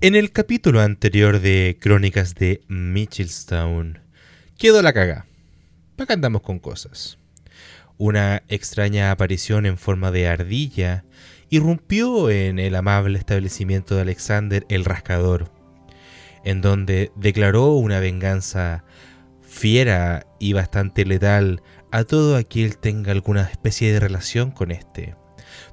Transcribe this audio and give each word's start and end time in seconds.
En 0.00 0.14
el 0.14 0.30
capítulo 0.30 0.80
anterior 0.80 1.40
de 1.40 1.76
Crónicas 1.80 2.36
de 2.36 2.60
Mitchellstown, 2.68 3.98
quedó 4.56 4.80
la 4.80 4.92
caga. 4.92 5.26
¿Para 5.96 6.06
qué 6.06 6.12
andamos 6.12 6.42
con 6.42 6.60
cosas? 6.60 7.18
Una 7.96 8.44
extraña 8.46 9.10
aparición 9.10 9.66
en 9.66 9.76
forma 9.76 10.12
de 10.12 10.28
ardilla 10.28 11.04
irrumpió 11.50 12.30
en 12.30 12.60
el 12.60 12.76
amable 12.76 13.18
establecimiento 13.18 13.96
de 13.96 14.02
Alexander 14.02 14.64
el 14.68 14.84
Rascador, 14.84 15.50
en 16.44 16.60
donde 16.60 17.10
declaró 17.16 17.72
una 17.72 17.98
venganza 17.98 18.84
fiera 19.42 20.28
y 20.38 20.52
bastante 20.52 21.04
letal 21.06 21.60
a 21.90 22.04
todo 22.04 22.36
aquel 22.36 22.78
tenga 22.78 23.10
alguna 23.10 23.42
especie 23.42 23.92
de 23.92 23.98
relación 23.98 24.52
con 24.52 24.70
este. 24.70 25.16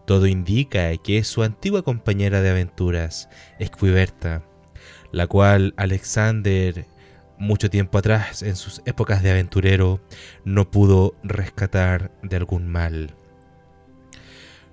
Todo 0.06 0.28
indica 0.28 0.96
que 0.98 1.18
es 1.18 1.28
su 1.28 1.44
antigua 1.44 1.82
compañera 1.82 2.42
de 2.42 2.52
aventuras, 2.52 3.30
Esquiberta, 3.60 4.44
la 5.12 5.28
cual 5.28 5.74
Alexander, 5.78 6.86
mucho 7.40 7.70
tiempo 7.70 7.98
atrás, 7.98 8.44
en 8.44 8.56
sus 8.56 8.82
épocas 8.86 9.24
de 9.24 9.32
aventurero, 9.32 10.00
no 10.44 10.70
pudo 10.70 11.16
rescatar 11.24 12.12
de 12.22 12.38
algún 12.38 12.68
mal. 12.68 13.16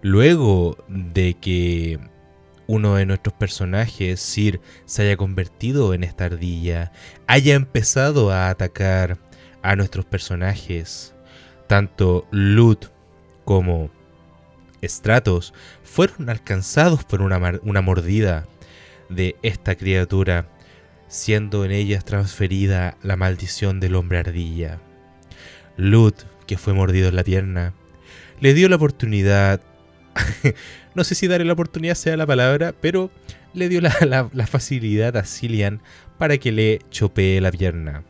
Luego 0.02 0.76
de 0.88 1.34
que 1.34 1.98
uno 2.66 2.96
de 2.96 3.06
nuestros 3.06 3.34
personajes, 3.34 4.20
Sir, 4.20 4.60
se 4.84 5.02
haya 5.02 5.16
convertido 5.16 5.94
en 5.94 6.04
esta 6.04 6.26
ardilla, 6.26 6.92
haya 7.26 7.54
empezado 7.54 8.32
a 8.32 8.50
atacar 8.50 9.18
a 9.62 9.76
nuestros 9.76 10.04
personajes, 10.04 11.14
tanto 11.68 12.26
Lut 12.30 12.86
como 13.44 13.90
Stratos 14.82 15.54
fueron 15.82 16.28
alcanzados 16.28 17.04
por 17.04 17.22
una, 17.22 17.60
una 17.62 17.80
mordida 17.80 18.46
de 19.08 19.36
esta 19.42 19.74
criatura, 19.74 20.48
siendo 21.08 21.64
en 21.64 21.72
ellas 21.72 22.04
transferida 22.04 22.96
la 23.02 23.16
maldición 23.16 23.80
del 23.80 23.94
hombre 23.94 24.18
ardilla. 24.18 24.80
Lut, 25.76 26.16
que 26.46 26.58
fue 26.58 26.72
mordido 26.72 27.08
en 27.08 27.16
la 27.16 27.24
pierna, 27.24 27.74
le 28.40 28.54
dio 28.54 28.68
la 28.68 28.76
oportunidad, 28.76 29.60
no 30.94 31.04
sé 31.04 31.14
si 31.14 31.28
darle 31.28 31.46
la 31.46 31.52
oportunidad 31.52 31.94
sea 31.94 32.16
la 32.16 32.26
palabra, 32.26 32.74
pero 32.80 33.10
le 33.54 33.68
dio 33.68 33.80
la, 33.80 34.30
la 34.32 34.46
facilidad 34.46 35.16
a 35.16 35.24
Cillian 35.24 35.80
para 36.18 36.38
que 36.38 36.52
le 36.52 36.80
chopee 36.90 37.40
la 37.40 37.52
pierna. 37.52 38.04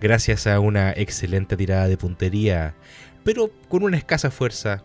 Gracias 0.00 0.46
a 0.46 0.60
una 0.60 0.92
excelente 0.92 1.56
tirada 1.56 1.86
de 1.86 1.96
puntería, 1.96 2.74
pero 3.24 3.50
con 3.68 3.82
una 3.82 3.98
escasa 3.98 4.30
fuerza, 4.30 4.82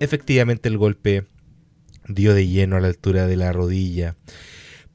Efectivamente 0.00 0.68
el 0.68 0.78
golpe 0.78 1.26
dio 2.08 2.34
de 2.34 2.46
lleno 2.46 2.76
a 2.76 2.80
la 2.80 2.88
altura 2.88 3.26
de 3.26 3.36
la 3.36 3.52
rodilla. 3.52 4.16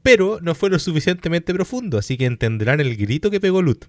Pero 0.02 0.38
no 0.42 0.54
fue 0.54 0.70
lo 0.70 0.78
suficientemente 0.78 1.54
profundo, 1.54 1.98
así 1.98 2.16
que 2.16 2.26
entenderán 2.26 2.80
el 2.80 2.96
grito 2.96 3.30
que 3.30 3.40
pegó 3.40 3.62
Lut. 3.62 3.84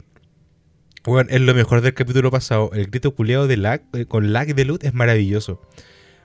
Bueno, 1.03 1.29
es 1.31 1.41
lo 1.41 1.53
mejor 1.53 1.81
del 1.81 1.93
capítulo 1.93 2.31
pasado. 2.31 2.71
El 2.73 2.87
grito 2.87 3.13
culeado 3.13 3.47
de 3.47 3.79
eh, 3.93 4.05
con 4.05 4.31
lag 4.31 4.53
de 4.53 4.65
Lut 4.65 4.83
es 4.83 4.93
maravilloso. 4.93 5.61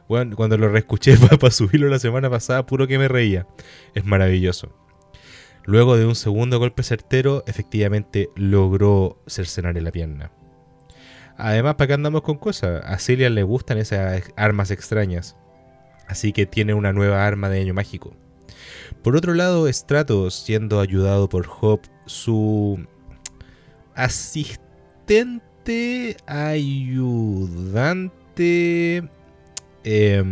Bueno, 0.09 0.37
cuando 0.37 0.57
lo 0.57 0.69
reescuché 0.69 1.17
para 1.41 1.51
subirlo 1.51 1.89
la 1.89 1.99
semana 1.99 2.31
pasada, 2.31 2.67
puro 2.67 2.87
que 2.87 2.99
me 2.99 3.09
reía. 3.09 3.47
Es 3.95 4.05
maravilloso. 4.05 4.75
Luego 5.65 5.97
de 5.97 6.07
un 6.07 6.15
segundo 6.15 6.59
golpe 6.59 6.83
certero, 6.83 7.45
efectivamente 7.47 8.31
logró 8.37 9.23
cercenarle 9.27 9.81
la 9.81 9.93
pierna. 9.93 10.33
Además, 11.39 11.77
¿para 11.77 11.87
qué 11.87 11.95
andamos 11.95 12.23
con 12.23 12.37
cosas? 12.37 12.83
A 12.85 12.99
Celia 12.99 13.31
le 13.31 13.45
gustan 13.45 13.79
esas 13.79 14.25
armas 14.37 14.73
extrañas. 14.73 15.37
Así 16.09 16.33
que 16.33 16.47
tiene 16.47 16.75
una 16.75 16.93
nueva 16.93 17.25
arma 17.25 17.49
de 17.49 17.61
año 17.61 17.75
mágico. 17.75 18.13
Por 19.03 19.15
otro 19.17 19.35
lado, 19.35 19.73
Stratos, 19.73 20.35
siendo 20.35 20.81
ayudado 20.81 21.29
por 21.29 21.49
Hop, 21.61 21.83
su 22.07 22.85
asistente, 23.95 24.97
ayudante, 26.27 27.89
eh, 29.85 30.25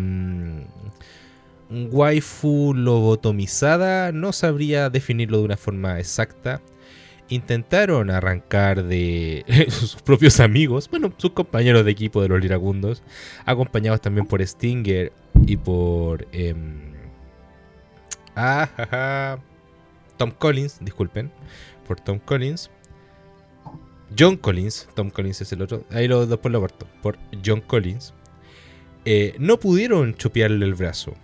waifu 1.70 2.74
lobotomizada, 2.74 4.10
no 4.10 4.32
sabría 4.32 4.90
definirlo 4.90 5.38
de 5.38 5.44
una 5.44 5.56
forma 5.56 6.00
exacta 6.00 6.60
intentaron 7.28 8.10
arrancar 8.10 8.84
de 8.84 9.44
sus 9.68 9.96
propios 9.96 10.40
amigos, 10.40 10.88
bueno, 10.90 11.12
sus 11.16 11.32
compañeros 11.32 11.84
de 11.84 11.90
equipo 11.90 12.22
de 12.22 12.28
los 12.28 12.40
Liracundos, 12.40 13.02
acompañados 13.44 14.00
también 14.00 14.26
por 14.26 14.44
Stinger 14.46 15.12
y 15.46 15.56
por 15.56 16.26
em, 16.32 16.92
ah, 18.36 19.38
Tom 20.16 20.30
Collins, 20.30 20.78
disculpen, 20.80 21.30
por 21.86 22.00
Tom 22.00 22.18
Collins. 22.18 22.70
John 24.16 24.36
Collins, 24.36 24.88
Tom 24.94 25.10
Collins 25.10 25.40
es 25.40 25.52
el 25.52 25.62
otro, 25.62 25.84
ahí 25.90 26.06
lo, 26.06 26.26
después 26.26 26.52
lo 26.52 26.60
corto, 26.60 26.86
por 27.02 27.18
John 27.44 27.60
Collins, 27.60 28.14
eh, 29.04 29.34
no 29.38 29.58
pudieron 29.58 30.14
chopearle 30.14 30.64
el 30.64 30.74
brazo. 30.74 31.14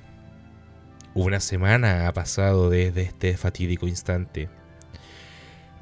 Una 1.14 1.40
semana 1.40 2.08
ha 2.08 2.12
pasado 2.12 2.70
desde 2.70 3.02
este 3.02 3.36
fatídico 3.36 3.86
instante 3.86 4.48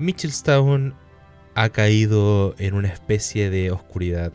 Mitchellstown 0.00 0.94
ha 1.54 1.68
caído 1.68 2.54
en 2.56 2.72
una 2.72 2.88
especie 2.88 3.50
de 3.50 3.70
oscuridad. 3.70 4.32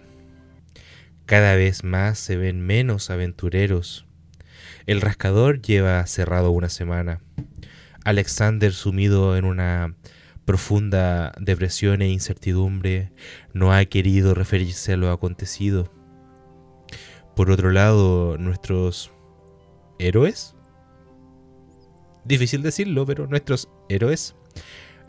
Cada 1.25 1.55
vez 1.55 1.83
más 1.83 2.19
se 2.19 2.37
ven 2.37 2.61
menos 2.61 3.09
aventureros. 3.09 4.05
El 4.85 5.01
rascador 5.01 5.63
lleva 5.63 6.05
cerrado 6.05 6.51
una 6.51 6.69
semana. 6.69 7.19
Alexander, 8.03 8.73
sumido 8.73 9.37
en 9.37 9.45
una 9.45 9.95
profunda 10.45 11.33
depresión 11.39 12.03
e 12.03 12.09
incertidumbre, 12.09 13.11
no 13.53 13.73
ha 13.73 13.83
querido 13.85 14.35
referirse 14.35 14.93
a 14.93 14.97
lo 14.97 15.09
acontecido. 15.09 15.91
Por 17.35 17.49
otro 17.49 17.71
lado, 17.71 18.37
nuestros 18.37 19.11
héroes, 19.97 20.55
difícil 22.23 22.61
decirlo, 22.61 23.07
pero 23.07 23.25
nuestros 23.25 23.67
héroes 23.89 24.35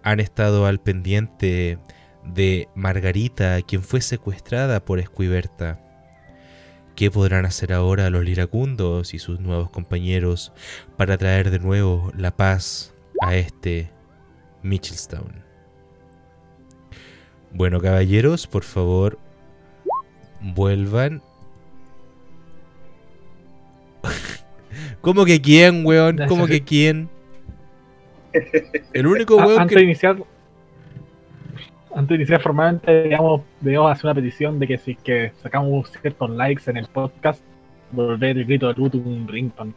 han 0.06 0.20
estado 0.20 0.66
al 0.66 0.78
pendiente 0.78 1.80
de 2.22 2.68
Margarita, 2.76 3.60
quien 3.62 3.82
fue 3.82 4.00
secuestrada 4.00 4.84
por 4.84 5.00
Esquiberta. 5.00 5.80
¿Qué 6.94 7.10
podrán 7.10 7.44
hacer 7.44 7.72
ahora 7.72 8.08
los 8.08 8.24
liracundos 8.24 9.14
y 9.14 9.18
sus 9.18 9.40
nuevos 9.40 9.68
compañeros 9.68 10.52
para 10.96 11.18
traer 11.18 11.50
de 11.50 11.58
nuevo 11.58 12.12
la 12.16 12.36
paz 12.36 12.94
a 13.20 13.34
este 13.34 13.90
Mitchellstown? 14.62 15.42
Bueno, 17.52 17.80
caballeros, 17.80 18.46
por 18.46 18.62
favor, 18.62 19.18
vuelvan. 20.40 21.20
¿Cómo 25.00 25.24
que 25.24 25.40
quién, 25.40 25.84
weón? 25.84 26.20
¿Cómo 26.28 26.46
que 26.46 26.62
quién? 26.62 27.10
El 28.92 29.06
único 29.06 29.36
huevo 29.36 29.58
antes 29.58 29.76
de 29.76 29.84
iniciar 29.84 30.16
antes 31.94 32.08
de 32.08 32.14
iniciar 32.16 32.42
formalmente, 32.42 33.04
digamos, 33.04 33.40
debemos 33.60 33.90
hacer 33.90 34.04
una 34.04 34.14
petición 34.14 34.58
de 34.58 34.66
que 34.66 34.76
si 34.76 34.96
que 34.96 35.32
sacamos 35.42 35.90
ciertos 36.02 36.28
likes 36.30 36.70
en 36.70 36.76
el 36.76 36.86
podcast, 36.86 37.40
volver 37.90 38.36
el 38.36 38.44
grito 38.44 38.68
de 38.68 38.74
Luto 38.74 38.98
un 38.98 39.26
rington 39.26 39.74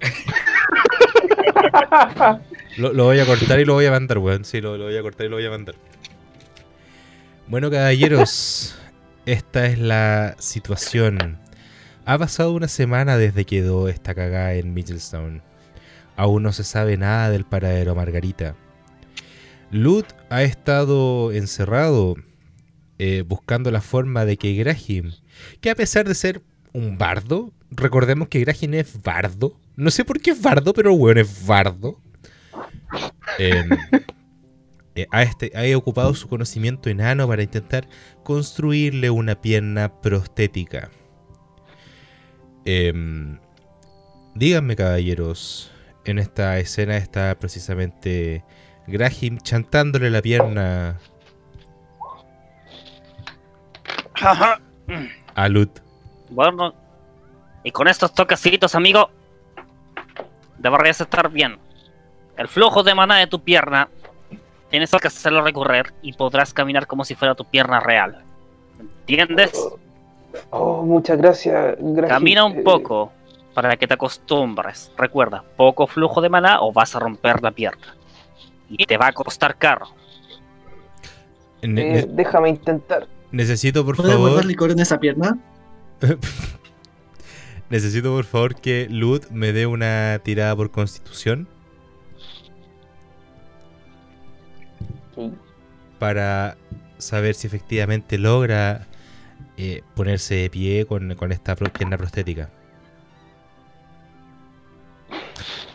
lo, 2.76 2.92
lo, 2.92 3.04
voy 3.04 3.20
a 3.20 3.26
cortar 3.26 3.60
y 3.60 3.64
lo 3.64 3.74
voy 3.74 3.86
a 3.86 3.90
mandar, 3.90 4.18
weón. 4.18 4.44
Sí, 4.44 4.60
lo, 4.60 4.76
lo, 4.76 4.84
voy 4.84 4.96
a 4.96 5.02
cortar 5.02 5.26
y 5.26 5.28
lo 5.28 5.36
voy 5.36 5.46
a 5.46 5.50
mandar. 5.50 5.74
Bueno, 7.48 7.70
caballeros, 7.70 8.78
esta 9.26 9.66
es 9.66 9.78
la 9.78 10.36
situación. 10.38 11.38
Ha 12.04 12.18
pasado 12.18 12.52
una 12.52 12.68
semana 12.68 13.16
desde 13.16 13.44
que 13.44 13.56
quedó 13.56 13.88
esta 13.88 14.14
cagada 14.14 14.54
en 14.54 14.72
Mitchellstown. 14.72 15.42
Aún 16.18 16.42
no 16.42 16.52
se 16.52 16.64
sabe 16.64 16.96
nada 16.96 17.30
del 17.30 17.44
paradero 17.44 17.94
Margarita. 17.94 18.56
Lut 19.70 20.04
ha 20.30 20.42
estado 20.42 21.30
encerrado 21.30 22.16
eh, 22.98 23.22
buscando 23.24 23.70
la 23.70 23.80
forma 23.80 24.24
de 24.24 24.36
que 24.36 24.52
Grahim, 24.54 25.12
que 25.60 25.70
a 25.70 25.76
pesar 25.76 26.08
de 26.08 26.16
ser 26.16 26.42
un 26.72 26.98
bardo, 26.98 27.52
recordemos 27.70 28.26
que 28.26 28.40
Grahim 28.40 28.74
es 28.74 29.00
bardo. 29.00 29.60
No 29.76 29.92
sé 29.92 30.04
por 30.04 30.20
qué 30.20 30.32
es 30.32 30.42
bardo, 30.42 30.72
pero 30.74 30.96
bueno, 30.96 31.20
es 31.20 31.46
bardo. 31.46 32.00
Em, 33.38 33.70
eh, 34.96 35.06
este, 35.12 35.52
ha 35.54 35.78
ocupado 35.78 36.12
su 36.14 36.26
conocimiento 36.26 36.90
enano 36.90 37.28
para 37.28 37.44
intentar 37.44 37.88
construirle 38.24 39.08
una 39.08 39.40
pierna 39.40 40.00
prostética. 40.00 40.90
Em, 42.64 43.38
díganme, 44.34 44.74
caballeros, 44.74 45.70
en 46.10 46.18
esta 46.18 46.58
escena 46.58 46.96
está 46.96 47.34
precisamente 47.38 48.44
Graham 48.86 49.38
chantándole 49.42 50.10
la 50.10 50.22
pierna 50.22 50.98
a 55.34 55.48
Lut. 55.48 55.80
Bueno, 56.30 56.74
y 57.62 57.70
con 57.70 57.88
estos 57.88 58.12
toquecitos, 58.14 58.74
amigo, 58.74 59.10
deberías 60.58 61.00
estar 61.00 61.30
bien. 61.30 61.58
el 62.36 62.48
flujo 62.48 62.82
de 62.82 62.94
maná 62.94 63.16
de 63.18 63.26
tu 63.26 63.40
pierna 63.40 63.88
tienes 64.70 64.90
que 64.90 65.08
hacerlo 65.08 65.42
recorrer 65.42 65.92
y 66.02 66.12
podrás 66.12 66.52
caminar 66.52 66.86
como 66.86 67.04
si 67.04 67.14
fuera 67.14 67.34
tu 67.34 67.44
pierna 67.44 67.80
real. 67.80 68.22
¿Entiendes? 68.78 69.52
Oh, 70.50 70.82
muchas 70.82 71.18
gracias. 71.18 71.76
Camina 72.08 72.44
un 72.44 72.62
poco 72.62 73.12
para 73.58 73.76
que 73.76 73.88
te 73.88 73.94
acostumbres. 73.94 74.92
Recuerda, 74.96 75.42
poco 75.56 75.88
flujo 75.88 76.20
de 76.20 76.28
maná 76.28 76.60
o 76.60 76.72
vas 76.72 76.94
a 76.94 77.00
romper 77.00 77.42
la 77.42 77.50
pierna. 77.50 77.96
Y 78.68 78.86
te 78.86 78.96
va 78.96 79.08
a 79.08 79.12
costar 79.12 79.58
caro. 79.58 79.88
Eh, 81.62 82.06
déjame 82.08 82.50
intentar. 82.50 83.08
Necesito, 83.32 83.84
por 83.84 83.96
favor. 83.96 84.30
¿Puedo 84.30 84.42
licor 84.42 84.70
en 84.70 84.78
esa 84.78 85.00
pierna? 85.00 85.36
Necesito, 87.68 88.12
por 88.12 88.26
favor, 88.26 88.54
que 88.60 88.86
Lud 88.88 89.24
me 89.32 89.52
dé 89.52 89.66
una 89.66 90.20
tirada 90.22 90.54
por 90.54 90.70
constitución. 90.70 91.48
Para 95.98 96.56
saber 96.98 97.34
si 97.34 97.48
efectivamente 97.48 98.18
logra 98.18 98.86
eh, 99.56 99.82
ponerse 99.96 100.36
de 100.36 100.48
pie 100.48 100.86
con, 100.86 101.10
esta 101.32 101.56
pierna 101.56 101.98
prostética. 101.98 102.50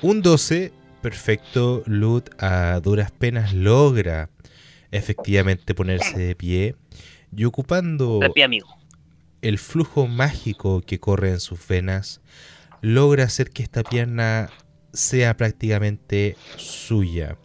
Un 0.04 0.22
12, 0.22 0.74
perfecto. 1.02 1.82
Lud 1.86 2.24
a 2.38 2.78
duras 2.82 3.10
penas 3.12 3.54
logra 3.54 4.30
efectivamente 4.92 5.74
ponerse 5.74 6.18
de 6.18 6.36
pie 6.36 6.76
y 7.34 7.46
ocupando 7.46 8.20
el 9.42 9.58
flujo 9.58 10.08
mágico 10.08 10.82
que 10.82 11.00
corre 11.00 11.30
en 11.30 11.40
sus 11.40 11.66
venas, 11.66 12.20
logra 12.82 13.24
hacer 13.24 13.52
que 13.52 13.64
esta 13.64 13.82
pierna 13.82 14.50
sea 14.92 15.38
prácticamente 15.38 16.36
suya. 16.58 17.38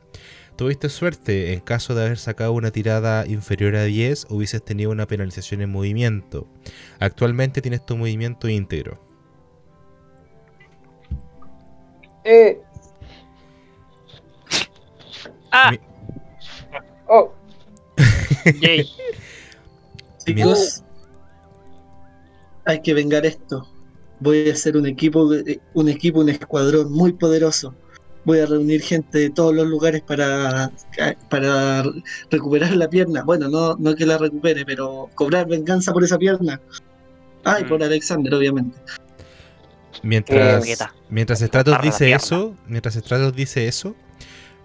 Tuviste 0.56 0.88
suerte, 0.88 1.52
en 1.52 1.60
caso 1.60 1.94
de 1.94 2.06
haber 2.06 2.18
sacado 2.18 2.50
una 2.50 2.72
tirada 2.72 3.24
inferior 3.24 3.76
a 3.76 3.84
10, 3.84 4.26
hubieses 4.30 4.64
tenido 4.64 4.90
una 4.90 5.06
penalización 5.06 5.62
en 5.62 5.70
movimiento. 5.70 6.48
Actualmente 6.98 7.62
tienes 7.62 7.86
tu 7.86 7.96
movimiento 7.96 8.48
íntegro. 8.48 9.07
Eh. 12.30 12.60
Ah. 15.50 15.72
Oh. 17.08 17.32
Chicos, 20.26 20.84
hay 22.66 22.82
que 22.82 22.92
vengar 22.92 23.24
esto. 23.24 23.66
Voy 24.20 24.50
a 24.50 24.52
hacer 24.52 24.76
un 24.76 24.86
equipo, 24.86 25.30
un 25.72 25.88
equipo, 25.88 26.20
un 26.20 26.28
escuadrón 26.28 26.92
muy 26.92 27.14
poderoso 27.14 27.74
voy 28.28 28.40
a 28.40 28.46
reunir 28.46 28.82
gente 28.82 29.18
de 29.18 29.30
todos 29.30 29.54
los 29.54 29.66
lugares 29.66 30.02
para, 30.02 30.70
para 31.30 31.82
recuperar 32.30 32.76
la 32.76 32.90
pierna. 32.90 33.22
Bueno, 33.24 33.48
no, 33.48 33.74
no 33.76 33.94
que 33.94 34.04
la 34.04 34.18
recupere, 34.18 34.66
pero 34.66 35.08
cobrar 35.14 35.48
venganza 35.48 35.94
por 35.94 36.04
esa 36.04 36.18
pierna. 36.18 36.60
Ah, 37.44 37.58
y 37.58 37.64
por 37.64 37.80
mm. 37.80 37.84
Alexander, 37.84 38.34
obviamente. 38.34 38.78
Mientras, 40.02 40.64
mientras 41.08 41.40
Stratos 41.40 41.80
dice 41.82 42.12
eso, 42.12 42.54
mientras 42.66 42.94
Stratos 42.94 43.34
dice 43.34 43.66
eso, 43.66 43.94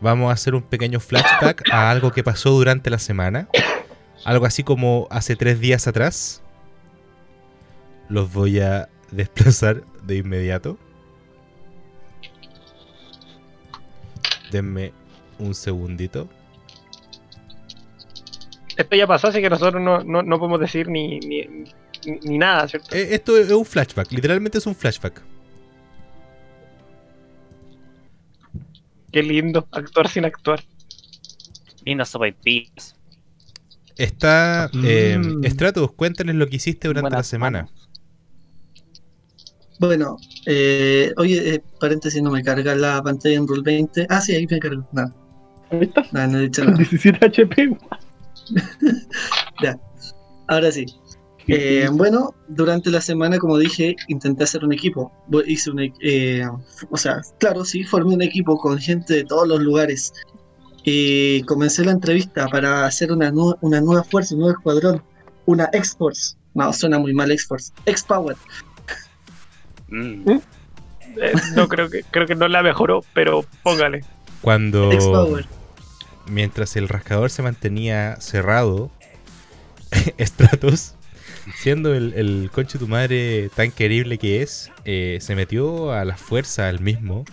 vamos 0.01 0.29
a 0.29 0.33
hacer 0.33 0.53
un 0.53 0.61
pequeño 0.61 0.99
flashback 0.99 1.69
a 1.71 1.89
algo 1.89 2.11
que 2.11 2.23
pasó 2.23 2.51
durante 2.51 2.89
la 2.89 2.99
semana. 2.99 3.47
Algo 4.25 4.45
así 4.45 4.63
como 4.63 5.07
hace 5.09 5.35
tres 5.35 5.59
días 5.59 5.87
atrás. 5.87 6.41
Los 8.09 8.31
voy 8.31 8.59
a 8.59 8.89
desplazar 9.11 9.83
de 10.03 10.17
inmediato. 10.17 10.77
Denme 14.51 14.93
un 15.39 15.55
segundito. 15.55 16.29
Esto 18.77 18.95
ya 18.95 19.07
pasó, 19.07 19.27
así 19.27 19.41
que 19.41 19.49
nosotros 19.49 19.81
no, 19.81 20.39
podemos 20.39 20.59
decir 20.59 20.87
ni, 20.87 21.19
ni, 21.19 21.65
nada, 22.23 22.67
¿cierto? 22.67 22.95
Eh, 22.95 23.09
esto 23.11 23.37
es 23.37 23.51
un 23.51 23.65
flashback, 23.65 24.11
literalmente 24.11 24.57
es 24.57 24.65
un 24.65 24.75
flashback. 24.75 25.21
Qué 29.11 29.21
lindo, 29.21 29.67
actuar 29.71 30.09
sin 30.09 30.25
actuar. 30.25 30.63
Lindo 31.85 32.03
sopaipillas. 32.05 32.95
Está. 33.95 34.71
Eh, 34.83 35.19
mm. 35.19 35.45
Stratus, 35.45 35.91
cuéntanos 35.91 36.35
lo 36.35 36.47
que 36.47 36.55
hiciste 36.55 36.87
durante 36.87 37.11
la 37.11 37.23
semana. 37.23 37.69
Bueno, 39.79 40.17
eh, 40.45 41.13
oye, 41.17 41.55
eh, 41.55 41.63
paréntesis, 41.79 42.21
no 42.21 42.31
me 42.31 42.43
carga 42.43 42.75
la 42.75 43.01
pantalla 43.03 43.35
en 43.35 43.47
Roll 43.47 43.63
20. 43.63 44.07
Ah, 44.09 44.21
sí, 44.21 44.33
ahí 44.33 44.47
me 44.49 44.59
cargo. 44.59 44.87
Nada. 44.93 45.13
¿Ahí 45.71 45.81
estás? 45.81 46.13
no 46.13 46.37
he 46.37 46.41
dicho 46.41 46.63
nada. 46.65 46.77
17 46.77 47.25
HP. 47.25 47.77
ya, 49.61 49.77
ahora 50.47 50.71
sí. 50.71 50.85
Eh, 51.47 51.89
bueno, 51.93 52.33
durante 52.47 52.89
la 52.89 53.01
semana, 53.01 53.37
como 53.37 53.57
dije, 53.57 53.95
intenté 54.07 54.43
hacer 54.43 54.63
un 54.63 54.73
equipo. 54.73 55.11
Hice 55.45 55.71
un, 55.71 55.91
eh, 56.01 56.47
o 56.89 56.97
sea, 56.97 57.21
claro, 57.39 57.65
sí, 57.65 57.83
formé 57.83 58.13
un 58.13 58.21
equipo 58.21 58.57
con 58.57 58.77
gente 58.77 59.13
de 59.13 59.23
todos 59.23 59.47
los 59.47 59.59
lugares. 59.59 60.13
Y 60.83 61.43
comencé 61.43 61.85
la 61.85 61.91
entrevista 61.91 62.47
para 62.47 62.85
hacer 62.85 63.11
una, 63.11 63.31
una 63.61 63.79
nueva 63.79 64.03
fuerza, 64.03 64.35
un 64.35 64.41
nuevo 64.41 64.57
escuadrón, 64.57 65.01
una 65.45 65.69
X-Force. 65.71 66.35
No, 66.53 66.71
suena 66.73 66.99
muy 66.99 67.13
mal 67.13 67.31
X-Force. 67.31 67.71
X-Power. 67.85 68.35
Mm. 69.87 70.29
¿Eh? 70.29 70.41
Eh, 71.21 71.33
no 71.55 71.67
creo 71.67 71.89
que 71.89 72.03
creo 72.03 72.25
que 72.25 72.35
no 72.35 72.47
la 72.47 72.63
mejoró, 72.63 73.03
pero 73.13 73.45
póngale. 73.61 74.03
Cuando 74.41 74.89
mientras 76.27 76.75
el 76.75 76.89
rascador 76.89 77.29
se 77.29 77.41
mantenía 77.43 78.17
cerrado, 78.19 78.89
Stratos, 80.19 80.95
siendo 81.55 81.93
el, 81.93 82.13
el 82.13 82.49
conche 82.51 82.79
tu 82.79 82.87
madre 82.87 83.49
tan 83.55 83.71
querible 83.71 84.17
que 84.17 84.41
es, 84.41 84.71
eh, 84.85 85.17
se 85.21 85.35
metió 85.35 85.91
a 85.91 86.05
la 86.05 86.17
fuerza 86.17 86.69
al 86.69 86.79
mismo 86.79 87.25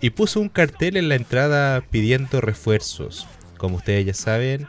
y 0.00 0.10
puso 0.10 0.40
un 0.40 0.48
cartel 0.48 0.96
en 0.96 1.08
la 1.08 1.14
entrada 1.14 1.80
pidiendo 1.80 2.40
refuerzos. 2.40 3.26
Como 3.56 3.76
ustedes 3.76 4.06
ya 4.06 4.14
saben, 4.14 4.66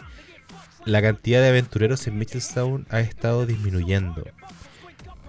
la 0.85 1.01
cantidad 1.01 1.41
de 1.41 1.50
aventureros 1.50 2.06
en 2.07 2.17
Mitchellstown 2.17 2.88
ha 2.89 3.00
estado 3.00 3.45
disminuyendo 3.45 4.23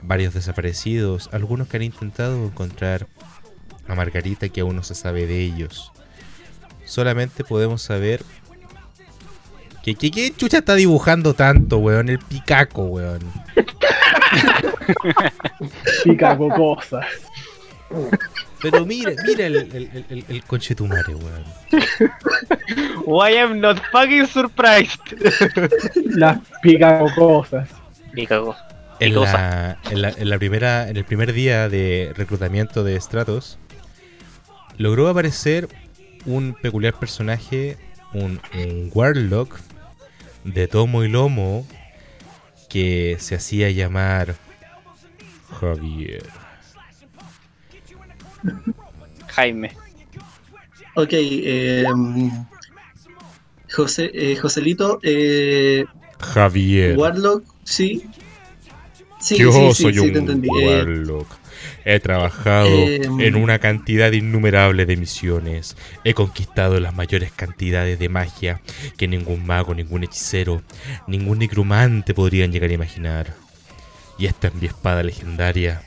varios 0.02 0.34
desaparecidos, 0.34 1.28
algunos 1.32 1.68
que 1.68 1.78
han 1.78 1.82
intentado 1.82 2.44
encontrar 2.44 3.08
a 3.88 3.94
Margarita 3.94 4.48
que 4.48 4.60
aún 4.60 4.76
no 4.76 4.82
se 4.82 4.94
sabe 4.94 5.26
de 5.26 5.40
ellos. 5.40 5.92
Solamente 6.84 7.42
podemos 7.42 7.82
saber 7.82 8.22
que, 9.94 10.10
que, 10.10 10.32
chucha 10.36 10.58
está 10.58 10.74
dibujando 10.74 11.34
tanto, 11.34 11.78
weón, 11.78 12.08
el 12.08 12.19
picaco, 12.19 12.86
weón. 12.86 13.20
picaco 16.05 16.48
cosas. 16.48 17.06
Pero 18.60 18.84
mira, 18.84 19.12
mira 19.26 19.46
el, 19.46 19.56
el, 19.56 20.06
el, 20.10 20.24
el 20.28 20.44
conchetumare, 20.44 21.14
weón. 21.14 21.44
Why 23.05 23.38
am 23.38 23.60
not 23.60 23.81
fucking 23.93 24.26
surprised. 24.26 25.00
Las 26.05 26.38
picaco 26.62 27.06
cosas. 27.14 27.69
Picaco. 28.12 28.56
En 28.98 29.14
la, 29.14 30.38
primera, 30.38 30.88
en 30.88 30.96
el 30.96 31.05
primer 31.05 31.32
día 31.32 31.69
de 31.69 32.12
reclutamiento 32.16 32.82
de 32.82 32.98
Stratos, 32.98 33.58
logró 34.78 35.08
aparecer 35.08 35.69
un 36.24 36.55
peculiar 36.55 36.94
personaje, 36.94 37.76
un, 38.14 38.40
Warlock 38.94 39.58
de 40.46 40.69
tomo 40.69 41.05
y 41.05 41.08
lomo 41.08 41.67
que 42.69 43.17
se 43.20 43.34
hacía 43.34 43.70
llamar 43.70 44.36
Javier. 45.60 46.26
Jaime. 49.29 49.72
Ok, 50.94 51.10
eh, 51.12 51.84
José, 53.70 54.10
eh, 54.15 54.36
Joselito. 54.36 54.98
Eh, 55.03 55.84
Javier. 56.19 56.96
Warlock, 56.96 57.44
sí. 57.65 58.08
Yo 59.36 59.74
soy 59.74 59.98
un 59.98 60.44
eh, 60.44 60.48
Warlock. 60.48 61.26
He 61.88 62.00
trabajado 62.00 62.66
em, 62.66 63.20
en 63.20 63.36
una 63.36 63.60
cantidad 63.60 64.10
innumerable 64.10 64.86
de 64.86 64.96
misiones. 64.96 65.76
He 66.02 66.14
conquistado 66.14 66.81
las 66.81 66.96
mayores 66.96 67.31
cantidades 67.31 68.00
de 68.00 68.08
magia 68.08 68.60
que 68.96 69.06
ningún 69.06 69.46
mago, 69.46 69.72
ningún 69.72 70.02
hechicero, 70.02 70.64
ningún 71.06 71.38
necromante 71.38 72.12
podrían 72.12 72.50
llegar 72.50 72.70
a 72.70 72.74
imaginar. 72.74 73.34
Y 74.19 74.26
esta 74.26 74.48
es 74.48 74.55
mi 74.55 74.66
espada 74.66 75.05
legendaria. 75.05 75.81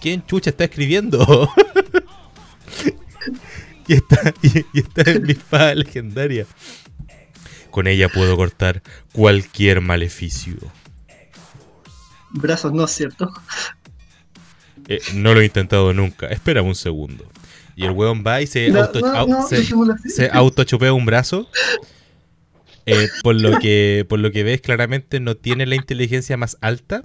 ¿Quién 0.00 0.26
chucha 0.26 0.50
está 0.50 0.64
escribiendo? 0.64 1.48
y, 3.86 3.94
esta, 3.94 4.34
y 4.42 5.20
mi 5.20 5.30
espada 5.30 5.76
legendaria. 5.76 6.44
Con 7.70 7.86
ella 7.86 8.08
puedo 8.08 8.36
cortar 8.36 8.82
cualquier 9.12 9.80
maleficio 9.80 10.56
brazos 12.32 12.72
no, 12.72 12.86
¿cierto? 12.86 13.30
Eh, 14.88 15.00
no 15.14 15.34
lo 15.34 15.40
he 15.40 15.44
intentado 15.44 15.92
nunca. 15.92 16.26
Espera 16.28 16.62
un 16.62 16.74
segundo. 16.74 17.24
Y 17.76 17.84
el 17.84 17.92
weón 17.92 18.22
va 18.26 18.42
y 18.42 18.46
se, 18.46 18.68
auto, 18.78 19.00
se, 20.06 20.28
autochupea 20.30 20.92
un 20.92 21.06
brazo. 21.06 21.48
Eh, 22.84 23.08
por 23.22 23.40
lo 23.40 23.58
que 23.60 24.04
por 24.08 24.18
lo 24.18 24.32
que 24.32 24.42
ves 24.42 24.60
claramente 24.60 25.20
no 25.20 25.36
tiene 25.36 25.66
la 25.66 25.76
inteligencia 25.76 26.36
más 26.36 26.58
alta. 26.60 27.02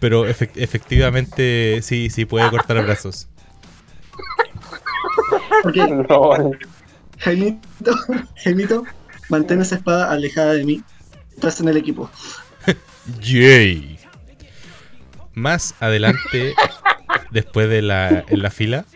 Pero 0.00 0.26
efectivamente 0.26 1.80
sí, 1.82 2.10
sí 2.10 2.24
puede 2.24 2.50
cortar 2.50 2.82
brazos. 2.84 3.28
Ok. 5.64 5.76
Jaimito, 7.18 7.60
Jaimito, 8.44 8.84
mantén 9.28 9.60
esa 9.60 9.74
espada 9.74 10.10
alejada 10.12 10.54
de 10.54 10.64
mí. 10.64 10.82
Estás 11.38 11.60
en 11.60 11.68
el 11.68 11.76
equipo. 11.76 12.10
Yay. 13.20 13.96
Más 15.34 15.72
adelante, 15.78 16.52
después 17.30 17.68
de 17.68 17.80
la, 17.80 18.24
en 18.26 18.42
la 18.42 18.50
fila, 18.50 18.86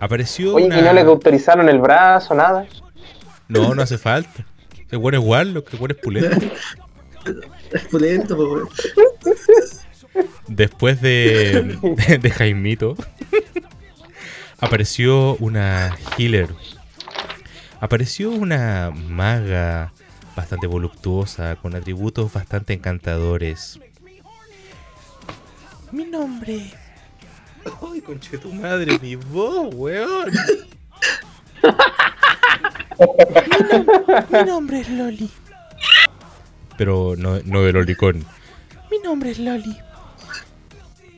apareció. 0.00 0.54
Oye, 0.54 0.64
una... 0.64 0.80
no 0.80 0.94
le 0.94 1.02
autorizaron 1.02 1.68
el 1.68 1.80
brazo, 1.80 2.34
nada? 2.34 2.66
No, 3.46 3.74
no 3.74 3.82
hace 3.82 3.98
falta. 3.98 4.46
Se 4.88 4.98
pone 4.98 5.18
igual, 5.18 5.52
lo 5.52 5.64
que 5.64 5.76
pone 5.76 5.92
es 5.92 6.00
pulento. 6.00 6.46
es 7.72 7.82
pulento, 7.90 8.70
Después 10.46 11.02
de, 11.02 11.78
de, 12.08 12.18
de 12.18 12.30
Jaimito, 12.30 12.96
apareció 14.58 15.36
una 15.40 15.94
healer. 16.16 16.48
Apareció 17.80 18.30
una 18.30 18.90
maga 18.94 19.92
bastante 20.36 20.66
voluptuosa, 20.66 21.56
con 21.56 21.74
atributos 21.74 22.32
bastante 22.32 22.74
encantadores. 22.74 23.80
Mi 25.90 26.04
nombre. 26.04 26.70
Ay, 27.82 28.00
conche 28.02 28.38
tu 28.38 28.52
madre, 28.52 28.98
mi 29.00 29.16
voz, 29.16 29.74
weón. 29.74 30.30
mi, 34.30 34.44
nombre 34.46 34.80
es 34.80 34.88
Loli. 34.90 35.30
Pero 36.76 37.14
no, 37.16 37.40
no 37.44 37.62
de 37.62 37.72
Lolicón. 37.72 38.24
Mi 38.90 38.98
nombre 38.98 39.30
es 39.30 39.38
Loli. 39.38 39.76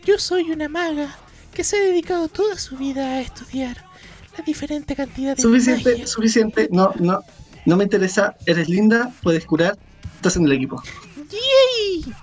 Yo 0.04 0.18
soy 0.18 0.50
una 0.52 0.68
maga 0.68 1.16
que 1.52 1.64
se 1.64 1.76
ha 1.76 1.80
dedicado 1.80 2.28
toda 2.28 2.56
su 2.56 2.76
vida 2.76 3.04
a 3.04 3.20
estudiar 3.20 3.84
la 4.36 4.44
diferente 4.44 4.94
cantidad 4.94 5.36
de 5.36 5.42
Suficiente, 5.42 6.06
suficiente. 6.06 6.68
No, 6.70 6.94
no, 6.98 7.20
no 7.68 7.76
me 7.76 7.84
interesa. 7.84 8.34
Eres 8.46 8.68
linda, 8.68 9.12
puedes 9.22 9.44
curar. 9.44 9.76
Estás 10.16 10.36
en 10.36 10.46
el 10.46 10.52
equipo. 10.52 10.82
¡Yay! 11.30 12.14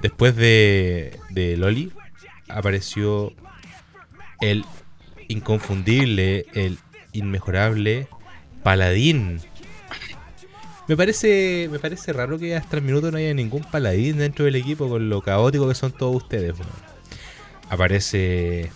Después 0.00 0.34
de, 0.34 1.20
de 1.28 1.56
Loli 1.58 1.92
apareció 2.48 3.34
el 4.40 4.64
inconfundible, 5.28 6.46
el 6.54 6.78
inmejorable 7.12 8.08
paladín. 8.62 9.40
Me 10.86 10.96
parece, 10.96 11.68
me 11.70 11.78
parece 11.78 12.14
raro 12.14 12.38
que 12.38 12.56
hasta 12.56 12.78
el 12.78 12.82
minuto 12.82 13.10
no 13.10 13.18
haya 13.18 13.34
ningún 13.34 13.62
paladín 13.62 14.16
dentro 14.16 14.46
del 14.46 14.56
equipo 14.56 14.88
con 14.88 15.10
lo 15.10 15.20
caótico 15.20 15.68
que 15.68 15.74
son 15.74 15.92
todos 15.92 16.16
ustedes. 16.16 16.54
Aparece 17.68 18.70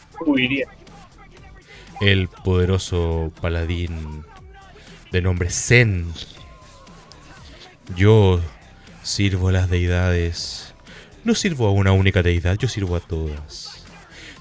el 2.02 2.28
poderoso 2.28 3.32
paladín 3.40 4.26
de 5.12 5.20
nombre 5.20 5.50
Zen. 5.50 6.06
Yo 7.94 8.40
sirvo 9.02 9.48
a 9.48 9.52
las 9.52 9.68
deidades. 9.68 10.74
No 11.22 11.34
sirvo 11.34 11.66
a 11.66 11.70
una 11.70 11.92
única 11.92 12.22
deidad, 12.22 12.56
yo 12.58 12.66
sirvo 12.66 12.96
a 12.96 13.00
todas. 13.00 13.84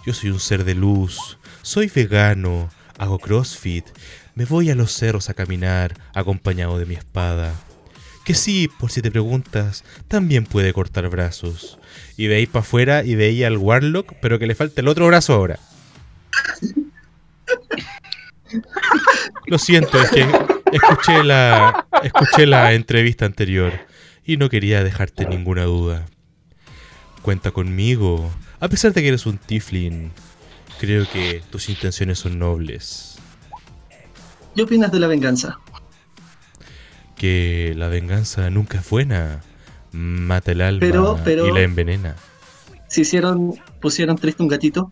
Yo 0.05 0.13
soy 0.13 0.31
un 0.31 0.39
ser 0.39 0.63
de 0.63 0.73
luz, 0.73 1.37
soy 1.61 1.91
vegano, 1.93 2.71
hago 2.97 3.19
crossfit, 3.19 3.85
me 4.33 4.45
voy 4.45 4.71
a 4.71 4.75
los 4.75 4.91
cerros 4.91 5.29
a 5.29 5.35
caminar 5.35 5.93
acompañado 6.15 6.79
de 6.79 6.87
mi 6.87 6.95
espada. 6.95 7.53
Que 8.25 8.33
sí, 8.33 8.69
por 8.79 8.91
si 8.91 9.01
te 9.01 9.11
preguntas, 9.11 9.83
también 10.07 10.45
puede 10.45 10.73
cortar 10.73 11.07
brazos. 11.09 11.77
Y 12.17 12.27
de 12.27 12.37
ahí 12.37 12.47
para 12.47 12.61
afuera 12.61 13.03
y 13.03 13.15
veía 13.15 13.47
al 13.47 13.57
Warlock, 13.57 14.13
pero 14.21 14.39
que 14.39 14.47
le 14.47 14.55
falta 14.55 14.81
el 14.81 14.87
otro 14.87 15.05
brazo 15.07 15.33
ahora. 15.33 15.59
Lo 19.45 19.57
siento, 19.59 20.01
es 20.01 20.09
que 20.09 20.25
escuché 20.71 21.23
la, 21.23 21.87
escuché 22.03 22.45
la 22.45 22.73
entrevista 22.73 23.25
anterior 23.25 23.73
y 24.25 24.37
no 24.37 24.49
quería 24.49 24.83
dejarte 24.83 25.25
ninguna 25.25 25.63
duda. 25.63 26.05
Cuenta 27.21 27.51
conmigo, 27.51 28.31
a 28.59 28.67
pesar 28.67 28.93
de 28.93 29.01
que 29.01 29.07
eres 29.09 29.25
un 29.25 29.37
Tiflin. 29.37 30.11
Creo 30.79 31.07
que 31.11 31.43
tus 31.51 31.69
intenciones 31.69 32.17
son 32.17 32.39
nobles. 32.39 33.19
¿Qué 34.55 34.63
opinas 34.63 34.91
de 34.91 34.99
la 34.99 35.07
venganza? 35.07 35.59
Que 37.15 37.73
la 37.77 37.87
venganza 37.87 38.49
nunca 38.49 38.79
es 38.79 38.89
buena. 38.89 39.41
Mata 39.91 40.51
el 40.53 40.61
alma 40.61 40.87
y 40.87 41.51
la 41.51 41.61
envenena. 41.61 42.15
Si 42.87 43.01
hicieron, 43.01 43.53
pusieron 43.79 44.17
triste 44.17 44.41
un 44.41 44.49
gatito. 44.49 44.91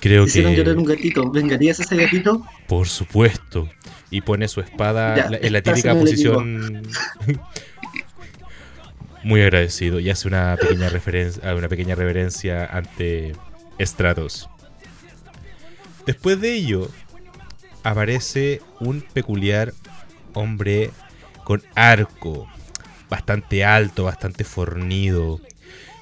Creo 0.00 0.24
hicieron 0.24 0.54
llorar 0.54 0.76
un 0.76 0.84
gatito, 0.84 1.30
¿vengarías 1.30 1.80
a 1.80 1.82
ese 1.82 1.96
gatito? 1.96 2.46
Por 2.66 2.88
supuesto. 2.88 3.68
Y 4.10 4.20
pone 4.20 4.48
su 4.48 4.60
espada 4.60 5.28
en 5.40 5.52
la 5.52 5.60
típica 5.60 5.94
posición. 5.94 6.82
Muy 9.24 9.42
agradecido 9.42 9.98
y 9.98 10.08
hace 10.10 10.28
una 10.28 10.56
pequeña 10.60 10.88
referencia, 10.88 11.54
una 11.54 11.68
pequeña 11.68 11.94
reverencia 11.94 12.64
ante 12.64 13.34
Stratos. 13.80 14.48
Después 16.06 16.40
de 16.40 16.54
ello, 16.54 16.88
aparece 17.82 18.62
un 18.80 19.00
peculiar 19.00 19.74
hombre 20.32 20.90
con 21.44 21.62
arco, 21.74 22.48
bastante 23.10 23.64
alto, 23.64 24.04
bastante 24.04 24.44
fornido. 24.44 25.40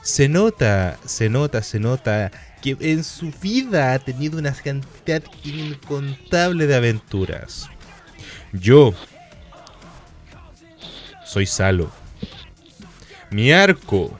Se 0.03 0.29
nota, 0.29 0.99
se 1.05 1.29
nota, 1.29 1.63
se 1.63 1.81
nota 1.81 2.31
que 2.67 2.77
en 2.81 3.05
su 3.05 3.31
vida 3.41 3.95
ha 3.95 3.99
tenido 4.01 4.41
una 4.41 4.53
cantidad 4.53 5.23
incontable 5.45 6.67
de 6.67 6.75
aventuras. 6.75 7.71
Yo 8.53 8.93
soy 11.25 11.47
Salo. 11.47 11.93
Mi 13.31 13.53
arco 13.53 14.19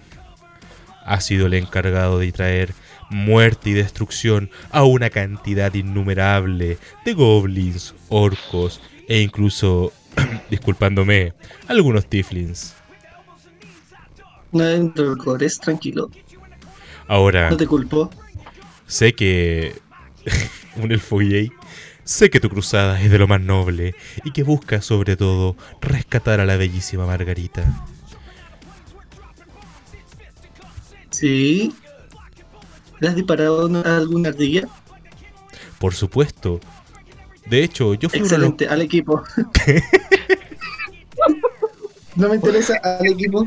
ha 1.05 1.21
sido 1.21 1.47
el 1.47 1.55
encargado 1.55 2.21
de 2.21 2.31
traer 2.31 2.73
muerte 3.11 3.71
y 3.71 3.73
destrucción 3.73 4.49
a 4.71 4.85
una 4.85 5.11
cantidad 5.11 5.75
innumerable 5.75 6.79
de 7.05 7.15
goblins, 7.15 7.97
orcos 8.09 8.81
e 9.09 9.23
incluso, 9.23 9.93
disculpándome, 10.51 11.33
algunos 11.67 12.07
tiflins. 12.07 12.77
No 14.53 14.65
tranquilo. 15.61 16.11
Ahora. 17.09 17.51
No 17.51 17.57
te 17.57 17.67
culpo. 17.67 18.09
Sé 18.87 19.15
que. 19.15 19.75
un 20.77 20.93
elfo 20.93 21.19
gay. 21.19 21.51
Sé 22.05 22.31
que 22.31 22.39
tu 22.39 22.49
cruzada 22.49 23.03
es 23.03 23.11
de 23.11 23.19
lo 23.19 23.27
más 23.27 23.41
noble 23.41 23.97
y 24.25 24.31
que 24.31 24.45
busca 24.45 24.81
sobre 24.81 25.17
todo 25.17 25.57
rescatar 25.81 26.39
a 26.39 26.47
la 26.47 26.57
bellísima 26.57 27.05
Margarita. 27.05 27.65
Sí, 31.11 31.75
¿Le 33.01 33.09
has 33.09 33.15
disparado 33.15 33.71
a 33.85 33.97
alguna 33.97 34.31
ardilla? 34.31 34.67
Por 35.79 35.95
supuesto. 35.95 36.61
De 37.47 37.63
hecho, 37.63 37.95
yo 37.95 38.09
fui 38.09 38.21
Excelente, 38.21 38.69
al 38.69 38.83
equipo. 38.83 39.23
no 42.17 42.29
me 42.29 42.37
interesa 42.37 42.81
al 42.83 43.07
equipo. 43.07 43.47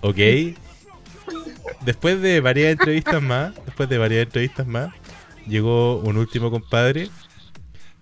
Ok. 0.00 0.16
Después 1.82 2.20
de 2.20 2.40
varias 2.40 2.72
entrevistas 2.72 3.22
más, 3.22 3.52
después 3.80 3.88
de 3.88 3.98
varias 3.98 4.24
entrevistas 4.26 4.66
más, 4.66 4.92
llegó 5.46 6.00
un 6.00 6.18
último 6.18 6.50
compadre 6.50 7.08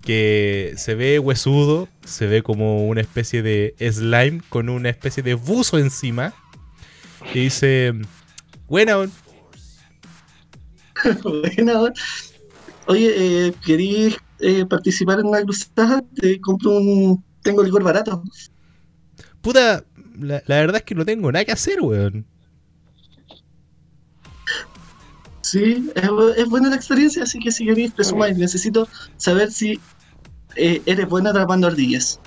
que 0.02 0.74
se 0.76 0.96
ve 0.96 1.20
huesudo, 1.20 1.88
se 2.04 2.26
ve 2.26 2.42
como 2.42 2.88
una 2.88 3.00
especie 3.00 3.42
de 3.42 3.76
slime 3.78 4.40
con 4.48 4.70
una 4.70 4.88
especie 4.88 5.22
de 5.22 5.34
buzo 5.34 5.78
encima. 5.78 6.34
Y 7.32 7.44
dice, 7.44 7.92
bueno, 8.66 9.06
bueno, 11.22 11.92
oye, 12.86 13.46
eh, 13.46 13.54
¿querías 13.64 14.16
eh, 14.40 14.64
participar 14.66 15.20
en 15.20 15.26
una 15.26 15.42
cruzada? 15.42 16.02
Te 16.16 16.40
compro 16.40 16.72
un. 16.72 17.24
Tengo 17.42 17.62
licor 17.62 17.84
barato. 17.84 18.22
Puta, 19.40 19.84
la, 20.18 20.42
verdad 20.48 20.78
es 20.78 20.82
que 20.82 20.96
no 20.96 21.04
tengo 21.04 21.30
nada 21.30 21.44
que 21.44 21.52
hacer, 21.52 21.80
weón. 21.80 22.26
Sí, 25.50 25.90
es, 25.94 26.46
buena 26.50 26.68
la 26.68 26.76
experiencia, 26.76 27.22
así 27.22 27.38
que 27.38 27.50
si 27.50 27.64
queréis, 27.64 27.92
presumáis. 27.92 28.36
Necesito 28.36 28.86
saber 29.16 29.50
si 29.50 29.80
eh, 30.56 30.82
eres 30.84 31.08
buena 31.08 31.30
atrapando 31.30 31.68
ardillas. 31.68 32.20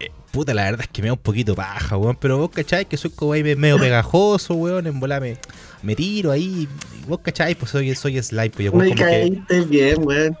Eh, 0.00 0.10
puta, 0.32 0.52
la 0.52 0.64
verdad 0.64 0.80
es 0.80 0.88
que 0.88 1.02
me 1.02 1.08
da 1.08 1.12
un 1.12 1.20
poquito 1.20 1.54
paja, 1.54 1.96
weón. 1.96 2.16
Pero 2.20 2.38
vos 2.38 2.50
cacháis 2.50 2.88
que 2.88 2.96
soy 2.96 3.10
como 3.10 3.32
ahí 3.32 3.44
medio 3.44 3.78
pegajoso, 3.78 4.54
weón. 4.54 4.88
En 4.88 4.98
bola 4.98 5.20
me, 5.20 5.94
tiro 5.94 6.32
ahí. 6.32 6.66
Vos 7.06 7.20
cacháis, 7.20 7.54
pues 7.54 7.70
soy, 7.70 7.94
soy 7.94 8.20
slime. 8.20 8.50
Pues, 8.50 8.72
me 8.72 8.92
caíste 8.92 9.60
bien, 9.60 10.04
weón. 10.04 10.36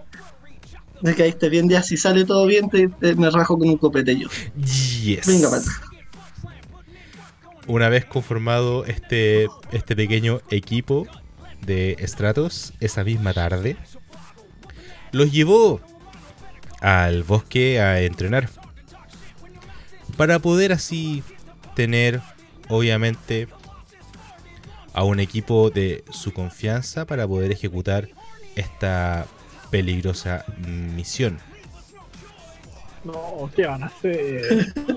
Me 1.02 1.14
caíste 1.14 1.48
bien, 1.48 1.68
ya 1.68 1.84
si 1.84 1.96
sale 1.96 2.24
todo 2.24 2.46
bien, 2.46 2.68
te, 2.68 2.88
me 3.14 3.30
rajo 3.30 3.56
con 3.56 3.68
un 3.68 3.76
copete 3.76 4.18
yo. 4.18 4.28
Yes. 5.04 5.24
Venga, 5.28 5.50
pata. 5.50 5.70
Una 7.68 7.88
vez 7.88 8.06
conformado 8.06 8.84
este, 8.86 9.46
este 9.70 9.94
pequeño 9.94 10.40
equipo 10.50 11.06
de 11.62 11.96
Stratos, 12.06 12.72
esa 12.80 13.04
misma 13.04 13.32
tarde, 13.32 13.76
los 15.12 15.32
llevó 15.32 15.80
al 16.80 17.22
bosque 17.22 17.80
a 17.80 18.00
entrenar. 18.02 18.48
Para 20.16 20.38
poder 20.38 20.72
así 20.72 21.22
tener, 21.74 22.20
obviamente, 22.68 23.48
a 24.92 25.04
un 25.04 25.20
equipo 25.20 25.70
de 25.70 26.04
su 26.10 26.32
confianza 26.32 27.04
para 27.04 27.28
poder 27.28 27.52
ejecutar 27.52 28.08
esta 28.54 29.26
peligrosa 29.70 30.44
misión. 30.66 31.38
No, 33.04 33.50
¿qué 33.54 33.66
van 33.66 33.82
a 33.82 33.86
hacer? 33.86 34.72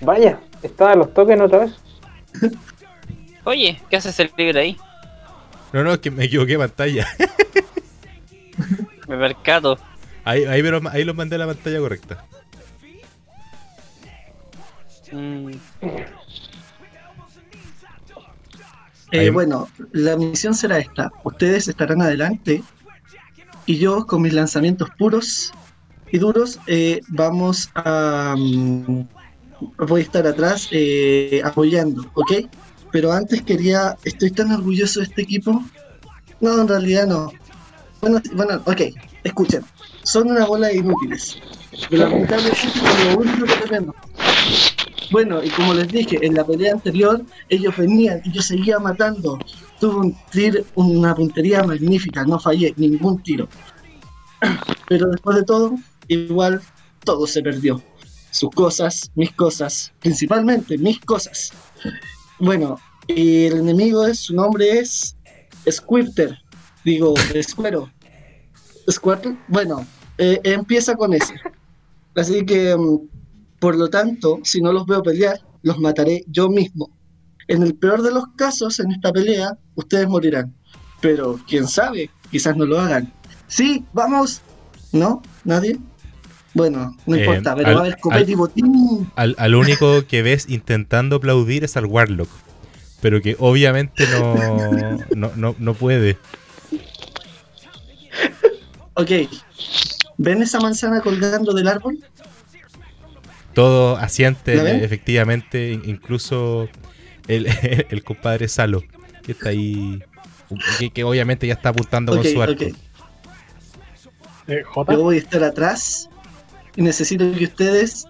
Vaya, 0.00 0.40
estaban 0.62 0.98
los 0.98 1.12
tokens 1.14 1.42
otra 1.42 1.58
vez. 1.60 1.74
Oye, 3.46 3.80
¿qué 3.88 3.96
haces 3.96 4.18
el 4.18 4.32
libre 4.36 4.58
ahí? 4.58 4.76
No, 5.72 5.84
no, 5.84 5.92
es 5.92 6.00
que 6.00 6.10
me 6.10 6.24
equivoqué 6.24 6.52
de 6.52 6.58
pantalla. 6.58 7.06
me 9.08 9.16
percato. 9.16 9.78
Ahí, 10.24 10.44
ahí, 10.46 10.62
ahí 10.90 11.04
los 11.04 11.14
mandé 11.14 11.36
a 11.36 11.38
la 11.38 11.46
pantalla 11.46 11.78
correcta. 11.78 12.24
Mm. 15.12 15.52
Eh, 19.12 19.30
bueno, 19.30 19.68
la 19.92 20.16
misión 20.16 20.52
será 20.52 20.78
esta. 20.78 21.12
Ustedes 21.22 21.68
estarán 21.68 22.02
adelante 22.02 22.64
y 23.64 23.78
yo 23.78 24.08
con 24.08 24.22
mis 24.22 24.32
lanzamientos 24.32 24.90
puros 24.98 25.52
y 26.10 26.18
duros 26.18 26.58
eh, 26.66 27.00
vamos 27.06 27.70
a... 27.76 28.34
Mm, 28.36 29.06
voy 29.86 30.00
a 30.00 30.04
estar 30.04 30.26
atrás 30.26 30.68
eh, 30.72 31.40
apoyando, 31.44 32.10
¿ok? 32.14 32.32
Pero 32.92 33.12
antes 33.12 33.42
quería... 33.42 33.96
Estoy 34.04 34.30
tan 34.30 34.52
orgulloso 34.52 35.00
de 35.00 35.06
este 35.06 35.22
equipo. 35.22 35.62
No, 36.40 36.60
en 36.60 36.68
realidad 36.68 37.06
no. 37.06 37.32
Bueno, 38.00 38.20
bueno, 38.34 38.62
ok, 38.66 38.82
escuchen. 39.24 39.64
Son 40.02 40.30
una 40.30 40.44
bola 40.46 40.68
de 40.68 40.76
inútiles. 40.76 41.38
Lamentablemente 41.90 42.68
lo 43.04 43.18
único 43.18 43.46
que 43.46 43.68
tenemos. 43.68 43.94
Bueno, 45.10 45.42
y 45.42 45.50
como 45.50 45.74
les 45.74 45.88
dije, 45.88 46.18
en 46.20 46.34
la 46.34 46.44
pelea 46.44 46.72
anterior 46.72 47.24
ellos 47.48 47.76
venían 47.76 48.20
y 48.24 48.32
yo 48.32 48.42
seguía 48.42 48.78
matando. 48.78 49.38
Tuve 49.80 49.94
un 49.96 50.16
tir, 50.30 50.64
una 50.74 51.14
puntería 51.14 51.62
magnífica, 51.62 52.24
no 52.24 52.38
fallé 52.38 52.74
ningún 52.76 53.22
tiro. 53.22 53.48
Pero 54.88 55.08
después 55.08 55.36
de 55.36 55.44
todo, 55.44 55.76
igual 56.08 56.60
todo 57.04 57.26
se 57.26 57.42
perdió. 57.42 57.82
Sus 58.30 58.50
cosas, 58.50 59.10
mis 59.14 59.32
cosas, 59.32 59.92
principalmente 60.00 60.76
mis 60.76 61.00
cosas. 61.00 61.52
Bueno, 62.38 62.78
y 63.06 63.46
el 63.46 63.58
enemigo 63.58 64.06
es, 64.06 64.20
su 64.20 64.34
nombre 64.34 64.78
es 64.78 65.16
Squirter, 65.70 66.38
digo, 66.84 67.14
Escuero. 67.34 67.90
Squirtle, 68.90 69.36
bueno, 69.48 69.86
eh, 70.18 70.40
empieza 70.44 70.94
con 70.94 71.12
ese. 71.12 71.34
Así 72.14 72.44
que 72.46 72.76
mm, 72.76 72.98
por 73.58 73.76
lo 73.76 73.88
tanto, 73.88 74.38
si 74.44 74.60
no 74.60 74.72
los 74.72 74.86
veo 74.86 75.02
pelear, 75.02 75.40
los 75.62 75.78
mataré 75.78 76.24
yo 76.28 76.48
mismo. 76.48 76.90
En 77.48 77.62
el 77.62 77.74
peor 77.74 78.02
de 78.02 78.12
los 78.12 78.24
casos, 78.36 78.80
en 78.80 78.92
esta 78.92 79.12
pelea, 79.12 79.56
ustedes 79.74 80.08
morirán. 80.08 80.54
Pero, 81.00 81.38
quién 81.48 81.66
sabe, 81.66 82.10
quizás 82.30 82.56
no 82.56 82.66
lo 82.66 82.80
hagan. 82.80 83.12
Sí, 83.48 83.84
vamos. 83.92 84.42
¿No? 84.92 85.22
¿Nadie? 85.44 85.78
Bueno, 86.56 86.96
no 87.04 87.14
eh, 87.14 87.20
importa, 87.20 87.54
pero 87.54 87.72
va 87.72 87.76
a 87.76 87.80
haber 87.80 87.98
copete 87.98 88.32
y 88.32 88.34
botín. 88.34 89.10
Al, 89.14 89.54
único 89.54 90.06
que 90.06 90.22
ves 90.22 90.46
intentando 90.48 91.16
aplaudir 91.16 91.64
es 91.64 91.76
al 91.76 91.84
Warlock. 91.84 92.30
Pero 93.02 93.20
que 93.20 93.36
obviamente 93.38 94.06
no, 94.08 94.96
no, 95.14 95.32
no, 95.36 95.54
no 95.58 95.74
puede. 95.74 96.16
Ok. 98.94 99.10
¿Ven 100.16 100.40
esa 100.40 100.58
manzana 100.58 101.02
colgando 101.02 101.52
del 101.52 101.68
árbol? 101.68 101.98
Todo 103.52 103.98
asiente, 103.98 104.82
efectivamente, 104.82 105.78
incluso 105.84 106.70
el, 107.28 107.46
el, 107.90 108.02
compadre 108.02 108.48
Salo, 108.48 108.82
que 109.22 109.32
está 109.32 109.50
ahí, 109.50 110.02
que, 110.94 111.04
obviamente 111.04 111.46
ya 111.46 111.52
está 111.52 111.68
apuntando 111.68 112.16
con 112.16 112.24
su 112.24 112.40
arco. 112.40 112.64
Eh, 114.48 114.62
Yo 114.74 115.02
voy 115.02 115.16
a 115.16 115.18
estar 115.18 115.44
atrás 115.44 116.08
y 116.76 116.82
necesito 116.82 117.24
que 117.32 117.44
ustedes 117.44 118.06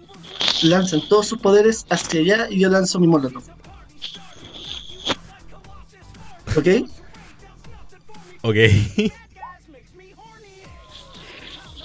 lancen 0.63 1.01
todos 1.09 1.29
sus 1.29 1.39
poderes 1.39 1.87
hacia 1.91 2.21
allá 2.21 2.49
y 2.51 2.61
yo 2.61 2.69
lanzo 2.69 2.99
mi 2.99 3.07
molotov. 3.07 3.43
¿Ok? 6.57 6.69
Ok. 8.43 8.57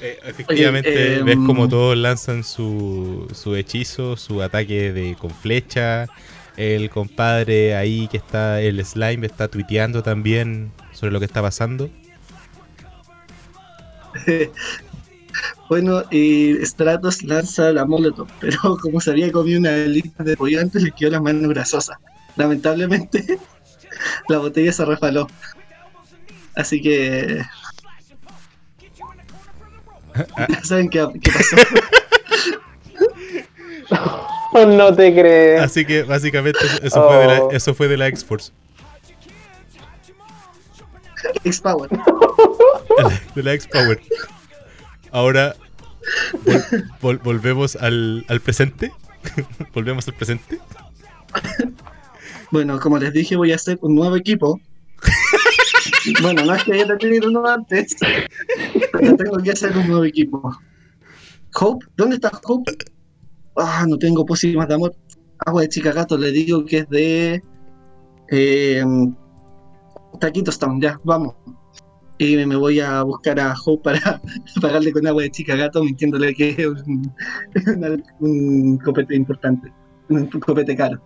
Eh, 0.03 0.17
efectivamente, 0.23 1.21
ves 1.21 1.35
em, 1.35 1.45
como 1.45 1.69
todos 1.69 1.95
lanzan 1.95 2.43
su, 2.43 3.27
su 3.35 3.55
hechizo, 3.55 4.17
su 4.17 4.41
ataque 4.41 4.91
de 4.91 5.15
con 5.15 5.29
flecha. 5.29 6.07
El 6.57 6.89
compadre 6.89 7.75
ahí 7.75 8.07
que 8.07 8.17
está, 8.17 8.61
el 8.61 8.83
slime, 8.83 9.27
está 9.27 9.47
tuiteando 9.47 10.01
también 10.01 10.71
sobre 10.91 11.11
lo 11.11 11.19
que 11.19 11.25
está 11.25 11.43
pasando. 11.43 11.91
bueno, 15.69 16.03
y 16.11 16.55
Stratos 16.65 17.23
lanza 17.23 17.71
la 17.71 17.85
Molotov, 17.85 18.27
pero 18.39 18.77
como 18.81 18.99
se 18.99 19.11
había 19.11 19.31
comido 19.31 19.59
una 19.59 19.71
lista 19.71 20.23
de 20.23 20.35
pollo 20.37 20.59
antes, 20.59 20.81
le 20.81 20.91
quedó 20.91 21.11
la 21.11 21.21
mano 21.21 21.47
grasosa. 21.49 21.99
Lamentablemente, 22.35 23.39
la 24.29 24.37
botella 24.37 24.71
se 24.71 24.85
refaló. 24.85 25.27
Así 26.55 26.81
que 26.81 27.41
¿Saben 30.63 30.89
qué, 30.89 31.07
pasó? 31.07 31.55
no 34.67 34.93
te 34.95 35.13
crees. 35.13 35.61
Así 35.61 35.85
que 35.85 36.03
básicamente 36.03 36.59
eso, 36.81 37.07
fue, 37.07 37.17
de 37.17 37.27
la, 37.27 37.43
oh. 37.43 37.51
eso 37.51 37.73
fue 37.73 37.87
de 37.87 37.97
la 37.97 38.07
X-Force. 38.07 38.51
X-Power. 41.43 41.89
De 43.35 43.43
la 43.43 43.53
X-Power. 43.53 44.01
Ahora 45.11 45.55
volvemos 47.01 47.75
al, 47.75 48.25
al 48.27 48.39
presente. 48.41 48.91
volvemos 49.73 50.07
al 50.07 50.13
presente. 50.15 50.59
Bueno, 52.51 52.79
como 52.79 52.97
les 52.97 53.13
dije, 53.13 53.35
voy 53.35 53.51
a 53.51 53.55
hacer 53.55 53.77
un 53.81 53.95
nuevo 53.95 54.15
equipo 54.15 54.59
bueno, 56.21 56.45
no 56.45 56.53
es 56.53 56.63
que 56.63 56.73
haya 56.73 56.97
tenido 56.97 57.29
uno 57.29 57.45
antes, 57.45 57.95
pero 58.91 59.15
tengo 59.15 59.37
que 59.37 59.51
hacer 59.51 59.75
un 59.77 59.87
nuevo 59.87 60.05
equipo. 60.05 60.55
Hope, 61.59 61.85
¿dónde 61.97 62.15
está 62.15 62.31
Hope? 62.45 62.71
Ah, 63.57 63.85
no 63.87 63.97
tengo 63.97 64.25
pócimas 64.25 64.67
de 64.67 64.75
amor. 64.75 64.95
Agua 65.39 65.63
de 65.63 65.69
chica 65.69 65.91
gato, 65.91 66.17
le 66.17 66.31
digo 66.31 66.65
que 66.65 66.79
es 66.79 66.89
de. 66.89 67.43
Eh, 68.29 68.83
Taquito 70.19 70.51
Stone, 70.51 70.79
ya, 70.81 70.99
vamos. 71.03 71.35
Y 72.23 72.45
me 72.45 72.55
voy 72.55 72.79
a 72.79 73.01
buscar 73.01 73.39
a 73.39 73.55
Hope 73.65 73.83
para 73.83 74.21
pagarle 74.61 74.91
con 74.91 75.07
agua 75.07 75.23
de 75.23 75.31
chica 75.31 75.55
gato, 75.55 75.83
mintiéndole 75.83 76.35
que 76.35 76.49
es 76.51 76.67
un, 78.19 78.77
copete 78.77 79.15
importante, 79.15 79.73
un 80.07 80.27
copete 80.27 80.75
caro. 80.75 81.03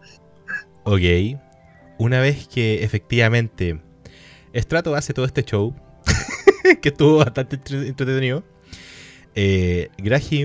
Ok. 0.83 1.39
Una 1.99 2.19
vez 2.19 2.49
que 2.49 2.83
efectivamente 2.83 3.79
Strato 4.53 4.93
hace 4.93 5.13
todo 5.13 5.25
este 5.25 5.43
show, 5.43 5.73
que 6.81 6.89
estuvo 6.89 7.19
bastante 7.19 7.55
entretenido. 7.73 8.43
Eh, 9.35 9.89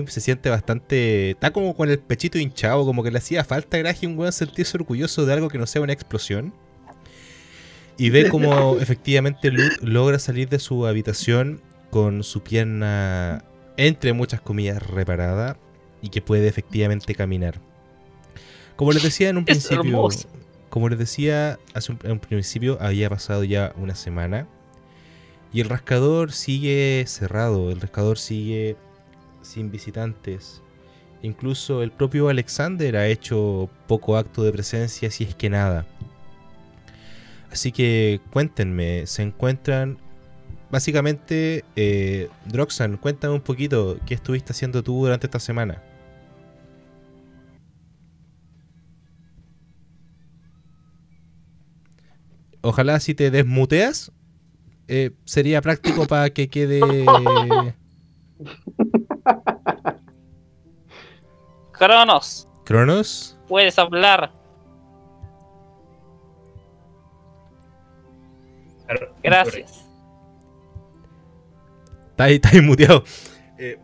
se 0.06 0.20
siente 0.20 0.50
bastante. 0.50 1.30
Está 1.30 1.52
como 1.52 1.74
con 1.74 1.90
el 1.90 1.98
pechito 1.98 2.38
hinchado, 2.38 2.86
como 2.86 3.02
que 3.02 3.10
le 3.10 3.18
hacía 3.18 3.42
falta 3.42 3.76
a 3.76 3.80
Graham, 3.80 4.16
weón, 4.16 4.32
sentirse 4.32 4.76
orgulloso 4.76 5.26
de 5.26 5.32
algo 5.32 5.48
que 5.48 5.58
no 5.58 5.66
sea 5.66 5.82
una 5.82 5.92
explosión. 5.92 6.54
Y 8.00 8.08
ve 8.08 8.30
como 8.30 8.78
efectivamente 8.80 9.50
Luke 9.50 9.76
logra 9.82 10.18
salir 10.18 10.48
de 10.48 10.58
su 10.58 10.86
habitación 10.86 11.60
con 11.90 12.24
su 12.24 12.42
pierna, 12.42 13.44
entre 13.76 14.14
muchas 14.14 14.40
comillas, 14.40 14.82
reparada 14.82 15.58
y 16.00 16.08
que 16.08 16.22
puede 16.22 16.48
efectivamente 16.48 17.14
caminar. 17.14 17.60
Como 18.76 18.92
les 18.92 19.02
decía 19.02 19.28
en 19.28 19.36
un 19.36 19.44
principio, 19.44 20.08
como 20.70 20.88
les 20.88 20.98
decía, 20.98 21.58
hace 21.74 21.92
un, 21.92 22.20
principio 22.20 22.78
había 22.80 23.10
pasado 23.10 23.44
ya 23.44 23.74
una 23.76 23.94
semana 23.94 24.48
y 25.52 25.60
el 25.60 25.68
rascador 25.68 26.32
sigue 26.32 27.04
cerrado, 27.06 27.70
el 27.70 27.82
rascador 27.82 28.16
sigue 28.16 28.78
sin 29.42 29.70
visitantes. 29.70 30.62
Incluso 31.20 31.82
el 31.82 31.92
propio 31.92 32.30
Alexander 32.30 32.96
ha 32.96 33.08
hecho 33.08 33.68
poco 33.86 34.16
acto 34.16 34.42
de 34.42 34.52
presencia, 34.52 35.10
si 35.10 35.24
es 35.24 35.34
que 35.34 35.50
nada. 35.50 35.86
Así 37.50 37.72
que 37.72 38.20
cuéntenme, 38.32 39.06
¿se 39.06 39.22
encuentran? 39.22 39.98
Básicamente, 40.70 41.64
eh, 41.74 42.28
Droxan, 42.46 42.96
cuéntame 42.96 43.34
un 43.34 43.40
poquito 43.40 43.98
qué 44.06 44.14
estuviste 44.14 44.52
haciendo 44.52 44.84
tú 44.84 45.02
durante 45.02 45.26
esta 45.26 45.40
semana. 45.40 45.82
Ojalá 52.62 53.00
si 53.00 53.14
te 53.14 53.32
desmuteas, 53.32 54.12
eh, 54.86 55.10
sería 55.24 55.60
práctico 55.60 56.06
para 56.06 56.30
que 56.30 56.48
quede... 56.48 56.80
Cronos. 61.72 62.46
Cronos. 62.64 63.38
Puedes 63.48 63.78
hablar. 63.78 64.39
Gracias. 69.22 69.86
Está 72.10 72.24
ahí, 72.24 72.34
está 72.34 72.50
ahí 72.50 72.60
muteado. 72.60 73.04
Eh, 73.58 73.78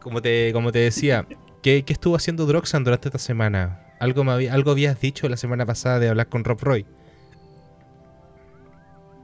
como, 0.00 0.22
te, 0.22 0.52
como 0.52 0.72
te 0.72 0.80
decía, 0.80 1.26
¿qué, 1.62 1.84
¿qué, 1.84 1.92
estuvo 1.92 2.16
haciendo 2.16 2.46
Droxan 2.46 2.84
durante 2.84 3.08
esta 3.08 3.18
semana? 3.18 3.82
Algo, 3.98 4.24
me 4.24 4.50
algo 4.50 4.70
habías 4.70 5.00
dicho 5.00 5.28
la 5.28 5.36
semana 5.36 5.64
pasada 5.64 5.98
de 5.98 6.08
hablar 6.08 6.28
con 6.28 6.44
Rob 6.44 6.60
Roy. 6.60 6.86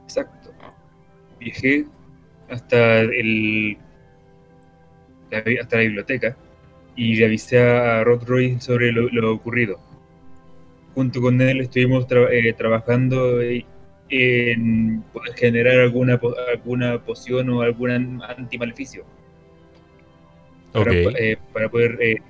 Exacto. 0.03 0.51
Viajé 1.39 1.85
hasta 2.49 3.01
el 3.01 3.77
hasta 5.59 5.77
la 5.77 5.81
biblioteca 5.81 6.37
y 6.95 7.15
le 7.15 7.25
avisé 7.25 7.59
a 7.59 8.03
Rod 8.03 8.23
Roy 8.25 8.59
sobre 8.59 8.91
lo, 8.91 9.33
ocurrido. 9.33 9.79
Junto 10.93 11.21
con 11.21 11.41
él 11.41 11.61
estuvimos 11.61 12.05
eh, 12.09 12.53
trabajando 12.53 13.41
en 14.13 15.03
poder 15.13 15.33
generar 15.35 15.79
alguna, 15.79 16.19
alguna 16.51 17.03
poción 17.03 17.49
o 17.49 17.61
algún 17.61 18.21
antimaleficio. 18.21 19.05
Okay. 20.73 21.37
Para, 21.51 21.65
eh, 21.65 21.69
poder 21.69 21.97
eh, 22.01 22.21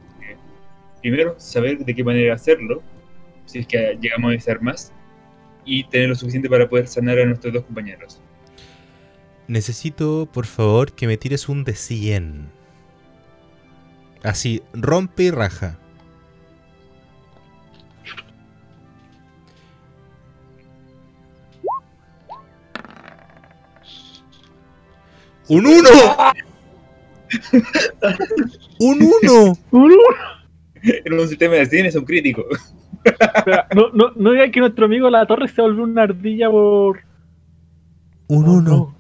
primero 1.01 1.35
saber 1.37 1.79
de 1.79 1.95
qué 1.95 2.03
manera 2.03 2.33
hacerlo, 2.33 2.81
si 3.45 3.59
es 3.59 3.67
que 3.67 3.97
llegamos 4.01 4.35
a 4.35 4.39
ser 4.39 4.61
más, 4.61 4.93
y 5.65 5.83
tener 5.85 6.09
lo 6.09 6.15
suficiente 6.15 6.49
para 6.49 6.67
poder 6.67 6.87
sanar 6.87 7.19
a 7.19 7.25
nuestros 7.25 7.53
dos 7.53 7.63
compañeros. 7.63 8.21
Necesito, 9.47 10.29
por 10.31 10.45
favor, 10.45 10.93
que 10.93 11.07
me 11.07 11.17
tires 11.17 11.49
un 11.49 11.63
de 11.63 11.73
100. 11.73 12.49
Así, 14.23 14.61
rompe 14.73 15.23
y 15.23 15.31
raja. 15.31 15.79
¡Un 25.53 25.67
1! 25.67 25.89
¡Un 28.79 29.03
1! 29.03 29.57
¡Un 29.69 29.81
1! 29.83 29.95
En 30.83 31.13
un 31.13 31.27
sistema 31.27 31.53
de 31.53 31.67
100 31.67 31.85
es 31.85 31.95
un 31.95 32.05
crítico. 32.05 32.43
no, 33.75 33.89
no, 33.93 34.11
no 34.15 34.31
diga 34.31 34.49
que 34.49 34.59
nuestro 34.59 34.85
amigo 34.85 35.11
La 35.11 35.27
Torre 35.27 35.47
se 35.47 35.61
volvió 35.61 35.83
una 35.83 36.03
ardilla 36.03 36.49
por. 36.49 37.01
Un 38.27 38.49
1. 38.49 38.95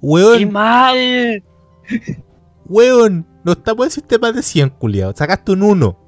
Weón. 0.00 0.38
¡Qué 0.38 0.46
mal! 0.46 1.42
Weón, 2.66 3.26
no 3.44 3.52
estamos 3.52 3.86
en 3.86 3.90
sistema 3.90 4.30
de 4.30 4.42
100, 4.42 4.70
culiao. 4.70 5.12
Sacaste 5.12 5.52
un 5.52 5.62
1. 5.64 5.98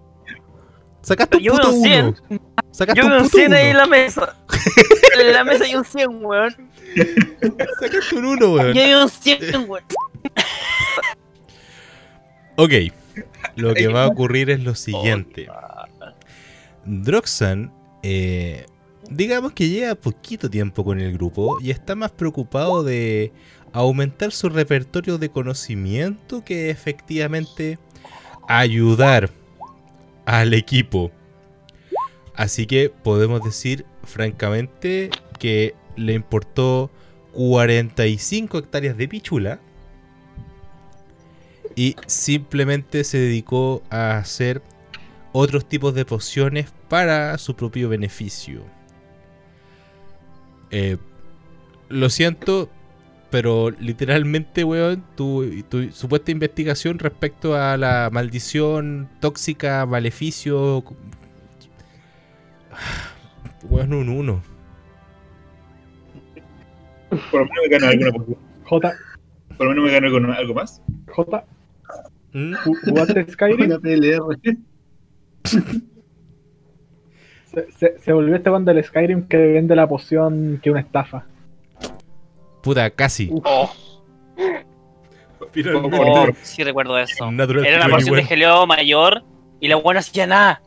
Sacaste 1.05 1.37
un 1.37 1.45
puto 1.45 1.73
1. 1.73 2.14
Sacaste 2.71 3.01
Yo 3.01 3.07
un, 3.07 3.12
un 3.12 3.29
100 3.29 3.53
ahí 3.53 3.69
en 3.69 3.77
la 3.77 3.87
mesa. 3.87 4.37
en 5.21 5.33
la 5.33 5.45
mesa 5.45 5.64
hay 5.64 5.75
un 5.75 5.85
100, 5.85 6.25
weón. 6.25 6.57
Sacaste 7.81 8.17
un 8.17 8.25
1, 8.25 8.53
weón. 8.53 8.73
Yo 8.75 8.83
hay 8.83 8.95
un 8.95 9.09
100, 9.09 9.69
weón. 9.69 9.85
ok. 12.57 12.73
Lo 13.57 13.75
que 13.75 13.88
va 13.88 14.05
a 14.05 14.07
ocurrir 14.09 14.51
es 14.51 14.61
lo 14.61 14.75
siguiente. 14.75 15.47
Droxan, 16.87 17.73
eh, 18.03 18.67
digamos 19.11 19.53
que 19.53 19.69
lleva 19.69 19.95
poquito 19.95 20.49
tiempo 20.49 20.85
con 20.85 21.01
el 21.01 21.12
grupo 21.12 21.59
y 21.61 21.71
está 21.71 21.95
más 21.95 22.11
preocupado 22.12 22.83
de 22.83 23.33
aumentar 23.73 24.33
su 24.33 24.49
repertorio 24.49 25.19
de 25.19 25.29
conocimiento 25.29 26.45
que 26.45 26.71
efectivamente 26.71 27.79
ayudar 28.49 29.31
al 30.25 30.55
equipo. 30.55 31.11
Así 32.35 32.67
que 32.67 32.91
podemos 32.91 33.43
decir 33.43 33.85
francamente 34.03 35.11
que 35.39 35.75
le 35.97 36.15
importó 36.15 36.91
45 37.33 38.59
hectáreas 38.59 38.97
de 38.97 39.09
pichula 39.09 39.61
y 41.77 41.97
simplemente 42.07 43.05
se 43.05 43.19
dedicó 43.19 43.83
a 43.91 44.17
hacer 44.17 44.63
otros 45.33 45.69
tipos 45.69 45.95
de 45.95 46.05
pociones 46.05 46.73
para 46.89 47.37
su 47.39 47.57
propio 47.57 47.89
beneficio. 47.89 48.63
Eh, 50.71 50.97
lo 51.89 52.11
siento, 52.11 52.71
pero 53.35 53.70
literalmente, 53.81 54.62
weón, 54.62 55.03
tu, 55.16 55.42
supuesta 55.90 56.31
investigación 56.31 57.01
respecto 57.01 57.57
a 57.57 57.77
la 57.77 58.09
maldición 58.12 59.09
tóxica, 59.18 59.85
maleficio. 59.87 60.85
Weón, 63.68 63.92
un 63.92 64.09
1. 64.09 64.40
Por 67.11 67.40
lo 67.40 67.40
menos 67.40 67.59
me 67.64 67.70
gano 67.70 67.88
alguna 67.88 68.12
J. 68.62 68.94
Por 69.57 69.66
lo 69.66 69.73
menos 69.73 69.85
me 69.85 69.90
gano 69.90 70.07
algo 70.33 70.55
más. 70.55 70.81
J. 71.09 71.44
¿Mm? 72.35 72.55
¿Jugaste 72.85 73.27
Skyrim? 73.33 73.81
se, 77.79 77.99
se, 77.99 78.12
volvió 78.12 78.37
este 78.37 78.49
bando 78.49 78.73
del 78.73 78.85
Skyrim 78.85 79.27
que 79.27 79.38
vende 79.38 79.75
la 79.75 79.88
poción 79.88 80.61
que 80.62 80.70
una 80.70 80.79
estafa. 80.79 81.27
Puta, 82.64 82.90
casi. 82.90 83.31
Oh. 83.31 83.42
oh, 83.44 83.70
sí 86.42 86.64
recuerdo 86.64 86.98
eso. 86.98 87.31
Era 87.31 87.77
una 87.77 87.88
porción 87.90 88.16
de 88.16 88.24
geleo 88.24 88.66
mayor 88.66 89.22
y 89.61 89.68
la 89.68 89.77
buena 89.77 90.00
hacía 90.00 90.27
nada. 90.27 90.62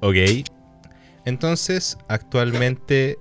Ok. 0.00 0.14
Entonces, 1.24 1.98
actualmente, 2.08 3.18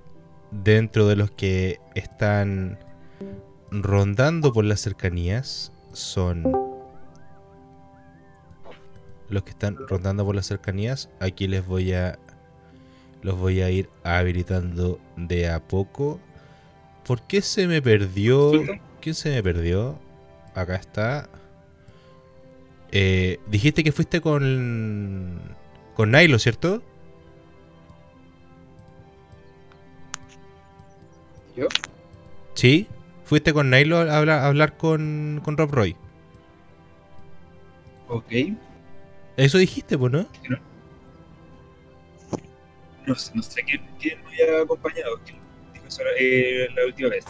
dentro 0.52 1.08
de 1.08 1.16
los 1.16 1.32
que 1.32 1.80
están 1.96 2.78
rondando 3.72 4.54
por 4.54 4.64
las 4.64 4.80
cercanías, 4.80 5.74
son 5.92 6.44
los 9.30 9.44
que 9.44 9.50
están 9.50 9.76
rondando 9.88 10.24
por 10.24 10.36
las 10.36 10.46
cercanías. 10.46 11.10
Aquí 11.20 11.48
les 11.48 11.66
voy 11.66 11.94
a 11.94 12.20
los 13.22 13.38
voy 13.38 13.62
a 13.62 13.70
ir 13.70 13.90
habilitando 14.04 15.00
de 15.16 15.50
a 15.50 15.60
poco. 15.60 16.20
¿Por 17.06 17.22
qué 17.24 17.42
se 17.42 17.68
me 17.68 17.82
perdió? 17.82 18.52
¿Quién 19.02 19.16
se 19.16 19.30
me 19.30 19.44
perdió? 19.44 19.98
Acá 20.54 20.76
está. 20.76 21.30
Eh, 22.92 23.40
dijiste 23.48 23.84
que 23.84 23.92
fuiste 23.92 24.22
con. 24.22 25.40
con 25.96 26.12
Nailo, 26.12 26.40
¿cierto? 26.40 26.82
¿Yo? 31.56 31.68
Sí, 32.54 32.88
fuiste 33.24 33.54
con 33.54 33.70
Nailo 33.70 33.98
a 33.98 34.18
hablar, 34.18 34.40
a 34.40 34.48
hablar 34.48 34.78
con, 34.78 35.42
con 35.44 35.58
Rob 35.58 35.72
Roy. 35.72 35.96
Ok. 38.10 38.32
Eso 39.38 39.58
dijiste, 39.58 39.98
pues, 39.98 40.12
¿no? 40.12 40.26
no 40.50 40.67
no, 43.08 43.16
no 43.34 43.42
sé 43.42 43.64
quién, 43.64 43.82
quién, 44.00 44.20
me 44.24 44.44
había 44.44 44.62
acompañado, 44.64 45.20
quién 45.26 45.38
dijo 45.74 45.88
eso 45.88 46.02
eh, 46.20 46.68
la 46.76 46.86
última 46.86 47.10
vez. 47.10 47.26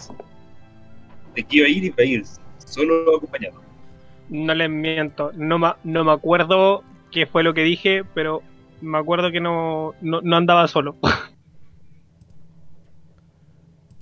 De 1.36 1.44
que 1.44 1.58
iba 1.58 1.68
a 1.68 1.70
ir 1.70 1.84
y 1.84 1.88
iba 1.88 1.96
a 2.00 2.04
ir, 2.04 2.26
solo 2.66 3.16
acompañado. 3.16 3.62
No 4.30 4.54
les 4.54 4.70
miento, 4.70 5.32
no, 5.36 5.60
ma, 5.60 5.78
no 5.84 6.04
me 6.04 6.12
acuerdo 6.12 6.84
qué 7.12 7.28
fue 7.28 7.44
lo 7.44 7.54
que 7.54 7.64
dije, 7.64 8.04
pero 8.14 8.42
me 8.82 8.98
acuerdo 8.98 9.32
que 9.32 9.40
no, 9.40 9.94
no, 10.02 10.22
no 10.22 10.36
andaba 10.36 10.68
solo. 10.68 10.96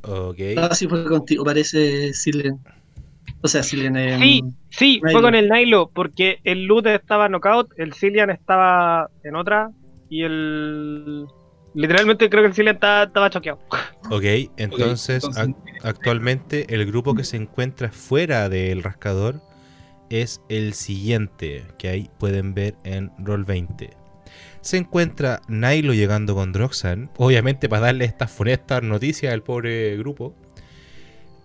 Ok. 0.07 0.37
Ah, 0.55 0.75
sí 0.75 0.87
fue 0.87 1.03
contigo, 1.05 1.43
parece 1.43 2.13
Silen. 2.13 2.59
O 3.41 3.47
sea, 3.47 3.63
Silen 3.63 3.97
en... 3.97 4.19
Sí, 4.19 4.43
sí, 4.69 5.01
fue 5.01 5.19
con 5.19 5.33
el 5.33 5.47
Nailo, 5.47 5.89
porque 5.91 6.39
el 6.43 6.65
Lute 6.65 6.93
estaba 6.93 7.27
knockout, 7.27 7.71
el 7.77 7.95
Cillian 7.95 8.29
estaba 8.29 9.09
en 9.23 9.35
otra, 9.35 9.71
y 10.09 10.21
el 10.21 11.25
Literalmente 11.75 12.29
creo 12.29 12.41
que 12.41 12.47
el 12.47 12.53
Cillian 12.53 12.75
estaba, 12.75 13.29
choqueado. 13.29 13.59
Ok, 14.09 14.23
entonces, 14.57 15.27
actualmente 15.83 16.73
el 16.73 16.85
grupo 16.85 17.13
que 17.13 17.25
se 17.25 17.35
encuentra 17.37 17.91
fuera 17.91 18.47
del 18.49 18.81
rascador 18.81 19.41
es 20.09 20.41
el 20.47 20.73
siguiente, 20.73 21.65
que 21.77 21.89
ahí 21.89 22.09
pueden 22.17 22.53
ver 22.53 22.75
en 22.85 23.11
Roll 23.19 23.43
20. 23.43 23.89
Se 24.61 24.77
encuentra 24.77 25.41
Nilo 25.47 25.93
llegando 25.93 26.33
con 26.33 26.53
Droxan, 26.53 27.11
obviamente 27.17 27.67
para 27.67 27.87
darle 27.87 28.05
estas 28.05 28.31
funestas 28.31 28.81
noticias 28.81 29.33
al 29.33 29.43
pobre 29.43 29.97
grupo. 29.97 30.33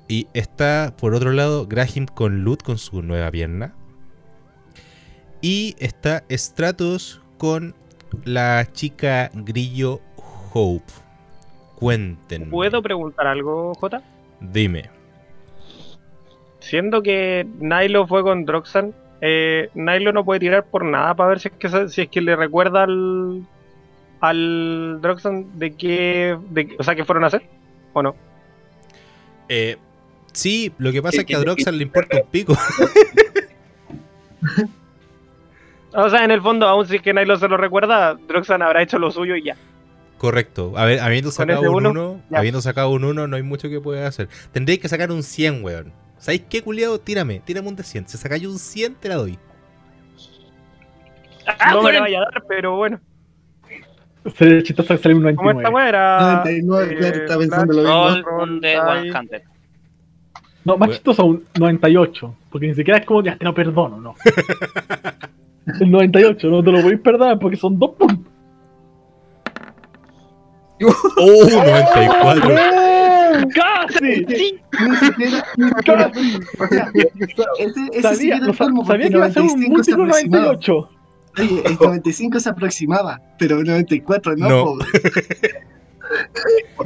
Y 0.08 0.28
está 0.32 0.94
por 0.96 1.14
otro 1.14 1.32
lado 1.32 1.66
Graham 1.66 2.06
con 2.06 2.42
Lut 2.42 2.62
con 2.62 2.78
su 2.78 3.02
nueva 3.02 3.30
pierna. 3.30 3.74
Y 5.42 5.76
está 5.78 6.24
Stratos 6.30 7.20
con 7.36 7.74
la 8.24 8.66
chica 8.72 9.30
Grillo 9.34 10.00
Hope. 10.52 10.92
Cuenten. 11.76 12.50
¿Puedo 12.50 12.82
preguntar 12.82 13.26
algo, 13.26 13.74
J? 13.74 14.02
Dime. 14.40 14.90
Siendo 16.58 17.02
que 17.02 17.46
Nilo 17.58 18.06
fue 18.06 18.22
con 18.22 18.44
Droxan, 18.44 18.94
eh, 19.20 19.70
Nilo 19.74 20.12
no 20.12 20.24
puede 20.24 20.40
tirar 20.40 20.64
por 20.64 20.84
nada 20.84 21.14
para 21.14 21.30
ver 21.30 21.40
si 21.40 21.48
es 21.48 21.54
que, 21.54 21.88
si 21.88 22.02
es 22.02 22.08
que 22.08 22.20
le 22.20 22.36
recuerda 22.36 22.82
al, 22.82 23.46
al 24.20 24.98
Droxan 25.00 25.58
de 25.58 25.74
qué, 25.74 26.38
de, 26.50 26.76
o 26.78 26.82
sea, 26.82 26.94
qué 26.94 27.04
fueron 27.04 27.24
a 27.24 27.28
hacer, 27.28 27.42
¿o 27.94 28.02
no? 28.02 28.14
Eh, 29.48 29.78
sí, 30.32 30.72
lo 30.78 30.92
que 30.92 31.02
pasa 31.02 31.22
es 31.22 31.26
que 31.26 31.34
a 31.34 31.40
Droxan 31.40 31.76
le 31.78 31.84
importa 31.84 32.18
un 32.18 32.30
pico. 32.30 32.54
O 35.92 36.08
sea, 36.08 36.24
en 36.24 36.30
el 36.30 36.40
fondo, 36.40 36.68
aún 36.68 36.86
si 36.86 36.96
es 36.96 37.02
que 37.02 37.12
Nilo 37.12 37.36
se 37.36 37.48
lo 37.48 37.56
recuerda, 37.56 38.14
Droxan 38.14 38.62
habrá 38.62 38.82
hecho 38.82 38.98
lo 38.98 39.10
suyo 39.10 39.34
y 39.34 39.42
ya. 39.42 39.56
Correcto. 40.20 40.74
A 40.76 40.84
ver, 40.84 41.00
habiendo 41.00 41.30
sacado 41.30 41.72
un 41.72 41.86
1, 41.86 42.20
habiendo 42.34 42.60
sacado 42.60 42.90
un 42.90 43.04
1, 43.04 43.26
no 43.26 43.36
hay 43.36 43.42
mucho 43.42 43.70
que 43.70 43.80
pueda 43.80 44.06
hacer. 44.06 44.28
Tendréis 44.52 44.78
que 44.78 44.86
sacar 44.86 45.10
un 45.10 45.22
100, 45.22 45.64
weón. 45.64 45.94
¿Sabéis 46.18 46.42
qué, 46.50 46.60
culiado? 46.60 47.00
Tírame, 47.00 47.40
tírame 47.40 47.68
un 47.68 47.74
de 47.74 47.82
100. 47.82 48.06
Si 48.06 48.18
sacáis 48.18 48.44
un 48.44 48.58
100, 48.58 48.96
te 48.96 49.08
la 49.08 49.14
doy. 49.14 49.38
Ah, 51.46 51.72
no 51.72 51.82
me 51.82 51.92
la 51.94 52.00
vaya 52.00 52.18
a 52.18 52.20
dar, 52.20 52.44
pero 52.46 52.76
bueno. 52.76 53.00
Se 54.36 54.62
chistoso 54.62 54.94
que 54.94 55.02
salió 55.02 55.16
un 55.16 55.22
99. 55.22 55.36
¿Cómo 55.36 55.58
esta 55.58 55.70
weá 55.70 56.44
99, 56.44 56.96
claro, 56.96 57.16
está 57.16 57.38
pensando 57.38 57.72
lo 57.72 58.10
mismo. 58.10 58.60
No, 60.66 60.76
más 60.76 60.90
chistoso 60.90 61.24
un 61.24 61.46
98. 61.58 62.36
Porque 62.50 62.66
ni 62.66 62.74
siquiera 62.74 62.98
es 63.00 63.06
como, 63.06 63.22
ya 63.22 63.38
te 63.38 63.44
lo 63.46 63.54
perdono, 63.54 63.98
no. 63.98 64.14
El 65.80 65.90
98, 65.90 66.46
no 66.50 66.62
te 66.62 66.72
lo 66.72 66.82
voy 66.82 66.92
a 66.92 66.98
perder 66.98 67.38
porque 67.38 67.56
son 67.56 67.78
dos 67.78 67.92
puntos. 67.92 68.29
¡Oh! 70.82 71.50
94. 71.50 72.54
¡Casi! 73.54 74.24
Sí. 74.26 74.60
Casi. 75.84 76.40
O 76.58 76.66
sea, 76.66 76.90
ese, 76.94 77.12
ese 77.92 78.02
sabía, 78.02 78.36
sí 78.36 78.42
no, 78.46 78.54
sabía 78.84 79.08
que 79.08 79.16
iba 79.16 79.26
a 79.26 79.30
ser 79.30 79.42
un 79.42 79.60
múltiplo 79.60 80.06
98. 80.06 80.88
Oye, 81.38 81.62
el 81.64 81.78
95 81.78 82.40
se 82.40 82.48
aproximaba, 82.48 83.20
pero 83.38 83.60
el 83.60 83.66
94 83.66 84.36
no. 84.36 84.48
no. 84.48 84.78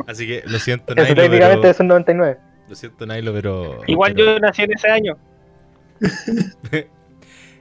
Así 0.07 0.27
que 0.27 0.43
lo 0.47 0.59
siento, 0.59 0.95
Nailo. 0.95 1.15
técnicamente 1.15 1.61
pero... 1.61 1.71
es 1.71 1.81
un 1.81 1.87
99. 1.89 2.39
Lo 2.69 2.75
siento, 2.75 3.07
Nailo, 3.07 3.33
pero. 3.33 3.81
Igual 3.87 4.13
pero... 4.15 4.35
yo 4.35 4.41
nací 4.41 4.63
en 4.63 4.73
ese 4.73 4.91
año. 4.91 5.17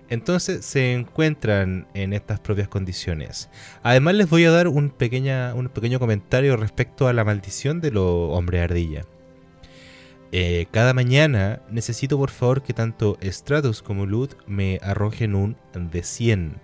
Entonces 0.09 0.65
se 0.65 0.93
encuentran 0.93 1.87
en 1.93 2.13
estas 2.13 2.39
propias 2.39 2.67
condiciones. 2.67 3.49
Además 3.81 4.15
les 4.15 4.29
voy 4.29 4.45
a 4.45 4.51
dar 4.51 4.67
un, 4.67 4.89
pequeña, 4.89 5.53
un 5.53 5.69
pequeño 5.69 5.99
comentario 5.99 6.57
respecto 6.57 7.07
a 7.07 7.13
la 7.13 7.23
maldición 7.23 7.81
de 7.81 7.91
los 7.91 8.05
hombres 8.05 8.63
ardilla. 8.63 9.05
Eh, 10.31 10.65
cada 10.71 10.93
mañana 10.93 11.61
necesito 11.69 12.17
por 12.17 12.31
favor 12.31 12.63
que 12.63 12.73
tanto 12.73 13.17
Stratos 13.21 13.83
como 13.83 14.07
Lut 14.07 14.33
me 14.47 14.79
arrojen 14.81 15.35
un 15.35 15.55
de 15.73 16.03
100. 16.03 16.59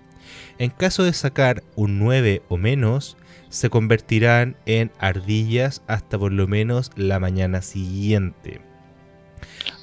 En 0.58 0.70
caso 0.72 1.04
de 1.04 1.14
sacar 1.14 1.64
un 1.76 2.00
9 2.00 2.42
o 2.50 2.58
menos, 2.58 3.16
se 3.50 3.70
convertirán 3.70 4.58
en 4.66 4.92
ardillas 5.00 5.84
hasta 5.88 6.18
por 6.18 6.32
lo 6.32 6.48
menos 6.48 6.92
la 6.96 7.20
mañana 7.20 7.62
siguiente. 7.62 8.60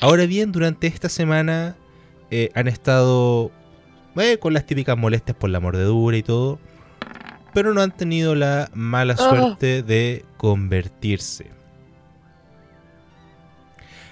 Ahora 0.01 0.27
bien, 0.27 0.53
durante 0.53 0.87
esta 0.87 1.09
semana 1.09 1.77
eh, 2.31 2.51
han 2.55 2.69
estado 2.69 3.51
eh, 4.17 4.39
con 4.39 4.53
las 4.55 4.67
típicas 4.67 4.97
molestias 4.97 5.37
por 5.37 5.51
la 5.51 5.61
mordedura 5.61 6.17
y 6.17 6.23
todo, 6.23 6.59
pero 7.53 7.75
no 7.75 7.81
han 7.81 7.97
tenido 7.97 8.35
la 8.35 8.71
mala 8.75 9.15
ah. 9.19 9.29
suerte 9.31 9.83
de 9.83 10.25
convertirse. 10.37 11.51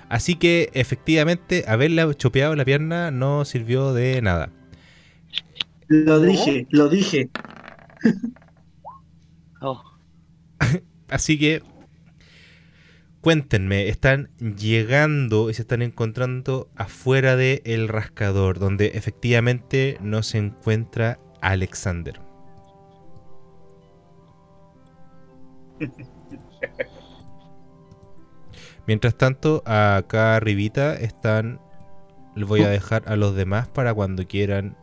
Así 0.09 0.37
que 0.37 0.71
efectivamente 0.75 1.65
haberle 1.67 2.15
chopeado 2.15 2.55
la 2.55 2.65
pierna 2.65 3.11
no 3.11 3.45
sirvió 3.45 3.93
de 3.95 4.21
nada. 4.23 4.51
Lo 5.89 6.21
dije, 6.21 6.67
lo 6.71 6.89
dije. 6.89 7.31
Oh. 9.61 9.83
Así 11.09 11.39
que 11.39 11.63
Cuéntenme, 13.25 13.89
están 13.89 14.29
llegando 14.37 15.49
y 15.49 15.55
se 15.55 15.63
están 15.63 15.81
encontrando 15.81 16.69
afuera 16.77 17.37
del 17.37 17.63
el 17.65 17.89
rascador, 17.89 18.59
donde 18.59 18.89
efectivamente 18.89 19.97
no 20.03 20.23
se 20.23 20.37
encuentra 20.37 21.19
Alexander. 21.41 22.21
Mientras 28.87 29.17
tanto, 29.17 29.63
acá 29.65 30.37
arribita 30.37 30.95
están. 30.95 31.63
Les 32.37 32.47
voy 32.47 32.61
a 32.61 32.69
dejar 32.69 33.05
a 33.07 33.17
los 33.17 33.35
demás 33.35 33.69
para 33.69 33.95
cuando 33.95 34.29
quieran 34.29 34.77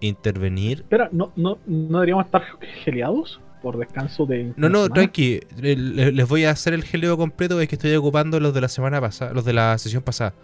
intervenir. 0.00 0.78
Espera, 0.80 1.08
¿no, 1.12 1.32
no, 1.36 1.58
¿no 1.66 1.98
deberíamos 1.98 2.26
estar 2.26 2.42
geleados? 2.82 3.40
Por 3.62 3.78
descanso 3.78 4.26
de. 4.26 4.52
No, 4.56 4.68
no, 4.68 4.88
tranqui. 4.88 5.40
Les 5.56 6.28
voy 6.28 6.44
a 6.44 6.50
hacer 6.50 6.74
el 6.74 6.82
geleo 6.84 7.16
completo. 7.16 7.60
Es 7.60 7.68
que 7.68 7.76
estoy 7.76 7.94
ocupando 7.94 8.40
los 8.40 8.52
de 8.52 8.60
la 8.60 8.68
semana 8.68 9.00
pasada, 9.00 9.32
los 9.32 9.44
de 9.44 9.52
la 9.52 9.78
sesión 9.78 10.02
pasada. 10.02 10.34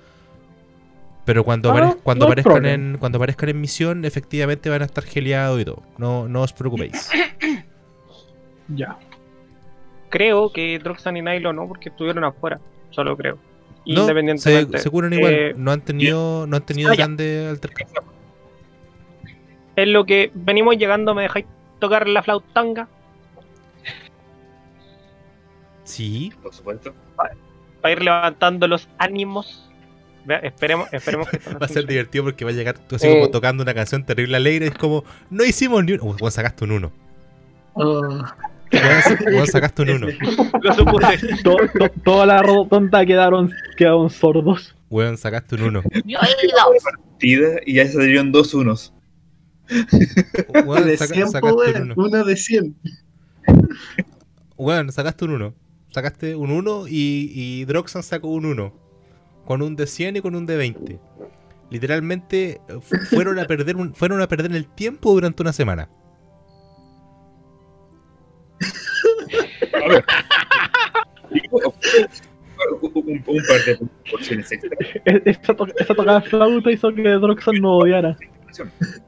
Pero 1.24 1.44
cuando, 1.44 1.70
ah, 1.72 1.94
cuando, 2.02 2.24
aparezcan 2.24 2.64
en, 2.64 2.96
cuando 2.98 3.18
aparezcan 3.18 3.50
en 3.50 3.61
misión, 3.61 4.04
efectivamente 4.07 4.70
van 4.70 4.81
a 4.81 4.87
estar 4.87 5.04
geleados 5.04 5.61
y 5.61 5.64
todo. 5.66 5.83
No, 5.98 6.26
no 6.26 6.40
os 6.40 6.54
preocupéis. 6.54 7.11
ya. 8.68 8.96
Creo 10.09 10.50
que 10.50 10.78
Droxan 10.78 11.18
y 11.18 11.22
Nilo 11.22 11.52
no, 11.52 11.68
porque 11.68 11.90
estuvieron 11.90 12.24
afuera. 12.24 12.59
Solo 12.90 13.14
creo. 13.14 13.37
No, 13.85 14.00
Independientemente. 14.02 14.78
Se, 14.78 14.85
se 14.85 14.90
curan 14.90 15.12
igual. 15.12 15.33
Eh, 15.35 15.54
no 15.54 15.70
han 15.70 15.83
tenido, 15.83 16.46
no 16.46 16.57
han 16.57 16.64
tenido 16.64 16.94
grande 16.94 17.48
altercado. 17.50 18.07
Es 19.76 19.87
lo 19.87 20.07
que 20.07 20.31
venimos 20.33 20.78
llegando. 20.78 21.14
¿Me 21.14 21.22
dejáis 21.22 21.44
tocar 21.78 22.09
la 22.09 22.22
flautanga? 22.22 22.88
Sí. 25.98 26.32
Por 26.40 26.54
supuesto. 26.54 26.94
Para, 27.16 27.92
ir 27.92 28.00
levantando 28.00 28.68
los 28.68 28.88
ánimos. 28.98 29.68
esperemos, 30.44 30.88
esperemos 30.92 31.28
que 31.28 31.38
Va 31.61 31.66
a 31.66 31.68
ser 31.68 31.87
divertido 31.88 32.22
porque 32.22 32.44
va 32.44 32.52
a 32.52 32.54
llegar 32.54 32.78
tú 32.78 32.94
así 32.94 33.08
como 33.08 33.30
tocando 33.30 33.64
una 33.64 33.74
canción 33.74 34.06
terrible 34.06 34.37
alegre. 34.37 34.68
Es 34.68 34.74
como, 34.74 35.02
no 35.28 35.44
hicimos 35.44 35.84
ni 35.84 35.94
uno. 35.94 36.16
Vos 36.20 36.34
sacaste 36.34 36.62
un 36.62 36.70
uno. 36.70 36.92
Vos 37.74 39.50
sacaste 39.50 39.82
un 39.82 39.90
uno. 39.90 40.06
Lo 40.62 40.74
supuse. 40.74 41.18
toda 42.04 42.26
la 42.26 42.42
tonta 42.70 43.04
quedaron, 43.04 43.52
quedaron 43.76 44.08
sordos. 44.08 44.76
Weón, 44.90 45.16
sacaste 45.16 45.56
un 45.56 45.62
uno. 45.62 45.82
Partida 46.84 47.58
y 47.66 47.74
ya 47.74 47.88
salieron 47.88 48.30
dos 48.30 48.54
unos. 48.54 48.94
de 49.66 50.96
100 50.96 51.30
sacaste 51.30 51.48
un 51.48 51.82
uno. 51.82 51.94
Una 51.96 52.22
de 52.22 52.37
100. 52.37 52.76
Weón, 54.56 54.92
sacaste 54.92 55.24
un 55.24 55.32
uno 55.32 55.54
sacaste 55.98 56.37
un 56.37 56.50
1 56.50 56.87
y, 56.88 57.32
y 57.34 57.64
Droxan 57.64 58.02
sacó 58.02 58.28
un 58.28 58.46
1. 58.46 58.72
Con 59.44 59.62
un 59.62 59.74
de 59.74 59.87
100 59.87 60.16
y 60.16 60.20
con 60.20 60.37
un 60.37 60.46
de 60.46 60.56
20. 60.56 61.00
Literalmente 61.70 62.61
fueron 63.11 63.38
a 63.38 63.46
perder 63.46 63.76
fueron 63.94 64.22
a 64.22 64.28
perder 64.28 64.52
el 64.52 64.66
tiempo 64.66 65.12
durante 65.12 65.42
una 65.42 65.52
semana. 65.52 65.90
A 69.74 69.88
ver. 69.88 70.04
un, 72.82 73.24
un, 73.26 73.42
par 73.46 73.64
de 73.66 73.78
porciones 74.11 74.48
to 74.48 75.66
esta 75.78 75.94
tocada 75.94 76.20
de 76.20 76.28
flauta 76.28 76.70
hizo 76.70 76.94
que 76.94 77.02
Droxan 77.02 77.61
no 77.61 77.78
odiara. 77.78 78.16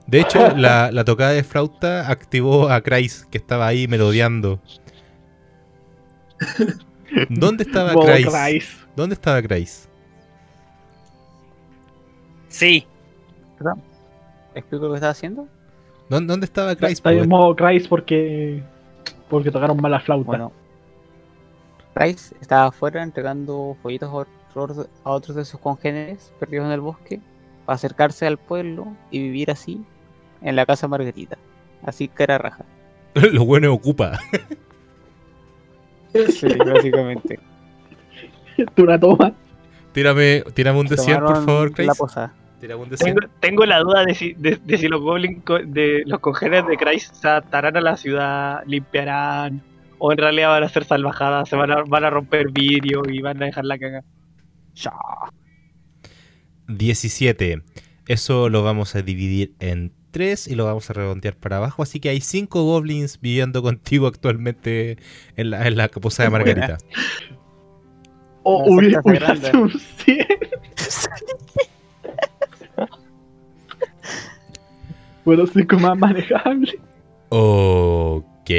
De 0.07 0.21
hecho, 0.21 0.57
la, 0.57 0.91
la, 0.93 1.05
tocada 1.05 1.33
de 1.33 1.43
flauta 1.43 2.11
activó 2.11 2.69
a 2.69 2.81
Kreis, 2.83 3.27
que 3.31 3.39
estaba 3.39 3.67
ahí 3.67 3.89
melodiando. 3.89 4.61
¿Dónde 7.29 7.65
estaba 7.65 7.93
Kreis? 7.95 8.79
¿Dónde 8.97 9.15
estaba? 9.15 9.43
Sí. 12.49 12.87
¿Explico 14.55 14.85
lo 14.85 14.91
que 14.93 14.97
estaba 14.97 15.13
haciendo? 15.13 15.49
¿Dónde, 16.09 16.45
estaba 16.45 16.75
Kreis? 16.75 16.99
Está 16.99 17.13
en 17.13 17.29
modo 17.29 17.55
porque 17.89 18.63
Porque 19.29 19.51
tocaron 19.51 19.81
mal 19.81 19.93
la 19.93 20.01
flauta. 20.01 20.27
Bueno, 20.27 20.53
estaba 22.41 22.67
afuera 22.67 23.03
entregando 23.03 23.77
folletos 23.83 24.09
a 24.09 24.27
otros, 24.59 24.89
a 25.05 25.11
otros 25.11 25.37
de 25.37 25.45
sus 25.45 25.61
congéneres 25.61 26.33
perdidos 26.41 26.67
en 26.67 26.73
el 26.73 26.81
bosque 26.81 27.21
para 27.67 27.77
acercarse 27.77 28.27
al 28.27 28.39
pueblo 28.39 28.89
y 29.11 29.21
vivir 29.21 29.51
así 29.51 29.85
en 30.43 30.57
la 30.57 30.67
casa 30.67 30.89
Margarita. 30.89 31.39
Así 31.85 32.09
que 32.09 32.23
era 32.23 32.39
raja. 32.39 32.65
Lo 33.15 33.45
bueno 33.45 33.73
ocupa. 33.73 34.19
Sí, 36.13 36.47
básicamente. 36.59 37.39
Tú 38.75 38.85
la 38.85 38.99
tomas. 38.99 39.33
Tírame, 39.93 40.43
tírame 40.55 40.79
un 40.81 40.87
de 40.87 40.97
100, 40.97 41.21
por 41.21 41.45
favor, 41.45 41.73
posada. 41.99 42.35
Tírame 42.61 42.83
un 42.83 42.91
de 42.91 42.97
100. 42.97 43.15
Tengo, 43.15 43.33
tengo 43.41 43.67
la 43.67 43.81
duda 43.81 44.05
de 44.05 44.15
si, 44.15 44.35
de, 44.35 44.57
de 44.65 44.79
si 44.79 44.87
los 44.89 45.01
goblins 45.01 45.43
co- 45.45 45.59
de 45.59 46.03
los 46.07 46.21
congéneres 46.21 46.67
de 46.67 46.77
Christ 46.77 47.15
se 47.15 47.29
adaptarán 47.29 47.77
a 47.77 47.81
la 47.81 47.97
ciudad, 47.97 48.63
limpiarán, 48.67 49.63
o 49.99 50.13
en 50.13 50.19
realidad 50.19 50.49
van 50.51 50.63
a 50.65 50.69
ser 50.69 50.85
salvajadas, 50.85 51.49
se 51.49 51.57
van 51.57 51.71
a, 51.73 51.83
van 51.85 52.05
a 52.05 52.11
romper 52.11 52.51
vidrio 52.51 53.03
y 53.09 53.21
van 53.21 53.43
a 53.43 53.47
dejar 53.47 53.65
la 53.65 53.79
caga. 53.79 54.05
17. 56.69 57.63
Eso 58.07 58.49
lo 58.49 58.63
vamos 58.63 58.95
a 58.95 59.03
dividir 59.03 59.55
en 59.61 59.93
3 60.11 60.49
y 60.49 60.55
lo 60.55 60.65
vamos 60.65 60.91
a 60.91 60.93
redondear 60.93 61.37
para 61.37 61.59
abajo. 61.59 61.83
Así 61.83 62.01
que 62.01 62.09
hay 62.09 62.21
5 62.21 62.63
goblins 62.63 63.21
viviendo 63.21 63.63
contigo 63.63 64.07
actualmente 64.07 64.99
en 65.37 65.51
la, 65.51 65.67
en 65.67 65.77
la 65.77 65.89
posada 65.89 66.29
de. 66.29 66.33
Margarita. 66.33 66.79
O 68.43 68.65
No, 68.67 68.75
hubiera, 68.75 69.03
un 69.03 69.71
100. 69.71 70.27
Bueno, 75.25 75.47
cinco 75.47 75.79
más 75.79 75.99
manejable. 75.99 76.79
Ok. 77.29 78.51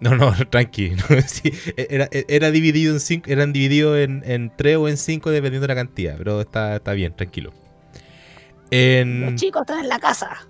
No, 0.00 0.16
no, 0.16 0.32
tranqui. 0.50 0.90
no, 1.10 1.20
sí, 1.26 1.52
era, 1.76 2.08
era 2.10 2.50
dividido 2.50 2.94
en 2.94 3.00
cinco, 3.00 3.30
eran 3.30 3.52
divididos 3.52 3.98
en, 3.98 4.22
en 4.24 4.52
3 4.56 4.76
o 4.76 4.88
en 4.88 4.96
5 4.96 5.30
dependiendo 5.30 5.66
de 5.66 5.74
la 5.74 5.80
cantidad. 5.80 6.16
Pero 6.16 6.40
está, 6.40 6.76
está 6.76 6.92
bien, 6.92 7.14
tranquilo. 7.14 7.52
En... 8.70 9.36
chicos 9.36 9.62
están 9.62 9.80
en 9.80 9.88
la 9.88 9.98
casa. 9.98 10.48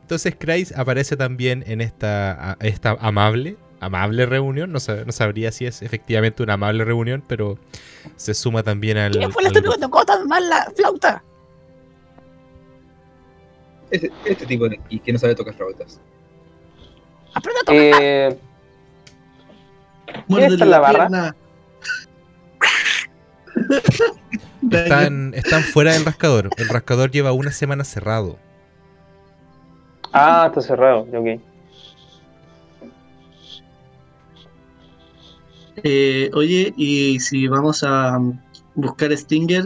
Entonces 0.00 0.34
Christ 0.38 0.72
aparece 0.76 1.16
también 1.16 1.64
en 1.66 1.80
esta, 1.80 2.52
a- 2.52 2.56
esta 2.60 2.96
amable, 3.00 3.56
amable 3.80 4.26
reunión. 4.26 4.72
No, 4.72 4.78
sab- 4.78 5.06
no 5.06 5.12
sabría 5.12 5.52
si 5.52 5.64
es 5.66 5.80
efectivamente 5.82 6.42
una 6.42 6.54
amable 6.54 6.84
reunión, 6.84 7.22
pero 7.26 7.58
se 8.16 8.34
suma 8.34 8.62
también 8.62 8.98
al... 8.98 9.12
al 9.22 9.30
grupo. 9.62 9.78
tocó 9.80 10.04
tan 10.04 10.26
mal 10.26 10.48
la 10.48 10.70
flauta? 10.76 11.22
Este, 13.90 14.10
este 14.24 14.46
tipo 14.46 14.68
de 14.68 14.80
aquí 14.84 14.98
que 14.98 15.12
no 15.12 15.18
sabe 15.18 15.34
tocar 15.34 15.54
flautas. 15.54 16.00
Eh, 17.68 18.36
Muérdele 20.28 20.54
está 20.54 20.64
en 20.64 20.70
la 20.70 20.78
barra? 20.80 21.36
están 25.34 25.62
fuera 25.62 25.92
del 25.92 26.04
rascador. 26.04 26.50
El 26.56 26.68
rascador 26.68 27.10
lleva 27.10 27.32
una 27.32 27.52
semana 27.52 27.84
cerrado. 27.84 28.38
Ah, 30.12 30.46
está 30.48 30.60
cerrado, 30.60 31.00
ok. 31.00 31.40
Eh, 35.84 36.30
oye, 36.34 36.72
y 36.76 37.18
si 37.20 37.48
vamos 37.48 37.82
a 37.82 38.18
buscar 38.74 39.16
Stinger, 39.16 39.64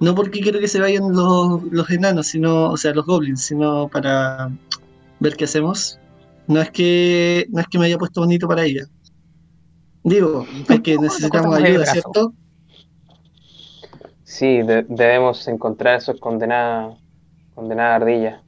no 0.00 0.14
porque 0.14 0.40
quiero 0.40 0.60
que 0.60 0.68
se 0.68 0.80
vayan 0.80 1.12
los, 1.12 1.62
los 1.70 1.90
enanos, 1.90 2.28
sino, 2.28 2.70
o 2.70 2.76
sea, 2.76 2.94
los 2.94 3.04
goblins, 3.04 3.42
sino 3.42 3.88
para 3.88 4.50
ver 5.18 5.36
qué 5.36 5.44
hacemos. 5.44 5.98
No 6.46 6.60
es 6.60 6.70
que 6.70 7.46
no 7.50 7.60
es 7.60 7.66
que 7.68 7.78
me 7.78 7.86
haya 7.86 7.98
puesto 7.98 8.22
bonito 8.22 8.48
para 8.48 8.64
ella. 8.64 8.84
Digo, 10.02 10.46
es 10.68 10.80
que 10.80 10.96
necesitamos 11.00 11.54
ayuda. 11.56 11.84
¿cierto? 11.86 12.32
Sí, 14.24 14.62
de- 14.62 14.86
debemos 14.88 15.46
encontrar 15.48 15.94
a 15.94 15.98
esos 15.98 16.18
condenadas 16.18 16.96
condenadas 17.54 18.00
ardillas. 18.00 18.40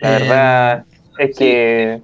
La 0.00 0.16
Eh, 0.16 0.18
verdad 0.20 0.84
es 1.18 1.36
que 1.36 2.00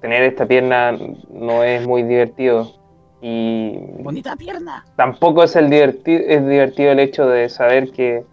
tener 0.00 0.22
esta 0.24 0.46
pierna 0.46 0.92
no 1.30 1.62
es 1.64 1.86
muy 1.86 2.02
divertido 2.02 2.74
y 3.20 3.76
Bonita 4.02 4.34
pierna. 4.36 4.84
tampoco 4.96 5.44
es 5.44 5.54
el 5.56 5.68
diverti- 5.68 6.24
es 6.26 6.46
divertido 6.46 6.92
el 6.92 6.98
hecho 7.00 7.26
de 7.26 7.48
saber 7.48 7.90
que 7.92 8.24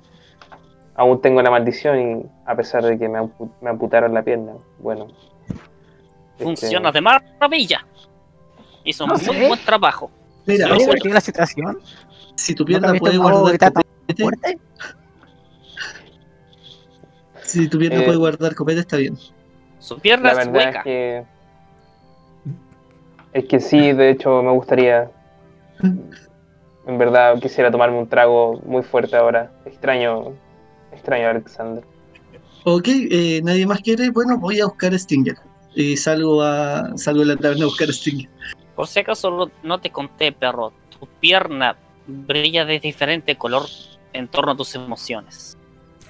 aún 0.95 1.21
tengo 1.21 1.41
la 1.41 1.51
maldición 1.51 1.99
y 2.21 2.25
a 2.45 2.55
pesar 2.55 2.84
de 2.84 2.97
que 2.97 3.08
me, 3.08 3.19
ampu- 3.19 3.51
me 3.62 3.69
amputaron 3.69 4.13
la 4.13 4.23
pierna. 4.23 4.53
Bueno. 4.79 5.08
este, 6.34 6.43
Funciona 6.43 6.91
de 6.91 7.01
maravilla. 7.01 7.86
Hizo 8.84 9.03
un 9.03 9.10
No 9.12 9.17
sé. 9.17 9.47
buen 9.47 9.60
trabajo. 9.65 10.10
Mira, 10.45 10.65
Sí, 10.65 10.71
¿Has 10.71 10.77
sí. 10.77 10.84
divertido 10.86 11.13
la 11.13 11.21
situación? 11.21 11.79
si 12.36 12.55
tu 12.55 12.63
¿No 12.63 12.67
pierna 12.67 12.93
puede 12.93 13.17
un 13.19 13.23
guardar 13.23 13.73
copete, 13.73 14.23
fuerte? 14.23 14.58
Si 17.49 17.67
tu 17.67 17.77
pierna 17.77 18.01
Eh, 18.01 18.05
puede 18.05 18.17
guardar 18.17 18.55
copete, 18.55 18.79
está 18.81 18.97
bien. 18.97 19.17
Su 19.79 19.97
pierna 19.99 20.33
La 20.33 20.41
es 20.41 20.51
verdad 20.51 20.65
hueca. 20.67 20.79
es 20.79 20.83
que. 20.83 21.23
Es 23.33 23.45
que 23.45 23.59
sí, 23.59 23.91
de 23.93 24.09
hecho 24.12 24.41
me 24.41 24.51
gustaría. 24.51 25.09
En 26.88 26.97
verdad 26.97 27.39
quisiera 27.39 27.69
tomarme 27.71 27.97
un 27.99 28.07
trago 28.09 28.59
muy 28.65 28.81
fuerte 28.83 29.15
ahora. 29.15 29.51
Extraño. 29.65 30.33
Extraño 30.91 31.27
a 31.27 31.29
Alexander. 31.31 31.83
Ok, 32.65 32.88
eh, 32.88 33.41
nadie 33.43 33.65
más 33.67 33.79
quiere. 33.81 34.09
Bueno, 34.09 34.38
voy 34.38 34.59
a 34.59 34.65
buscar 34.65 34.97
Stinger. 34.97 35.35
Y 35.75 35.95
salgo 35.97 36.41
a 36.41 36.97
salgo 36.97 37.21
de 37.21 37.27
la 37.27 37.35
taberna 37.38 37.63
a 37.63 37.67
buscar 37.67 37.88
Stinger. 37.93 38.27
Por 38.75 38.88
si 38.88 38.99
acaso 38.99 39.51
no 39.63 39.79
te 39.79 39.91
conté, 39.91 40.31
perro. 40.31 40.73
Tu 40.89 41.07
pierna 41.19 41.77
brilla 42.07 42.65
de 42.65 42.79
diferente 42.79 43.38
color 43.38 43.63
en 44.13 44.27
torno 44.27 44.53
a 44.53 44.57
tus 44.57 44.73
emociones. 44.75 45.55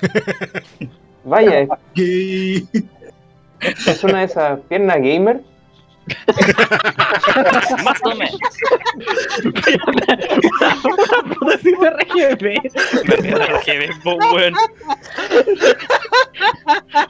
Vaya, 1.29 1.59
es- 1.61 1.69
¿Qué? 1.95 2.63
es 3.61 4.03
una 4.03 4.19
de 4.19 4.25
esas 4.25 4.59
piernas 4.69 4.97
gamer. 4.97 5.41
Más 7.83 7.99
o 8.03 8.15
menos. 8.15 8.39
prótesis 11.37 11.75
RGB. 11.77 12.55
que 13.63 13.77
ves, 13.77 13.95
po, 14.03 14.15
weón. 14.33 14.53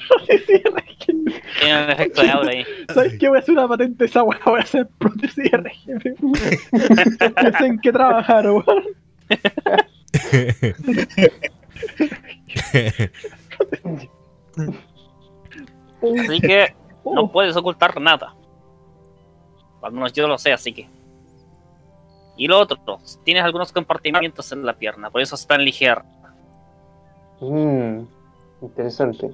Prótesis 0.10 0.62
RGB. 0.66 1.42
Tiene 1.60 1.84
un 1.84 1.90
efecto 1.92 2.22
de 2.24 2.30
aura 2.32 2.52
ahí. 2.52 2.66
¿Sabes 2.94 3.18
qué? 3.20 3.30
Voy 3.30 3.38
a 3.38 3.42
hacer 3.42 3.54
una 3.54 3.68
patente 3.70 4.04
esa 4.06 4.24
weá. 4.24 4.40
Voy 4.46 4.60
a 4.60 4.64
hacer 4.64 4.88
prótesis 4.98 5.50
RGB. 5.50 6.16
Ya 7.42 7.58
sé 7.58 7.66
en 7.66 7.80
qué 7.80 7.92
trabajar, 7.94 8.48
weón. 8.50 8.84
Así 16.02 16.40
que 16.42 16.76
no 17.06 17.22
Oh, 17.24 17.32
puedes 17.32 17.56
ocultar 17.56 18.00
nada. 18.00 18.36
Al 19.82 19.92
menos 19.94 20.14
yo 20.14 20.28
lo 20.28 20.38
sé, 20.38 20.52
así 20.54 20.74
que. 20.74 20.88
Y 22.38 22.48
lo 22.48 22.60
otro, 22.60 22.78
tienes 23.24 23.44
algunos 23.44 23.72
compartimientos 23.72 24.52
en 24.52 24.66
la 24.66 24.74
pierna, 24.74 25.10
por 25.10 25.22
eso 25.22 25.36
es 25.36 25.46
tan 25.48 25.64
ligera. 25.64 26.06
Mmm, 27.42 28.02
interesante. 28.62 29.34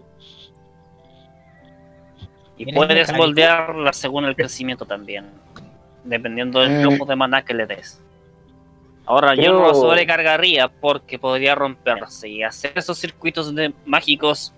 Y 2.57 2.71
puedes 2.73 3.13
moldearla 3.13 3.91
según 3.93 4.25
el 4.25 4.35
crecimiento 4.35 4.85
también, 4.85 5.29
dependiendo 6.03 6.59
del 6.61 6.79
Mm. 6.79 6.81
flujo 6.81 7.05
de 7.05 7.15
maná 7.15 7.43
que 7.43 7.53
le 7.53 7.65
des. 7.65 8.01
Ahora, 9.07 9.35
yo 9.35 9.53
no 9.53 9.59
lo 9.67 9.75
sobrecargaría 9.75 10.67
porque 10.67 11.19
podría 11.19 11.53
romperse 11.55 12.27
y 12.27 12.41
hacer 12.43 12.71
esos 12.75 12.97
circuitos 12.97 13.53
de 13.53 13.71
mágicos 13.85 14.51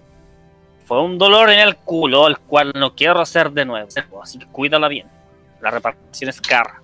fue 0.86 1.02
un 1.04 1.18
dolor 1.18 1.50
en 1.50 1.60
el 1.60 1.76
culo, 1.76 2.28
el 2.28 2.38
cual 2.40 2.72
no 2.76 2.96
quiero 2.96 3.20
hacer 3.20 3.52
de 3.52 3.66
nuevo. 3.66 3.90
Así 4.24 4.40
que 4.40 4.46
cuídala 4.48 4.88
bien. 4.88 5.08
La 5.62 5.70
reparación 5.72 6.30
es 6.30 6.40
cara. 6.40 6.82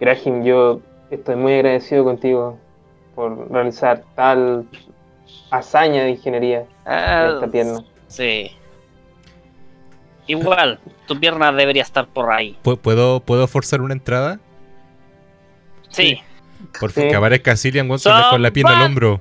Graham, 0.00 0.42
yo 0.44 0.80
estoy 1.10 1.36
muy 1.36 1.52
agradecido 1.54 2.02
contigo 2.02 2.58
por 3.14 3.48
realizar 3.52 4.02
tal 4.16 4.66
hazaña 5.50 6.02
de 6.02 6.10
ingeniería 6.10 6.64
en 6.86 7.34
esta 7.34 7.46
pierna. 7.46 7.84
Sí. 8.08 8.50
Igual, 10.26 10.80
tu 11.06 11.18
pierna 11.18 11.52
debería 11.52 11.82
estar 11.82 12.06
por 12.06 12.32
ahí. 12.32 12.56
¿Pu- 12.64 12.78
¿Puedo, 12.78 13.20
¿Puedo 13.20 13.46
forzar 13.46 13.80
una 13.80 13.92
entrada? 13.94 14.40
Sí. 15.92 16.18
Por 16.80 16.90
Sí. 16.90 16.94
favor, 16.96 17.10
que 17.10 17.16
aparezca 17.16 17.56
Cillian 17.56 17.88
González 17.88 18.26
con 18.30 18.42
la 18.42 18.50
pierna 18.50 18.78
al 18.78 18.86
hombro. 18.86 19.20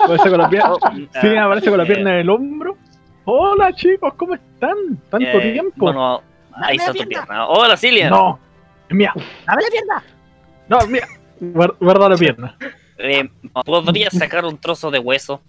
Aparece 0.00 0.30
con 0.30 0.38
la 0.38 0.48
pierna. 0.50 0.74
Sí, 1.20 1.28
Ah, 1.36 1.44
aparece 1.44 1.68
con 1.68 1.78
la 1.78 1.84
eh, 1.84 1.86
pierna 1.86 2.10
en 2.12 2.16
el 2.18 2.30
hombro. 2.30 2.76
Hola 3.24 3.72
chicos, 3.74 4.14
¿cómo 4.14 4.34
están? 4.34 4.74
Tanto 5.10 5.26
eh, 5.26 5.52
tiempo. 5.52 5.72
Bueno, 5.76 6.22
ahí 6.54 6.76
Dame 6.76 6.90
está 6.90 7.04
tu 7.04 7.08
pierna. 7.08 7.46
Hola, 7.48 7.76
Cillian. 7.76 8.10
no, 8.10 8.38
es 8.88 8.96
mía. 8.96 9.12
¡Dame 9.46 9.62
la 9.62 9.68
pierna! 9.70 10.04
No, 10.68 10.78
es 10.78 10.88
mía. 10.88 11.06
Guar- 11.40 11.76
Guarda 11.80 12.08
la 12.08 12.16
pierna. 12.16 12.56
Eh, 12.98 13.28
¿Podrías 13.64 14.12
sacar 14.16 14.44
un 14.44 14.58
trozo 14.58 14.90
de 14.90 14.98
hueso? 14.98 15.40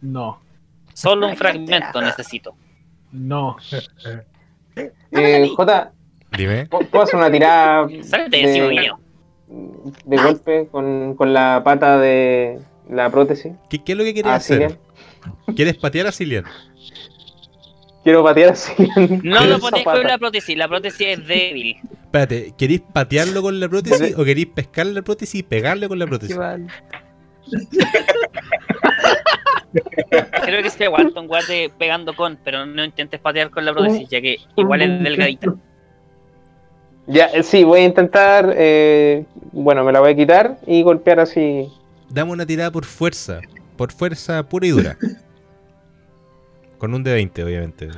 No. 0.00 0.40
Solo 0.94 1.28
un 1.28 1.36
fragmento 1.36 2.00
necesito. 2.00 2.54
No. 3.12 3.56
Eh, 4.76 5.48
J, 5.56 5.92
Dime. 6.36 6.66
¿puedo 6.66 7.02
hacer 7.02 7.16
una 7.16 7.30
tirada 7.30 7.88
Sálete 8.02 8.36
de 8.36 8.42
encima 8.42 8.82
de, 10.04 10.16
golpe 10.16 10.68
con, 10.70 11.14
con 11.14 11.32
la 11.32 11.62
pata 11.64 11.98
de 11.98 12.58
la 12.90 13.10
prótesis? 13.10 13.52
¿Qué, 13.70 13.82
qué 13.82 13.92
es 13.92 13.98
lo 13.98 14.04
que 14.04 14.12
quieres 14.14 14.32
Ah, 14.32 14.36
hacer? 14.36 14.58
Cillian. 14.58 15.54
¿Quieres 15.56 15.76
patear 15.76 16.06
a 16.08 16.12
Cillian? 16.12 16.44
Quiero 18.02 18.22
patear 18.24 18.50
a 18.50 18.54
Cillian. 18.56 19.20
No 19.24 19.44
lo 19.46 19.58
ponéis 19.58 19.84
con 19.84 20.02
la 20.02 20.18
prótesis, 20.18 20.56
la 20.56 20.68
prótesis 20.68 21.06
es 21.08 21.26
débil. 21.26 21.76
Espérate, 22.04 22.52
¿queréis 22.56 22.80
patearlo 22.92 23.42
con 23.42 23.58
la 23.60 23.68
prótesis 23.68 24.16
o 24.16 24.24
queréis 24.24 24.46
pescar 24.46 24.86
la 24.86 25.02
prótesis 25.02 25.40
y 25.40 25.42
pegarle 25.42 25.88
con 25.88 25.98
la 25.98 26.04
Qué 26.06 26.08
prótesis? 26.10 26.36
mal. 26.36 26.66
Creo 30.44 30.62
que 30.62 30.70
se 30.70 30.84
aguanta 30.86 31.20
un 31.20 31.26
guate 31.26 31.70
pegando 31.78 32.14
con, 32.14 32.38
pero 32.42 32.64
no 32.66 32.84
intentes 32.84 33.20
patear 33.20 33.50
con 33.50 33.64
la 33.64 33.72
prótesis, 33.72 34.08
ya 34.08 34.20
que 34.20 34.36
igual 34.56 34.82
es 34.82 35.02
delgadita. 35.02 35.54
Ya, 37.06 37.26
eh, 37.26 37.42
sí, 37.42 37.62
voy 37.64 37.80
a 37.80 37.84
intentar. 37.84 38.52
eh, 38.56 39.24
bueno, 39.52 39.84
me 39.84 39.92
la 39.92 40.00
voy 40.00 40.12
a 40.12 40.16
quitar 40.16 40.58
y 40.66 40.82
golpear 40.82 41.20
así. 41.20 41.68
Dame 42.08 42.32
una 42.32 42.46
tirada 42.46 42.70
por 42.70 42.84
fuerza. 42.84 43.40
Por 43.76 43.92
fuerza 43.92 44.42
pura 44.48 44.66
y 44.66 44.70
dura. 44.70 44.96
Con 46.78 46.92
un 46.94 47.04
D20, 47.04 47.42
obviamente. 47.44 47.88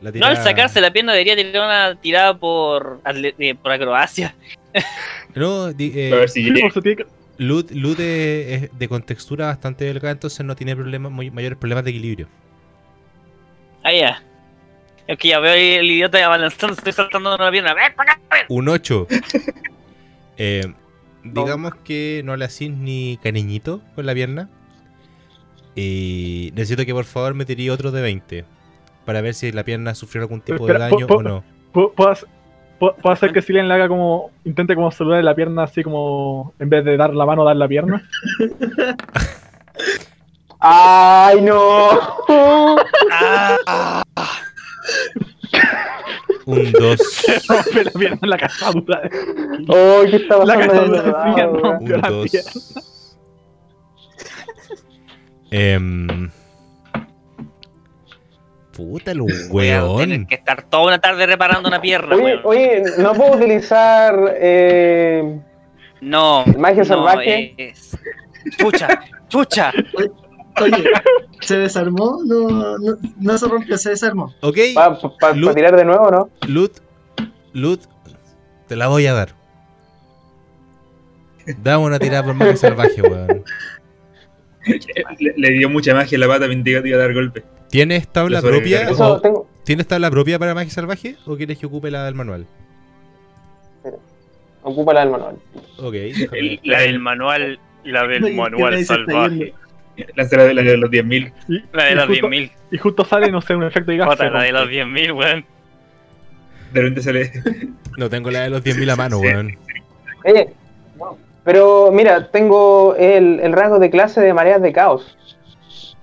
La 0.00 0.10
No, 0.12 0.26
al 0.26 0.36
sacarse 0.36 0.80
la 0.80 0.92
pierna 0.92 1.12
debería 1.12 1.36
tirar 1.36 1.64
una 1.64 2.00
tirada 2.00 2.38
por, 2.38 3.00
eh, 3.04 3.54
por 3.60 3.72
acrobacia. 3.72 4.34
No, 5.34 5.72
di- 5.72 5.92
eh, 5.94 6.12
A 6.12 6.16
ver 6.16 6.28
si 6.28 6.42
Lud, 7.38 7.70
Lud 7.72 8.00
es, 8.00 8.78
de 8.78 8.88
contextura 8.88 9.46
bastante 9.46 9.84
delgada, 9.84 10.12
entonces 10.12 10.44
no 10.44 10.54
tiene 10.56 10.74
problemas, 10.76 11.10
muy- 11.10 11.30
mayores 11.30 11.56
problemas 11.58 11.84
de 11.84 11.90
equilibrio. 11.90 12.28
Ah, 13.82 13.92
ya. 13.92 14.22
Es 15.10 15.18
que 15.18 15.26
ya 15.26 15.40
veo 15.40 15.54
ahí 15.54 15.72
el 15.74 15.90
idiota 15.90 16.24
avanzando, 16.24 16.76
estoy 16.76 16.92
saltando 16.92 17.34
una 17.34 17.50
pierna. 17.50 17.74
¡Ven 17.74 17.92
para 17.96 18.12
acá! 18.12 18.20
ven! 18.30 18.42
Un 18.48 18.68
8. 18.68 19.06
Eh, 20.42 20.72
digamos 21.22 21.74
que 21.84 22.22
no 22.24 22.34
le 22.34 22.46
hacís 22.46 22.70
ni 22.70 23.18
cariñito 23.22 23.82
con 23.94 24.06
la 24.06 24.14
pierna. 24.14 24.48
Y 25.74 26.50
necesito 26.54 26.86
que 26.86 26.94
por 26.94 27.04
favor 27.04 27.34
me 27.34 27.44
tirí 27.44 27.68
otro 27.68 27.90
de 27.90 28.00
20. 28.00 28.46
Para 29.04 29.20
ver 29.20 29.34
si 29.34 29.52
la 29.52 29.62
pierna 29.64 29.94
sufrió 29.94 30.22
algún 30.22 30.40
tipo 30.40 30.64
de 30.66 30.72
Espera, 30.72 30.88
daño 30.88 31.06
po- 31.06 31.16
o 31.16 31.22
no. 31.22 31.44
¿Puedo, 31.72 33.12
hacer- 33.12 33.34
que 33.34 33.42
Silen 33.42 33.68
le 33.68 33.74
haga 33.74 33.88
como. 33.88 34.30
Intente 34.46 34.74
como 34.74 34.90
saludar 34.90 35.22
la 35.22 35.34
pierna 35.34 35.64
así 35.64 35.82
como. 35.82 36.54
En 36.58 36.70
vez 36.70 36.86
de 36.86 36.96
dar 36.96 37.12
la 37.12 37.26
mano, 37.26 37.44
dar 37.44 37.56
la 37.56 37.68
pierna. 37.68 38.02
¡Ay, 40.60 41.40
no! 41.42 41.90
Ah, 43.12 44.02
Un 46.46 46.72
2. 46.72 47.00
Rompe 47.48 47.84
la 47.84 47.90
pierna 47.92 48.18
en 48.22 48.30
la 48.30 48.38
cazadura. 48.38 49.02
¡Oh, 49.68 50.02
qué 50.10 50.16
está 50.16 50.38
La 50.38 50.54
pasando? 50.54 50.72
cazadura 50.72 51.02
de 51.02 51.08
de 51.52 51.58
rompió 51.60 51.94
Un 51.96 52.00
la 52.02 52.08
2. 52.10 52.30
pierna. 52.30 52.50
Em, 55.52 56.30
puta 58.72 59.10
el 59.10 59.20
weón. 59.50 60.26
que 60.26 60.36
estar 60.36 60.62
toda 60.68 60.84
una 60.88 61.00
tarde 61.00 61.26
reparando 61.26 61.68
una 61.68 61.80
pierna, 61.80 62.14
Oye, 62.14 62.24
weón. 62.24 62.40
oye, 62.44 62.82
no 62.98 63.14
puedo 63.14 63.32
utilizar. 63.32 64.16
Eh, 64.38 65.40
No. 66.00 66.44
Magia 66.56 66.78
no, 66.82 66.84
salvaje. 66.84 67.54
es- 67.58 67.98
Chucha, 68.58 68.88
chucha. 69.28 69.72
Oye, 70.62 70.84
¿se 71.40 71.58
desarmó? 71.58 72.20
No, 72.24 72.78
no, 72.78 72.96
no 73.18 73.38
se 73.38 73.48
rompió, 73.48 73.76
se 73.78 73.90
desarmó. 73.90 74.34
Ok, 74.40 74.58
¿Para 75.20 75.34
Lu- 75.34 75.54
tirar 75.54 75.76
de 75.76 75.84
nuevo 75.84 76.10
no? 76.10 76.30
Lud, 76.48 76.70
Lud, 77.52 77.78
te 78.68 78.76
la 78.76 78.88
voy 78.88 79.06
a 79.06 79.14
dar. 79.14 79.30
Dame 81.62 81.84
una 81.84 81.98
tirada 81.98 82.22
por 82.24 82.34
magia 82.34 82.56
salvaje, 82.56 83.00
weón. 83.02 83.44
Le, 85.18 85.34
le 85.36 85.50
dio 85.50 85.68
mucha 85.70 85.94
magia 85.94 86.16
a 86.18 86.20
la 86.20 86.28
pata 86.28 86.46
iba 86.90 86.98
a 86.98 87.00
dar 87.00 87.14
golpe. 87.14 87.42
¿Tienes 87.70 88.06
tabla 88.08 88.42
propia? 88.42 88.90
o- 88.90 89.20
tengo. 89.20 89.46
¿Tienes 89.64 89.86
tabla 89.86 90.10
propia 90.10 90.38
para 90.38 90.54
magia 90.54 90.70
salvaje 90.70 91.16
o 91.26 91.36
quieres 91.36 91.58
que 91.58 91.66
ocupe 91.66 91.90
la 91.90 92.04
del 92.04 92.14
manual? 92.14 92.46
Ocupa 94.62 94.92
la 94.92 95.00
del 95.00 95.10
manual. 95.10 95.36
Ok. 95.78 95.94
El- 95.94 96.60
la 96.64 96.80
del 96.80 96.98
manual, 96.98 97.58
la 97.84 98.06
del 98.06 98.24
Oye, 98.24 98.32
¿qué 98.34 98.40
manual 98.40 98.84
salvaje. 98.84 99.54
la 100.16 100.24
de, 100.24 100.54
la 100.54 100.62
de 100.62 100.76
los 100.76 100.90
10.000. 100.90 101.32
Y, 101.48 101.62
La 101.72 101.84
de 101.84 101.92
y 101.92 101.94
los 101.94 102.06
justo, 102.06 102.28
10.000. 102.28 102.50
y 102.72 102.78
justo 102.78 103.04
sale, 103.04 103.30
no 103.30 103.40
sé, 103.40 103.54
un 103.56 103.64
efecto 103.64 103.90
de 103.90 103.96
gas. 103.98 104.08
Jota, 104.08 104.30
la 104.30 104.42
de 104.42 104.52
los 104.52 104.62
rompe. 104.62 104.76
10.000, 104.84 105.12
weón. 105.16 105.44
De 106.72 106.80
repente 106.80 107.02
sale. 107.02 107.32
No 107.96 108.08
tengo 108.08 108.30
la 108.30 108.42
de 108.42 108.50
los 108.50 108.62
10.000 108.62 108.90
a 108.92 108.96
mano, 108.96 109.18
Sí. 109.20 109.26
weón. 109.26 109.56
Pero 111.44 111.90
mira, 111.90 112.30
tengo 112.30 112.94
el, 112.96 113.40
el 113.40 113.52
rasgo 113.52 113.78
de 113.78 113.90
clase 113.90 114.20
de 114.20 114.34
mareas 114.34 114.60
de 114.60 114.72
caos. 114.72 115.16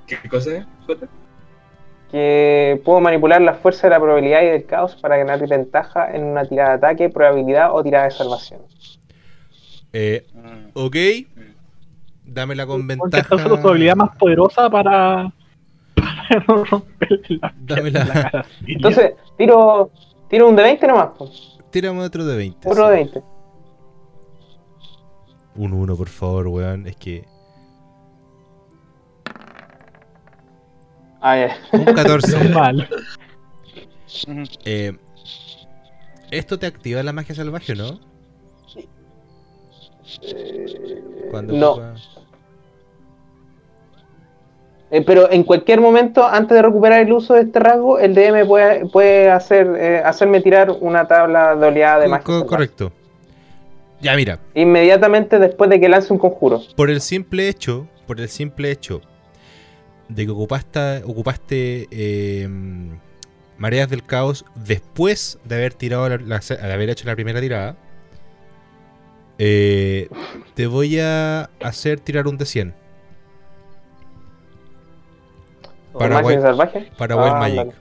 ¿Qué 0.08 0.18
cosa 0.30 0.58
es, 0.58 0.66
Jota? 0.88 1.08
Que 2.12 2.82
puedo 2.86 3.00
manipular 3.02 3.42
la 3.42 3.54
fuerza 3.54 3.88
de 3.88 3.92
la 3.92 4.00
probabilidad 4.00 4.42
y 4.42 4.46
del 4.48 4.66
caos 4.66 4.96
para 4.96 5.18
ganar 5.18 5.46
ventaja 5.48 6.10
en 6.16 6.24
una 6.24 6.46
tirada 6.46 6.70
de 6.72 6.76
ataque, 6.78 7.10
probabilidad 7.10 7.74
o 7.74 7.84
tirada 7.84 8.06
de 8.06 8.12
salvación. 8.12 8.62
Eh, 9.94 10.26
Mm. 10.34 10.70
ok. 10.74 10.96
Dámela 12.38 12.68
con 12.68 12.82
Porque 12.88 12.94
ventaja. 13.02 13.22
esta 13.24 13.36
es 13.36 13.42
la 13.42 13.48
probabilidad 13.62 13.96
más 13.96 14.16
poderosa 14.16 14.70
para. 14.70 15.34
para 15.96 16.46
no 16.48 16.64
romper 16.66 17.20
la, 17.30 17.54
Dámela. 17.62 18.06
la 18.06 18.14
cara. 18.14 18.46
Entonces, 18.68 19.14
tiro, 19.40 19.90
tiro 20.30 20.48
un 20.48 20.56
de 20.56 20.62
20 20.64 20.88
nomás. 20.88 21.10
pues. 21.18 21.58
Tírame 21.72 22.02
otro 22.02 22.24
de 22.26 22.38
20. 22.38 22.70
Otro 22.70 22.84
sí. 22.86 22.90
de 22.92 22.96
20. 22.96 23.24
Un 25.56 25.74
1, 25.74 25.96
por 25.96 26.10
favor, 26.10 26.48
weón. 26.48 26.86
Es 26.86 26.96
que. 26.98 27.26
Ah, 31.20 31.36
ya. 31.38 31.58
Un 31.72 31.86
14. 31.86 32.44
Normal. 32.44 32.88
Eh, 34.64 34.96
¿Esto 36.30 36.60
te 36.60 36.68
activa 36.68 37.02
la 37.02 37.14
magia 37.14 37.34
salvaje 37.34 37.72
o 37.74 37.76
no? 37.76 38.00
Cuando 41.32 41.54
no. 41.54 41.72
ocupa- 41.72 41.96
Eh, 44.90 45.02
pero 45.06 45.30
en 45.30 45.44
cualquier 45.44 45.82
momento, 45.82 46.26
antes 46.26 46.56
de 46.56 46.62
recuperar 46.62 47.02
el 47.02 47.12
uso 47.12 47.34
de 47.34 47.42
este 47.42 47.60
rasgo, 47.60 48.00
el 48.00 48.16
DM 48.16 48.46
puede, 48.48 48.86
puede 48.86 49.30
hacer, 49.30 49.68
eh, 49.78 50.02
hacerme 50.04 50.40
tirar 50.42 50.72
una 50.80 51.06
tabla 51.08 51.56
de 51.56 51.68
oleada 51.68 52.00
de 52.00 52.08
magia. 52.08 52.24
co- 52.24 52.46
correcto. 52.46 52.92
Ya, 54.00 54.16
mira. 54.16 54.40
Inmediatamente 54.54 55.40
después 55.40 55.70
de 55.70 55.80
que 55.82 55.90
lance 55.90 56.14
un 56.14 56.20
conjuro. 56.20 56.62
Por 56.78 56.90
el 56.90 57.02
simple 57.02 57.50
hecho, 57.50 57.88
por 58.06 58.22
el 58.22 58.30
simple 58.30 58.72
hecho 58.72 59.02
de 60.08 60.26
que 60.26 60.32
ocupaste, 60.32 61.02
ocupaste 61.04 61.88
eh, 61.92 62.48
mareas 63.58 63.90
del 63.90 64.04
caos 64.06 64.46
después 64.56 65.38
de 65.44 65.56
haber 65.56 65.74
tirado 65.74 66.08
la- 66.08 66.18
la- 66.18 66.40
de 66.40 66.74
haber 66.74 66.90
hecho 66.92 67.06
la 67.08 67.16
primera 67.16 67.42
tirada, 67.42 67.76
eh, 69.38 70.08
te 70.54 70.68
voy 70.68 71.00
a 71.00 71.50
hacer 71.62 72.00
tirar 72.00 72.28
un 72.28 72.38
de 72.38 72.46
100 72.46 72.74
Para 76.00 76.22
Wild- 76.22 76.42
salvaje. 76.42 76.92
para 76.98 77.16
Ah, 77.16 77.40
Magic. 77.40 77.74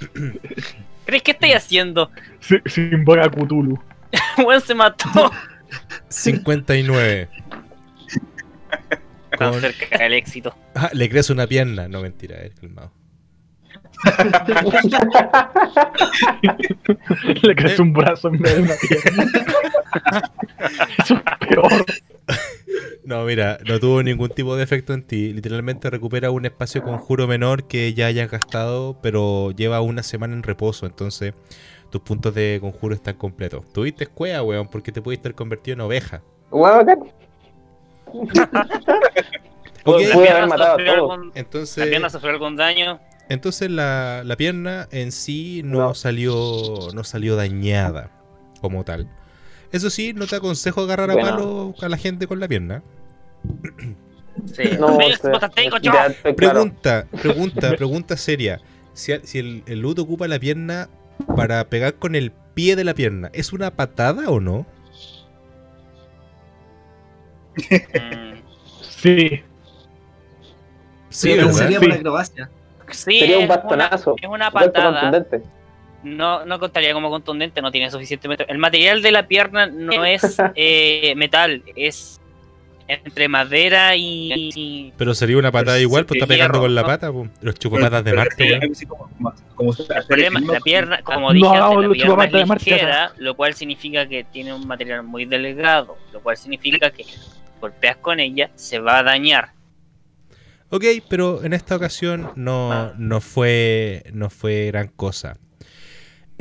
¿Crees 1.06 1.22
que 1.22 1.30
estoy 1.32 1.52
haciendo? 1.52 2.10
Invoca 2.76 3.24
a 3.24 3.30
Cthulhu. 3.30 3.78
Weón 4.44 4.60
se 4.60 4.74
mató. 4.74 5.30
59. 6.08 7.28
Tan 9.38 9.52
Con- 9.52 9.60
cerca 9.60 9.98
del 9.98 10.14
éxito. 10.14 10.54
Ah, 10.74 10.90
le 10.92 11.08
crece 11.08 11.32
una 11.32 11.46
pierna. 11.46 11.88
No, 11.88 12.00
mentira, 12.00 12.36
es 12.42 12.54
calmado. 12.54 12.92
Le 17.42 17.54
crece 17.54 17.82
un 17.82 17.92
brazo 17.92 18.28
en 18.28 18.38
vez 18.38 18.56
de 18.56 18.62
una 18.62 18.74
pierna. 18.76 19.32
Eso 20.98 21.14
es 21.14 21.22
peor. 21.48 21.84
No, 23.04 23.24
mira, 23.24 23.58
no 23.66 23.80
tuvo 23.80 24.02
ningún 24.02 24.28
tipo 24.28 24.54
de 24.56 24.62
efecto 24.62 24.92
en 24.92 25.02
ti. 25.02 25.32
Literalmente 25.32 25.88
recupera 25.90 26.30
un 26.30 26.44
espacio 26.44 26.82
conjuro 26.82 27.26
menor 27.26 27.64
que 27.66 27.92
ya 27.94 28.06
hayas 28.06 28.30
gastado, 28.30 28.98
pero 29.02 29.50
lleva 29.52 29.80
una 29.80 30.02
semana 30.02 30.34
en 30.34 30.42
reposo. 30.42 30.84
Entonces, 30.86 31.32
tus 31.90 32.02
puntos 32.02 32.34
de 32.34 32.58
conjuro 32.60 32.94
están 32.94 33.16
completos. 33.16 33.64
Tuviste 33.72 34.04
escuela, 34.04 34.42
weón, 34.42 34.68
porque 34.68 34.92
te 34.92 35.00
pudiste 35.02 35.28
haber 35.28 35.34
convertido 35.34 35.74
en 35.76 35.80
oveja. 35.80 36.22
Pude 39.84 40.12
haber 40.30 40.46
matado 40.46 40.74
a 40.74 40.76
todos. 40.76 40.88
algún- 41.12 41.28
la 41.28 41.40
entonces, 41.40 41.86
pierna 41.88 42.10
sufrió 42.10 42.30
algún 42.32 42.56
daño. 42.56 43.00
entonces 43.28 43.70
la, 43.70 44.22
la 44.24 44.36
pierna 44.36 44.88
en 44.92 45.10
sí 45.10 45.62
no, 45.64 45.78
No. 45.78 45.94
salió 45.94 46.34
no 46.94 47.02
salió 47.04 47.34
dañada 47.36 48.10
como 48.60 48.84
tal. 48.84 49.08
Eso 49.72 49.90
sí, 49.90 50.12
no 50.12 50.26
te 50.26 50.36
aconsejo 50.36 50.82
agarrar 50.82 51.10
a 51.10 51.14
Bueno. 51.14 51.28
palo 51.30 51.74
a 51.80 51.88
la 51.88 51.96
gente 51.96 52.26
con 52.26 52.40
la 52.40 52.48
pierna. 52.48 52.82
Sí. 54.54 54.70
No, 54.78 54.96
claro. 55.80 56.14
Pregunta, 56.36 57.06
pregunta, 57.22 57.76
pregunta 57.76 58.16
seria. 58.16 58.60
Si, 58.94 59.12
si 59.24 59.38
el, 59.38 59.62
el 59.66 59.84
ocupa 59.84 60.26
la 60.28 60.38
pierna 60.38 60.88
para 61.36 61.64
pegar 61.68 61.94
con 61.94 62.14
el 62.14 62.32
pie 62.54 62.76
de 62.76 62.84
la 62.84 62.94
pierna, 62.94 63.30
¿es 63.32 63.52
una 63.52 63.70
patada 63.70 64.28
o 64.30 64.40
no? 64.40 64.66
Sí. 68.80 69.42
Sí, 71.08 71.32
sería 71.52 71.80
Sí. 71.80 71.86
por 71.86 71.92
acrobacia. 71.96 72.50
Sí, 72.90 73.20
Sería 73.20 73.38
un 73.38 73.44
es 73.44 73.50
una-. 73.64 73.90
Es 74.20 74.28
una 74.28 74.50
patada. 74.50 75.26
No, 76.02 76.44
no 76.46 76.58
contaría 76.58 76.92
como 76.94 77.10
contundente, 77.10 77.60
no 77.60 77.70
tiene 77.70 77.90
suficientemente. 77.90 78.46
El 78.48 78.58
material 78.58 79.02
de 79.02 79.12
la 79.12 79.26
pierna 79.28 79.66
no 79.66 80.04
es 80.04 80.36
eh, 80.54 81.14
metal, 81.16 81.62
es 81.76 82.20
entre 82.88 83.28
madera 83.28 83.94
y. 83.94 84.32
y- 84.56 84.92
Pero 84.96 85.14
sería 85.14 85.36
una 85.38 85.52
patada 85.52 85.78
igual, 85.78 86.02
sí, 86.02 86.08
pues 86.08 86.16
está 86.16 86.26
pegando 86.26 86.54
hierro, 86.54 86.62
con 86.64 86.74
la 86.74 86.80
¿no? 86.82 86.86
pata, 86.88 87.12
pues. 87.12 87.30
Los 87.40 87.54
chupapatas 87.54 88.02
de 88.02 88.10
Pero 88.10 88.22
Marte, 88.22 88.60
así 88.72 88.86
como- 88.86 89.08
como- 89.54 89.72
El 89.72 90.06
problema, 90.08 90.40
la 90.40 90.60
pierna, 90.60 91.02
como 91.02 91.28
No 91.28 91.34
dije 91.34 91.46
hagamos 91.46 91.84
la 91.84 91.92
pierna 91.92 92.24
es 92.24 92.48
ligera, 92.66 93.12
lo 93.18 93.36
cual 93.36 93.54
significa 93.54 94.08
que 94.08 94.24
tiene 94.24 94.52
un 94.54 94.66
material 94.66 95.04
muy 95.04 95.24
delgado, 95.24 95.98
lo 96.12 96.20
cual 96.20 96.36
significa 96.36 96.90
que 96.90 97.04
golpeas 97.60 97.98
con 97.98 98.18
ella, 98.18 98.50
se 98.56 98.78
va 98.80 98.98
a 98.98 99.02
dañar. 99.04 99.52
Ok, 100.70 100.84
pero 101.08 101.44
en 101.44 101.52
esta 101.52 101.76
ocasión 101.76 102.32
no, 102.36 102.92
no 102.94 103.20
fue 103.20 104.04
no 104.12 104.30
fue 104.30 104.66
gran 104.66 104.88
cosa. 104.88 105.36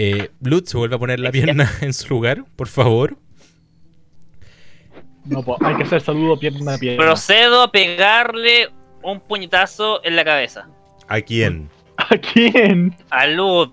Eh, 0.02 0.30
Blood 0.39 0.64
se 0.64 0.78
vuelve 0.78 0.95
a 0.95 0.97
poner 0.97 1.20
la 1.20 1.30
pierna 1.30 1.70
en 1.82 1.91
su 1.93 2.08
lugar, 2.08 2.45
por 2.56 2.70
favor. 2.70 3.18
No, 5.26 5.43
pues 5.43 5.58
hay 5.62 5.76
que 5.76 5.84
hacer 5.84 6.00
saludo 6.00 6.39
pierna 6.39 6.76
a 6.76 6.78
pierna. 6.78 7.04
Procedo 7.04 7.64
a 7.64 7.72
pegarle 7.72 8.70
un 9.04 9.20
puñetazo 9.20 10.02
en 10.06 10.16
la 10.16 10.24
cabeza. 10.24 10.70
¿A 11.10 11.20
quién? 11.20 11.70
¿A 11.97 12.18
quién? 12.18 12.95
A 13.10 13.28
Lud. 13.28 13.72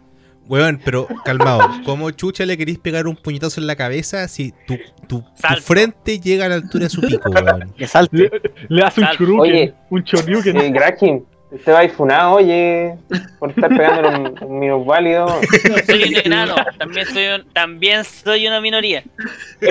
Weón, 0.48 0.80
pero 0.84 1.06
calmado. 1.24 1.60
¿Cómo 1.84 2.10
chucha 2.10 2.44
le 2.44 2.58
queréis 2.58 2.80
pegar 2.80 3.06
un 3.06 3.14
puñetazo 3.14 3.60
en 3.60 3.68
la 3.68 3.76
cabeza 3.76 4.26
si 4.26 4.52
tu, 4.66 4.76
tu, 5.06 5.20
tu 5.20 5.60
frente 5.62 6.18
llega 6.18 6.46
a 6.46 6.48
la 6.48 6.56
altura 6.56 6.84
de 6.84 6.90
su 6.90 7.02
pico, 7.02 7.30
weón? 7.30 7.72
Que 7.76 7.86
salte. 7.86 8.16
Le, 8.16 8.30
le 8.68 8.82
hace 8.82 9.00
un 9.00 9.40
Oye. 9.40 9.74
un 9.90 10.02
choryuken. 10.02 10.56
Eh, 10.56 10.72
te 11.64 11.72
va 11.72 11.88
funado, 11.88 12.34
oye, 12.36 12.94
por 13.38 13.50
estar 13.50 13.68
pegando 13.68 14.08
un, 14.10 14.34
un 14.44 14.58
minusválido. 14.58 15.26
Soy 15.86 16.04
un 16.04 16.16
enano, 16.24 16.54
también 16.78 17.06
soy, 17.06 17.26
un- 17.26 17.52
también 17.52 18.04
soy 18.04 18.46
una 18.46 18.60
minoría. 18.60 19.02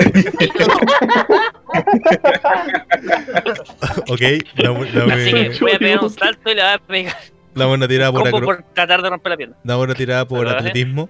Ok, 4.08 4.20
dame, 4.56 4.92
dame- 4.92 5.12
Así 5.12 5.32
que 5.32 5.58
voy 5.60 5.72
a 5.72 5.78
pegar 5.78 6.00
un 6.02 6.10
salto 6.10 6.50
y 6.50 6.54
le 6.54 6.62
voy 6.62 6.70
a 6.72 6.78
pegar 6.78 7.14
dame 7.54 7.72
una 7.74 7.88
tirada 7.88 8.12
por, 8.12 8.26
acro- 8.28 8.44
por 8.44 8.62
tratar 8.74 9.02
de 9.02 9.10
romper 9.10 9.30
la 9.30 9.36
pierna. 9.36 9.56
dame 9.64 9.82
una 9.82 9.94
tirada 9.94 10.26
por 10.26 10.38
Pero, 10.40 10.50
¿eh? 10.50 10.54
atletismo. 10.58 11.08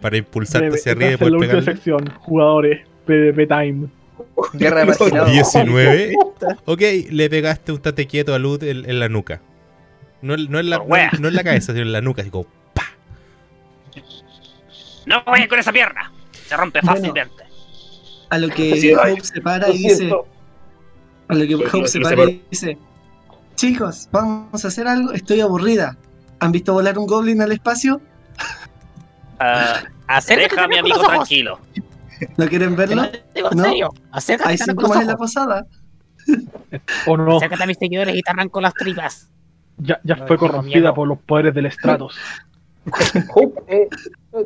Para 0.00 0.16
impulsarte 0.16 0.68
hacia 0.68 0.92
arriba 0.92 1.12
y 1.12 1.16
poder 1.16 1.34
última 1.34 1.50
pegarle. 1.52 1.72
sección. 1.74 2.10
Jugadores. 2.20 2.80
PvP 3.06 3.46
Time. 3.46 3.86
Guerra 4.54 4.80
de 4.80 4.86
marginados. 4.86 5.30
19. 5.32 6.14
Ok, 6.64 6.80
le 7.10 7.30
pegaste 7.30 7.70
un 7.72 7.80
tate 7.80 8.06
quieto 8.06 8.34
a 8.34 8.38
Lud 8.38 8.62
en, 8.64 8.88
en 8.88 8.98
la 8.98 9.08
nuca. 9.08 9.40
No, 10.22 10.36
no 10.36 10.58
en 10.58 10.70
la, 10.70 10.80
wea. 10.80 11.10
no, 11.14 11.20
no 11.20 11.28
en 11.28 11.34
la 11.34 11.44
cabeza, 11.44 11.72
sino 11.72 11.84
en 11.84 11.92
la 11.92 12.00
nuca. 12.00 12.22
Así 12.22 12.30
como, 12.30 12.46
¡pa! 12.74 12.82
No 15.06 15.22
voy 15.24 15.46
con 15.48 15.58
esa 15.58 15.72
pierna. 15.72 16.12
Se 16.46 16.56
rompe 16.56 16.80
Bueno. 16.82 16.96
fácilmente. 16.96 17.44
A 18.30 18.38
lo 18.38 18.48
que 18.48 18.76
Sí. 18.80 18.92
Hope 18.94 19.20
se 19.22 19.40
para 19.40 19.68
y 19.70 19.78
dice. 19.78 20.10
A 21.28 21.34
lo 21.34 21.40
que 21.46 21.52
Lo- 21.56 21.66
Hope 21.66 21.88
se 21.88 22.00
para 22.00 22.24
y 22.24 22.42
dice. 22.50 22.78
Chicos, 23.56 24.08
vamos 24.10 24.64
a 24.64 24.68
hacer 24.68 24.86
algo. 24.88 25.12
Estoy 25.12 25.40
aburrida. 25.40 25.96
¿Han 26.40 26.50
visto 26.52 26.72
volar 26.72 26.98
un 26.98 27.06
goblin 27.06 27.40
al 27.40 27.52
espacio? 27.52 28.00
Ah, 29.38 29.80
deja 30.28 30.64
a 30.64 30.68
mi 30.68 30.78
amigo 30.78 31.00
tranquilo. 31.00 31.60
¿No 32.36 32.46
quieren 32.48 32.76
verlo? 32.76 33.02
lo 33.02 33.08
digo 33.34 33.48
en 33.52 33.58
¿No? 33.58 33.64
serio. 33.64 33.90
Acércate 34.10 34.50
Hay 34.50 34.58
en 35.00 35.06
la 35.06 35.16
posada. 35.16 35.66
O 37.06 37.16
no, 37.16 37.36
Acércate 37.38 37.64
a 37.64 37.66
mis 37.66 37.78
seguidores 37.78 38.14
y 38.14 38.22
te 38.22 38.30
arranco 38.30 38.60
las 38.60 38.72
tripas. 38.74 39.28
ya, 39.78 40.00
ya 40.04 40.16
No, 40.16 40.26
fue 40.26 40.38
corrompida 40.38 40.78
miedo. 40.80 40.94
por 40.94 41.08
los 41.08 41.18
poderes 41.18 41.52
del 41.54 41.70
Stratos. 41.70 42.16
Hope, 43.34 43.60
eh, 43.66 43.88
eh, 44.34 44.42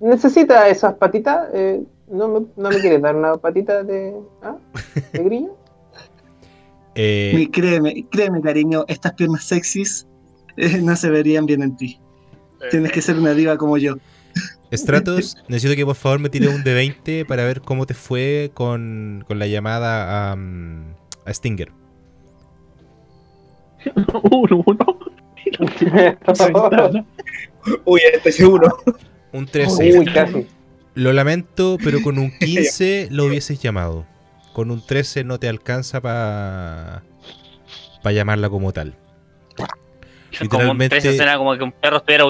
¿Necesita 0.00 0.68
esas 0.68 0.94
patitas? 0.94 1.48
Eh, 1.54 1.82
¿no, 2.08 2.28
me, 2.28 2.46
¿No 2.56 2.68
me 2.70 2.78
quieres 2.78 3.00
dar 3.02 3.16
una 3.16 3.34
patita 3.36 3.82
de, 3.82 4.14
ah, 4.42 4.56
de 5.12 5.24
grillo? 5.24 5.56
Eh, 6.94 7.48
créeme, 7.52 8.06
créeme, 8.10 8.40
cariño, 8.42 8.84
estas 8.88 9.12
piernas 9.14 9.44
sexys 9.44 10.06
eh, 10.56 10.80
no 10.82 10.96
se 10.96 11.10
verían 11.10 11.46
bien 11.46 11.62
en 11.62 11.76
ti. 11.76 12.00
Tienes 12.70 12.90
que 12.92 13.00
ser 13.00 13.16
una 13.18 13.32
diva 13.34 13.56
como 13.56 13.76
yo. 13.78 13.94
Stratos, 14.72 15.36
necesito 15.48 15.74
que 15.76 15.84
por 15.86 15.94
favor 15.96 16.18
me 16.18 16.28
tire 16.28 16.48
un 16.48 16.62
de 16.64 16.74
20 16.74 17.24
para 17.24 17.44
ver 17.44 17.60
cómo 17.62 17.86
te 17.86 17.94
fue 17.94 18.50
con, 18.54 19.24
con 19.26 19.38
la 19.38 19.46
llamada 19.46 20.32
a, 20.32 20.36
mm, 20.36 20.94
a 21.26 21.32
Stinger. 21.34 21.72
uno, 24.30 24.62
uno. 24.66 24.98
Uy, 27.84 28.00
estoy 28.12 28.32
seguro. 28.32 28.78
Un 29.32 29.46
13. 29.46 29.98
Uy, 29.98 30.06
casi. 30.06 30.46
Lo 30.94 31.12
lamento, 31.12 31.78
pero 31.82 32.02
con 32.02 32.18
un 32.18 32.30
15 32.38 33.08
lo 33.10 33.24
hubieses 33.26 33.60
llamado. 33.60 34.06
Con 34.52 34.70
un 34.70 34.84
13 34.84 35.24
no 35.24 35.38
te 35.38 35.48
alcanza 35.48 36.00
para 36.00 37.02
para 38.02 38.12
llamarla 38.12 38.48
como 38.48 38.72
tal. 38.72 38.94
Como 39.56 39.66
un 39.66 40.40
Literalmente- 40.40 40.88
13 41.00 41.10
escena 41.10 41.36
como 41.38 41.56
que 41.56 41.64
un 41.64 41.72
perro 41.72 41.96
estuviera 41.98 42.24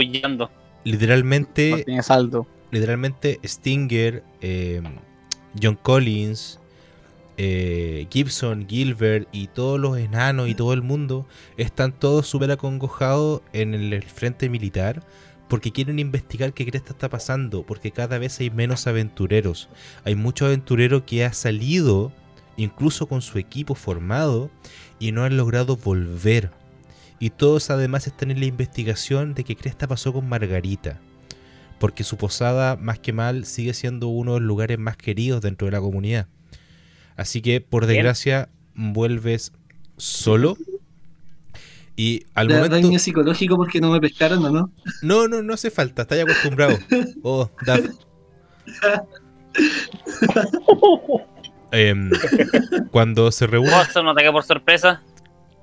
No 0.89 0.93
Literalmente, 0.93 1.85
tiene 1.85 2.03
saldo. 2.03 2.47
literalmente 2.71 3.41
Stinger, 3.45 4.25
eh, 4.41 4.83
John 5.61 5.77
Collins, 5.77 6.59
eh, 7.37 8.07
Gibson, 8.11 8.67
Gilbert 8.69 9.29
y 9.31 9.47
todos 9.49 9.79
los 9.79 9.99
enanos 9.99 10.49
y 10.49 10.55
todo 10.55 10.73
el 10.73 10.83
mundo 10.83 11.27
están 11.57 11.93
todos 11.93 12.27
súper 12.27 12.51
acongojados 12.51 13.43
en 13.53 13.75
el 13.75 14.03
frente 14.03 14.49
militar 14.49 15.03
porque 15.49 15.73
quieren 15.73 15.99
investigar 15.99 16.53
qué 16.53 16.67
cresta 16.67 16.93
está 16.93 17.09
pasando, 17.09 17.63
porque 17.63 17.91
cada 17.91 18.19
vez 18.19 18.39
hay 18.41 18.51
menos 18.51 18.87
aventureros. 18.87 19.69
Hay 20.05 20.15
muchos 20.15 20.47
aventureros 20.47 21.03
que 21.03 21.25
han 21.25 21.35
salido, 21.35 22.13
incluso 22.57 23.07
con 23.07 23.23
su 23.23 23.39
equipo 23.39 23.75
formado, 23.75 24.51
y 24.99 25.13
no 25.13 25.25
han 25.25 25.37
logrado 25.37 25.77
volver. 25.77 26.51
Y 27.21 27.31
todos 27.31 27.71
además 27.71 28.07
están 28.07 28.31
en 28.31 28.41
la 28.41 28.47
investigación 28.47 29.35
de 29.35 29.45
qué 29.45 29.57
cresta 29.57 29.89
pasó 29.89 30.13
con 30.13 30.29
Margarita. 30.29 31.01
Porque 31.79 32.05
su 32.05 32.17
posada, 32.17 32.77
más 32.77 32.99
que 32.99 33.13
mal, 33.13 33.45
sigue 33.45 33.75
siendo 33.75 34.09
uno 34.09 34.35
de 34.35 34.41
los 34.41 34.47
lugares 34.47 34.79
más 34.79 34.97
queridos 34.97 35.41
dentro 35.41 35.67
de 35.67 35.73
la 35.73 35.81
comunidad. 35.81 36.27
Así 37.17 37.43
que, 37.43 37.61
por 37.61 37.87
Bien. 37.87 37.97
desgracia, 37.97 38.49
vuelves 38.75 39.53
solo. 39.97 40.57
Y 41.97 42.25
al 42.35 42.47
¿Le 42.47 42.55
da 42.55 42.61
momento... 42.61 42.87
daño 42.87 42.99
psicológico 42.99 43.57
porque 43.57 43.81
no 43.81 43.91
me 43.91 44.01
pescaron 44.01 44.45
o 44.45 44.51
no? 44.51 44.73
No, 45.03 45.27
no, 45.27 45.43
no 45.43 45.55
hace 45.55 45.71
falta, 45.71 46.03
estás 46.03 46.21
acostumbrado. 46.21 46.79
Oh, 47.23 47.51
Dav. 47.67 47.83
Em, 51.73 52.11
cuando 52.93 53.31
se 53.33 53.47
reúne, 53.47 53.71
¿Puedo 53.71 53.83
hacer 53.83 54.03
un 54.03 54.09
ataque 54.09 54.31
por 54.31 54.45
sorpresa? 54.45 55.03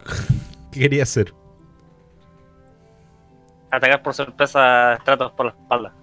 ¿qué 0.71 0.81
quería 0.81 1.03
hacer? 1.03 1.33
Atacar 3.72 4.01
por 4.01 4.13
sorpresa 4.13 4.93
a 4.93 4.97
Stratos 4.97 5.32
por 5.34 5.47
la 5.47 5.51
espalda. 5.53 5.93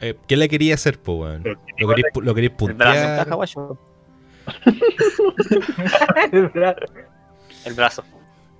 Eh, 0.00 0.16
¿Qué 0.26 0.36
le 0.36 0.48
quería 0.48 0.74
hacer, 0.74 0.98
po, 0.98 1.14
weón? 1.14 1.42
¿Lo 1.78 1.88
queréis, 1.88 2.06
pu- 2.14 2.22
lo 2.22 2.34
queréis 2.34 2.52
El 2.60 2.74
brazo. 2.74 3.78
puntear? 6.30 6.86
El 7.64 7.74
brazo. 7.74 8.04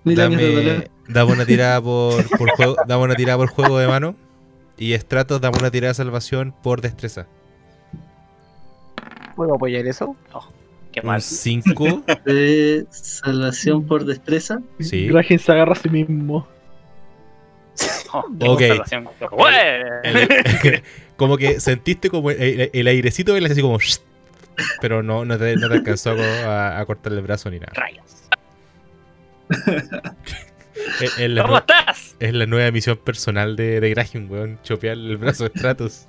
De 0.04 0.14
dolor. 0.14 0.30
Dame, 0.38 0.90
dame 1.08 1.32
una 1.32 1.44
tirada 1.46 1.80
por, 1.80 2.28
por 2.38 2.50
juego, 2.50 2.76
dame 2.86 3.04
una 3.04 3.14
tirada 3.14 3.38
por 3.38 3.48
juego 3.48 3.78
de 3.78 3.86
mano. 3.88 4.14
Y 4.76 4.94
Stratos, 4.98 5.40
dame 5.40 5.58
una 5.58 5.70
tirada 5.70 5.90
de 5.90 5.94
salvación 5.94 6.54
por 6.62 6.80
destreza. 6.80 7.26
¿Puedo 9.36 9.54
apoyar 9.54 9.86
eso? 9.86 10.16
Qué 10.92 11.00
Un 11.00 11.06
mal. 11.06 11.20
5. 11.22 12.02
De 12.24 12.86
salvación 12.90 13.86
por 13.86 14.04
destreza. 14.04 14.60
Sí. 14.80 15.08
Se 15.38 15.52
agarra 15.52 15.72
a 15.72 15.76
sí 15.76 15.88
mismo. 15.88 16.46
Oh. 19.30 19.48
El- 20.02 20.82
como 21.16 21.36
que 21.36 21.60
sentiste 21.60 22.10
como 22.10 22.30
el, 22.30 22.70
el 22.72 22.86
airecito 22.86 23.36
y 23.36 23.40
le 23.40 23.46
así 23.46 23.60
como. 23.60 23.78
Pero 24.80 25.02
no, 25.02 25.24
no, 25.24 25.38
te, 25.38 25.56
no 25.56 25.68
te 25.68 25.74
alcanzó 25.74 26.10
a, 26.10 26.78
a 26.78 26.86
cortarle 26.86 27.18
el 27.18 27.24
brazo 27.24 27.50
ni 27.50 27.60
nada. 27.60 27.72
Rayos. 27.74 28.28
Es, 31.00 31.42
¿Cómo 31.42 31.58
estás? 31.58 32.16
es 32.18 32.34
la 32.34 32.46
nueva 32.46 32.70
misión 32.70 32.96
personal 32.96 33.56
de, 33.56 33.80
de 33.80 33.90
Graham, 33.90 34.30
weón. 34.30 34.58
Chopear 34.62 34.96
el 34.96 35.16
brazo 35.16 35.44
de 35.44 35.50
Stratos. 35.50 36.06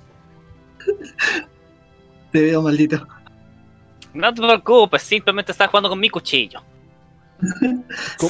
Te 2.30 2.42
veo 2.42 2.62
maldito. 2.62 3.06
No 4.14 4.32
te 4.32 4.42
preocupes, 4.42 5.02
simplemente 5.02 5.52
estás 5.52 5.68
jugando 5.68 5.88
con 5.88 5.98
mi 5.98 6.10
cuchillo. 6.10 6.62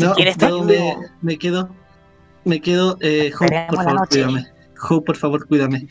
no, 0.01 0.17
yo 0.17 0.65
me, 0.65 0.97
me, 1.21 1.39
quedo. 1.39 1.69
Me 2.45 2.61
quedo. 2.61 2.99
Eh, 3.01 3.33
Hope, 3.39 3.67
por 3.69 3.85
favor, 3.85 4.09
cuídame. 4.09 4.47
Hope, 4.89 5.07
por 5.07 5.17
favor, 5.17 5.47
cuídame. 5.47 5.89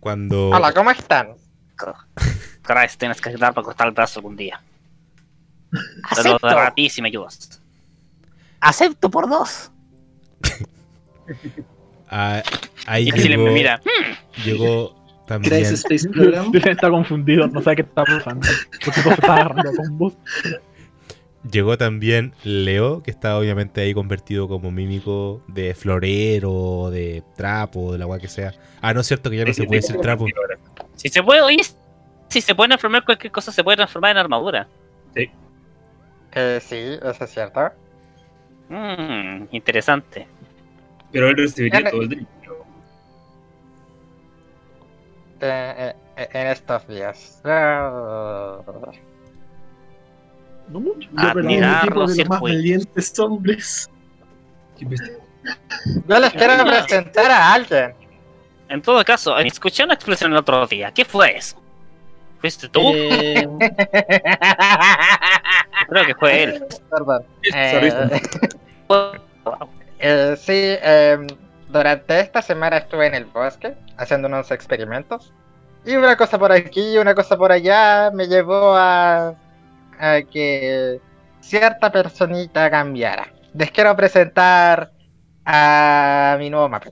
Cuando. 0.00 0.50
Hola, 0.50 0.72
¿cómo 0.72 0.90
están? 0.90 1.34
Christ, 2.62 2.98
tienes 2.98 3.20
que 3.20 3.28
ayudar 3.28 3.52
para 3.52 3.64
cortar 3.64 3.86
el 3.88 3.92
brazo 3.92 4.20
algún 4.20 4.36
día. 4.36 4.60
Acepto. 6.04 6.48
Te 6.48 6.54
lo 6.54 6.60
a 6.60 6.74
ti 6.74 6.88
si 6.88 7.02
me 7.02 7.08
ayudas. 7.08 7.60
Acepto 8.60 9.10
por 9.10 9.28
dos. 9.28 9.70
ah, 12.08 12.42
ahí 12.86 13.10
llegó, 13.10 13.50
mira. 13.50 13.80
llegó 14.44 14.94
también. 15.26 15.64
Space 15.64 16.08
Program. 16.12 16.50
está 16.54 16.90
confundido, 16.90 17.46
no 17.48 17.62
sabe 17.62 17.76
qué 17.76 17.82
está 17.82 18.04
pasando. 18.04 18.46
Porque 18.84 19.02
todo 19.02 19.14
está 19.14 19.34
agarrando 19.34 19.72
con 19.74 19.98
bus. 19.98 20.14
Llegó 21.50 21.76
también 21.76 22.32
Leo, 22.42 23.02
que 23.02 23.10
está 23.10 23.38
obviamente 23.38 23.82
ahí 23.82 23.92
convertido 23.92 24.48
como 24.48 24.70
mímico 24.70 25.42
de 25.46 25.74
florero, 25.74 26.90
de 26.90 27.22
trapo, 27.36 27.92
de 27.92 27.98
la 27.98 28.04
agua 28.04 28.18
que 28.18 28.28
sea. 28.28 28.54
Ah, 28.80 28.94
no 28.94 29.00
es 29.00 29.06
cierto 29.06 29.28
que 29.28 29.36
ya 29.36 29.44
no 29.44 29.52
se 29.52 29.64
puede 29.64 29.82
decir 29.82 30.00
trapo. 30.00 30.26
Si 30.94 31.08
se 31.08 31.22
puede, 31.22 31.42
oír 31.42 31.60
si 32.28 32.40
se 32.40 32.54
puede 32.54 32.68
transformar 32.68 33.04
cualquier 33.04 33.30
cosa, 33.30 33.52
se 33.52 33.62
puede 33.62 33.76
transformar 33.76 34.12
en 34.12 34.16
armadura. 34.16 34.66
Sí. 35.14 35.30
Eh, 36.32 36.58
sí, 36.62 36.76
eso 36.76 37.24
es 37.24 37.30
cierto. 37.30 37.70
Mmm, 38.70 39.44
interesante. 39.52 40.26
Pero 41.12 41.28
él 41.28 41.36
recibiría 41.36 41.90
todo 41.90 42.02
el 42.02 42.08
dinero. 42.08 42.66
Eh, 45.40 45.94
eh, 46.16 46.28
en 46.32 46.46
estos 46.48 46.88
días. 46.88 47.42
No 50.68 50.80
mucho. 50.80 51.08
Yo 51.12 51.28
Admirar 51.28 51.82
tipo 51.82 52.06
de 52.06 52.16
los 52.16 52.28
más 52.28 52.40
valientes 52.40 53.18
hombres. 53.18 53.90
Yo 54.78 56.18
les 56.18 56.32
quiero 56.32 56.64
presentar 56.64 57.30
a 57.30 57.52
alguien. 57.52 57.94
En 58.68 58.82
todo 58.82 59.04
caso, 59.04 59.38
escuché 59.38 59.84
una 59.84 59.94
expresión 59.94 60.32
el 60.32 60.38
otro 60.38 60.66
día. 60.66 60.90
¿Qué 60.92 61.04
fue 61.04 61.36
eso? 61.36 61.62
¿Fuiste 62.40 62.68
tú? 62.68 62.80
Eh... 62.94 63.48
Creo 65.88 66.06
que 66.06 66.14
fue 66.14 66.42
él. 66.42 66.64
Perdón. 66.90 67.24
Eh... 67.54 68.20
eh, 69.98 70.36
sí, 70.38 70.52
eh, 70.52 71.26
durante 71.68 72.20
esta 72.20 72.42
semana 72.42 72.78
estuve 72.78 73.06
en 73.06 73.14
el 73.14 73.24
bosque 73.26 73.74
haciendo 73.96 74.28
unos 74.28 74.50
experimentos. 74.50 75.32
Y 75.86 75.96
una 75.96 76.16
cosa 76.16 76.38
por 76.38 76.52
aquí 76.52 76.94
y 76.94 76.98
una 76.98 77.14
cosa 77.14 77.36
por 77.36 77.52
allá 77.52 78.10
me 78.12 78.26
llevó 78.26 78.74
a 78.76 79.34
a 79.98 80.22
que 80.22 81.00
cierta 81.40 81.90
personita 81.90 82.70
cambiara. 82.70 83.32
Les 83.54 83.70
quiero 83.70 83.94
presentar 83.96 84.92
a 85.44 86.36
mi 86.38 86.50
nuevo 86.50 86.68
mapa. 86.68 86.90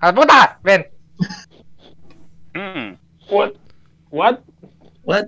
¡A 0.00 0.14
puta! 0.14 0.58
¡Ven! 0.62 0.86
Mm. 2.54 2.96
What? 3.30 3.52
What? 4.10 4.38
What? 5.04 5.24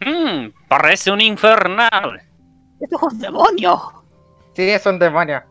Mm, 0.00 0.52
parece 0.68 1.10
un 1.10 1.20
infernal. 1.20 2.20
¡Esto 2.80 2.96
es 2.96 3.02
un 3.12 3.18
demonio! 3.18 4.04
Sí, 4.54 4.68
es 4.70 4.86
un 4.86 4.98
demonio. 4.98 5.42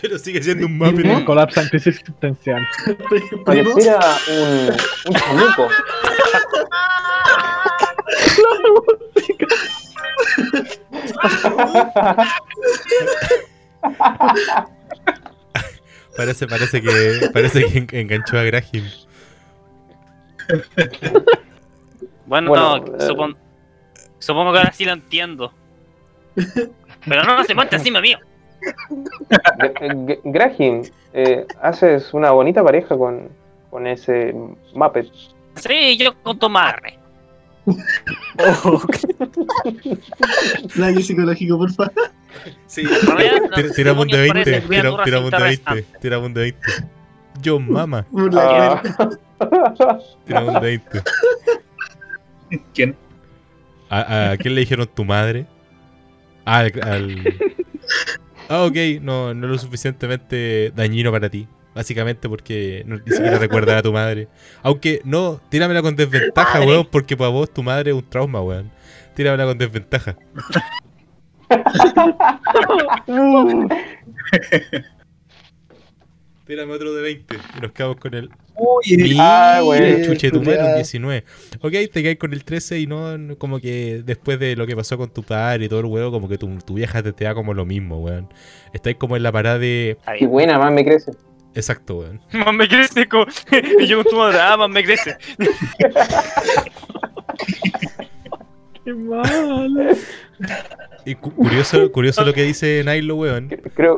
Pero 0.00 0.18
sigue 0.18 0.42
siendo 0.42 0.66
un 0.66 0.78
mapa. 0.78 0.96
Un 0.96 1.24
colapso 1.24 1.60
crisis 1.70 1.98
existencial. 1.98 2.66
Pareciera 3.44 4.00
un, 4.28 4.70
un 5.06 5.14
chamuco. 5.14 5.68
parece, 16.16 16.46
parece 16.46 16.80
que 16.82 17.30
parece 17.32 17.86
que 17.86 18.00
enganchó 18.00 18.38
a 18.38 18.44
Graham. 18.44 18.88
Bueno, 22.26 22.54
no, 22.54 22.76
eh, 22.76 23.34
supongo 24.18 24.52
que 24.52 24.58
ahora 24.58 24.72
sí 24.72 24.84
lo 24.84 24.92
entiendo. 24.92 25.52
Pero 27.06 27.24
no, 27.24 27.36
no 27.36 27.44
se 27.44 27.54
monte 27.54 27.76
encima 27.76 28.00
mío. 28.00 28.18
Graham, 30.24 30.82
eh, 31.12 31.46
haces 31.60 32.14
una 32.14 32.30
bonita 32.30 32.62
pareja 32.62 32.96
con, 32.96 33.28
con 33.70 33.86
ese 33.86 34.34
Muppet. 34.74 35.10
Sí, 35.56 35.96
yo 35.96 36.14
con 36.22 36.38
tu 36.38 36.48
madre. 36.48 36.99
Oh, 37.66 38.82
Daño 40.76 41.00
psicológico, 41.00 41.58
por 41.58 41.72
favor. 41.72 41.92
Sí, 42.66 42.84
tiramos 43.76 44.06
un 44.06 44.10
de 44.10 44.32
20. 44.32 44.60
Tiramos 44.62 45.00
un 45.24 45.30
de 45.30 45.42
20. 45.42 45.86
Tiramos 46.00 46.26
un 46.26 46.34
de 46.34 46.40
20. 46.40 46.60
Yo, 47.42 47.60
mama. 47.60 48.06
Ah. 48.34 48.82
Tiramos 50.26 50.54
un 50.54 50.60
de 50.60 50.60
20. 50.60 51.02
¿Quién? 52.74 52.96
¿A, 53.88 54.30
¿A, 54.30 54.36
quién 54.36 54.54
le 54.54 54.60
dijeron 54.60 54.88
tu 54.92 55.04
madre? 55.04 55.46
Ah, 56.44 56.58
al, 56.60 56.72
al... 56.82 57.24
Ah, 58.48 58.64
ok, 58.64 58.76
no, 59.00 59.34
no 59.34 59.46
lo 59.46 59.58
suficientemente 59.58 60.72
dañino 60.74 61.12
para 61.12 61.28
ti. 61.28 61.46
Básicamente 61.74 62.28
porque 62.28 62.82
no, 62.86 62.96
ni 62.96 63.12
siquiera 63.12 63.38
recuerdas 63.38 63.78
a 63.78 63.82
tu 63.82 63.92
madre. 63.92 64.28
Aunque 64.62 65.00
no, 65.04 65.40
tíramela 65.48 65.82
con 65.82 65.94
desventaja, 65.94 66.60
weón, 66.60 66.88
porque 66.90 67.16
para 67.16 67.30
vos 67.30 67.52
tu 67.52 67.62
madre 67.62 67.90
es 67.90 67.96
un 67.96 68.08
trauma, 68.08 68.42
weón. 68.42 68.70
Tíramela 69.14 69.46
con 69.46 69.58
desventaja. 69.58 70.16
Tírame 76.46 76.72
otro 76.72 76.94
de 76.94 77.02
20 77.02 77.36
y 77.36 77.60
nos 77.60 77.70
quedamos 77.70 77.96
con 77.96 78.12
el. 78.12 78.28
Uy, 78.56 79.16
ah, 79.20 79.60
güey. 79.62 80.04
Chuche, 80.04 80.32
tu 80.32 80.42
madre 80.42 80.64
un 80.64 80.74
19. 80.74 81.24
Ok, 81.60 81.72
te 81.92 82.02
caes 82.02 82.18
con 82.18 82.32
el 82.32 82.42
13 82.42 82.80
y 82.80 82.88
no, 82.88 83.16
como 83.38 83.60
que 83.60 84.02
después 84.04 84.40
de 84.40 84.56
lo 84.56 84.66
que 84.66 84.74
pasó 84.74 84.98
con 84.98 85.10
tu 85.10 85.22
padre 85.22 85.66
y 85.66 85.68
todo 85.68 85.78
el 85.78 85.86
huevo, 85.86 86.10
como 86.10 86.28
que 86.28 86.38
tu, 86.38 86.48
tu 86.58 86.74
vieja 86.74 87.04
te, 87.04 87.12
te 87.12 87.22
da 87.22 87.34
como 87.34 87.54
lo 87.54 87.64
mismo, 87.64 88.00
weón. 88.00 88.28
Estáis 88.72 88.96
como 88.96 89.16
en 89.16 89.22
la 89.22 89.30
parada 89.30 89.60
de. 89.60 89.96
Qué 90.18 90.26
buena, 90.26 90.58
más 90.58 90.72
me 90.72 90.84
crece. 90.84 91.12
Exacto, 91.54 91.98
weón. 91.98 92.20
Más 92.32 92.54
me 92.54 92.68
crece, 92.68 93.08
como... 93.08 93.26
y 93.80 93.86
yo 93.86 94.02
con 94.02 94.10
tu 94.10 94.16
madre, 94.16 94.38
ah, 94.40 94.56
más 94.56 94.70
me 94.70 94.82
crece. 94.84 95.16
Qué 98.84 98.94
mal. 98.94 99.96
Y 101.04 101.14
curioso, 101.14 101.92
curioso 101.92 102.24
lo 102.24 102.32
que 102.32 102.44
dice 102.44 102.82
Nailo, 102.84 103.16
weón. 103.16 103.50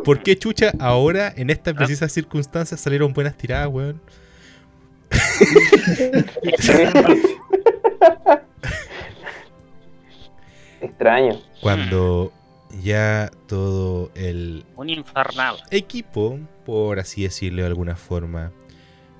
¿Por 0.04 0.22
qué 0.22 0.36
chucha 0.36 0.72
ahora, 0.80 1.32
en 1.36 1.50
estas 1.50 1.74
precisas 1.74 2.10
circunstancias, 2.12 2.80
salieron 2.80 3.12
buenas 3.12 3.36
tiradas, 3.36 3.68
weón? 3.68 4.00
Extraño. 10.80 11.40
Cuando 11.60 12.32
ya 12.80 13.30
todo 13.46 14.10
el 14.14 14.64
Un 14.76 14.88
infernal. 14.88 15.56
equipo, 15.70 16.38
por 16.64 16.98
así 16.98 17.22
decirlo 17.24 17.62
de 17.62 17.68
alguna 17.68 17.96
forma, 17.96 18.52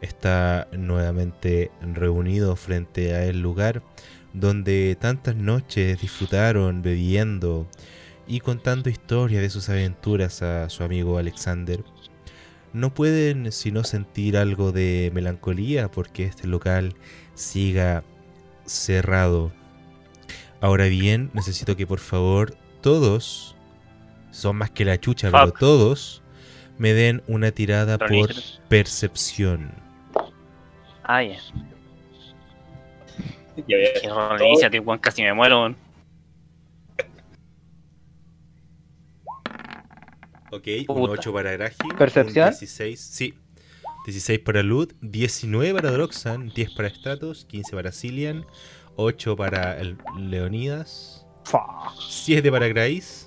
está 0.00 0.68
nuevamente 0.72 1.70
reunido 1.80 2.56
frente 2.56 3.14
a 3.14 3.24
el 3.24 3.40
lugar 3.40 3.82
donde 4.32 4.96
tantas 4.98 5.36
noches 5.36 6.00
disfrutaron 6.00 6.82
bebiendo 6.82 7.66
y 8.26 8.40
contando 8.40 8.88
historias 8.88 9.42
de 9.42 9.50
sus 9.50 9.68
aventuras 9.68 10.42
a 10.42 10.68
su 10.70 10.82
amigo 10.82 11.18
Alexander. 11.18 11.84
No 12.72 12.94
pueden 12.94 13.52
sino 13.52 13.84
sentir 13.84 14.36
algo 14.38 14.72
de 14.72 15.10
melancolía 15.12 15.90
porque 15.90 16.24
este 16.24 16.46
local 16.46 16.94
siga 17.34 18.02
cerrado. 18.64 19.52
Ahora 20.60 20.86
bien, 20.86 21.30
necesito 21.34 21.76
que 21.76 21.86
por 21.86 21.98
favor 21.98 22.56
todos, 22.82 23.56
son 24.30 24.56
más 24.56 24.70
que 24.70 24.84
la 24.84 25.00
chucha, 25.00 25.30
pero 25.30 25.52
todos, 25.52 26.22
me 26.76 26.92
den 26.92 27.22
una 27.26 27.50
tirada 27.50 27.96
por 27.96 28.30
percepción. 28.68 29.72
Ah, 31.04 31.22
ya. 31.22 31.38
Qué 33.66 34.02
inicia, 34.40 34.70
tío, 34.70 34.84
casi 35.00 35.22
me 35.22 35.32
muero. 35.32 35.74
Ok, 40.50 40.68
un 40.88 41.08
8 41.08 41.32
para 41.32 41.52
Graji. 41.52 41.76
¿Percepción? 41.96 42.50
16, 42.50 43.00
sí. 43.00 43.34
16 44.04 44.40
para 44.40 44.62
Lud, 44.62 44.92
19 45.00 45.74
para 45.74 45.90
Droxan, 45.92 46.48
10 46.48 46.74
para 46.74 46.90
Stratos, 46.90 47.44
15 47.46 47.76
para 47.76 47.92
Cillian, 47.92 48.44
8 48.96 49.36
para 49.36 49.78
el 49.80 49.96
Leonidas, 50.18 51.11
7 52.08 52.50
para 52.50 52.68
Grace. 52.68 53.26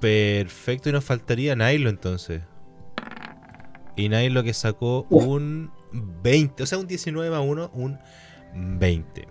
Perfecto, 0.00 0.88
y 0.88 0.92
nos 0.92 1.04
faltaría 1.04 1.54
Nailo 1.54 1.90
entonces. 1.90 2.42
Y 3.96 4.08
Nailo 4.08 4.42
que 4.42 4.54
sacó 4.54 5.06
un 5.10 5.70
20, 5.92 6.62
o 6.62 6.66
sea, 6.66 6.78
un 6.78 6.86
19 6.86 7.36
a 7.36 7.40
1, 7.40 7.70
un 7.74 7.98
20. 8.78 9.28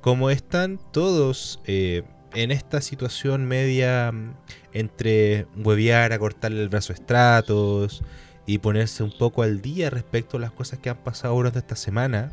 como 0.00 0.30
están 0.30 0.78
todos 0.92 1.60
eh, 1.66 2.04
en 2.34 2.50
esta 2.50 2.80
situación 2.80 3.46
media 3.46 4.12
mm, 4.12 4.34
entre 4.72 5.46
huevear 5.56 6.12
a 6.12 6.18
cortarle 6.18 6.62
el 6.62 6.68
brazo 6.68 6.92
a 6.92 6.94
estratos 6.94 8.02
y 8.46 8.58
ponerse 8.58 9.02
un 9.02 9.12
poco 9.16 9.42
al 9.42 9.60
día 9.60 9.90
respecto 9.90 10.36
a 10.36 10.40
las 10.40 10.52
cosas 10.52 10.78
que 10.78 10.90
han 10.90 10.98
pasado 10.98 11.34
durante 11.34 11.58
esta 11.58 11.76
semana, 11.76 12.32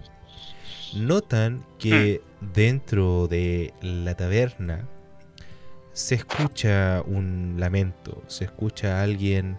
notan 0.95 1.65
que 1.79 2.21
dentro 2.53 3.27
de 3.27 3.73
la 3.81 4.15
taberna 4.15 4.87
se 5.93 6.15
escucha 6.15 7.01
un 7.05 7.55
lamento, 7.57 8.21
se 8.27 8.45
escucha 8.45 8.99
a 8.99 9.03
alguien 9.03 9.57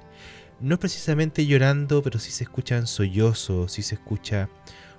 no 0.60 0.78
precisamente 0.78 1.46
llorando, 1.46 2.02
pero 2.02 2.18
sí 2.18 2.30
se 2.30 2.44
escuchan 2.44 2.86
sollozos, 2.86 3.72
sí 3.72 3.82
se 3.82 3.96
escucha 3.96 4.48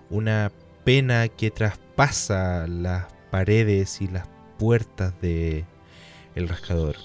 una 0.10 0.52
pena 0.84 1.28
que 1.28 1.52
traspasa 1.52 2.68
las 2.68 3.06
paredes 3.32 4.02
y 4.02 4.08
las 4.08 4.28
puertas 4.58 5.20
de 5.22 5.66
el 6.36 6.48
rascador. 6.48 6.96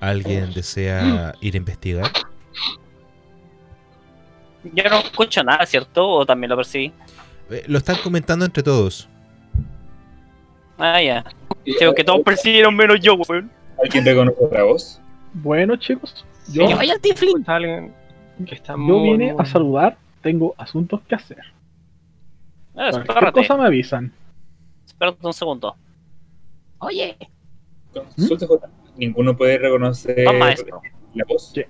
¿Alguien 0.00 0.52
desea 0.52 1.34
ir 1.40 1.54
a 1.54 1.56
investigar? 1.56 2.12
Yo 4.62 4.84
no 4.90 4.98
escucho 4.98 5.42
nada, 5.42 5.64
¿cierto? 5.66 6.08
¿O 6.08 6.26
también 6.26 6.50
lo 6.50 6.56
percibí? 6.56 6.92
Eh, 7.50 7.64
lo 7.66 7.78
están 7.78 7.96
comentando 8.02 8.44
entre 8.44 8.62
todos. 8.62 9.08
Ah, 10.78 11.00
ya. 11.02 11.24
Creo 11.78 11.94
que 11.94 12.04
todos 12.04 12.20
percibieron 12.22 12.74
menos 12.76 13.00
yo, 13.00 13.14
weón. 13.14 13.50
¿Alguien 13.82 14.04
reconoce 14.04 14.38
la 14.52 14.62
voz? 14.64 15.00
Bueno, 15.34 15.76
chicos, 15.76 16.24
yo, 16.48 16.64
vaya 16.76 16.98
Tiflin. 16.98 17.44
Alguien 17.46 17.92
que 18.46 18.54
está 18.54 18.72
yo 18.72 18.78
muy, 18.78 19.10
vine 19.12 19.34
a 19.38 19.44
saludar. 19.44 19.96
Tengo 20.22 20.54
asuntos 20.58 21.00
que 21.08 21.14
hacer. 21.14 21.38
Ah, 22.74 22.90
Cualquier 22.90 23.00
espérate. 23.02 23.32
cosa 23.32 23.56
me 23.56 23.66
avisan. 23.66 24.12
Espérate 24.86 25.26
un 25.26 25.32
segundo. 25.32 25.76
Oye. 26.78 27.16
Ninguno 28.96 29.36
puede 29.36 29.58
reconocer 29.58 30.24
la 30.24 31.24
voz. 31.26 31.52
¿Qué? 31.54 31.68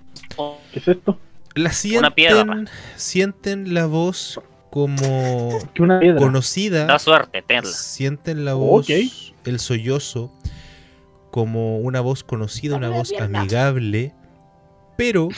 ¿Qué 0.72 0.79
es 0.79 0.89
esto? 0.89 1.18
La 1.55 1.70
Una 1.99 2.11
piedra. 2.11 2.64
sienten 2.97 3.72
la 3.72 3.87
voz 3.87 4.41
como 4.77 5.59
Que 5.72 5.81
una 5.83 5.99
piedra. 6.01 6.20
conocida. 6.20 6.85
Da 6.85 6.99
suerte, 6.99 7.41
tenla. 7.41 7.70
Sienten 7.70 8.45
la 8.45 8.53
voz, 8.53 8.87
el 8.91 9.59
sollozo, 9.59 10.31
como 11.31 11.79
una 11.79 12.03
voz 12.03 12.22
conocida, 12.22 12.77
una 12.77 12.91
voz 12.91 13.09
pierna. 13.09 13.41
amigable, 13.41 14.12
pero 14.99 15.29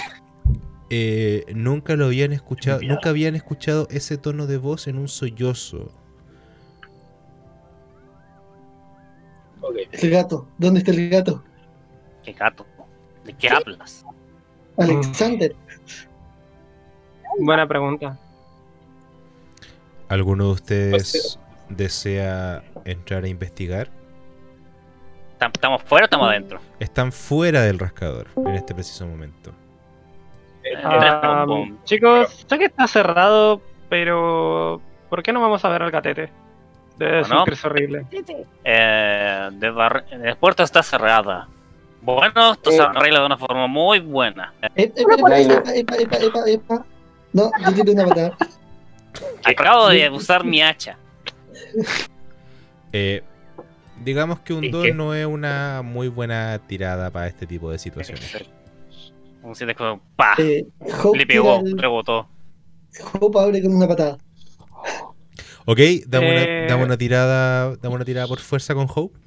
eh, 0.91 1.45
nunca 1.55 1.95
lo 1.95 2.07
habían 2.07 2.33
escuchado, 2.33 2.81
nunca 2.83 3.11
habían 3.11 3.37
escuchado 3.37 3.87
ese 3.93 4.19
tono 4.19 4.49
de 4.49 4.57
voz 4.57 4.89
en 4.89 4.99
un 4.99 5.07
sollozo. 5.07 5.93
El 9.93 10.11
gato. 10.11 10.49
¿Dónde 10.59 10.81
está 10.81 10.91
el 10.91 11.11
gato? 11.11 11.45
¿Qué 12.25 12.33
gato? 12.33 12.67
¿De 13.25 13.33
qué 13.35 13.51
hablas? 13.51 14.05
Alexander. 14.77 15.55
Buena 17.39 17.69
pregunta. 17.69 18.19
¿Alguno 20.09 20.45
de 20.47 20.51
ustedes 20.53 21.39
desea 21.69 22.63
entrar 22.85 23.25
a 23.25 23.29
investigar? 23.29 23.89
¿Tam- 25.39 25.51
¿Estamos 25.53 25.83
fuera 25.83 26.05
o 26.05 26.07
estamos 26.07 26.29
adentro? 26.29 26.61
Están 26.81 27.13
fuera 27.13 27.63
del 27.63 27.79
rascador 27.79 28.29
en 28.37 28.55
este 28.55 28.75
preciso 28.75 29.07
momento. 29.07 29.53
Pum. 31.47 31.79
chicos, 31.85 32.45
sé 32.47 32.59
que 32.59 32.67
está 32.67 32.87
cerrado, 32.87 33.61
pero 33.89 34.81
¿por 35.09 35.23
qué 35.23 35.33
no 35.33 35.41
vamos 35.41 35.65
a 35.65 35.69
ver 35.69 35.83
al 35.83 35.91
gatete? 35.91 36.31
Debe 36.99 37.21
Bueno. 37.21 37.37
sentirse 37.37 37.67
horrible. 37.67 38.07
Eh, 38.65 39.49
de 39.53 39.71
bar- 39.71 40.05
la 40.11 40.35
puerta 40.35 40.65
está 40.65 40.83
cerrada. 40.83 41.49
Bueno, 42.03 42.53
esto 42.53 42.71
se 42.71 42.79
Eh. 42.79 42.87
arregla 42.95 43.21
de 43.21 43.27
una 43.27 43.39
forma 43.39 43.67
muy 43.67 44.01
buena. 44.01 44.53
Eh, 44.75 44.93
epa, 44.97 45.15
epa, 45.15 45.29
Nailo. 45.29 45.55
epa, 45.55 45.73
epa, 45.75 45.97
epa, 45.97 46.17
epa, 46.19 46.41
epa. 46.49 46.87
No, 47.33 47.51
yo 47.67 47.73
quiero 47.75 47.93
una 47.93 48.07
patada. 48.07 48.37
Acabo 49.45 49.89
de 49.89 50.11
usar 50.11 50.45
mi 50.45 50.63
hacha. 50.63 50.99
Eh, 52.93 53.23
digamos 54.05 54.41
que 54.41 54.53
un 54.55 54.65
¿Y 54.65 54.71
2 54.71 54.85
qué? 54.87 54.95
no 54.95 55.15
es 55.15 55.27
una 55.27 55.83
muy 55.85 56.09
buena 56.09 56.61
tirada 56.67 57.11
para 57.11 57.27
este 57.27 57.47
tipo 57.47 57.71
de 57.71 57.79
situaciones. 57.79 58.37
Un 59.43 59.55
siete 59.55 59.75
como 59.75 60.01
¡pa! 60.17 60.35
Eh, 60.39 60.67
Hope, 61.03 61.19
Le 61.19 61.27
pegó, 61.27 61.61
el- 61.61 61.79
rebotó. 61.79 62.29
Hope 63.21 63.39
abre 63.39 63.63
con 63.63 63.75
una 63.75 63.87
patada. 63.89 64.19
Ok, 65.67 65.79
dame, 66.07 66.29
Eh. 66.29 66.59
una, 66.65 66.67
dame 66.75 66.85
una 66.85 66.97
tirada. 66.97 67.77
Dame 67.77 67.95
una 67.95 68.05
tirada 68.05 68.27
por 68.27 68.39
fuerza 68.41 68.75
con 68.75 68.87
Hope. 68.95 69.19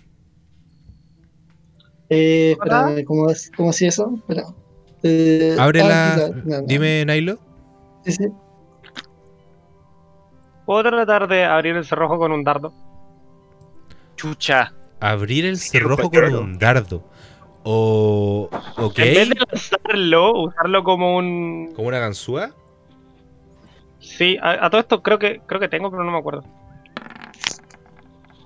Eh, 2.10 2.52
espérame, 2.52 3.04
¿cómo, 3.06 3.30
es- 3.30 3.52
¿cómo 3.56 3.70
hacía 3.70 3.90
eso? 3.90 4.14
Espera. 4.18 4.44
Eh, 5.04 5.56
Abre 5.58 5.82
ah, 5.82 5.88
la. 5.88 6.16
quizá- 6.16 6.30
no, 6.46 6.62
no. 6.62 6.68
Dime, 6.68 7.06
Nailo. 7.06 7.40
Sí, 8.06 8.12
sí. 8.14 8.26
¿Puedo 10.72 10.84
tratar 10.90 11.28
de 11.28 11.44
abrir 11.44 11.76
el 11.76 11.84
cerrojo 11.84 12.18
con 12.18 12.32
un 12.32 12.46
dardo? 12.46 12.72
Chucha. 14.16 14.72
Abrir 15.02 15.44
el 15.46 15.58
Sí, 15.58 15.68
cerrojo 15.68 16.10
con 16.10 16.34
un 16.34 16.58
dardo. 16.58 17.04
O. 17.64 18.50
Ok. 18.78 19.00
En 19.00 19.14
vez 19.16 19.30
de 19.32 19.36
lanzarlo, 19.36 20.32
usarlo 20.44 20.82
como 20.86 21.18
un... 21.18 21.74
Como 21.76 21.90
una 21.90 22.00
ganzúa. 22.00 22.52
Sí, 24.00 24.38
a, 24.42 24.66
a 24.66 24.70
todo 24.70 24.80
esto 24.80 25.04
creo 25.04 25.20
que 25.20 25.42
creo 25.46 25.60
que 25.60 25.68
tengo, 25.68 25.92
pero 25.92 26.06
no 26.06 26.12
me 26.14 26.20
acuerdo. 26.20 26.46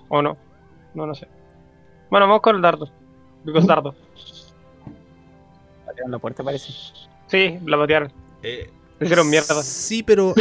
¿O 0.09 0.23
no? 0.23 0.35
No, 0.95 1.05
no 1.05 1.13
sé. 1.13 1.27
Bueno, 2.09 2.25
vamos 2.25 2.41
con 2.41 2.55
el 2.55 2.61
dardo. 2.63 2.89
Because 3.43 3.67
dardo. 3.67 3.93
patearon 5.85 6.09
la 6.11 6.17
puerta 6.17 6.43
parece. 6.43 6.73
Sí, 7.27 7.59
la 7.67 7.77
patearon. 7.77 8.11
Eh, 8.41 8.71
hicieron 8.99 9.29
mierda. 9.29 9.61
Sí, 9.61 10.01
pero 10.01 10.33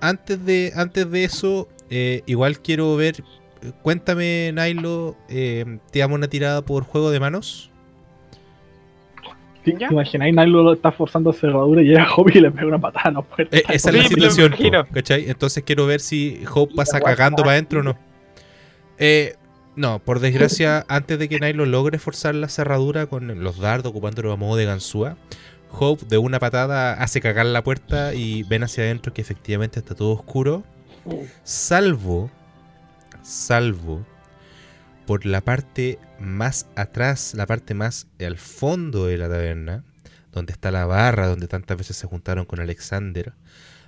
antes, 0.00 0.44
de, 0.44 0.72
antes 0.76 1.10
de 1.10 1.24
eso, 1.24 1.68
eh, 1.90 2.22
igual 2.26 2.60
quiero 2.60 2.96
ver. 2.96 3.22
Cuéntame, 3.82 4.50
Nailo. 4.52 5.16
eh, 5.28 5.78
¿Te 5.90 6.00
damos 6.00 6.16
una 6.16 6.28
tirada 6.28 6.62
por 6.62 6.84
juego 6.84 7.10
de 7.10 7.20
manos? 7.20 7.70
¿Te 9.64 9.74
imagináis? 9.90 10.34
Nailo 10.34 10.62
lo 10.62 10.72
está 10.74 10.92
forzando 10.92 11.32
cerradura 11.32 11.80
y 11.80 11.86
llega 11.86 12.04
Hobby 12.06 12.32
y 12.34 12.40
le 12.40 12.50
pega 12.50 12.66
una 12.66 12.78
patada 12.78 13.08
a 13.08 13.12
la 13.12 13.22
puerta. 13.22 13.56
Eh, 13.56 13.64
esa 13.70 13.90
es 13.90 13.96
la 13.96 14.08
situación. 14.08 14.54
¿cachai? 14.92 15.30
Entonces 15.30 15.62
quiero 15.64 15.86
ver 15.86 16.00
si 16.00 16.42
Hope 16.52 16.74
pasa 16.74 17.00
cagando 17.00 17.38
para 17.38 17.52
adentro 17.52 17.80
o 17.80 17.82
no. 17.82 17.96
Eh, 18.98 19.36
no, 19.76 19.98
por 19.98 20.20
desgracia, 20.20 20.84
antes 20.88 21.18
de 21.18 21.28
que 21.28 21.40
Nailo 21.40 21.64
logre 21.66 21.98
forzar 21.98 22.34
la 22.34 22.48
cerradura 22.48 23.06
con 23.06 23.42
los 23.42 23.58
dardos, 23.58 23.90
ocupándolo 23.90 24.32
a 24.32 24.36
modo 24.36 24.56
de 24.56 24.66
ganzúa, 24.66 25.16
Hope 25.76 26.06
de 26.06 26.18
una 26.18 26.38
patada 26.38 26.92
hace 26.92 27.20
cagar 27.20 27.46
la 27.46 27.64
puerta 27.64 28.14
y 28.14 28.44
ven 28.44 28.62
hacia 28.62 28.84
adentro 28.84 29.12
que 29.12 29.22
efectivamente 29.22 29.80
está 29.80 29.96
todo 29.96 30.12
oscuro. 30.12 30.62
Salvo, 31.42 32.30
salvo 33.22 34.06
por 35.04 35.26
la 35.26 35.40
parte 35.40 35.98
más 36.20 36.68
atrás, 36.76 37.34
la 37.34 37.46
parte 37.46 37.74
más 37.74 38.06
al 38.20 38.38
fondo 38.38 39.06
de 39.06 39.18
la 39.18 39.28
taberna, 39.28 39.84
donde 40.30 40.52
está 40.52 40.70
la 40.70 40.86
barra, 40.86 41.26
donde 41.26 41.48
tantas 41.48 41.76
veces 41.76 41.96
se 41.96 42.06
juntaron 42.06 42.44
con 42.44 42.60
Alexander, 42.60 43.32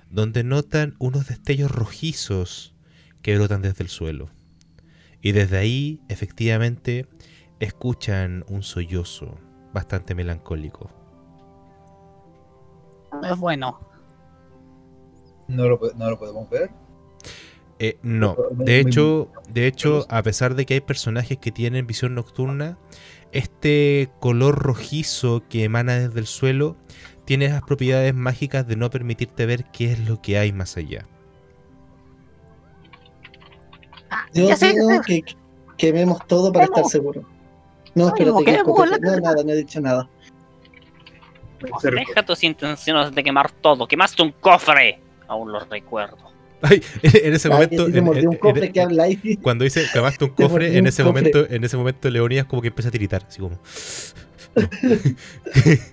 donde 0.09 0.43
notan 0.43 0.95
unos 0.99 1.27
destellos 1.27 1.71
rojizos 1.71 2.73
que 3.21 3.37
brotan 3.37 3.61
desde 3.61 3.83
el 3.83 3.89
suelo. 3.89 4.29
Y 5.21 5.31
desde 5.31 5.57
ahí, 5.57 6.01
efectivamente, 6.09 7.07
escuchan 7.61 8.43
un 8.49 8.61
sollozo 8.61 9.39
bastante 9.73 10.15
melancólico. 10.15 10.96
No 13.11 13.33
es 13.33 13.37
bueno. 13.39 13.79
No 15.47 15.67
lo, 15.67 15.79
no 15.95 16.09
lo 16.09 16.19
podemos 16.19 16.49
ver. 16.49 16.71
Eh, 17.79 17.97
no, 18.01 18.35
de 18.51 18.79
hecho, 18.79 19.29
de 19.49 19.67
hecho, 19.67 20.07
a 20.09 20.23
pesar 20.23 20.55
de 20.55 20.65
que 20.65 20.73
hay 20.75 20.81
personajes 20.81 21.37
que 21.37 21.51
tienen 21.51 21.85
visión 21.85 22.15
nocturna, 22.15 22.77
este 23.31 24.09
color 24.19 24.57
rojizo 24.57 25.43
que 25.47 25.63
emana 25.63 25.99
desde 25.99 26.19
el 26.19 26.25
suelo 26.25 26.75
tiene 27.25 27.49
las 27.49 27.61
propiedades 27.61 28.15
mágicas 28.15 28.67
de 28.67 28.77
no 28.77 28.89
permitirte 28.89 29.45
ver 29.45 29.65
qué 29.65 29.91
es 29.91 29.99
lo 30.07 30.21
que 30.21 30.39
hay 30.39 30.51
más 30.53 30.75
allá. 30.77 31.05
Ah, 34.09 34.25
Yo 34.33 34.47
ya 34.47 34.55
sé. 34.55 34.71
digo 34.73 35.01
que 35.05 35.23
quememos 35.77 36.25
todo 36.25 36.51
para 36.51 36.65
estar 36.65 36.85
seguros. 36.85 37.25
No, 37.93 38.07
espérate, 38.07 38.43
que 38.45 38.63
No, 38.63 39.19
nada, 39.19 39.43
no 39.43 39.51
he 39.51 39.55
dicho 39.55 39.81
nada. 39.81 40.09
Deja 41.83 42.23
tus 42.25 42.43
intenciones 42.43 43.13
de 43.13 43.23
quemar 43.23 43.51
todo. 43.51 43.87
Quemaste 43.87 44.21
un 44.21 44.31
cofre. 44.31 44.99
Aún 45.27 45.51
lo 45.51 45.59
recuerdo. 45.59 46.17
Ay, 46.61 46.81
en 47.03 47.33
ese 47.35 47.49
momento, 47.49 47.85
en- 47.87 47.97
en- 47.97 48.07
en- 48.07 48.71
que 49.21 49.37
cuando 49.41 49.63
dice 49.63 49.85
cavaste 49.93 50.23
un 50.25 50.31
cofre, 50.31 50.77
en 50.77 50.87
ese 50.87 51.03
cofre. 51.03 51.21
momento, 51.21 51.45
en 51.53 51.63
ese 51.63 51.77
momento 51.77 52.09
Leonidas 52.09 52.45
como 52.47 52.61
que 52.61 52.69
empieza 52.69 52.89
a 52.89 52.91
tiritar, 52.91 53.23
así 53.27 53.39
como. 53.39 53.59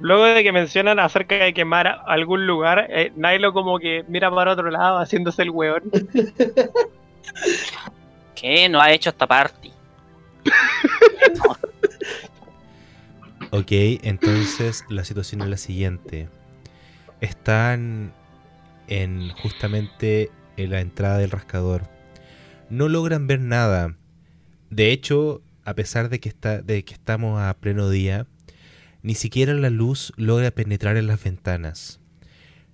Luego 0.00 0.24
de 0.24 0.42
que 0.42 0.52
mencionan 0.52 0.98
acerca 0.98 1.34
de 1.34 1.52
quemar 1.52 2.00
algún 2.06 2.46
lugar, 2.46 2.86
eh, 2.88 3.12
Nailo 3.16 3.52
como 3.52 3.78
que 3.78 4.02
mira 4.08 4.30
para 4.30 4.52
otro 4.52 4.70
lado 4.70 4.98
haciéndose 4.98 5.42
el 5.42 5.50
weón. 5.50 5.82
¿Qué 8.34 8.68
no 8.70 8.80
ha 8.80 8.90
hecho 8.92 9.10
esta 9.10 9.26
party? 9.26 9.70
Ok, 13.52 13.72
entonces 13.72 14.84
la 14.88 15.04
situación 15.04 15.40
es 15.42 15.48
la 15.48 15.56
siguiente. 15.56 16.28
Están 17.20 18.12
en 18.86 19.30
justamente 19.30 20.30
en 20.56 20.70
la 20.70 20.80
entrada 20.80 21.18
del 21.18 21.32
rascador. 21.32 21.88
No 22.68 22.88
logran 22.88 23.26
ver 23.26 23.40
nada. 23.40 23.96
De 24.70 24.92
hecho, 24.92 25.42
a 25.64 25.74
pesar 25.74 26.10
de 26.10 26.20
que, 26.20 26.28
está, 26.28 26.62
de 26.62 26.84
que 26.84 26.94
estamos 26.94 27.40
a 27.40 27.52
pleno 27.54 27.90
día, 27.90 28.28
ni 29.02 29.16
siquiera 29.16 29.52
la 29.54 29.70
luz 29.70 30.12
logra 30.16 30.52
penetrar 30.52 30.96
en 30.96 31.08
las 31.08 31.22
ventanas. 31.22 31.98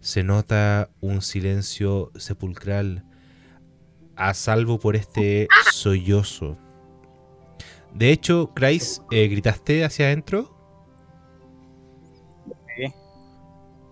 Se 0.01 0.25
nota 0.25 0.91
un 1.01 1.23
silencio 1.23 2.13
sepulcral, 2.17 3.03
a 4.15 4.35
salvo 4.35 4.79
por 4.79 4.95
este 4.95 5.49
sollozo. 5.73 6.59
De 7.95 8.11
hecho, 8.11 8.53
Chris, 8.55 9.01
eh, 9.11 9.27
¿gritaste 9.29 9.83
hacia 9.83 10.07
adentro? 10.07 10.56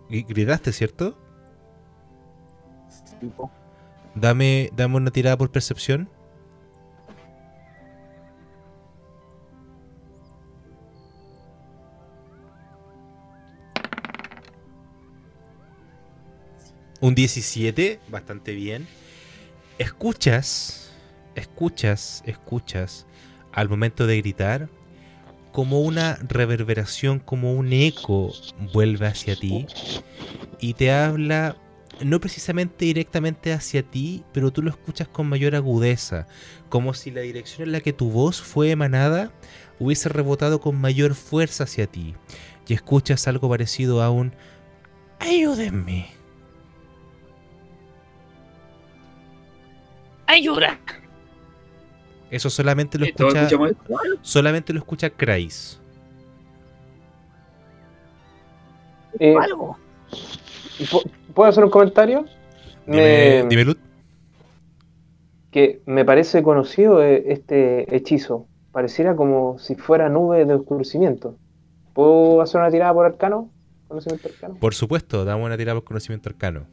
¿Gritaste, 0.09 0.73
cierto? 0.73 1.19
Dame, 4.15 4.71
dame 4.75 4.97
una 4.97 5.11
tirada 5.11 5.37
por 5.37 5.51
percepción. 5.51 6.09
Un 17.01 17.15
17, 17.15 18.01
bastante 18.09 18.55
bien. 18.55 18.87
Escuchas, 19.79 20.93
escuchas, 21.35 22.23
escuchas 22.25 23.07
al 23.53 23.69
momento 23.69 24.07
de 24.07 24.17
gritar 24.19 24.69
como 25.55 25.83
una 25.83 26.17
reverberación, 26.17 27.21
como 27.21 27.55
un 27.55 27.73
eco 27.73 28.33
vuelve 28.73 29.07
hacia 29.07 29.37
ti 29.37 29.69
y 30.59 30.75
te 30.75 30.91
habla 30.91 31.57
no 32.01 32.19
precisamente 32.19 32.87
directamente 32.87 33.53
hacia 33.53 33.85
ti, 33.85 34.25
pero 34.33 34.53
tú 34.53 34.63
lo 34.63 34.71
escuchas 34.71 35.07
con 35.07 35.29
mayor 35.29 35.55
agudeza, 35.55 36.27
como 36.69 36.93
si 36.93 37.13
la 37.13 37.21
dirección 37.21 37.69
en 37.69 37.73
la 37.73 37.79
que 37.79 37.93
tu 37.93 38.11
voz 38.11 38.43
fue 38.43 38.73
emanada 38.73 39.31
hubiese 39.79 40.09
rebotado 40.09 40.61
con 40.61 40.75
mayor 40.81 41.15
fuerza 41.15 41.63
hacia 41.63 41.87
ti. 41.87 42.17
Y 42.67 42.75
escuchas 42.75 43.29
algo 43.29 43.49
parecido 43.49 44.03
a 44.03 44.11
un 44.11 44.35
ayúdenme. 45.21 46.09
Ayuda. 50.27 50.81
Eso 52.35 52.51
solamente 52.51 52.99
lo 52.99 53.05
escucha. 53.07 53.49
Solamente 54.21 54.73
lo 54.73 54.81
escucha 54.81 55.09
Kreis. 55.09 55.81
Eh, 59.21 59.37
¿Puedo 61.33 61.49
hacer 61.49 61.63
un 61.63 61.71
comentario? 61.71 62.25
Dime, 62.87 63.45
dime 63.49 63.65
Lut. 63.65 63.79
Que 65.53 65.81
me 65.87 66.05
parece 66.05 66.43
conocido 66.43 67.05
eh, 67.05 67.23
este 67.29 67.95
hechizo. 67.95 68.49
Pareciera 68.73 69.15
como 69.15 69.61
si 69.61 69.77
fuera 69.77 70.09
nube 70.09 70.45
de 70.45 70.55
oscurecimiento. 70.55 71.39
¿Puedo 71.93 72.41
hacer 72.41 72.61
una 72.61 72.73
tirada 72.73 72.93
por 72.93 73.07
arcano? 73.07 73.49
¿Conocimiento 73.87 74.27
arcano? 74.27 74.57
Por 74.57 74.75
supuesto, 74.75 75.25
damos 75.25 75.47
una 75.47 75.57
tirada 75.57 75.79
por 75.79 75.85
conocimiento 75.85 76.31
arcano. 76.31 76.67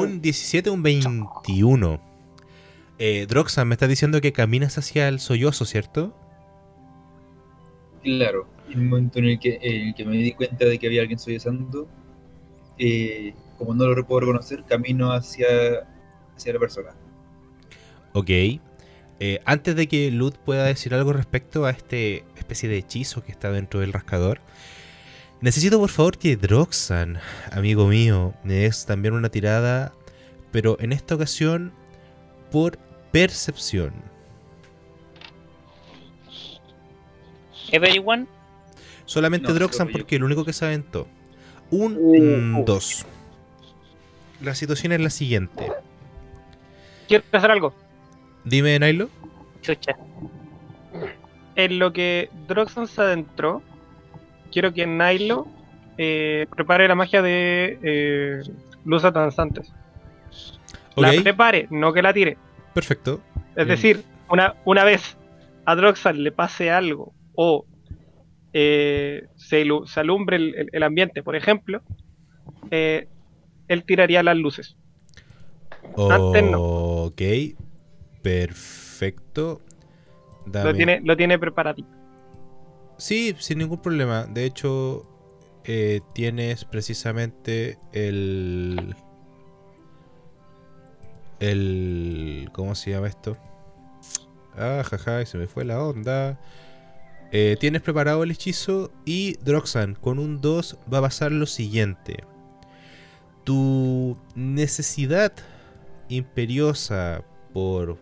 Un 0.00 0.20
17, 0.20 0.70
un 0.70 0.82
21. 0.82 2.00
Eh, 2.98 3.26
Droxan, 3.28 3.68
me 3.68 3.74
estás 3.74 3.88
diciendo 3.88 4.20
que 4.20 4.32
caminas 4.32 4.78
hacia 4.78 5.08
el 5.08 5.20
sollozo, 5.20 5.64
¿cierto? 5.64 6.14
Claro. 8.02 8.46
En 8.68 8.80
el 8.80 8.84
momento 8.86 9.18
en 9.18 9.26
el 9.26 9.38
que, 9.40 10.04
me 10.06 10.16
di 10.16 10.32
cuenta 10.32 10.64
de 10.64 10.78
que 10.78 10.86
había 10.86 11.02
alguien 11.02 11.18
sollozando, 11.18 11.88
eh, 12.78 13.34
como 13.58 13.74
no 13.74 13.86
lo 13.86 14.06
puedo 14.06 14.20
reconocer, 14.20 14.64
camino 14.64 15.12
hacia, 15.12 15.48
hacia 16.36 16.52
la 16.52 16.58
persona. 16.58 16.90
Ok. 18.12 18.30
Eh, 19.20 19.40
antes 19.44 19.76
de 19.76 19.86
que 19.86 20.10
Lud 20.10 20.34
pueda 20.44 20.64
decir 20.64 20.94
algo 20.94 21.12
respecto 21.12 21.64
a 21.64 21.70
este 21.70 22.24
especie 22.36 22.68
de 22.68 22.78
hechizo 22.78 23.24
que 23.24 23.32
está 23.32 23.50
dentro 23.50 23.80
del 23.80 23.92
rascador, 23.92 24.40
Necesito 25.44 25.78
por 25.78 25.90
favor 25.90 26.16
que 26.16 26.38
Droxan, 26.38 27.18
amigo 27.52 27.86
mío, 27.86 28.32
me 28.44 28.54
des 28.54 28.86
también 28.86 29.12
una 29.12 29.28
tirada, 29.28 29.92
pero 30.50 30.78
en 30.80 30.90
esta 30.90 31.16
ocasión 31.16 31.70
por 32.50 32.78
percepción. 33.12 33.92
¿Everyone? 37.70 38.26
Solamente 39.04 39.52
Droxan 39.52 39.88
porque 39.88 40.16
el 40.16 40.24
único 40.24 40.46
que 40.46 40.54
se 40.54 40.64
aventó. 40.64 41.06
Un 41.70 42.64
2. 42.64 43.06
La 44.40 44.54
situación 44.54 44.92
es 44.92 45.00
la 45.02 45.10
siguiente. 45.10 45.70
Quiero 47.06 47.22
hacer 47.32 47.50
algo. 47.50 47.74
Dime, 48.46 48.78
Nailo. 48.78 49.10
Chucha. 49.60 49.94
En 51.54 51.78
lo 51.78 51.92
que 51.92 52.30
Droxan 52.48 52.86
se 52.86 53.02
adentró, 53.02 53.62
quiero 54.54 54.72
que 54.72 54.86
Nailo 54.86 55.48
eh, 55.98 56.46
prepare 56.54 56.86
la 56.86 56.94
magia 56.94 57.20
de 57.20 57.78
eh, 57.82 58.42
luz 58.84 59.02
danzantes. 59.02 59.70
La 60.96 61.10
prepare, 61.10 61.66
no 61.70 61.92
que 61.92 62.02
la 62.02 62.14
tire. 62.14 62.38
Perfecto. 62.72 63.20
Es 63.56 63.66
decir, 63.66 64.04
una, 64.30 64.54
una 64.64 64.84
vez 64.84 65.16
a 65.64 65.74
Droxal 65.74 66.22
le 66.22 66.30
pase 66.30 66.70
algo 66.70 67.12
o 67.34 67.66
eh, 68.52 69.26
se, 69.34 69.66
alumbre 69.96 70.36
el, 70.70 70.82
ambiente, 70.84 71.24
por 71.24 71.34
ejemplo, 71.34 71.82
eh, 72.70 73.08
él 73.66 73.82
tiraría 73.82 74.22
las 74.22 74.36
luces. 74.36 74.76
Antes 75.98 76.44
no. 76.44 76.62
Ok, 76.62 77.22
perfecto. 78.22 79.60
Lo 80.46 80.74
tiene, 80.74 81.00
lo 81.02 81.16
tiene 81.16 81.40
preparativo. 81.40 81.88
Sí, 82.96 83.34
sin 83.38 83.58
ningún 83.58 83.80
problema. 83.82 84.24
De 84.24 84.44
hecho, 84.44 85.06
eh, 85.64 86.00
tienes 86.14 86.64
precisamente 86.64 87.78
el... 87.92 88.94
El... 91.40 92.48
¿Cómo 92.52 92.74
se 92.74 92.90
llama 92.90 93.08
esto? 93.08 93.36
Ah, 94.56 94.82
jaja, 94.88 95.24
se 95.26 95.38
me 95.38 95.46
fue 95.46 95.64
la 95.64 95.82
onda. 95.82 96.38
Eh, 97.32 97.56
tienes 97.58 97.82
preparado 97.82 98.22
el 98.22 98.30
hechizo 98.30 98.92
y 99.04 99.34
Droxan 99.38 99.96
con 99.96 100.20
un 100.20 100.40
2 100.40 100.78
va 100.92 100.98
a 100.98 101.02
pasar 101.02 101.32
lo 101.32 101.46
siguiente. 101.46 102.22
Tu 103.42 104.16
necesidad 104.36 105.32
imperiosa 106.08 107.24
por 107.52 107.98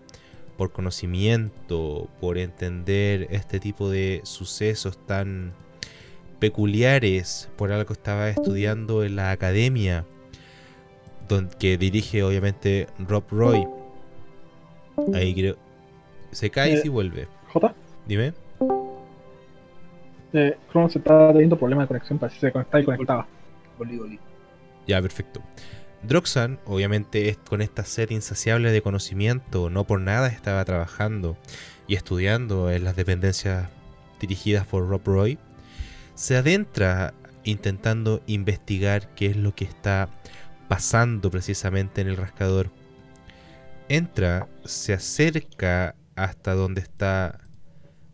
por 0.56 0.72
conocimiento, 0.72 2.08
por 2.20 2.38
entender 2.38 3.28
este 3.30 3.60
tipo 3.60 3.90
de 3.90 4.20
sucesos 4.24 4.98
tan 5.06 5.52
peculiares, 6.38 7.50
por 7.56 7.72
algo 7.72 7.86
que 7.86 7.92
estaba 7.92 8.28
estudiando 8.28 9.04
en 9.04 9.16
la 9.16 9.30
academia, 9.30 10.04
donde, 11.28 11.56
que 11.56 11.76
dirige 11.78 12.22
obviamente 12.22 12.88
Rob 12.98 13.24
Roy. 13.30 13.66
Ahí 15.14 15.34
creo. 15.34 15.56
Se 16.30 16.50
cae 16.50 16.80
y 16.82 16.86
eh, 16.86 16.90
vuelve. 16.90 17.28
J. 17.52 17.74
Dime. 18.06 18.32
Eh, 20.32 20.56
se 20.88 20.98
está 20.98 21.32
teniendo 21.32 21.58
problemas 21.58 21.84
de 21.84 21.88
conexión, 21.88 22.18
para 22.18 22.32
si 22.32 22.40
se 22.40 22.50
conectaba 22.50 22.80
y 22.80 22.84
conectaba. 22.84 23.26
Ya, 24.86 25.00
perfecto. 25.00 25.40
Droxan, 26.02 26.58
obviamente, 26.66 27.36
con 27.48 27.62
esta 27.62 27.84
sed 27.84 28.10
insaciable 28.10 28.72
de 28.72 28.82
conocimiento, 28.82 29.70
no 29.70 29.84
por 29.84 30.00
nada 30.00 30.28
estaba 30.28 30.64
trabajando 30.64 31.36
y 31.86 31.94
estudiando 31.94 32.70
en 32.70 32.84
las 32.84 32.96
dependencias 32.96 33.68
dirigidas 34.20 34.66
por 34.66 34.88
Rob 34.88 35.02
Roy, 35.04 35.38
se 36.14 36.36
adentra 36.36 37.14
intentando 37.44 38.22
investigar 38.26 39.14
qué 39.14 39.26
es 39.26 39.36
lo 39.36 39.54
que 39.54 39.64
está 39.64 40.08
pasando 40.68 41.30
precisamente 41.30 42.00
en 42.00 42.08
el 42.08 42.16
rascador. 42.16 42.70
Entra, 43.88 44.48
se 44.64 44.94
acerca 44.94 45.94
hasta 46.16 46.54
donde 46.54 46.80
está 46.80 47.40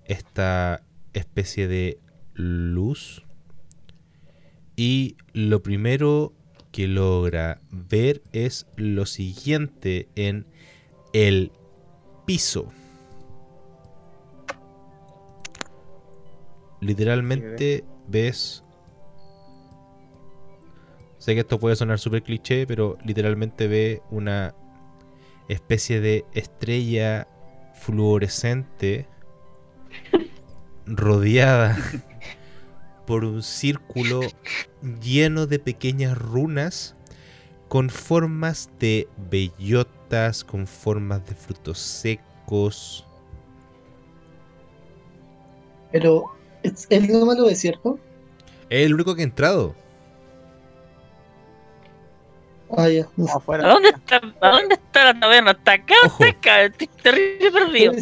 esta 0.04 0.82
especie 1.12 1.68
de 1.68 1.98
luz 2.34 3.24
y 4.76 5.16
lo 5.32 5.62
primero 5.62 6.32
que 6.78 6.86
logra 6.86 7.60
ver 7.72 8.22
es 8.30 8.68
lo 8.76 9.04
siguiente 9.04 10.08
en 10.14 10.46
el 11.12 11.50
piso. 12.24 12.72
Literalmente 16.80 17.82
ves 18.06 18.62
Sé 21.18 21.34
que 21.34 21.40
esto 21.40 21.58
puede 21.58 21.74
sonar 21.74 21.98
súper 21.98 22.22
cliché, 22.22 22.64
pero 22.64 22.96
literalmente 23.04 23.66
ve 23.66 24.00
una 24.12 24.54
especie 25.48 26.00
de 26.00 26.26
estrella 26.32 27.26
fluorescente 27.74 29.08
rodeada 30.86 31.76
por 33.08 33.24
un 33.24 33.42
círculo 33.42 34.20
lleno 35.00 35.46
de 35.46 35.58
pequeñas 35.58 36.18
runas 36.18 36.94
con 37.68 37.88
formas 37.88 38.68
de 38.78 39.08
bellotas, 39.30 40.44
con 40.44 40.66
formas 40.66 41.26
de 41.26 41.34
frutos 41.34 41.78
secos. 41.78 43.06
Pero, 45.90 46.26
¿es, 46.62 46.86
¿es 46.90 47.08
lo 47.08 47.24
malo 47.24 47.44
de 47.44 47.54
cierto? 47.54 47.98
Es 48.68 48.84
el 48.84 48.92
único 48.92 49.14
que 49.14 49.22
ha 49.22 49.24
entrado. 49.24 49.74
Ah, 52.76 52.90
ya. 52.90 53.08
no. 53.16 53.24
Afuera. 53.34 53.70
¿A 53.70 53.72
dónde 53.72 53.88
está, 53.88 54.20
¿A 54.42 54.50
dónde 54.50 54.74
está 54.74 55.04
la 55.04 55.18
taberna? 55.18 55.52
¿Está 55.52 55.72
acá 55.72 55.94
o 56.02 56.06
está 56.08 56.28
acá? 56.28 56.62
Estoy 56.64 56.90
terrible 57.02 57.52
perdido. 57.52 57.94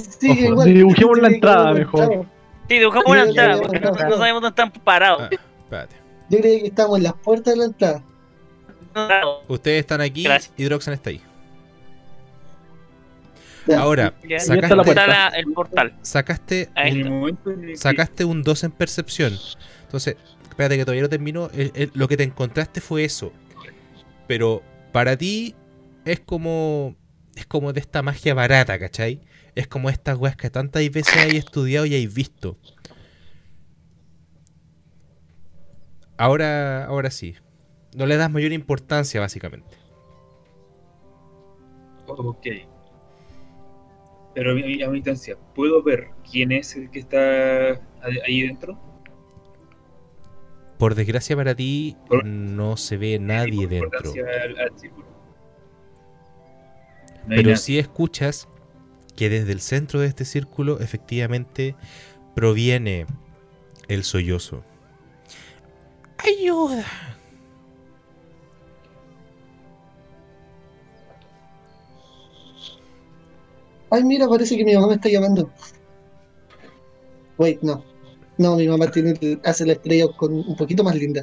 Dibujemos 0.64 1.18
la 1.20 1.28
entrada 1.28 1.72
mejor. 1.74 2.26
Sí, 2.68 2.78
dibujamos 2.78 3.06
una 3.06 3.24
ya, 3.24 3.28
entrada 3.30 3.62
porque 3.62 3.80
no, 3.80 3.94
sabemos 3.94 4.42
dónde 4.42 4.48
están 4.48 4.70
parados. 4.82 5.22
Ah, 5.22 5.28
espérate. 5.64 5.96
Yo 6.28 6.38
creo 6.40 6.60
que 6.60 6.66
estamos 6.66 6.96
en 6.98 7.02
las 7.04 7.12
puertas 7.14 7.54
de 7.54 7.58
la 7.60 7.64
entrada. 7.66 8.02
Ustedes 9.48 9.80
están 9.80 10.00
aquí 10.00 10.24
Gracias. 10.24 10.52
y 10.56 10.64
Droxan 10.64 10.94
está 10.94 11.10
ahí. 11.10 11.20
Ya. 13.66 13.80
la 13.80 14.40
sacaste. 14.40 14.90
Está 14.90 15.06
la- 15.06 15.28
el 15.28 15.52
portal. 15.52 15.94
sacaste, 16.02 16.70
que- 16.74 17.76
sacaste 17.76 18.24
un 18.24 18.42
2 18.42 18.64
en 18.64 18.70
percepción. 18.70 19.36
Entonces, 19.82 20.16
espérate 20.48 20.76
que 20.76 20.84
todavía 20.84 21.02
no. 21.32 21.50
El- 21.52 21.72
el- 21.74 21.90
lo 21.94 22.06
que 22.08 22.16
te 22.16 22.22
encontraste 22.22 22.80
fue 22.80 23.04
eso. 23.04 23.32
Pero 24.28 24.62
para 24.92 25.16
ti 25.16 25.54
es 26.04 26.20
como. 26.20 26.94
Es 27.36 27.46
como 27.46 27.72
de 27.72 27.80
esta 27.80 28.02
magia 28.02 28.34
barata, 28.34 28.78
¿cachai? 28.78 29.20
Es 29.54 29.68
como 29.68 29.90
estas 29.90 30.16
weas 30.18 30.36
que 30.36 30.50
tantas 30.50 30.82
veces 30.90 31.14
hay 31.16 31.36
estudiado 31.36 31.86
y 31.86 31.94
hay 31.94 32.06
visto. 32.06 32.56
Ahora, 36.16 36.86
ahora 36.86 37.10
sí. 37.10 37.36
No 37.94 38.06
le 38.06 38.16
das 38.16 38.30
mayor 38.30 38.52
importancia, 38.52 39.20
básicamente. 39.20 39.76
Ok. 42.06 42.46
Pero 44.34 44.52
a 44.52 44.54
mi, 44.54 44.82
a 44.82 44.88
mi 44.88 44.96
distancia, 44.96 45.36
¿puedo 45.54 45.82
ver 45.82 46.08
quién 46.30 46.52
es 46.52 46.74
el 46.76 46.90
que 46.90 46.98
está 47.00 47.72
ahí- 48.02 48.42
dentro? 48.46 48.78
Por 50.78 50.94
desgracia 50.94 51.36
para 51.36 51.54
ti, 51.54 51.96
Por- 52.08 52.24
no 52.24 52.76
se 52.76 52.96
ve 52.98 53.18
nadie 53.18 53.66
dentro. 53.66 54.12
Al, 54.44 54.58
al 54.58 54.78
círculo. 54.78 55.06
No 57.26 57.34
Pero 57.36 57.56
sí 57.56 57.78
escuchas 57.78 58.48
que 59.16 59.28
desde 59.28 59.52
el 59.52 59.60
centro 59.60 60.00
de 60.00 60.06
este 60.06 60.24
círculo 60.24 60.78
efectivamente 60.80 61.74
proviene 62.34 63.06
el 63.88 64.04
sollozo. 64.04 64.62
¡Ayuda! 66.18 66.84
Ay, 73.90 74.04
mira, 74.04 74.28
parece 74.28 74.56
que 74.56 74.64
mi 74.64 74.74
mamá 74.74 74.88
me 74.88 74.94
está 74.94 75.08
llamando. 75.08 75.50
Wait, 77.38 77.60
no. 77.62 77.84
No, 78.38 78.56
mi 78.56 78.68
mamá 78.68 78.90
tiene, 78.90 79.14
hace 79.44 79.64
la 79.64 79.72
estrella 79.74 80.06
con 80.16 80.32
un 80.34 80.56
poquito 80.56 80.84
más 80.84 80.94
linda. 80.96 81.22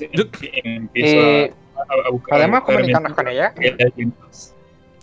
Em- 0.00 0.30
empiezo 0.64 1.16
Eh, 1.20 1.54
a, 1.76 1.80
a- 1.80 2.10
buscar. 2.10 2.38
¿Podemos 2.38 2.60
comunicarnos 2.62 3.12
con 3.14 3.28
ella? 3.28 3.54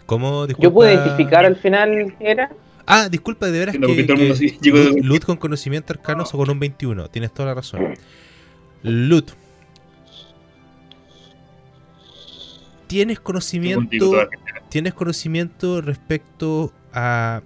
¿Cómo? 0.05 0.45
Disculpa. 0.47 0.63
Yo 0.69 0.73
pude 0.73 0.93
identificar 0.93 1.45
al 1.45 1.55
final 1.55 2.15
era. 2.19 2.51
Ah, 2.85 3.09
disculpa, 3.09 3.47
de 3.47 3.57
veras 3.59 3.75
que, 3.75 4.05
que 4.05 4.35
sí 4.35 4.57
llegó 4.61 4.77
de- 4.77 5.01
Lut, 5.01 5.25
con 5.25 5.37
conocimiento 5.37 5.91
arcano 5.93 6.23
o 6.23 6.37
con 6.37 6.49
un 6.49 6.59
21. 6.59 7.07
Tienes 7.09 7.33
toda 7.33 7.47
la 7.49 7.55
razón. 7.55 7.95
Lut. 8.83 9.31
¿Tienes 12.87 13.19
conocimiento. 13.19 14.13
¿Tienes 14.69 14.93
conocimiento 14.93 15.81
respecto 15.81 16.71
a 16.93 17.41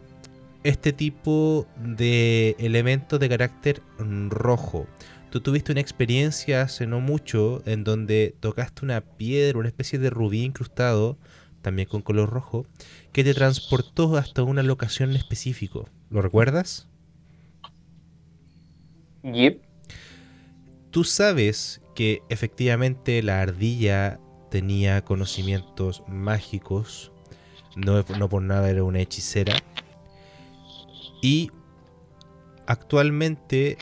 este 0.63 0.91
tipo 0.91 1.65
de 1.77 2.55
elementos 2.59 3.19
de 3.19 3.29
carácter 3.29 3.81
rojo? 4.29 4.87
Tú 5.29 5.39
tuviste 5.41 5.71
una 5.71 5.79
experiencia 5.81 6.63
hace 6.63 6.87
no 6.87 6.99
mucho 6.99 7.61
en 7.65 7.83
donde 7.83 8.35
tocaste 8.39 8.83
una 8.83 9.01
piedra, 9.01 9.59
una 9.59 9.67
especie 9.67 9.99
de 9.99 10.09
rubí 10.09 10.43
incrustado, 10.43 11.17
también 11.61 11.87
con 11.87 12.01
color 12.01 12.29
rojo, 12.29 12.65
que 13.11 13.23
te 13.23 13.33
transportó 13.33 14.15
hasta 14.17 14.43
una 14.43 14.63
locación 14.63 15.11
en 15.11 15.17
específico. 15.17 15.89
¿Lo 16.09 16.21
recuerdas? 16.21 16.87
Yep. 19.23 19.61
Tú 20.91 21.03
sabes 21.03 21.81
que 21.95 22.21
efectivamente 22.29 23.21
la 23.21 23.41
ardilla 23.41 24.19
tenía 24.49 25.03
conocimientos 25.03 26.03
mágicos, 26.07 27.11
no, 27.75 28.03
no 28.17 28.29
por 28.29 28.41
nada 28.41 28.69
era 28.69 28.83
una 28.83 28.99
hechicera, 28.99 29.53
y 31.21 31.51
actualmente 32.65 33.77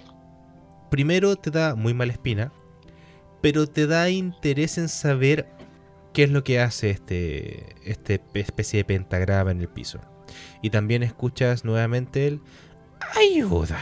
primero 0.90 1.36
te 1.36 1.52
da 1.52 1.76
muy 1.76 1.94
mala 1.94 2.14
espina, 2.14 2.52
pero 3.42 3.68
te 3.68 3.88
da 3.88 4.10
interés 4.10 4.78
en 4.78 4.90
saber 4.90 5.48
qué 6.18 6.24
es 6.24 6.32
lo 6.32 6.43
que 6.43 6.59
hace 6.59 6.89
este, 6.89 7.76
este 7.86 8.18
pe- 8.18 8.39
especie 8.39 8.80
de 8.80 8.86
pentagrama 8.86 9.51
en 9.51 9.61
el 9.61 9.68
piso. 9.68 9.99
Y 10.63 10.72
también 10.72 11.03
escuchas 11.03 11.63
nuevamente 11.63 12.26
el 12.26 12.41
ayuda. 13.15 13.80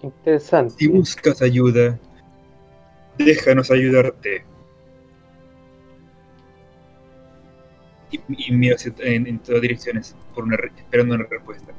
Interesante. 0.00 0.74
Si 0.78 0.86
buscas 0.86 1.42
ayuda, 1.42 1.98
déjanos 3.18 3.72
ayudarte. 3.72 4.44
Y, 8.12 8.20
y 8.28 8.52
miro 8.52 8.76
en, 9.00 9.26
en 9.26 9.40
todas 9.40 9.60
direcciones, 9.60 10.14
por 10.36 10.44
una 10.44 10.54
esperando 10.54 11.16
una 11.16 11.24
respuesta. 11.24 11.72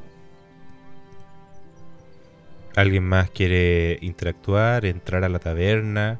¿Alguien 2.75 3.03
más 3.03 3.29
quiere 3.29 3.97
interactuar, 4.01 4.85
entrar 4.85 5.23
a 5.23 5.29
la 5.29 5.39
taberna? 5.39 6.19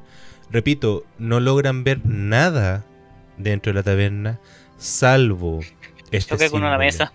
Repito, 0.49 1.06
no 1.18 1.39
logran 1.39 1.84
ver 1.84 2.06
nada 2.06 2.84
dentro 3.38 3.72
de 3.72 3.80
la 3.80 3.84
taberna, 3.84 4.39
salvo 4.78 5.62
este 6.12 6.36
Choqué 6.36 6.49
con 6.49 6.64
una 6.64 6.78
mesa. 6.78 7.14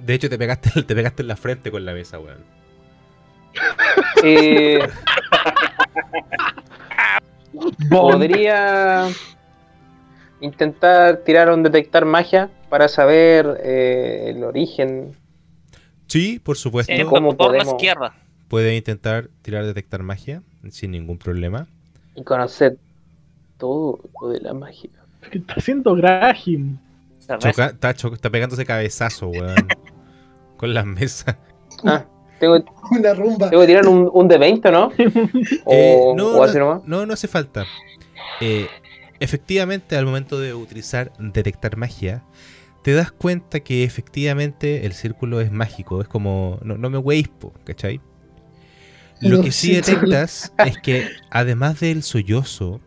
De 0.00 0.14
hecho, 0.14 0.28
te 0.28 0.36
pegaste, 0.36 0.82
te 0.82 0.94
pegaste 0.94 1.22
en 1.22 1.28
la 1.28 1.36
frente 1.36 1.70
con 1.70 1.84
la 1.84 1.92
mesa, 1.92 2.18
weón. 2.18 2.44
Eh, 4.24 4.78
podría 7.90 9.08
intentar 10.40 11.18
tirar 11.18 11.50
un 11.50 11.62
detectar 11.62 12.04
magia 12.04 12.50
para 12.68 12.88
saber 12.88 13.60
eh, 13.62 14.24
el 14.28 14.42
origen. 14.42 15.16
Sí, 16.12 16.38
por 16.38 16.56
supuesto. 16.56 16.92
Eh, 16.92 17.04
¿Cómo 17.04 17.34
por 17.36 17.46
la 17.52 17.58
podemos? 17.58 17.74
izquierda. 17.74 18.14
Puede 18.48 18.76
intentar 18.76 19.30
tirar 19.42 19.64
detectar 19.64 20.02
magia 20.02 20.42
sin 20.70 20.90
ningún 20.90 21.18
problema. 21.18 21.66
y 22.14 22.22
conocer 22.22 22.76
todo 23.58 23.98
lo 24.20 24.28
de 24.28 24.40
la 24.40 24.52
magia. 24.52 24.90
¿Qué 25.30 25.38
está 25.38 25.54
haciendo 25.54 25.94
Graham? 25.94 26.78
Choca- 27.38 27.68
está, 27.70 27.94
cho- 27.94 28.12
está 28.12 28.28
pegándose 28.30 28.66
cabezazo, 28.66 29.28
weón. 29.28 29.54
con 30.58 30.74
las 30.74 30.84
mesas. 30.84 31.36
Ah, 31.84 32.04
tengo, 32.38 32.62
Una 32.90 33.14
rumba. 33.14 33.48
tengo 33.48 33.62
que 33.62 33.66
tirar 33.68 33.86
un, 33.86 34.10
un 34.12 34.28
de 34.28 34.36
20, 34.38 34.70
¿no? 34.72 34.86
O, 35.64 35.72
Eh, 35.72 36.12
no, 36.16 36.28
o 36.36 36.42
así 36.42 36.58
no, 36.58 36.64
nomás. 36.66 36.82
no, 36.86 37.06
no 37.06 37.14
hace 37.14 37.28
falta. 37.28 37.64
Eh, 38.40 38.66
efectivamente, 39.20 39.96
al 39.96 40.04
momento 40.04 40.38
de 40.38 40.52
utilizar 40.52 41.12
detectar 41.18 41.76
magia, 41.76 42.22
te 42.82 42.92
das 42.94 43.12
cuenta 43.12 43.60
que 43.60 43.84
efectivamente 43.84 44.86
el 44.86 44.92
círculo 44.94 45.40
es 45.40 45.50
mágico. 45.52 46.00
Es 46.02 46.08
como, 46.08 46.58
no, 46.62 46.76
no 46.78 46.90
me 46.90 46.98
weis, 46.98 47.28
¿cachai? 47.64 48.00
Lo 49.20 49.38
No, 49.38 49.40
que 49.40 49.52
sí. 49.52 49.72
detectas 49.72 50.54
es 50.62 50.78
que, 50.78 51.12
además 51.30 51.80
del 51.80 52.02
sollozo, 52.02 52.80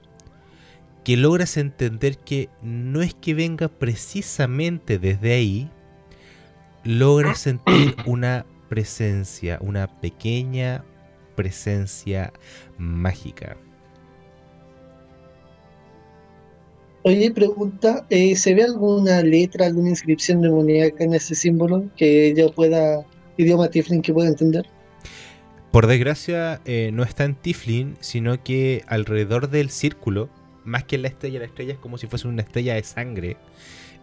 que 1.03 1.17
logras 1.17 1.57
entender 1.57 2.17
que 2.17 2.49
no 2.61 3.01
es 3.01 3.13
que 3.13 3.33
venga 3.33 3.67
precisamente 3.69 4.99
desde 4.99 5.33
ahí, 5.33 5.71
logras 6.83 7.39
sentir 7.39 7.97
una 8.05 8.45
presencia, 8.69 9.57
una 9.61 9.87
pequeña 10.01 10.83
presencia 11.35 12.33
mágica. 12.77 13.57
Oye, 17.07 17.29
pregunta, 17.29 18.03
eh, 18.09 18.35
¿se 18.35 18.55
ve 18.55 18.63
alguna 18.63 19.21
letra, 19.21 19.67
alguna 19.67 19.89
inscripción 19.89 20.41
demoníaca 20.41 21.03
en 21.03 21.13
ese 21.13 21.35
símbolo 21.35 21.87
que 21.95 22.33
yo 22.35 22.51
pueda 22.51 23.05
idioma 23.37 23.69
Tiflin 23.69 24.01
que 24.01 24.11
pueda 24.11 24.27
entender? 24.27 24.65
Por 25.69 25.85
desgracia, 25.85 26.61
eh, 26.65 26.89
no 26.91 27.03
está 27.03 27.25
en 27.25 27.35
Tiflin, 27.35 27.95
sino 27.99 28.43
que 28.43 28.83
alrededor 28.87 29.51
del 29.51 29.69
círculo, 29.69 30.31
más 30.63 30.85
que 30.85 30.95
en 30.95 31.03
la 31.03 31.09
estrella, 31.09 31.37
la 31.37 31.45
estrella 31.45 31.73
es 31.73 31.77
como 31.77 31.99
si 31.99 32.07
fuese 32.07 32.27
una 32.27 32.41
estrella 32.41 32.73
de 32.73 32.81
sangre. 32.81 33.37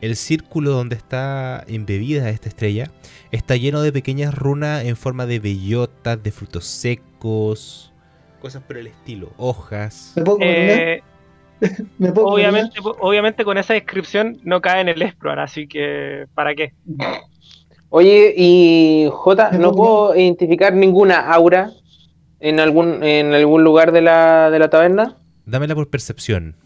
El 0.00 0.14
círculo 0.14 0.70
donde 0.70 0.94
está 0.94 1.64
embebida 1.66 2.30
esta 2.30 2.48
estrella 2.48 2.92
está 3.32 3.56
lleno 3.56 3.82
de 3.82 3.90
pequeñas 3.90 4.32
runas 4.32 4.84
en 4.84 4.94
forma 4.94 5.26
de 5.26 5.40
bellotas, 5.40 6.22
de 6.22 6.30
frutos 6.30 6.66
secos, 6.66 7.92
cosas 8.40 8.62
por 8.62 8.76
el 8.76 8.86
estilo, 8.86 9.32
hojas. 9.38 10.12
¿Me 10.14 10.22
puedo 10.22 10.38
Eh, 10.42 11.02
¿Me 11.98 12.12
puedo 12.12 12.28
obviamente, 12.28 12.78
obviamente 13.00 13.44
con 13.44 13.58
esa 13.58 13.74
descripción 13.74 14.38
no 14.42 14.60
cae 14.60 14.80
en 14.80 14.88
el 14.88 15.02
Explorar, 15.02 15.40
así 15.40 15.66
que 15.66 16.26
¿para 16.34 16.54
qué? 16.54 16.72
Oye, 17.90 18.34
y 18.36 19.08
J, 19.10 19.52
no 19.52 19.72
puedo 19.72 20.16
identificar 20.16 20.72
ninguna 20.74 21.30
aura 21.30 21.70
en 22.40 22.58
algún, 22.58 23.02
en 23.04 23.34
algún 23.34 23.64
lugar 23.64 23.92
de 23.92 24.00
la, 24.00 24.50
de 24.50 24.58
la 24.58 24.70
taberna. 24.70 25.18
Dámela 25.44 25.74
por 25.74 25.90
percepción. 25.90 26.56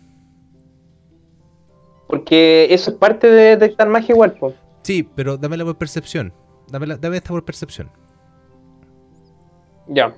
Porque 2.06 2.68
eso 2.70 2.92
es 2.92 2.96
parte 2.96 3.28
de 3.28 3.56
detectar 3.56 3.88
magia 3.88 4.12
igual, 4.14 4.36
pues. 4.38 4.54
Sí, 4.82 5.02
pero 5.02 5.36
dámela 5.36 5.64
por 5.64 5.76
percepción. 5.76 6.32
Dámela, 6.70 6.96
dame 6.96 7.16
esta 7.16 7.30
por 7.30 7.44
percepción. 7.44 7.90
Ya. 9.88 10.14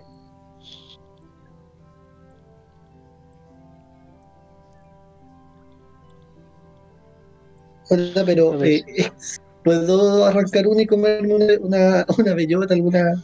Hola, 7.91 8.23
pero 8.25 8.63
eh, 8.65 8.85
¿puedo 9.65 10.25
arrancar 10.27 10.67
uno 10.67 10.81
y 10.81 10.87
comerme 10.87 11.35
una, 11.35 11.47
una, 11.61 12.07
una 12.19 12.35
bellota, 12.35 12.75
alguna, 12.75 13.23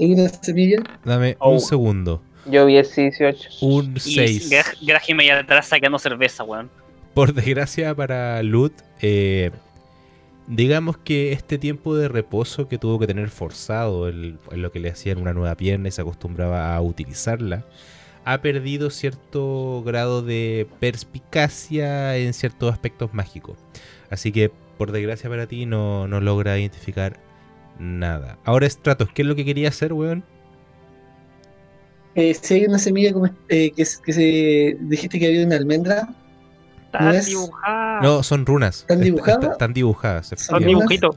alguna 0.00 0.28
semilla? 0.28 0.82
Dame 1.04 1.36
Oh. 1.40 1.52
un 1.52 1.60
segundo. 1.60 2.22
Yo 2.46 2.66
vi 2.66 2.76
el 2.76 2.86
18. 2.94 3.48
Un 3.62 3.94
Y 3.96 4.00
6. 4.00 4.50
Gra- 4.50 4.76
Grajime 4.86 5.24
allá 5.24 5.40
atrás 5.40 5.66
sacando 5.68 5.98
cerveza, 5.98 6.42
weón. 6.44 6.70
Por 7.14 7.34
desgracia 7.34 7.94
para 7.94 8.42
Lut, 8.42 8.72
eh, 9.00 9.50
digamos 10.48 10.96
que 10.98 11.32
este 11.32 11.58
tiempo 11.58 11.94
de 11.94 12.08
reposo 12.08 12.68
que 12.68 12.78
tuvo 12.78 12.98
que 12.98 13.06
tener 13.06 13.28
forzado 13.30 14.08
el- 14.08 14.38
en 14.50 14.62
lo 14.62 14.72
que 14.72 14.80
le 14.80 14.90
hacían 14.90 15.18
una 15.18 15.32
nueva 15.34 15.54
pierna 15.56 15.88
y 15.88 15.92
se 15.92 16.00
acostumbraba 16.00 16.74
a 16.74 16.80
utilizarla, 16.80 17.64
ha 18.24 18.40
perdido 18.40 18.90
cierto 18.90 19.82
grado 19.84 20.22
de 20.22 20.66
perspicacia 20.80 22.16
en 22.16 22.32
ciertos 22.32 22.72
aspectos 22.72 23.12
mágicos. 23.14 23.56
Así 24.12 24.30
que, 24.30 24.50
por 24.76 24.92
desgracia 24.92 25.30
para 25.30 25.46
ti, 25.46 25.64
no, 25.66 26.06
no 26.06 26.20
logra 26.20 26.58
identificar 26.58 27.18
nada. 27.78 28.38
Ahora, 28.44 28.68
Stratos, 28.68 29.08
¿qué 29.14 29.22
es 29.22 29.28
lo 29.28 29.34
que 29.34 29.44
quería 29.44 29.68
hacer, 29.70 29.92
weón? 29.94 30.22
Eh, 32.14 32.34
si 32.34 32.54
hay 32.54 32.66
una 32.66 32.78
semilla 32.78 33.12
como, 33.14 33.26
eh, 33.48 33.70
que, 33.70 33.84
que 34.04 34.12
se 34.12 34.76
dijiste 34.80 35.18
que 35.18 35.26
había 35.28 35.46
una 35.46 35.56
almendra, 35.56 36.08
Están 36.84 37.04
No 37.06 37.10
es- 37.12 37.24
dibujadas. 37.26 38.02
No, 38.02 38.22
son 38.22 38.44
runas. 38.44 38.80
¿Están 38.80 38.98
Est- 38.98 39.04
dibujadas? 39.04 39.42
est- 39.44 39.52
Están 39.52 39.72
dibujadas. 39.72 40.26
Son 40.36 40.62
dibujitos. 40.62 41.16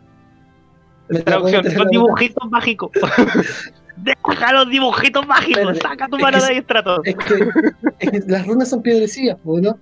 Traducción, 1.25 1.71
son 1.71 1.87
dibujitos 1.89 2.49
mágicos. 2.49 2.91
Deja 3.97 4.53
los 4.53 4.69
dibujitos 4.69 5.27
mágicos. 5.27 5.77
Saca 5.79 6.07
tu 6.07 6.15
es 6.15 6.21
mano 6.21 6.37
que 6.39 6.45
de 6.45 6.51
ahí, 6.51 6.61
Stratos. 6.61 6.99
Es 7.03 7.15
que, 7.17 7.49
es 7.99 8.11
que 8.11 8.19
las 8.31 8.47
runas 8.47 8.69
son 8.69 8.81
piedrecillas, 8.81 9.37
¿o 9.43 9.59
¿no? 9.59 9.77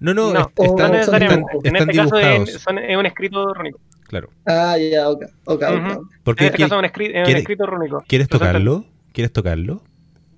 No, 0.00 0.14
no, 0.14 0.32
No, 0.32 0.40
están, 0.56 0.76
no 0.76 0.88
necesariamente. 0.88 1.52
están- 1.52 1.66
en 1.66 1.76
están 1.76 1.90
este 1.90 1.96
caso 2.02 2.16
dibujados. 2.16 2.48
es, 2.48 2.60
son- 2.62 2.78
es 2.78 2.96
un 2.96 3.06
escrito 3.06 3.54
rúnico. 3.54 3.80
Claro. 4.08 4.28
Ah, 4.46 4.76
ya, 4.78 5.08
ok, 5.10 5.22
ok, 5.46 5.62
ok. 5.62 5.62
Ujú. 5.92 6.08
¿Por 6.22 6.34
En 6.34 6.36
qué 6.38 6.44
este 6.46 6.56
quiere- 6.56 6.70
caso 6.70 6.74
es 6.74 6.78
un, 6.78 6.84
escri- 6.84 7.10
es 7.14 7.28
un 7.28 7.36
escrito 7.36 7.66
rúnico. 7.66 8.04
¿Quieres 8.06 8.28
tocarlo? 8.28 8.84
¿Quieres 9.12 9.32
tocarlo? 9.32 9.82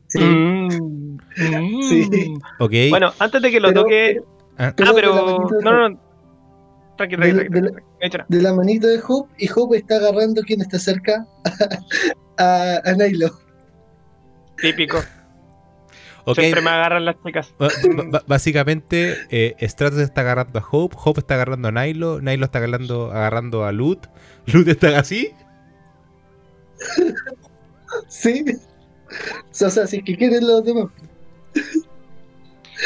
Sí. 0.06 0.20
Mm, 0.20 1.18
mm. 1.18 1.82
Sí. 1.82 2.34
Ok. 2.60 2.72
Bueno, 2.90 3.12
antes 3.18 3.42
de 3.42 3.50
que 3.50 3.60
lo 3.60 3.68
Pero- 3.68 3.82
toque. 3.82 4.20
Ah, 4.56 4.68
Ah, 4.68 4.72
pero 4.76 4.92
de 4.94 5.02
la 5.02 5.12
pero. 5.12 5.48
de 5.58 5.64
No, 5.64 5.70
no, 5.72 5.88
no. 5.90 6.00
Tranqui, 6.96 7.16
tranqui, 7.16 7.32
De- 7.32 7.38
tranqui, 7.44 7.54
de 7.54 7.60
la- 7.62 7.70
nada. 7.70 8.26
de 8.28 8.42
la 8.42 8.52
manito 8.54 8.86
de 8.88 9.00
Hope 9.06 9.32
y 9.38 9.48
Hope 9.54 9.76
está 9.76 9.96
agarrando 9.96 10.40
quien 10.42 10.62
está 10.62 10.78
cerca 10.78 11.26
a, 12.38 12.80
a 12.84 12.92
Nilo. 12.94 13.30
Típico. 14.56 14.98
Ok. 16.24 16.38
Siempre 16.38 16.60
me 16.62 16.70
agarran 16.70 17.04
las 17.04 17.16
chicas. 17.24 17.54
Básicamente, 18.26 19.16
eh, 19.30 19.54
Stratos 19.68 19.98
está 20.00 20.20
agarrando 20.22 20.58
a 20.58 20.64
Hope, 20.70 20.96
Hope 21.02 21.20
está 21.20 21.34
agarrando 21.34 21.68
a 21.68 21.72
Nilo, 21.72 22.20
Nilo 22.20 22.44
está 22.44 22.58
agarrando, 22.58 23.10
agarrando 23.10 23.64
a 23.64 23.72
Lut, 23.72 24.06
Lut 24.46 24.68
está 24.68 24.98
así. 24.98 25.32
Sí. 28.08 28.44
O 29.50 29.70
sea, 29.70 29.86
si 29.86 29.98
es 29.98 30.04
que 30.04 30.16
quieren 30.16 30.46
los 30.46 30.64
demás. 30.64 30.86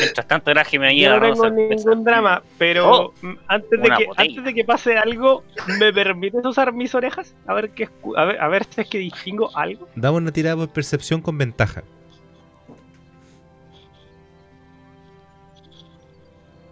Mientras 0.01 0.26
tanto, 0.26 0.51
Grajime 0.53 0.89
ahí 0.89 1.01
Yo 1.03 1.20
no 1.20 1.20
tengo 1.20 1.51
ningún 1.51 2.03
drama, 2.05 2.43
pero 2.57 2.91
Oh, 2.91 3.14
antes, 3.49 3.70
de 3.70 3.91
que, 3.91 4.07
botella. 4.07 4.14
antes 4.16 4.45
de 4.45 4.55
que 4.55 4.64
pase 4.64 4.97
algo, 4.97 5.45
¿me 5.78 5.93
permites 5.93 6.45
usar 6.47 6.72
mis 6.72 6.95
orejas? 6.95 7.35
A 7.47 7.53
ver, 7.53 7.70
qué, 7.70 7.89
a 8.16 8.24
ver, 8.24 8.41
a 8.41 8.49
ver 8.49 8.64
si 8.70 8.80
es 8.80 8.89
que 8.89 8.99
distingo 8.99 9.55
algo. 9.55 9.87
Damos 9.95 10.22
una 10.22 10.33
tirada 10.33 10.57
por 10.57 10.70
percepción 10.70 11.20
con 11.20 11.37
ventaja. 11.37 11.83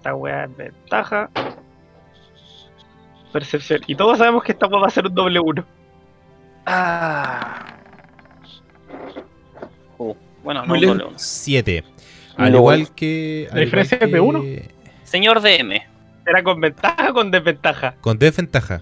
Esta 0.01 0.15
wea 0.15 0.45
es 0.45 0.57
ventaja. 0.57 1.29
Percepción. 3.35 3.81
Y 3.87 3.95
todos 3.95 4.17
sabemos 4.17 4.43
que 4.43 4.53
esta 4.53 4.67
wea 4.67 4.81
va 4.81 4.87
a 4.87 4.91
ser 4.91 5.07
un 5.07 5.15
doble 5.15 5.39
uno. 5.39 5.63
Ah. 6.65 7.67
Uh, 9.99 10.15
bueno, 10.43 10.65
no 10.65 10.73
un 10.73 10.81
doble 10.81 11.05
uno. 11.05 11.13
7. 11.17 11.85
Al 12.39 12.53
No. 12.53 12.59
igual 12.59 12.95
que. 12.95 13.47
al 13.51 13.57
¿La 13.59 13.65
diferencia 13.65 13.99
es 14.01 14.11
de 14.11 14.21
uno? 14.21 14.41
que- 14.41 14.71
Señor 15.05 15.43
DM, 15.43 15.83
¿Era 16.27 16.43
con 16.43 16.61
ventaja 16.63 17.11
o 17.11 17.13
con 17.15 17.31
desventaja? 17.31 17.95
Con 18.01 18.19
desventaja. 18.19 18.81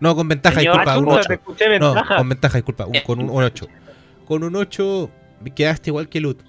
No, 0.00 0.14
con 0.16 0.26
ventaja, 0.28 0.60
Señor, 0.60 0.74
disculpa, 0.74 0.92
Ah, 0.94 0.98
un 0.98 1.04
chuta, 1.04 1.16
8. 1.18 1.28
te 1.28 1.34
escuché 1.34 1.78
No, 1.78 1.94
con 2.16 2.28
ventaja, 2.30 2.56
disculpa, 2.58 2.86
un- 2.86 3.00
con 3.04 3.20
un, 3.20 3.42
8. 3.44 3.66
Con 4.26 4.42
un 4.44 4.56
8 4.56 5.10
quedaste 5.54 5.90
igual 5.90 6.08
que 6.08 6.20
Lut. 6.20 6.40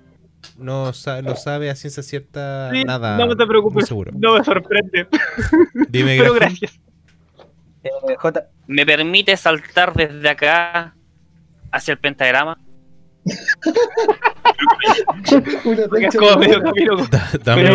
No, 0.57 0.93
sa- 0.93 1.21
no 1.21 1.35
sabe 1.35 1.69
a 1.69 1.75
ciencia 1.75 2.03
cierta 2.03 2.69
Sí, 2.71 2.83
nada. 2.83 3.17
no 3.17 3.35
te 3.35 3.45
preocupes. 3.47 3.87
seguro. 3.87 4.11
No 4.15 4.37
me 4.37 4.43
sorprende. 4.43 5.07
Dime, 5.89 6.17
Pero 6.17 6.33
gracias. 6.33 6.79
Eh, 7.84 7.89
J, 8.18 8.43
¿me 8.68 8.85
permite 8.85 9.35
saltar 9.38 9.93
desde 9.93 10.27
acá 10.30 10.95
hacia 11.72 11.93
el 11.93 11.97
pentagrama? 11.97 12.57
Dame, 17.43 17.69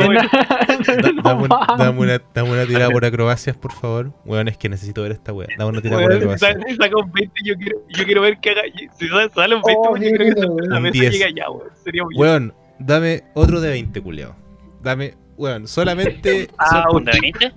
una, 1.99 2.19
tirada 2.67 2.91
por 2.91 3.05
acrobacias, 3.05 3.57
por 3.57 3.73
favor. 3.73 4.13
Weón, 4.25 4.49
es 4.49 4.57
que 4.57 4.69
necesito 4.69 5.03
ver 5.03 5.13
esta 5.13 5.33
wea. 5.33 5.49
Dame 5.59 5.71
una 5.71 5.83
tirada 5.83 6.03
por 6.03 6.13
acrobacias. 6.13 6.57
saca 6.79 6.97
un 6.97 7.13
20, 7.13 7.41
yo 7.45 7.55
quiero, 7.57 7.79
yo 7.89 8.05
quiero 8.05 8.21
ver 8.23 8.39
que 8.41 8.51
haga. 8.51 8.63
Si 8.99 9.09
sa- 9.09 9.29
sale 9.31 9.55
un 9.57 9.63
20, 9.63 9.81
Oh, 9.89 9.97
yo 9.97 10.11
quiero 10.11 10.35
que 10.35 10.41
la 10.69 10.77
Un 10.77 10.83
mesa 10.83 10.93
10. 10.93 11.13
llegue 11.13 11.25
allá, 11.25 11.51
weón. 11.51 11.69
Sería 11.83 12.05
muy 12.05 12.15
Weón, 12.17 12.55
dame 12.79 13.25
otro 13.35 13.61
de 13.61 13.71
20, 13.71 14.01
culiao. 14.01 14.37
Dame, 14.83 15.15
weón, 15.37 15.69
solamente. 15.69 16.49
Ah, 16.59 16.87
¿Un 16.91 17.05
de 17.05 17.13
20? 17.21 17.53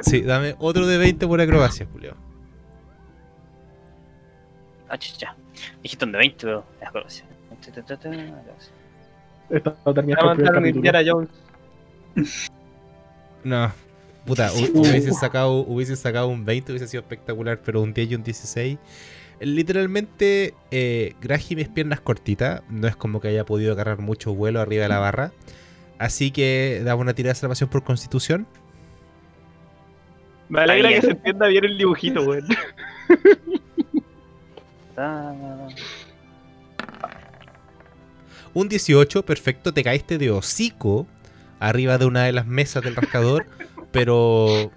sí, 0.00 0.22
dame 0.22 0.54
otro 0.58 0.86
de 0.86 0.98
20 0.98 1.26
por 1.26 1.40
acrobacias, 1.40 1.88
culiao. 1.88 2.16
Ah, 4.88 4.98
chucha. 4.98 5.34
Dijiste 5.82 6.04
un 6.04 6.12
de 6.12 6.18
20, 6.18 6.36
pero. 6.40 6.64
es 6.80 6.88
acrobacia. 6.88 7.24
Esto 9.50 9.76
lo 9.84 9.94
termina 9.94 10.16
Para 10.18 10.34
por 10.34 10.40
el 10.40 10.44
primer 10.44 10.52
matar 10.52 10.54
a 10.54 10.58
un 10.58 10.64
capítulo. 10.64 10.68
Indiana 10.76 11.02
Jones. 11.06 12.50
No. 13.44 13.72
Puta, 14.26 14.50
hu- 14.52 14.70
hubiese 14.74 15.12
sacado, 15.12 15.52
hubiese 15.60 15.96
sacado 15.96 16.28
un 16.28 16.44
20, 16.44 16.72
hubiese 16.72 16.86
sido 16.88 17.00
espectacular, 17.02 17.60
pero 17.64 17.82
un 17.82 17.92
10 17.92 18.10
y 18.10 18.14
un 18.14 18.22
16. 18.22 18.78
Literalmente, 19.40 20.54
eh, 20.70 21.14
Grahim 21.20 21.58
es 21.58 21.68
piernas 21.68 22.00
cortitas, 22.00 22.62
no 22.70 22.86
es 22.86 22.94
como 22.94 23.20
que 23.20 23.28
haya 23.28 23.44
podido 23.44 23.72
agarrar 23.72 23.98
mucho 23.98 24.32
vuelo 24.32 24.60
arriba 24.60 24.84
de 24.84 24.88
la 24.88 24.98
barra. 25.00 25.32
Así 25.98 26.30
que 26.30 26.80
damos 26.84 27.02
una 27.02 27.14
tirada 27.14 27.32
de 27.34 27.40
salvación 27.40 27.68
por 27.68 27.82
constitución. 27.82 28.46
Me 30.48 30.60
alegra 30.60 30.88
Ahí 30.90 30.94
que 30.96 31.00
se 31.02 31.10
entienda 31.12 31.48
bien 31.48 31.64
el 31.64 31.76
dibujito, 31.78 32.22
weón. 32.22 32.46
Un 38.54 38.68
18, 38.68 39.24
perfecto, 39.24 39.72
te 39.72 39.82
caíste 39.82 40.18
de 40.18 40.30
hocico 40.30 41.06
arriba 41.58 41.96
de 41.96 42.06
una 42.06 42.24
de 42.24 42.32
las 42.32 42.46
mesas 42.46 42.82
del 42.82 42.96
rascador, 42.96 43.46
pero 43.92 44.70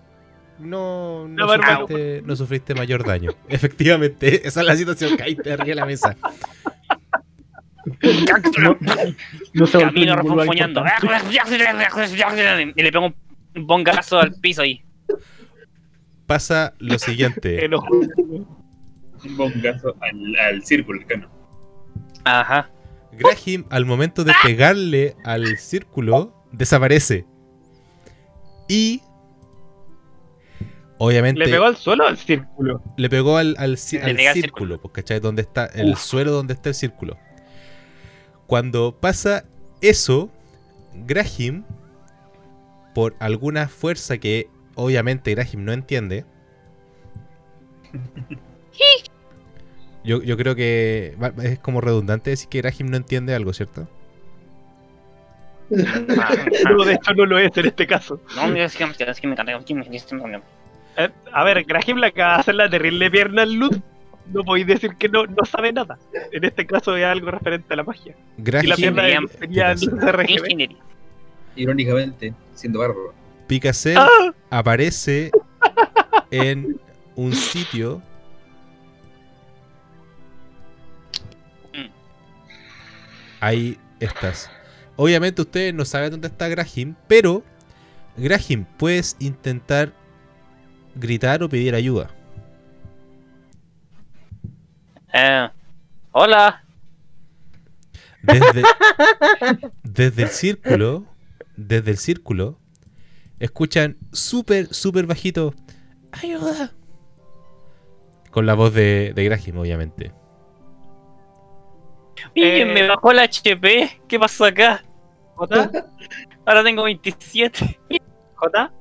no, 0.59 1.27
no, 1.27 1.47
sufriste, 1.47 2.21
no 2.25 2.35
sufriste 2.35 2.75
mayor 2.75 3.05
daño. 3.05 3.31
Efectivamente, 3.49 4.47
esa 4.47 4.61
es 4.61 4.67
la 4.67 4.75
situación, 4.75 5.17
caíste 5.17 5.51
arriba 5.51 5.67
de 5.67 5.75
la 5.75 5.85
mesa. 5.85 6.15
No 9.53 9.67
se 9.67 9.77
volvió 9.77 9.93
Camino 9.93 10.15
refunfuñando. 10.15 10.83
Y 12.75 12.83
le 12.83 12.91
pego 12.91 13.13
un 13.55 13.67
bongazo 13.67 14.19
al 14.19 14.33
piso 14.33 14.61
ahí. 14.61 14.81
Pasa 16.25 16.73
lo 16.79 16.97
siguiente. 16.97 17.69
Un 19.25 19.37
bongazo 19.37 19.95
al, 20.01 20.35
al 20.37 20.63
círculo, 20.63 20.99
el 20.99 21.07
cano. 21.07 21.29
Ajá. 22.23 22.69
Graham, 23.11 23.65
al 23.69 23.85
momento 23.85 24.23
de 24.23 24.33
pegarle 24.43 25.15
al 25.23 25.57
círculo, 25.57 26.33
desaparece. 26.51 27.25
Y. 28.67 29.01
Obviamente. 30.97 31.39
¿Le 31.39 31.51
pegó 31.51 31.65
al 31.65 31.77
suelo 31.77 32.05
o 32.05 32.07
al 32.07 32.17
círculo? 32.17 32.81
Le 32.97 33.09
pegó 33.09 33.37
al, 33.37 33.55
al 33.57 33.77
círculo, 33.77 34.81
pues, 34.81 34.93
¿cachai? 34.93 35.19
Donde 35.19 35.41
está 35.43 35.65
el 35.65 35.95
suelo 35.95 36.31
donde 36.31 36.53
está 36.53 36.69
el 36.69 36.75
círculo. 36.75 37.17
Cuando 38.47 38.97
pasa 38.99 39.45
eso, 39.81 40.29
Graham, 40.93 41.65
por 42.93 43.15
alguna 43.19 43.67
fuerza 43.67 44.17
que 44.17 44.49
obviamente 44.75 45.33
Graham 45.33 45.65
no 45.65 45.73
entiende, 45.73 46.25
yo, 50.05 50.21
yo 50.23 50.37
creo 50.37 50.55
que 50.55 51.15
es 51.43 51.59
como 51.59 51.81
redundante 51.81 52.29
decir 52.29 52.47
que 52.49 52.61
Graham 52.61 52.89
no 52.89 52.97
entiende 52.97 53.33
algo, 53.35 53.51
¿cierto? 53.53 53.87
No, 55.69 56.83
de 56.85 56.93
hecho 56.93 57.13
no 57.15 57.25
lo 57.25 57.39
es 57.39 57.55
en 57.57 57.65
este 57.65 57.87
caso. 57.87 58.21
No, 58.35 58.47
mira, 58.47 58.65
es 58.65 58.75
que, 58.75 58.83
es 58.83 59.19
que 59.19 59.27
me 59.27 59.35
Eh, 60.97 61.09
A 61.33 61.43
ver, 61.43 61.63
Graham 61.63 61.97
le 61.97 62.07
acaba 62.07 62.35
de 62.35 62.39
hacer 62.41 62.55
la 62.55 62.69
terrible 62.69 63.09
pierna 63.09 63.41
al 63.43 63.53
Luz. 63.53 63.77
No 64.31 64.43
podéis 64.43 64.67
decir 64.67 64.95
que 64.97 65.07
no, 65.09 65.25
no 65.25 65.45
sabe 65.45 65.71
nada. 65.71 65.97
En 66.31 66.43
este 66.43 66.65
caso 66.65 66.95
es 66.97 67.05
algo 67.05 67.29
referente 67.31 67.73
a 67.73 67.77
la 67.77 67.83
magia. 67.83 68.15
Graham 68.37 68.65
Y 68.65 68.67
la 68.69 68.75
pierna 68.75 69.03
de- 69.03 69.11
Graham- 69.11 69.29
sería 69.39 69.75
¿Qué 69.75 69.85
Luz 69.85 70.01
RGB. 70.03 70.29
Ingeniería. 70.29 70.77
Irónicamente, 71.55 72.33
siendo 72.53 72.79
bárbaro. 72.79 73.13
Picasso 73.47 73.89
¡Ah! 73.97 74.33
aparece 74.49 75.31
en 76.31 76.79
un 77.15 77.33
sitio 77.33 78.01
Ahí 83.45 83.77
estás. 83.99 84.49
Obviamente 84.95 85.43
ustedes 85.43 85.71
no 85.71 85.85
saben 85.85 86.09
dónde 86.09 86.29
está 86.29 86.47
Graham, 86.47 86.95
pero 87.07 87.43
Graham, 88.17 88.65
puedes 88.79 89.15
intentar 89.19 89.93
gritar 90.95 91.43
o 91.43 91.47
pedir 91.47 91.75
ayuda. 91.75 92.09
Eh, 95.13 95.47
hola. 96.11 96.63
Desde, 98.23 98.63
desde 99.83 100.23
el 100.23 100.29
círculo, 100.29 101.05
desde 101.55 101.91
el 101.91 101.97
círculo, 101.97 102.57
escuchan 103.37 103.95
súper, 104.11 104.73
súper 104.73 105.05
bajito, 105.05 105.53
ayuda. 106.11 106.71
Con 108.31 108.47
la 108.47 108.55
voz 108.55 108.73
de, 108.73 109.13
de 109.13 109.23
Graham, 109.23 109.59
obviamente. 109.59 110.24
Miren, 112.35 112.69
Eh. 112.69 112.73
me 112.73 112.87
bajó 112.87 113.11
el 113.11 113.19
HP. 113.19 114.01
¿Qué 114.07 114.19
pasó 114.19 114.45
acá? 114.45 114.83
¿Jota? 115.35 115.69
Ahora 116.45 116.63
tengo 116.63 116.83
27. 116.83 117.79
¿Jota? 118.35 118.71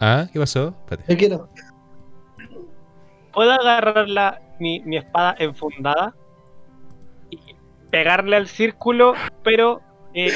Ah, 0.00 0.26
¿qué 0.32 0.38
pasó? 0.38 0.74
Espérate. 0.84 1.16
Quiero. 1.16 1.48
¿Puedo 3.32 3.52
agarrar 3.52 4.08
la, 4.08 4.40
mi, 4.58 4.80
mi 4.80 4.96
espada 4.96 5.36
enfundada? 5.38 6.14
Y 7.30 7.38
pegarle 7.90 8.36
al 8.36 8.48
círculo, 8.48 9.14
pero 9.44 9.80
eh, 10.14 10.32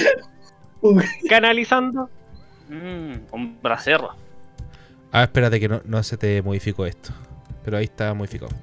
canalizando. 1.29 2.09
Mmm, 2.69 3.13
un 3.33 3.61
bracero. 3.63 4.11
Ah, 5.13 5.25
espérate 5.25 5.59
que 5.61 5.69
no, 5.69 5.81
no 5.85 6.03
se 6.03 6.17
te 6.17 6.41
modificó 6.43 6.87
esto. 6.87 7.11
Pero 7.65 7.77
ahí 7.79 7.85
está 7.85 8.13
modificado. 8.15 8.55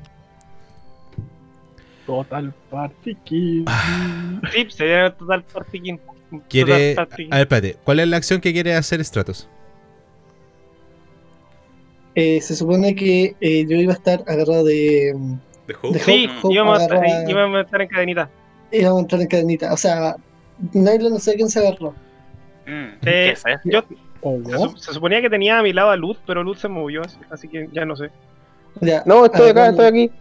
Total 2.06 2.54
Party 2.70 3.16
Kill. 3.24 3.66
Sí, 4.54 4.68
sería 4.70 5.12
total 5.14 5.44
partiquín. 5.44 6.00
Quiere. 6.50 6.96
Total 6.96 7.28
A 7.32 7.36
ver, 7.38 7.42
espérate. 7.42 7.78
¿Cuál 7.84 8.00
es 8.00 8.08
la 8.08 8.18
acción 8.18 8.40
que 8.42 8.54
quiere 8.54 8.74
hacer 8.76 9.04
Stratos? 9.04 9.48
eh, 12.16 12.42
se 12.42 12.56
supone 12.56 12.96
que 12.96 13.36
eh, 13.40 13.66
yo 13.68 13.78
iba 13.78 13.94
a 13.94 13.96
estar 13.96 14.24
agarrado 14.28 14.64
de. 14.66 15.14
¿De 15.68 15.74
Sí, 16.00 16.28
Hope- 16.28 16.30
Hope 16.44 16.54
íbamos 16.54 16.80
a, 16.80 16.84
estar, 16.84 16.98
agarra- 16.98 17.30
íbamos 17.30 17.58
a 17.58 17.62
estar 17.62 17.82
en 17.82 17.88
cadenita. 17.88 18.30
íbamos 18.72 18.98
a 18.98 19.02
entrar 19.02 19.22
en 19.22 19.28
cadenita. 19.28 19.74
O 19.74 19.78
sea, 19.78 20.16
Nylon 20.74 21.14
no 21.14 21.20
sé 21.20 21.36
quién 21.36 21.50
se 21.50 21.60
agarró. 21.60 21.92
Mm, 22.66 22.72
Eh, 22.72 22.98
¿Qué 23.02 23.30
es 23.32 23.44
eso? 23.46 23.60
Yo, 23.66 23.84
Oh, 24.24 24.40
se, 24.46 24.56
su- 24.58 24.78
se 24.78 24.94
suponía 24.94 25.20
que 25.22 25.30
tenía 25.32 25.58
a 25.58 25.64
mi 25.64 25.74
lado 25.74 25.90
a 25.90 25.96
Luz, 25.96 26.18
pero 26.28 26.44
Luz 26.44 26.60
se 26.60 26.68
movió, 26.68 27.02
así- 27.02 27.18
así 27.32 27.48
que 27.48 27.68
ya 27.72 27.86
no 27.86 27.96
sé. 27.96 28.10
Ya, 28.80 29.02
No, 29.06 29.26
estoy 29.26 29.50
acá, 29.50 29.70
estoy 29.70 29.86
aquí. 29.86 30.12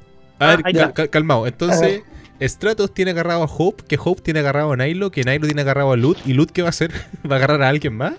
A 0.40 0.56
ver, 0.56 0.60
Ah, 0.64 0.92
cal- 0.92 1.10
calmado. 1.10 1.46
Entonces, 1.46 2.02
Stratos 2.40 2.92
tiene 2.92 3.12
agarrado 3.12 3.42
a 3.42 3.46
Hope, 3.46 3.84
que 3.86 3.98
Hope 4.02 4.22
tiene 4.22 4.40
agarrado 4.40 4.72
a 4.72 4.76
Nilo, 4.76 5.10
que 5.10 5.22
Nilo 5.22 5.46
tiene 5.46 5.60
agarrado 5.62 5.92
a 5.92 5.96
Lut. 5.96 6.18
¿Y 6.26 6.32
Lut 6.32 6.50
qué 6.50 6.62
va 6.62 6.68
a 6.68 6.70
hacer? 6.70 6.90
¿Va 7.30 7.34
a 7.34 7.38
agarrar 7.38 7.62
a 7.62 7.68
alguien 7.68 7.94
más? 7.96 8.14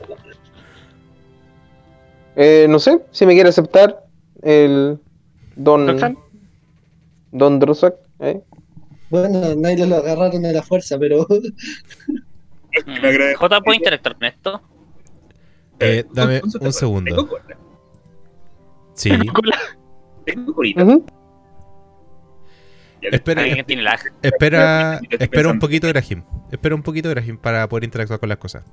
Eh, 2.36 2.66
no 2.70 2.80
sé 2.80 3.02
si 3.12 3.26
me 3.26 3.34
quiere 3.34 3.50
aceptar 3.50 4.06
el 4.42 5.00
Don. 5.56 6.18
Don 7.32 7.60
Drosak. 7.60 7.96
¿eh? 8.20 8.42
Bueno, 9.10 9.56
Nylon 9.56 9.90
lo 9.90 9.98
agarraron 9.98 10.46
a 10.46 10.52
la 10.52 10.62
fuerza, 10.64 10.98
pero. 10.98 11.26
Me 12.86 13.34
J, 13.36 13.62
¿puedo 13.62 13.76
interactuar 13.76 14.16
con 14.16 14.24
esto? 14.26 14.62
Eh, 15.80 16.06
dame 16.14 16.40
Consulta, 16.40 16.68
un 16.68 16.74
segundo. 16.74 17.30
Sí. 18.94 19.10
¿Tengo. 20.26 20.64
Ya, 20.64 20.86
Espera, 23.02 23.42
¿Alguien 23.42 23.66
tiene 23.66 23.82
lag? 23.82 24.00
espera, 24.22 25.00
un 25.50 25.60
poquito, 25.60 25.88
Graham. 25.88 26.24
Espera 26.52 26.76
un 26.76 26.84
poquito, 26.84 27.10
Graham, 27.10 27.38
para 27.38 27.68
poder 27.68 27.86
interactuar 27.86 28.20
con 28.20 28.30
las 28.30 28.38
cosas. 28.38 28.64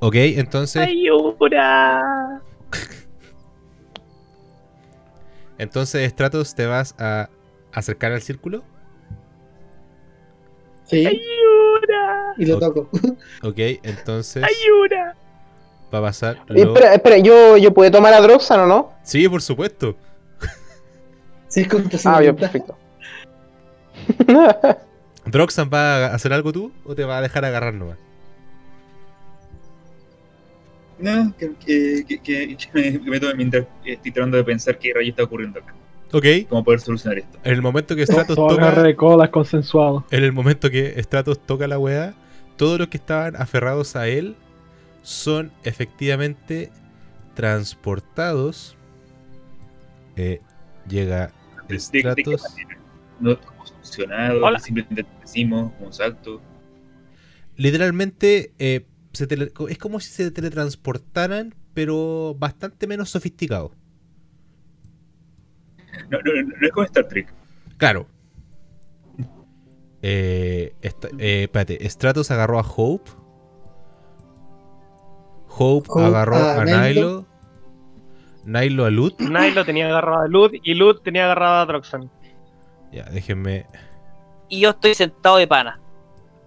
Ok, 0.00 0.14
entonces, 0.14 0.86
¡Ayura! 0.86 2.40
entonces 5.58 6.08
Stratos 6.10 6.54
te 6.54 6.66
vas 6.66 6.94
a 6.98 7.28
acercar 7.72 8.12
al 8.12 8.22
círculo. 8.22 8.62
Sí, 10.84 11.04
¡Ayura! 11.04 12.32
y 12.36 12.46
lo 12.46 12.58
toco. 12.58 12.88
Ok, 13.42 13.58
entonces 13.82 14.42
¡Ayura! 14.44 15.16
va 15.92 15.98
a 15.98 16.02
pasar. 16.02 16.36
Eh, 16.50 16.64
lo- 16.64 16.74
Espera, 16.74 16.94
espera, 16.94 17.18
¿yo, 17.18 17.56
¿yo 17.56 17.74
puedo 17.74 17.90
tomar 17.90 18.14
a 18.14 18.20
Droxan 18.20 18.60
o 18.60 18.66
no? 18.66 18.92
Sí, 19.08 19.26
por 19.28 19.40
supuesto. 19.42 19.96
Sí, 21.48 21.60
es 21.62 21.68
contra 21.68 21.98
Ah, 22.04 22.20
bien, 22.20 22.36
perfecto. 22.36 22.76
¿Droxan 25.24 25.70
va 25.72 26.06
a 26.08 26.14
hacer 26.14 26.30
algo 26.34 26.52
tú 26.52 26.70
o 26.84 26.94
te 26.94 27.04
va 27.04 27.16
a 27.16 27.22
dejar 27.22 27.42
agarrar 27.46 27.72
nomás? 27.72 27.96
No, 30.98 31.34
que, 31.38 31.52
que, 31.64 32.04
que, 32.06 32.18
que- 32.20 32.56
que 32.56 32.68
me, 32.74 33.10
me 33.10 33.20
tome 33.20 33.34
mientras 33.34 33.64
estoy 33.84 34.10
tratando 34.12 34.36
de 34.36 34.44
pensar 34.44 34.78
qué 34.78 34.92
rayo 34.94 35.08
está 35.10 35.22
ocurriendo 35.24 35.60
acá. 35.60 35.74
Ok, 36.12 36.24
Cómo 36.48 36.64
poder 36.64 36.80
solucionar 36.80 37.18
esto. 37.18 37.38
en 37.44 37.52
el 37.54 37.62
momento 37.62 37.94
que 37.96 38.04
Stratos 38.06 38.36
todo 38.36 38.48
toca. 38.48 38.62
agarre 38.68 38.88
de 38.88 38.96
colas 38.96 39.30
consensuado. 39.30 40.04
En 40.10 40.24
el 40.24 40.32
momento 40.32 40.70
que 40.70 41.02
Stratos 41.02 41.38
toca 41.46 41.66
la 41.66 41.78
weá, 41.78 42.14
todos 42.56 42.78
los 42.78 42.88
que 42.88 42.96
estaban 42.98 43.36
aferrados 43.36 43.94
a 43.96 44.06
él 44.08 44.36
son 45.02 45.50
efectivamente 45.64 46.70
transportados. 47.34 48.74
Eh, 50.18 50.40
llega 50.88 51.32
¿De, 51.68 51.76
de- 51.76 52.02
de 52.02 52.14
qué 52.24 52.36
Stratos. 52.36 52.42
¿No 53.20 53.40
como 53.40 53.64
solucionado? 53.66 54.44
Hola. 54.44 54.58
Simplemente 54.58 55.06
decimos 55.20 55.72
como 55.74 55.86
un 55.86 55.92
salto. 55.92 56.40
Literalmente 57.56 58.52
eh, 58.58 58.86
se 59.12 59.26
tele- 59.28 59.52
es 59.68 59.78
como 59.78 60.00
si 60.00 60.10
se 60.10 60.30
teletransportaran, 60.30 61.54
pero 61.74 62.34
bastante 62.38 62.86
menos 62.86 63.10
sofisticado. 63.10 63.72
No, 66.10 66.18
no, 66.24 66.32
no, 66.34 66.42
no 66.60 66.66
es 66.66 66.72
como 66.72 66.84
Star 66.86 67.06
Trek. 67.08 67.32
Claro. 67.76 68.08
Eh, 70.02 70.74
esta- 70.82 71.08
eh, 71.18 71.44
espérate, 71.44 71.88
Stratos 71.88 72.30
agarró 72.30 72.58
a 72.58 72.62
Hope. 72.62 73.10
Hope, 75.48 75.88
Hope 75.90 76.04
agarró 76.04 76.36
a 76.36 76.60
a 76.62 76.64
Nilo. 76.64 77.26
Nilo. 78.48 78.84
A 78.86 78.90
Lut. 78.90 79.20
Nilo 79.20 79.64
tenía 79.64 79.88
agarrado 79.88 80.22
a 80.22 80.26
Luz 80.28 80.52
y 80.62 80.74
Luz 80.74 81.02
tenía 81.02 81.24
agarrado 81.24 81.56
a 81.60 81.66
Droxan. 81.66 82.10
Ya, 82.92 83.04
déjenme. 83.04 83.66
Y 84.48 84.60
yo 84.60 84.70
estoy 84.70 84.94
sentado 84.94 85.36
de 85.36 85.46
pana. 85.46 85.78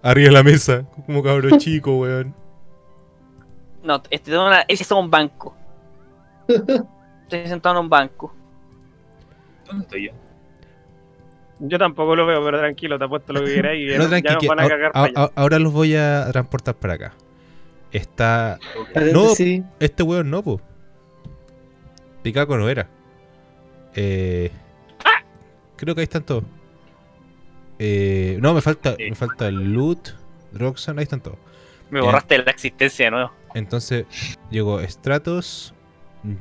Arriba 0.02 0.26
de 0.28 0.32
la 0.32 0.42
mesa, 0.42 0.84
como 1.06 1.22
cabro 1.22 1.48
chico, 1.58 1.96
weón. 1.98 2.34
No, 3.84 4.02
este 4.10 4.30
es 4.32 4.36
una- 4.36 4.62
ese 4.68 4.82
es 4.82 4.90
un 4.90 5.10
banco. 5.10 5.56
Estoy 6.48 7.46
sentado 7.46 7.76
en 7.76 7.84
un 7.84 7.88
banco. 7.88 8.34
¿Dónde 9.66 9.84
estoy 9.84 10.06
yo? 10.08 10.12
Yo 11.60 11.78
tampoco 11.78 12.14
lo 12.16 12.26
veo, 12.26 12.44
pero 12.44 12.58
tranquilo, 12.58 12.98
te 12.98 13.04
apuesto 13.04 13.32
lo 13.32 13.44
que 13.44 13.54
queráis. 13.54 13.92
y 13.94 13.96
No, 13.96 14.02
ya 14.04 14.08
tranqui, 14.20 14.46
nos 14.46 14.56
van 14.56 14.60
a 14.60 14.68
cagar 14.68 14.90
ahora- 14.94 15.12
para 15.12 15.24
allá. 15.24 15.32
ahora 15.36 15.58
los 15.60 15.72
voy 15.72 15.94
a 15.96 16.28
transportar 16.32 16.74
para 16.74 16.94
acá. 16.94 17.14
Está. 17.92 18.58
No. 19.12 19.28
sí. 19.28 19.62
Este 19.78 20.02
weón 20.02 20.28
no, 20.30 20.42
po. 20.42 20.60
Picaco 22.22 22.56
no 22.56 22.68
era. 22.68 22.88
Eh, 23.94 24.50
creo 25.76 25.94
que 25.94 26.00
ahí 26.00 26.04
están 26.04 26.24
todos. 26.24 26.44
Eh, 27.78 28.38
no, 28.40 28.54
me 28.54 28.60
falta, 28.60 28.94
me 28.98 29.14
falta 29.14 29.48
el 29.48 29.72
Loot, 29.72 30.10
Roxanne, 30.52 31.00
ahí 31.00 31.04
están 31.04 31.20
todos. 31.20 31.38
Me 31.90 32.00
borraste 32.00 32.38
la 32.38 32.50
existencia 32.50 33.06
de 33.06 33.10
nuevo. 33.10 33.32
Entonces 33.54 34.06
llegó 34.50 34.80
Stratos, 34.86 35.74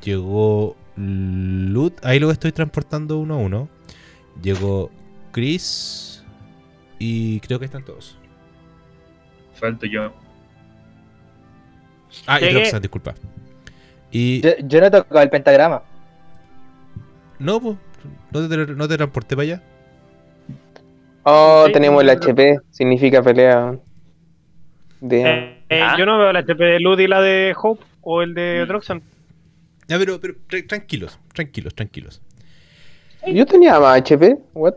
llegó 0.04 0.78
Loot, 0.96 2.06
ahí 2.06 2.20
lo 2.20 2.32
estoy 2.32 2.52
transportando 2.52 3.18
uno 3.18 3.34
a 3.34 3.38
uno. 3.38 3.70
Llegó 4.42 4.92
Chris 5.32 6.24
y 7.00 7.40
creo 7.42 7.60
que 7.60 7.66
están 7.66 7.84
todos. 7.84 8.18
Falto 9.56 9.86
yo. 9.86 10.14
Ah, 12.28 12.40
y. 12.40 12.54
Roxanne, 12.54 12.82
disculpa. 12.82 13.16
Y 14.12 14.42
Yo, 14.42 14.50
yo 14.64 14.80
no 14.82 14.88
he 14.88 14.92
tocado 14.92 15.22
el 15.22 15.30
pentagrama. 15.30 15.84
no, 17.40 17.60
pues, 17.62 17.78
no 18.32 18.48
te, 18.50 18.58
no 18.74 18.88
te 18.88 18.98
transporté 18.98 19.36
para 19.36 19.44
allá. 19.44 19.64
Oh, 21.24 21.64
Sí, 21.68 21.74
tenemos 21.74 22.02
el 22.02 22.08
no, 22.08 22.14
HP, 22.14 22.60
significa 22.72 23.22
pelea. 23.22 23.76
De... 25.00 25.22
Eh, 25.22 25.58
eh, 25.70 25.82
Ah. 25.84 25.96
Yo 25.98 26.06
no 26.06 26.18
veo 26.18 26.34
la 26.34 26.40
HP 26.40 26.64
de 26.64 26.80
Lud 26.80 27.00
y 27.00 27.08
la 27.08 27.22
de 27.22 27.56
Hope 27.60 27.84
o 28.02 28.22
el 28.22 28.34
de 28.34 28.66
Droxan. 28.66 29.02
Ya, 29.88 29.98
pero, 29.98 30.20
pero 30.20 30.34
tra- 30.50 30.68
tranquilos, 30.68 31.20
tranquilos, 31.34 31.74
tranquilos. 31.76 32.22
Yo 33.28 33.46
tenía 33.46 33.80
más 33.80 34.00
HP, 34.00 34.38
what? 34.54 34.74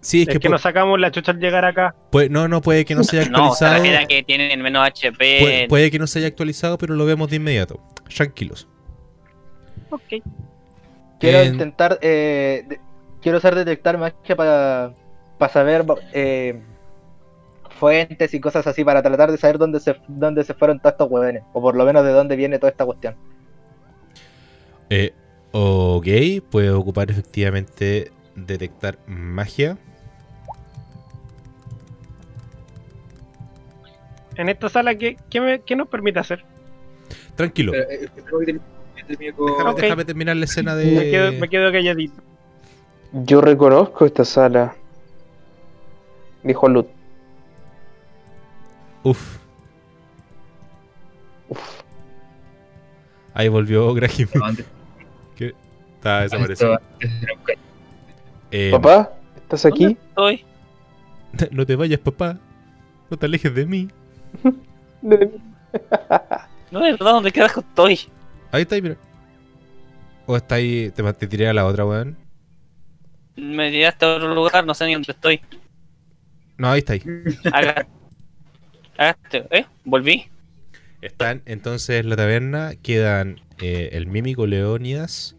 Sí, 0.00 0.22
es, 0.22 0.28
Es, 0.28 0.34
que, 0.34 0.40
que 0.40 0.48
nos 0.48 0.60
sacamos 0.62 1.00
la 1.00 1.10
chucha 1.10 1.32
al 1.32 1.38
llegar 1.40 1.64
acá. 1.64 1.94
puede- 2.10 2.28
no, 2.28 2.46
no 2.46 2.60
puede 2.60 2.84
que 2.84 2.94
no 2.94 3.02
se 3.02 3.18
haya 3.20 3.28
No, 3.30 3.52
se 3.54 3.64
actualizado. 3.64 4.04
a 4.04 4.06
que 4.06 4.22
tienen 4.22 4.60
menos 4.62 4.86
HP. 4.86 5.38
puede, 5.40 5.68
puede 5.68 5.90
que 5.90 5.98
no 5.98 6.06
se 6.06 6.18
haya 6.20 6.28
actualizado, 6.28 6.78
pero 6.78 6.94
lo 6.94 7.06
vemos 7.06 7.28
de 7.30 7.36
inmediato. 7.36 7.80
Tranquilos. 8.14 8.66
Ok. 9.90 10.22
Quiero 11.18 11.38
En- 11.40 11.54
intentar, 11.54 11.98
eh, 12.02 12.64
de- 12.68 12.80
quiero 13.22 13.38
usar 13.38 13.54
detectar 13.54 13.98
magia 13.98 14.36
para, 14.36 14.92
para 15.38 15.52
saber 15.52 15.84
eh, 16.12 16.60
fuentes 17.78 18.32
y 18.34 18.40
cosas 18.40 18.66
así, 18.66 18.84
para 18.84 19.02
tratar 19.02 19.30
de 19.30 19.38
saber 19.38 19.58
dónde 19.58 19.80
se, 19.80 19.96
dónde 20.08 20.44
se 20.44 20.54
fueron 20.54 20.78
todos 20.78 20.92
estos 20.92 21.10
hueones, 21.10 21.42
o 21.52 21.60
por 21.60 21.76
lo 21.76 21.84
menos 21.84 22.04
de 22.04 22.12
dónde 22.12 22.36
viene 22.36 22.58
toda 22.58 22.70
esta 22.70 22.84
cuestión. 22.84 23.16
Eh, 24.90 25.12
ok, 25.52 26.06
puede 26.50 26.70
ocupar 26.70 27.10
efectivamente 27.10 28.12
detectar 28.34 28.98
magia. 29.06 29.78
En 34.36 34.48
esta 34.50 34.68
sala, 34.68 34.94
¿qué, 34.94 35.16
qué, 35.30 35.40
me- 35.40 35.60
qué 35.60 35.76
nos 35.76 35.88
permite 35.88 36.18
hacer? 36.18 36.44
Tranquilo. 37.36 37.72
Pero, 37.72 37.90
eh, 37.90 38.08
termine- 38.14 38.60
termine 39.06 39.32
con- 39.32 39.74
Déjame, 39.76 40.04
terminar 40.04 40.36
la 40.36 40.44
escena 40.46 40.74
Me 40.74 40.82
quedo, 41.10 41.30
de. 41.32 41.38
me 41.38 41.48
quedo 41.48 41.70
calladito. 41.72 42.22
Yo 43.12 43.40
reconozco 43.40 44.04
esta 44.06 44.24
sala, 44.24 44.74
dijo 46.42 46.68
Lut. 46.68 46.86
Uf. 49.04 49.36
Ahí 53.34 53.48
volvió 53.48 53.94
antes- 54.42 54.66
que 55.36 55.54
está 55.96 56.22
desaparecido. 56.22 56.80
Eh, 58.50 58.70
Papá, 58.72 59.12
¿estás 59.36 59.66
aquí? 59.66 59.96
Estoy. 60.08 60.44
No 61.50 61.66
te 61.66 61.76
vayas, 61.76 62.00
papá. 62.00 62.38
No 63.10 63.16
te 63.18 63.26
alejes 63.26 63.54
de 63.54 63.66
mí. 63.66 63.88
No, 66.70 66.80
de 66.80 66.92
verdad, 66.92 67.12
¿dónde 67.12 67.32
carajo 67.32 67.60
estoy? 67.60 68.00
Ahí 68.52 68.62
está, 68.62 68.74
ahí, 68.74 68.82
mira. 68.82 68.96
O 70.26 70.36
está 70.36 70.56
ahí, 70.56 70.90
te, 70.90 71.12
te 71.12 71.26
tiré 71.26 71.48
a 71.48 71.52
la 71.52 71.66
otra, 71.66 71.84
weón. 71.84 72.16
Me 73.36 73.70
tiraste 73.70 74.04
a 74.04 74.16
otro 74.16 74.34
lugar, 74.34 74.66
no 74.66 74.74
sé 74.74 74.86
ni 74.86 74.94
dónde 74.94 75.12
estoy. 75.12 75.40
No, 76.56 76.70
ahí 76.70 76.78
está 76.78 76.94
ahí. 76.94 77.02
Hágate, 78.98 79.46
¿eh? 79.50 79.66
Volví. 79.84 80.28
Están 81.02 81.42
entonces 81.44 82.00
en 82.00 82.08
la 82.08 82.16
taberna, 82.16 82.74
quedan 82.82 83.40
eh, 83.60 83.90
el 83.92 84.06
mímico 84.06 84.46
Leonidas 84.46 85.36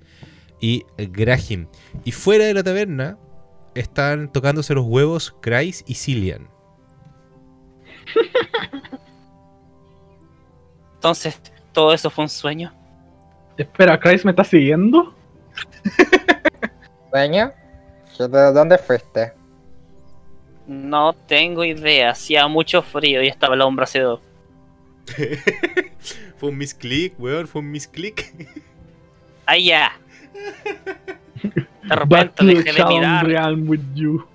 y 0.62 0.86
Grahim. 0.98 1.68
Y 2.06 2.12
fuera 2.12 2.46
de 2.46 2.54
la 2.54 2.64
taberna 2.64 3.18
están 3.76 4.32
tocándose 4.32 4.74
los 4.74 4.86
huevos 4.86 5.36
Kreis 5.42 5.84
y 5.88 5.96
Cillian. 5.96 6.48
Entonces, 11.08 11.40
todo 11.72 11.94
eso 11.94 12.10
fue 12.10 12.26
un 12.26 12.30
sueño. 12.30 12.74
Espera, 13.58 13.98
¿Christ 13.98 14.26
me 14.26 14.32
está 14.32 14.44
siguiendo? 14.44 15.16
¿Sueño? 17.12 17.54
¿De 18.20 18.52
dónde 18.52 18.78
fuiste? 18.78 19.32
No 20.68 21.14
tengo 21.14 21.64
idea. 21.64 22.10
Hacía 22.10 22.46
mucho 22.50 22.82
frío 22.82 23.24
y 23.24 23.30
estaba 23.30 23.56
el 23.56 23.62
hombre 23.62 23.86
hacedor. 23.86 24.20
fue 26.38 26.50
un 26.50 26.58
misclick, 26.58 27.18
weón, 27.18 27.48
fue 27.48 27.62
un 27.62 27.72
misclick. 27.72 28.34
¡Ay, 29.46 29.68
ya! 29.68 29.94
De 31.42 31.96
repente 31.96 32.44
dejé 32.44 32.74
de 32.74 32.86
mirar. 32.86 33.54
with 33.54 33.80
you. 33.96 34.28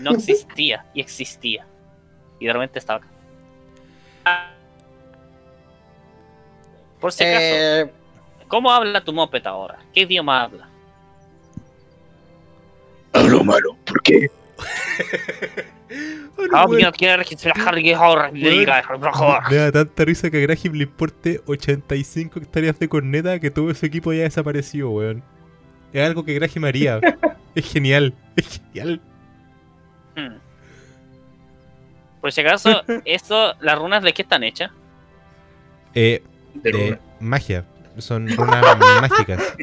No 0.00 0.16
existía 0.16 0.84
y 0.94 1.00
existía. 1.00 1.64
Y 2.40 2.46
de 2.46 2.52
repente 2.52 2.80
estaba 2.80 2.98
acá. 4.24 4.57
Por 7.00 7.12
si 7.12 7.24
acaso, 7.24 7.44
Eh, 7.44 7.90
¿cómo 8.48 8.70
habla 8.70 9.02
tu 9.02 9.12
moped 9.12 9.46
ahora? 9.46 9.78
¿Qué 9.94 10.00
idioma 10.00 10.42
habla? 10.42 10.68
Hablo 13.12 13.44
malo, 13.44 13.76
¿por 13.84 14.02
qué? 14.02 14.30
Ah, 16.52 16.66
mira, 16.68 16.92
quiere 16.92 17.16
registrar 17.16 17.54
que 17.54 17.94
ahora 17.94 18.30
le 18.30 18.50
diga, 18.50 18.82
Me 19.50 19.56
da 19.56 19.72
tanta 19.72 20.04
risa 20.04 20.30
que 20.30 20.36
a 20.36 20.40
Graham 20.40 20.74
le 20.74 20.84
importe 20.84 21.40
85 21.46 22.38
hectáreas 22.40 22.78
de 22.78 22.88
corneta 22.88 23.40
que 23.40 23.50
todo 23.50 23.70
ese 23.70 23.86
equipo 23.86 24.12
ya 24.12 24.22
desapareció, 24.22 24.90
weón. 24.90 25.22
Es 25.92 26.06
algo 26.06 26.24
que 26.24 26.34
Graham 26.34 26.64
haría. 26.64 27.00
es 27.54 27.72
genial, 27.72 28.14
es 28.36 28.60
genial. 28.60 29.00
Hmm. 30.14 30.36
Por 32.20 32.32
si 32.32 32.40
acaso, 32.40 32.82
eso, 33.04 33.54
¿las 33.60 33.78
runas 33.78 34.02
de 34.02 34.12
qué 34.12 34.22
están 34.22 34.44
hechas? 34.44 34.70
Eh, 35.94 36.22
de 36.54 36.98
magia. 37.20 37.64
Son 37.98 38.28
runas 38.28 38.64
mágicas. 39.00 39.56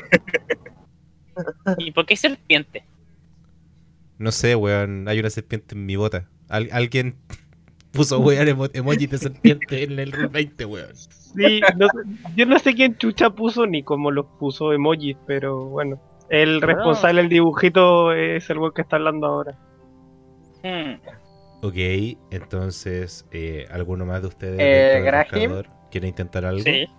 ¿Y 1.77 1.91
por 1.91 2.05
qué 2.05 2.15
serpiente? 2.15 2.83
No 4.17 4.31
sé, 4.31 4.55
weón. 4.55 5.07
Hay 5.07 5.19
una 5.19 5.29
serpiente 5.29 5.75
en 5.75 5.85
mi 5.85 5.95
bota. 5.95 6.27
Al- 6.49 6.69
alguien 6.71 7.15
puso 7.91 8.19
weón 8.19 8.47
emo 8.47 8.65
emojis 8.73 9.09
de 9.09 9.17
serpiente 9.17 9.83
en 9.83 9.99
el 9.99 10.11
Rule 10.11 10.27
20, 10.29 10.65
weón. 10.65 10.95
Sí, 10.95 11.59
no 11.77 11.87
yo 12.35 12.45
no 12.45 12.57
sé 12.59 12.73
quién 12.75 12.97
chucha 12.97 13.29
puso 13.29 13.65
ni 13.67 13.83
cómo 13.83 14.11
los 14.11 14.25
puso 14.39 14.71
emojis, 14.73 15.17
pero 15.27 15.65
bueno. 15.65 16.01
El 16.29 16.61
responsable 16.61 17.21
del 17.21 17.29
dibujito 17.29 18.11
es 18.13 18.49
el 18.49 18.57
weón 18.57 18.71
que 18.73 18.81
está 18.81 18.95
hablando 18.95 19.27
ahora. 19.27 19.57
Hmm. 20.63 20.95
Ok, 21.61 21.75
entonces, 22.31 23.27
eh, 23.31 23.65
¿alguno 23.71 24.05
más 24.05 24.21
de 24.21 24.27
ustedes 24.27 24.59
Eh, 24.59 25.01
Graham. 25.03 25.63
Quiere 25.95 26.09
intentar 26.09 26.43
algo? 26.43 26.61
Sí. 26.61 26.89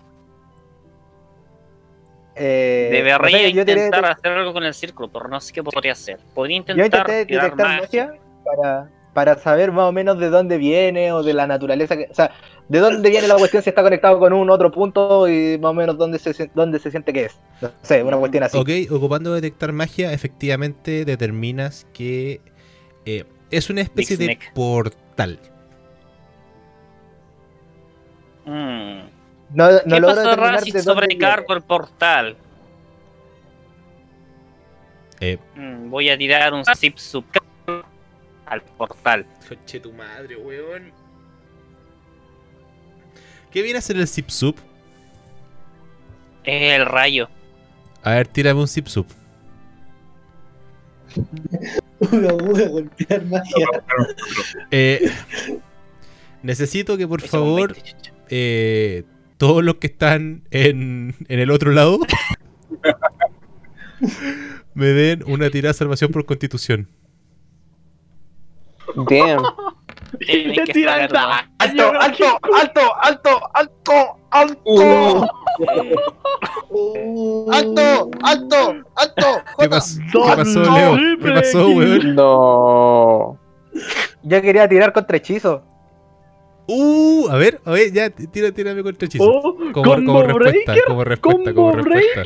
Eh, 2.35 2.89
Debería 2.90 3.51
yo 3.51 3.60
intentar 3.60 4.06
hacer 4.06 4.32
algo 4.32 4.55
con 4.55 4.64
el 4.64 4.73
círculo, 4.73 5.10
pero 5.12 5.28
no 5.28 5.39
sé 5.39 5.52
qué 5.52 5.62
podría 5.62 5.93
hacer. 5.93 6.18
Podría 6.35 6.56
Yo 6.56 6.60
intentar 6.60 7.01
intenté 7.01 7.27
tirar 7.27 7.44
detectar 7.44 7.81
magia. 7.82 8.06
magia 8.06 8.20
para, 8.43 8.90
para 9.12 9.39
saber 9.39 9.70
más 9.70 9.85
o 9.85 9.93
menos 9.93 10.18
de 10.18 10.31
dónde 10.31 10.56
viene 10.56 11.12
o 11.12 11.23
de 11.23 11.35
la 11.35 11.47
naturaleza, 11.47 11.94
que, 11.94 12.09
o 12.10 12.14
sea, 12.14 12.31
de 12.68 12.78
dónde 12.78 13.10
viene 13.10 13.28
la 13.28 13.36
cuestión 13.36 13.62
si 13.62 13.68
está 13.68 13.82
conectado 13.82 14.18
con 14.18 14.32
un 14.32 14.48
otro 14.48 14.70
punto 14.73 15.28
y 15.28 15.59
más 15.59 15.73
o 15.73 15.74
menos 15.74 15.98
dónde 15.98 16.18
se, 16.18 16.51
dónde 16.55 16.78
se 16.78 16.90
siente 16.90 17.12
que 17.12 17.27
es. 17.27 17.39
No 17.60 17.70
sé, 17.82 18.02
una 18.02 18.16
cuestión 18.16 18.44
así. 18.44 18.56
Ok, 18.56 18.93
ocupando 18.93 19.35
detectar 19.35 19.73
magia, 19.73 20.10
efectivamente 20.14 21.05
determinas 21.05 21.86
que 21.93 22.40
eh, 23.05 23.24
es 23.51 23.68
una 23.68 23.82
especie 23.82 24.16
de 24.16 24.39
portal. 24.55 25.39
Hmm. 28.47 29.01
No, 29.55 29.70
no 29.70 29.81
¿Qué 29.85 30.01
logro 30.01 30.14
de 30.14 30.36
dónde 30.36 30.82
sobrecargo 30.82 31.55
el 31.55 31.62
portal? 31.62 32.36
Eh, 35.20 35.39
Hmm, 35.55 35.90
voy 35.90 36.10
a 36.10 36.18
tirar 36.18 36.52
un 36.55 36.64
zip 36.77 36.97
sub 36.98 37.24
al 38.47 38.62
portal. 38.62 39.27
Coche 39.48 39.81
tu 39.81 39.93
madre, 39.93 40.36
weón. 40.36 40.93
¿Qué 43.51 43.62
viene 43.62 43.78
a 43.78 43.82
ser 43.82 43.97
el 43.97 44.06
zip 44.06 44.28
sub? 44.28 44.56
Es 46.44 46.73
el 46.74 46.86
rayo. 46.86 47.28
A 48.02 48.10
ver, 48.12 48.28
tírame 48.28 48.60
un 48.60 48.68
zip 48.68 48.86
sub. 48.86 49.06
Uga, 51.98 52.35
uga, 52.35 52.68
golpear 52.68 53.24
magia. 53.24 53.66
Eh, 54.70 55.10
necesito 56.43 56.97
que 56.98 57.09
por 57.09 57.23
favor 57.23 57.73
20, 57.73 57.93
chucha. 57.93 58.12
Eh, 58.31 59.05
todos 59.39 59.62
los 59.65 59.77
que 59.77 59.86
están 59.89 60.43
en, 60.51 61.15
en 61.28 61.39
el 61.40 61.51
otro 61.51 61.70
lado 61.73 61.98
me 64.74 64.86
den 64.86 65.23
una 65.27 65.51
tirada 65.51 65.73
de 65.73 65.78
salvación 65.78 66.11
por 66.12 66.24
constitución. 66.27 66.89
Damn. 68.94 69.43
Que 70.19 70.85
saberlo. 70.85 71.19
¡Alto, 71.59 71.93
alto, 72.01 72.24
alto, 72.55 72.81
alto, 73.03 73.40
alto, 73.53 74.19
alto! 74.31 74.62
Uh. 74.65 75.27
¡Alto, 77.53 78.11
alto, 78.23 78.57
alto! 78.97 79.27
¿Qué, 79.59 79.65
Jota. 79.65 79.77
pas- 79.77 79.98
¿Qué 80.12 80.19
pasó, 80.36 80.62
Leo? 80.62 80.97
¿Qué 81.20 81.31
pasó, 81.32 81.69
weón? 81.69 82.15
No. 82.15 83.39
Yo 84.23 84.43
quería 84.43 84.69
tirar 84.69 84.93
contra 84.93 85.16
hechizo. 85.16 85.62
Uh, 86.68 87.28
a 87.30 87.36
ver, 87.36 87.60
a 87.64 87.70
ver, 87.70 87.93
ya, 87.93 88.10
tira, 88.10 88.51
tírame 88.52 88.82
contra 88.82 89.06
hechizo. 89.06 89.24
Oh, 89.24 89.55
como, 89.56 89.72
combo 89.72 89.94
como 90.06 90.22
respuesta, 90.22 90.72
breaker, 90.72 90.84
como 90.86 91.05
respuesta, 91.05 91.55
combo 91.55 91.70
como 91.72 91.84
respuesta. 91.84 92.22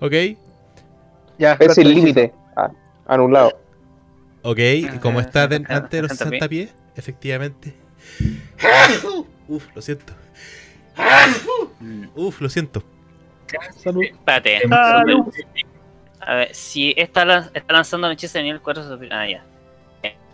Ok, 0.00 0.12
Ya, 1.38 1.56
Es 1.58 1.78
el 1.78 1.94
límite. 1.94 2.32
Ah, 2.56 2.70
anulado. 3.06 3.58
ok, 4.42 4.58
y 4.58 4.98
como 5.00 5.20
está 5.20 5.46
de- 5.48 5.56
antes 5.68 5.90
de 5.90 6.02
los 6.02 6.10
60 6.10 6.24
60 6.30 6.48
pies, 6.48 6.74
efectivamente. 6.96 7.74
Uf, 9.48 9.64
lo 9.74 9.80
siento. 9.82 10.12
Mm, 11.80 12.06
Uf, 12.16 12.40
lo 12.40 12.48
siento. 12.48 12.82
Salud. 13.76 14.02
Espérate. 14.02 14.68
Salud. 14.68 15.32
A 16.20 16.34
ver, 16.34 16.54
si 16.54 16.92
está, 16.96 17.24
lan- 17.24 17.50
está 17.54 17.72
lanzando 17.72 18.08
un 18.08 18.12
hechizo 18.12 18.36
de 18.38 18.44
nivel 18.44 18.60
4 18.60 18.82
superior. 18.82 19.12
Ah, 19.14 19.26
ya. 19.28 19.44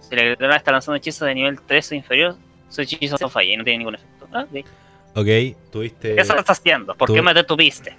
Si 0.00 0.14
la 0.16 0.22
criatura 0.22 0.56
está 0.56 0.72
lanzando 0.72 0.92
un 0.94 0.96
hechizo 0.98 1.24
de 1.24 1.34
nivel 1.34 1.60
3 1.60 1.92
o 1.92 1.94
inferior, 1.94 2.36
su 2.68 2.80
hechizo 2.82 3.16
no 3.20 3.28
falla 3.28 3.52
y 3.52 3.56
no 3.56 3.64
tiene 3.64 3.78
ningún 3.78 3.94
efecto. 3.94 4.28
Ah, 4.32 4.46
ok. 4.50 4.66
Ok, 5.16 5.70
tuviste. 5.70 6.14
¿Qué 6.14 6.20
estás 6.20 6.50
haciendo? 6.50 6.94
¿Por 6.94 7.12
qué 7.12 7.22
me 7.22 7.32
detuviste? 7.32 7.96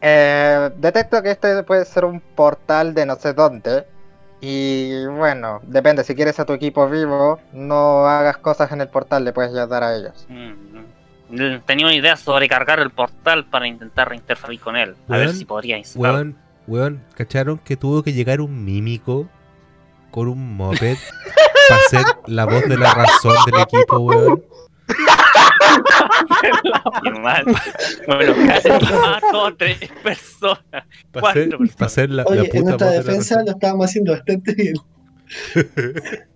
Eh, 0.00 0.70
detecto 0.76 1.22
que 1.22 1.32
este 1.32 1.62
puede 1.62 1.84
ser 1.84 2.04
un 2.04 2.20
portal 2.20 2.94
de 2.94 3.06
no 3.06 3.16
sé 3.16 3.32
dónde. 3.32 3.84
Y 4.40 5.06
bueno, 5.06 5.60
depende, 5.64 6.04
si 6.04 6.14
quieres 6.14 6.38
a 6.38 6.44
tu 6.44 6.52
equipo 6.52 6.88
vivo, 6.88 7.40
no 7.52 8.06
hagas 8.06 8.36
cosas 8.38 8.70
en 8.72 8.82
el 8.82 8.88
portal, 8.88 9.24
le 9.24 9.32
puedes 9.32 9.50
ayudar 9.50 9.82
a 9.82 9.96
ellos. 9.96 10.26
Mm, 10.28 11.56
Tenía 11.66 11.86
una 11.86 11.94
idea 11.94 12.16
sobre 12.16 12.48
cargar 12.48 12.78
el 12.78 12.90
portal 12.90 13.46
para 13.46 13.66
intentar 13.66 14.08
reinterferir 14.08 14.60
con 14.60 14.76
él. 14.76 14.94
A 15.08 15.16
ver 15.16 15.30
si 15.30 15.44
podría 15.44 15.76
instalar. 15.76 16.14
Weón, 16.14 16.36
weón, 16.68 17.04
¿cacharon 17.14 17.58
que 17.58 17.76
tuvo 17.76 18.02
que 18.04 18.12
llegar 18.12 18.40
un 18.40 18.64
mímico 18.64 19.28
con 20.10 20.28
un 20.28 20.56
moped 20.56 20.96
para 21.68 21.82
ser 21.90 22.04
la 22.26 22.44
voz 22.46 22.62
de 22.68 22.76
la 22.76 22.94
razón 22.94 23.34
del 23.46 23.60
equipo, 23.62 23.98
weón? 23.98 24.42
Bueno, 28.06 28.34
casi 28.46 28.68
mató 28.70 29.46
a 29.46 29.56
tres 29.56 29.78
personas. 30.02 30.84
Para 31.12 31.32
ser, 31.32 31.48
Cuatro 31.48 31.58
personas. 31.58 31.76
pa' 31.76 31.88
ser 31.88 32.10
la, 32.10 32.22
la 32.24 32.30
Oye, 32.30 32.40
en 32.40 32.50
puta 32.50 32.60
nuestra 32.62 32.86
voz 32.86 32.94
de 32.94 32.96
la 32.96 33.02
defensa 33.02 33.34
razón. 33.34 33.46
lo 33.46 33.52
estábamos 33.52 33.86
haciendo 33.86 34.12
bastante 34.12 34.54
bien. 34.54 34.74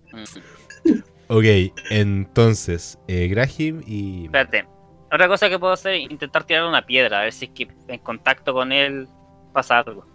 Ok, 1.33 1.45
entonces, 1.89 2.99
eh, 3.07 3.29
Graham 3.29 3.81
y. 3.87 4.25
Espérate. 4.25 4.67
Otra 5.13 5.29
cosa 5.29 5.47
que 5.49 5.57
puedo 5.57 5.71
hacer 5.71 5.93
es 5.93 6.11
intentar 6.11 6.43
tirar 6.43 6.65
una 6.65 6.85
piedra, 6.85 7.21
a 7.21 7.23
ver 7.23 7.31
si 7.31 7.45
es 7.45 7.51
que 7.51 7.69
en 7.87 7.99
contacto 7.99 8.53
con 8.53 8.73
él 8.73 9.07
pasa 9.53 9.79
algo. 9.79 10.05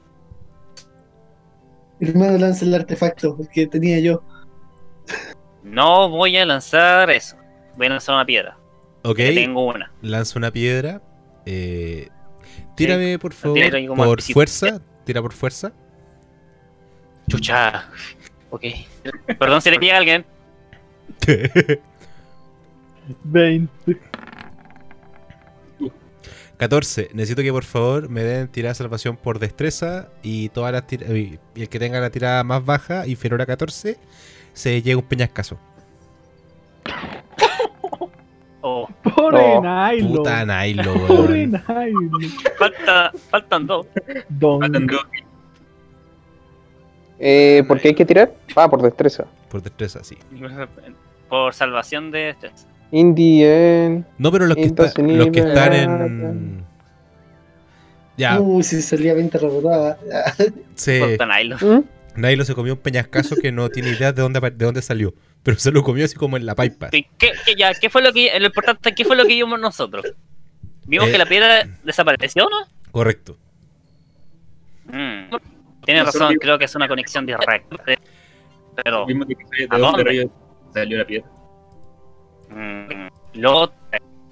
Hermano, 2.00 2.38
lanza 2.38 2.64
el 2.64 2.74
artefacto 2.74 3.36
el 3.40 3.48
que 3.48 3.66
tenía 3.66 3.98
yo. 4.00 4.22
No 5.62 6.08
voy 6.08 6.36
a 6.36 6.44
lanzar 6.46 7.10
eso. 7.10 7.36
Voy 7.76 7.86
a 7.86 7.90
lanzar 7.90 8.14
una 8.14 8.24
piedra. 8.26 8.56
Ok, 9.02 9.16
Tengo 9.16 9.66
una. 9.66 9.92
lanza 10.02 10.38
una 10.38 10.50
piedra. 10.50 11.00
Eh, 11.44 12.08
tírame, 12.74 13.18
por 13.18 13.32
favor, 13.32 13.86
por 13.96 14.22
fuerza. 14.22 14.80
Tira 15.04 15.22
por 15.22 15.32
fuerza. 15.32 15.72
Chucha. 17.28 17.88
Ok. 18.50 18.64
Perdón 19.38 19.62
si 19.62 19.70
le 19.70 19.78
pilla 19.78 19.94
a 19.94 19.98
alguien. 19.98 20.24
20. 23.24 24.00
14. 26.56 27.10
Necesito 27.12 27.42
que 27.42 27.52
por 27.52 27.64
favor 27.64 28.08
me 28.08 28.22
den 28.22 28.48
tirada 28.48 28.70
de 28.70 28.74
salvación 28.76 29.16
por 29.16 29.38
destreza 29.38 30.08
y 30.22 30.48
todas 30.50 30.72
las 30.72 30.86
tira- 30.86 31.06
y 31.16 31.38
el 31.54 31.68
que 31.68 31.78
tenga 31.78 32.00
la 32.00 32.10
tirada 32.10 32.42
más 32.44 32.64
baja, 32.64 33.06
inferior 33.06 33.42
a 33.42 33.46
14, 33.46 33.98
se 34.52 34.82
llega 34.82 34.98
un 34.98 35.04
peñascaso. 35.04 35.58
Oh, 38.68 38.88
Pobre 39.14 39.60
No, 39.60 39.92
Nilo. 39.92 40.08
Puta 40.16 40.44
Nailo, 40.44 40.94
Pobre 41.06 41.46
weón. 41.46 42.10
Nilo. 42.18 42.28
falta, 42.58 43.12
faltan 43.30 43.64
dos. 43.64 43.86
Don. 44.28 44.60
Dos. 44.86 45.06
Eh, 47.20 47.62
¿Por 47.68 47.80
qué 47.80 47.88
hay 47.88 47.94
que 47.94 48.04
tirar? 48.04 48.32
Ah, 48.56 48.68
por 48.68 48.82
destreza. 48.82 49.24
Por 49.48 49.62
destreza, 49.62 50.02
sí. 50.02 50.18
Por 51.28 51.54
salvación 51.54 52.10
de 52.10 52.30
este. 52.30 52.50
In 52.92 53.14
the 53.14 53.84
end. 53.86 54.04
No, 54.18 54.30
pero 54.30 54.46
los 54.46 54.56
que, 54.56 54.64
está- 54.64 54.92
los 54.96 55.28
que 55.30 55.40
están 55.40 55.72
en. 55.72 56.64
Ya, 58.16 58.40
Uy, 58.40 58.62
si 58.62 58.80
salía 58.80 59.12
20 59.14 59.36
rebotada. 59.38 59.98
se, 60.74 61.00
Falta 61.00 61.26
Nilo. 61.38 61.56
¿Mm? 61.60 61.84
Nailo 62.20 62.44
se 62.46 62.54
comió 62.54 62.72
un 62.72 62.78
peñascaso 62.80 63.36
que 63.36 63.52
no 63.52 63.68
tiene 63.68 63.90
idea 63.90 64.10
de 64.12 64.22
dónde, 64.22 64.40
de 64.40 64.64
dónde 64.64 64.80
salió. 64.80 65.12
Pero 65.42 65.58
se 65.58 65.70
lo 65.70 65.82
comió 65.82 66.04
así 66.06 66.14
como 66.16 66.38
en 66.38 66.46
la 66.46 66.54
pipa. 66.54 66.88
¿Qué, 66.88 67.06
qué, 67.18 67.32
qué- 67.44 67.54
ya, 67.56 67.74
¿qué 67.74 67.90
fue 67.90 68.00
lo 68.02 68.12
que 68.14 68.30
lo 68.40 68.46
importante? 68.46 68.94
¿Qué 68.94 69.04
fue 69.04 69.16
lo 69.16 69.24
que 69.24 69.34
vimos 69.34 69.60
nosotros? 69.60 70.06
Vimos 70.86 71.08
Eh. 71.08 71.12
que 71.12 71.18
la 71.18 71.26
piedra 71.26 71.68
desapareció, 71.84 72.44
¿no? 72.48 72.56
Correcto. 72.90 73.36
Mm. 74.86 75.34
Tienes 75.84 76.04
razón, 76.06 76.36
creo 76.40 76.58
que 76.58 76.64
es 76.64 76.74
una 76.74 76.88
conexión 76.88 77.26
directa. 77.26 77.60
Pero 78.82 79.04
¿A 79.04 79.06
de 79.06 79.78
dónde 79.78 80.30
salió 80.72 80.98
la 80.98 81.06
piedra. 81.06 81.28
Mm, 82.48 83.08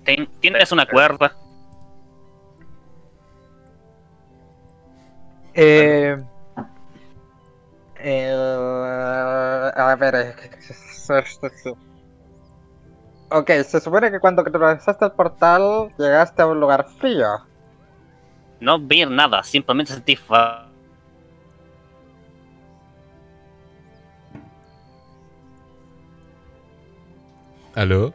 ten- 0.04 0.28
tienes 0.40 0.72
una 0.72 0.86
cuerda. 0.86 1.34
Eh, 5.54 6.16
eh, 7.96 8.32
a 9.76 9.96
ver. 9.98 10.34
Ok, 13.30 13.50
se 13.64 13.80
supone 13.80 14.10
que 14.10 14.20
cuando 14.20 14.42
atravesaste 14.42 15.04
el 15.06 15.12
portal 15.12 15.92
llegaste 15.98 16.42
a 16.42 16.46
un 16.46 16.60
lugar 16.60 16.86
frío. 16.98 17.26
No 18.60 18.78
vi 18.78 19.04
nada, 19.06 19.42
simplemente 19.42 19.92
sentí 19.92 20.16
fa- 20.16 20.63
¿Aló? 27.74 28.14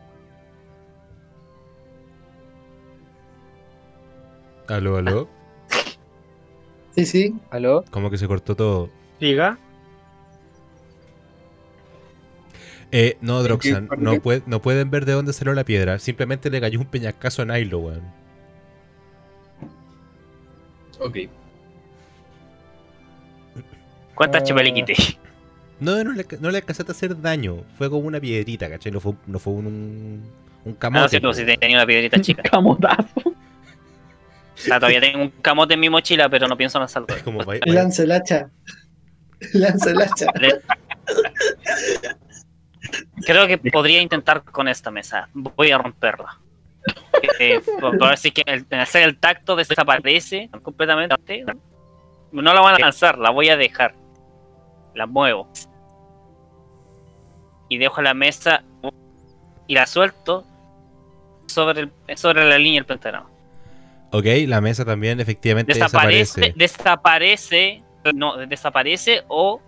¿Aló, 4.68 4.98
aló? 4.98 5.28
Sí, 6.96 7.06
sí. 7.06 7.36
¿Aló? 7.50 7.84
Como 7.92 8.10
que 8.10 8.18
se 8.18 8.28
cortó 8.28 8.56
todo. 8.56 8.90
Diga. 9.20 9.58
Eh, 12.92 13.18
no, 13.22 13.38
¿En 13.38 13.44
qué 13.44 13.48
Droxan, 13.72 13.90
no, 14.00 14.14
pue- 14.16 14.44
no 14.46 14.62
pueden 14.62 14.90
ver 14.90 15.06
de 15.06 15.14
dónde 15.14 15.34
salió 15.34 15.54
la 15.54 15.64
piedra. 15.64 16.00
Simplemente 16.00 16.50
le 16.50 16.60
cayó 16.62 16.80
un 16.80 16.86
peñascaso 16.86 17.42
a 17.42 17.46
Nailo, 17.46 17.80
weón. 17.80 18.04
Ok. 21.00 21.18
¿Cuántas 24.16 24.44
le 24.64 24.74
quité? 24.74 24.94
No, 25.80 26.04
no 26.04 26.12
le, 26.12 26.26
no 26.42 26.52
le 26.52 26.58
alcanzaste 26.58 26.92
a 26.92 26.96
hacer 26.96 27.22
daño. 27.22 27.64
Fue 27.78 27.90
como 27.90 28.08
una 28.08 28.20
piedrita, 28.20 28.70
¿cachai? 28.70 28.92
No 28.92 29.00
fue, 29.00 29.14
no 29.28 29.40
fue 29.40 29.54
un, 29.54 29.66
un, 29.68 30.24
un 30.66 30.74
Ah, 30.74 30.76
camote. 30.80 31.20
no 31.22 31.30
po. 31.30 31.34
si 31.34 31.46
tenía 31.46 31.78
una 31.78 31.86
piedrita 31.86 32.20
chica. 32.20 32.44
Camotazo. 32.44 33.22
O 33.26 33.34
sea, 34.62 34.76
todavía 34.78 35.00
tengo 35.00 35.22
un 35.24 35.30
camote 35.42 35.76
en 35.76 35.80
mi 35.80 35.90
mochila, 35.90 36.28
pero 36.28 36.48
no 36.48 36.58
pienso 36.58 36.80
lanzarlo. 36.80 37.08
Es 37.16 37.24
como, 37.24 37.40
vaya- 37.46 37.62
vaya- 37.66 37.74
Lanza 37.82 38.04
el 38.04 38.12
hacha. 38.12 38.50
Lanza 39.54 39.92
el 39.92 40.02
hacha. 40.02 40.26
Creo 43.26 43.48
que 43.48 43.58
podría 43.58 44.02
intentar 44.02 44.44
con 44.44 44.68
esta 44.68 44.92
mesa. 44.92 45.30
Voy 45.34 45.72
a 45.72 45.78
romperla. 45.78 46.40
Eh, 47.40 47.62
por, 47.80 48.18
si 48.18 48.32
que 48.32 48.44
el, 48.46 48.66
hacer 48.80 49.04
el 49.04 49.18
tacto 49.18 49.56
desaparece 49.56 50.50
completamente. 50.62 51.44
No 52.32 52.54
la 52.54 52.62
van 52.62 52.76
a 52.76 52.80
lanzar, 52.80 53.18
la 53.18 53.30
voy 53.32 53.50
a 53.50 53.58
dejar. 53.58 53.96
La 54.96 55.06
muevo. 55.06 55.52
Y 57.70 57.78
dejo 57.78 58.02
la 58.02 58.14
mesa 58.14 58.64
y 59.68 59.76
la 59.76 59.86
suelto 59.88 60.44
sobre, 61.48 61.82
el- 62.08 62.18
sobre 62.18 62.48
la 62.50 62.58
línea 62.58 62.80
del 62.82 62.86
pentagrama. 62.86 63.30
Ok, 64.12 64.26
la 64.48 64.60
mesa 64.60 64.84
también 64.86 65.20
efectivamente 65.20 65.74
Desaparece, 65.74 66.42
desaparece. 66.42 66.54
desaparece, 66.58 67.84
no, 68.16 68.38
desaparece 68.38 69.24
o 69.28 69.62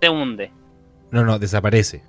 se 0.00 0.08
hunde. 0.08 0.52
No, 1.10 1.24
no, 1.24 1.38
desaparece. 1.38 2.02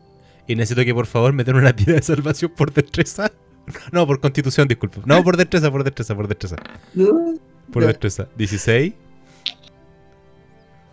Y 0.45 0.55
necesito 0.55 0.85
que 0.85 0.93
por 0.93 1.07
favor 1.07 1.33
me 1.33 1.43
den 1.43 1.55
una 1.55 1.75
tira 1.75 1.93
de 1.93 2.01
salvación 2.01 2.51
por 2.55 2.71
destreza. 2.71 3.31
No, 3.91 4.07
por 4.07 4.19
constitución, 4.19 4.67
disculpa. 4.67 4.99
No, 5.05 5.23
por 5.23 5.37
destreza, 5.37 5.69
por 5.69 5.83
destreza, 5.83 6.15
por 6.15 6.27
destreza. 6.27 6.55
Por 7.71 7.85
destreza. 7.85 8.27
16. 8.35 8.93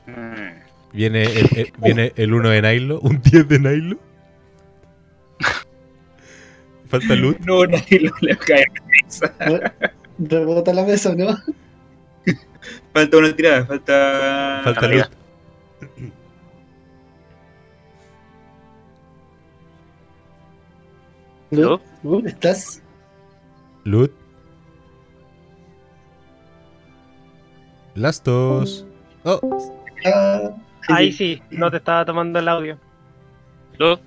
Mm. 0.07 0.93
Viene 0.93 1.23
el, 1.25 1.49
el- 1.59 1.73
viene 1.79 2.13
el 2.17 2.33
1 2.35 2.49
de 2.51 2.63
Nailo, 2.63 3.01
un 3.01 3.21
10 3.23 3.49
de 3.49 3.59
Nailo. 3.59 3.99
Falta 6.89 7.15
luz. 7.15 7.37
No, 7.47 7.65
nadie 7.67 8.01
lo 8.01 8.11
le 8.21 8.37
cae 8.37 8.63
en 8.63 8.75
la 8.75 8.87
mesa. 8.87 9.35
Rebota 10.19 10.73
la 10.75 10.85
mesa, 10.85 11.15
¿no? 11.15 11.37
Falta 12.93 13.17
una 13.19 13.35
tirada, 13.37 13.67
falta. 13.67 14.61
Falta 14.65 14.89
luz. 14.89 15.11
Lu- 21.51 21.81
Lu, 22.03 22.23
¿Estás? 22.27 22.83
Luz. 23.85 24.11
Las 27.95 28.23
dos. 28.23 28.87
Oh, 29.25 29.41
Ah, 30.05 30.51
Ahí 30.89 31.11
sí, 31.13 31.43
no 31.51 31.71
te 31.71 31.79
estaba 31.79 32.05
tomando 32.05 32.39
el 32.39 32.47
audio. 32.49 32.79
Luz, 33.79 33.99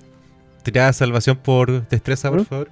tirada 0.71 0.93
salvación 0.93 1.37
por 1.37 1.87
destreza, 1.87 2.29
por 2.29 2.41
¿Mm? 2.41 2.45
favor. 2.45 2.69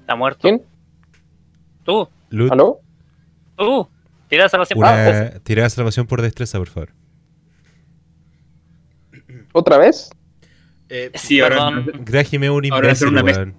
está 0.00 0.16
muerto. 0.16 0.40
¿Quién? 0.42 0.62
Tú, 1.84 2.08
Luz. 2.30 2.50
¿Aló? 2.50 2.80
tú. 3.56 3.88
Tira 4.28 4.48
salvación. 4.48 4.78
Una 4.78 5.30
tirada 5.42 5.66
de 5.66 5.70
salvación 5.70 6.06
por 6.06 6.22
destreza, 6.22 6.58
por 6.58 6.68
favor. 6.68 6.90
¿Otra 9.52 9.76
vez? 9.78 10.10
Sí, 11.14 11.40
ahora. 11.40 11.70
Grájime 12.00 12.48
un 12.50 12.64
Ahora 12.72 12.88
imbécil, 12.88 13.08
una 13.08 13.22
mesa. 13.22 13.40
weón. 13.40 13.54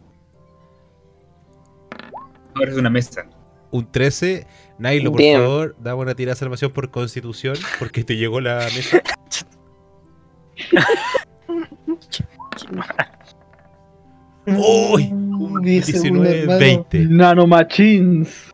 ahora 2.55 2.71
es 2.71 2.77
una 2.77 2.89
mesa. 2.89 3.25
Un 3.71 3.89
13. 3.89 4.47
Nailo, 4.79 5.11
por 5.11 5.21
Damn. 5.21 5.41
favor, 5.41 5.75
dame 5.79 6.01
una 6.01 6.15
tirada 6.15 6.33
de 6.35 6.39
salvación 6.39 6.71
por 6.71 6.89
constitución, 6.91 7.55
porque 7.79 8.03
te 8.03 8.15
llegó 8.17 8.39
la 8.41 8.59
mesa. 8.75 9.01
¡Uy! 14.47 15.09
Un 15.11 15.61
19, 15.61 16.45
20. 16.57 16.99
Nanomachines. 17.09 18.51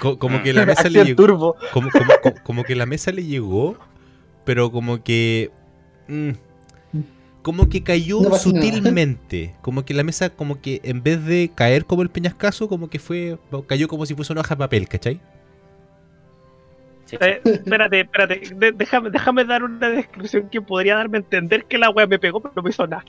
Co- 0.00 0.18
como 0.18 0.42
que 0.42 0.52
la 0.52 0.64
mesa 0.66 0.88
le 0.88 1.04
llegó. 1.04 1.16
turbo. 1.26 1.56
Como, 1.72 1.90
como- 1.90 2.12
como- 2.22 2.42
como 2.42 2.64
que 2.64 2.74
la 2.74 2.86
mesa 2.86 3.12
le 3.12 3.24
llegó, 3.24 3.76
pero 4.44 4.70
como 4.72 5.02
que. 5.02 5.50
mm, 6.08 6.30
como 7.42 7.68
que 7.68 7.82
cayó 7.82 8.20
No 8.22 8.30
pasa 8.30 8.50
nada. 8.52 8.62
sutilmente. 8.66 9.54
Como 9.62 9.84
que 9.84 9.94
la 9.94 10.04
mesa, 10.04 10.30
como 10.30 10.60
que 10.60 10.80
en 10.84 11.02
vez 11.02 11.24
de 11.24 11.50
caer 11.54 11.84
como 11.86 12.02
el 12.02 12.08
peñascaso, 12.10 12.68
como 12.68 12.88
que 12.88 12.98
fue. 12.98 13.36
cayó 13.66 13.88
como 13.88 14.06
si 14.06 14.14
fuese 14.14 14.32
una 14.32 14.42
hoja 14.42 14.54
de 14.54 14.58
papel, 14.60 14.88
¿cachai? 14.88 15.20
Eh, 17.20 17.40
espérate, 17.44 18.00
espérate. 18.00 18.40
de- 18.56 18.72
déjame, 18.72 19.10
déjame 19.10 19.44
dar 19.44 19.62
una 19.64 19.90
descripción 19.90 20.48
que 20.48 20.62
podría 20.62 20.96
darme 20.96 21.18
a 21.18 21.20
entender 21.20 21.66
que 21.66 21.76
la 21.76 21.90
wea 21.90 22.06
me 22.06 22.18
pegó, 22.18 22.40
pero 22.40 22.54
no 22.56 22.62
me 22.62 22.70
hizo 22.70 22.86
nada. 22.86 23.04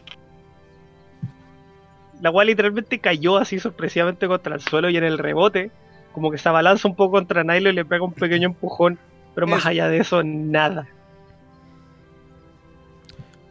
La 2.21 2.29
wea 2.31 2.45
literalmente 2.45 2.99
cayó 2.99 3.37
así 3.37 3.59
sorpresivamente 3.59 4.27
contra 4.27 4.55
el 4.55 4.61
suelo 4.61 4.89
y 4.89 4.97
en 4.97 5.03
el 5.03 5.17
rebote, 5.17 5.71
como 6.13 6.31
que 6.31 6.37
se 6.37 6.47
abalanza 6.49 6.87
un 6.87 6.95
poco 6.95 7.13
contra 7.13 7.43
Nilo 7.43 7.69
y 7.69 7.73
le 7.73 7.85
pega 7.85 8.03
un 8.03 8.13
pequeño 8.13 8.47
empujón. 8.47 8.97
Pero 9.35 9.47
más 9.47 9.65
allá 9.65 9.87
de 9.87 9.97
eso, 9.97 10.21
nada. 10.23 10.87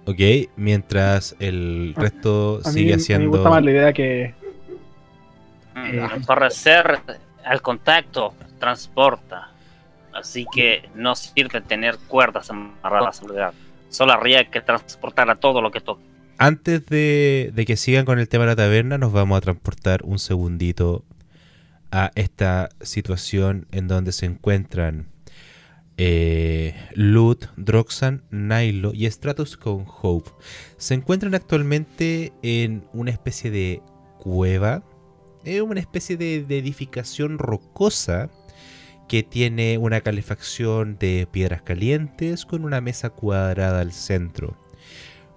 Ok, 0.05 0.21
mientras 0.57 1.37
el 1.39 1.95
resto 1.97 2.61
A 2.65 2.69
mí 2.69 2.75
sigue 2.75 2.97
me 2.97 3.03
haciendo. 3.03 3.31
gusta 3.31 3.51
más 3.51 3.65
la 3.65 3.71
idea 3.71 3.93
que. 3.93 4.35
Mm, 5.75 6.25
Torrecer 6.25 7.01
al 7.45 7.63
contacto 7.63 8.35
transporta. 8.59 9.51
Así 10.13 10.47
que 10.53 10.89
no 10.95 11.15
sirve 11.15 11.61
tener 11.63 11.99
cuerdas 12.07 12.51
amarradas 12.51 13.21
al 13.23 13.29
lugar. 13.29 13.55
Solo 13.89 14.13
habría 14.13 14.45
que 14.45 14.61
transportar 14.61 15.31
a 15.31 15.37
todo 15.37 15.61
lo 15.63 15.71
que 15.71 15.81
toque. 15.81 16.03
Antes 16.44 16.85
de, 16.86 17.52
que 17.69 17.77
sigan 17.77 18.05
con 18.05 18.19
el 18.19 18.28
tema 18.28 18.43
de 18.43 18.51
la 18.51 18.56
taberna, 18.56 18.98
nos 18.98 19.12
vamos 19.12 19.39
a 19.39 19.40
transportar 19.40 20.01
un 20.02 20.19
segundito 20.19 21.05
a 21.93 22.10
esta 22.16 22.69
situación 22.81 23.69
en 23.70 23.86
donde 23.86 24.10
se 24.10 24.27
encuentran 24.27 25.06
eh, 25.98 26.74
Lut, 26.97 27.44
Droxan, 27.56 28.24
Nilo 28.32 28.90
y 28.93 29.09
Stratus 29.09 29.56
con 29.56 29.86
Hope. 29.86 30.32
Se 30.78 30.94
encuentran 30.94 31.36
actualmente 31.36 32.32
en 32.43 32.82
una 32.93 33.12
especie 33.12 33.52
de 33.52 33.81
cueva, 34.19 34.82
es 35.44 35.62
una 35.62 35.78
especie 35.78 36.16
de 36.16 36.39
edificación 36.59 37.39
rocosa 37.39 38.31
que 39.06 39.23
tiene 39.23 39.78
una 39.78 40.01
calefacción 40.01 40.98
de 40.98 41.28
piedras 41.31 41.62
calientes 41.62 42.44
con 42.44 42.64
una 42.64 42.81
mesa 42.81 43.10
cuadrada 43.10 43.78
al 43.78 43.93
centro. 43.93 44.62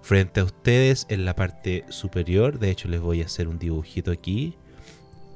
Frente 0.06 0.38
a 0.38 0.44
ustedes 0.44 1.04
en 1.08 1.24
la 1.24 1.34
parte 1.34 1.84
superior, 1.88 2.60
de 2.60 2.70
hecho 2.70 2.86
les 2.86 3.00
voy 3.00 3.22
a 3.22 3.24
hacer 3.24 3.48
un 3.48 3.58
dibujito 3.58 4.12
aquí, 4.12 4.56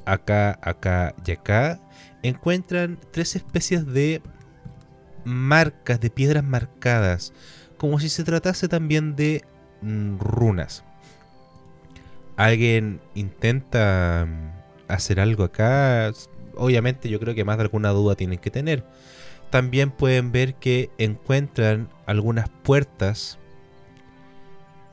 acá, 0.05 0.60
acá 0.62 1.12
y 1.26 1.32
acá, 1.32 1.80
encuentran 2.22 2.97
tres 3.10 3.34
especies 3.34 3.84
de 3.84 4.22
marcas, 5.24 5.98
de 5.98 6.09
piedras 6.09 6.44
marcadas, 6.44 7.32
como 7.78 7.98
si 7.98 8.09
se 8.09 8.22
tratase 8.22 8.68
también 8.68 9.16
de 9.16 9.42
mm, 9.82 10.18
runas. 10.18 10.84
¿Alguien 12.36 13.01
intenta 13.16 14.24
mm, 14.24 14.52
hacer 14.86 15.18
algo 15.18 15.42
acá? 15.42 16.12
Obviamente 16.55 17.09
yo 17.09 17.18
creo 17.18 17.34
que 17.34 17.44
más 17.44 17.56
de 17.56 17.64
alguna 17.64 17.88
duda 17.88 18.14
tienen 18.14 18.38
que 18.38 18.52
tener. 18.52 18.84
También 19.51 19.90
pueden 19.90 20.30
ver 20.30 20.55
que 20.55 20.90
encuentran 20.97 21.88
algunas 22.06 22.48
puertas 22.62 23.40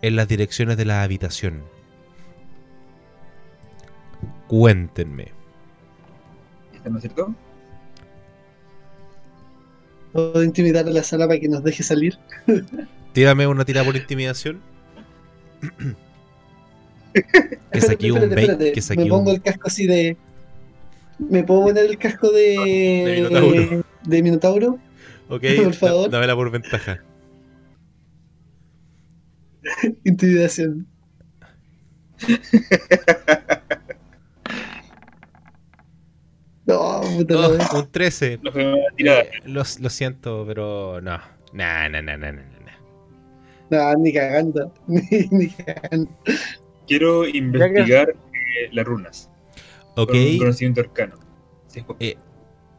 en 0.02 0.15
las 0.15 0.28
direcciones 0.28 0.78
de 0.78 0.86
la 0.86 1.03
habitación. 1.03 1.64
Cuéntenme. 4.48 5.32
¿Está 6.74 6.90
no 6.90 6.98
es 6.98 7.02
cierto? 7.03 7.34
¿Puedo 10.14 10.44
intimidar 10.44 10.88
a 10.88 10.91
la 10.91 11.03
sala 11.03 11.28
para 11.28 11.40
que 11.40 11.48
nos 11.49 11.64
deje 11.64 11.84
salir? 11.84 12.18
Tírame 13.14 13.48
una 13.48 13.65
tira 13.65 13.84
por 13.84 13.95
intimidación. 13.95 14.61
que 17.72 17.82
saqué 17.82 18.11
un 18.11 18.18
Espérate, 18.19 18.36
20. 18.36 18.52
espérate, 18.52 18.72
Que 18.74 18.82
saqué 18.82 19.03
Me 19.03 19.10
pongo 19.10 19.30
un... 19.32 19.36
el 19.36 19.41
casco 19.41 19.68
así 19.68 19.86
de. 19.88 20.18
¿Me 21.19 21.44
puedo 21.44 21.64
poner 21.64 21.86
el 21.86 21.98
casco 21.98 22.30
de. 22.32 23.03
De 23.06 23.14
Minotauro. 23.15 23.84
de 24.03 24.24
Minotauro? 24.24 24.80
Ok, 25.30 25.44
por 25.64 25.74
favor. 25.74 26.03
da- 26.10 26.18
dámela 26.18 26.36
por 26.36 26.52
ventaja. 26.52 27.02
Intimidación. 30.03 30.88
No, 36.65 37.02
puta 37.18 37.35
Oh, 37.38 37.52
wea. 37.52 37.69
un 37.76 37.91
13. 37.91 38.39
No 38.44 38.52
fue 38.52 38.65
una 38.73 38.95
tirada. 38.95 39.22
Eh, 39.22 39.31
lo, 39.45 39.64
lo 39.80 39.89
siento, 39.89 40.44
pero 40.45 40.99
no. 41.02 41.18
Nah, 41.53 41.88
nah, 41.89 42.02
nah, 42.02 42.18
nah, 42.18 42.31
nah, 42.31 42.44
nah. 42.44 42.77
No, 43.69 43.94
ni 43.99 44.14
cagando. 44.14 44.73
Ni, 44.88 45.02
ni 45.31 45.48
cagando. 45.49 46.10
Quiero 46.88 47.27
investigar 47.27 48.10
eh, 48.10 48.69
las 48.72 48.85
runas. 48.85 49.30
Ok, 49.95 50.11
Con 50.11 50.38
conocimiento 50.39 50.81
arcano. 50.81 51.15
Sí, 51.68 51.84
eh, 51.99 52.18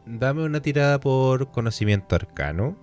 dame 0.05 0.43
una 0.43 0.61
tirada 0.61 0.99
por 0.99 1.51
conocimiento 1.51 2.15
arcano. 2.15 2.75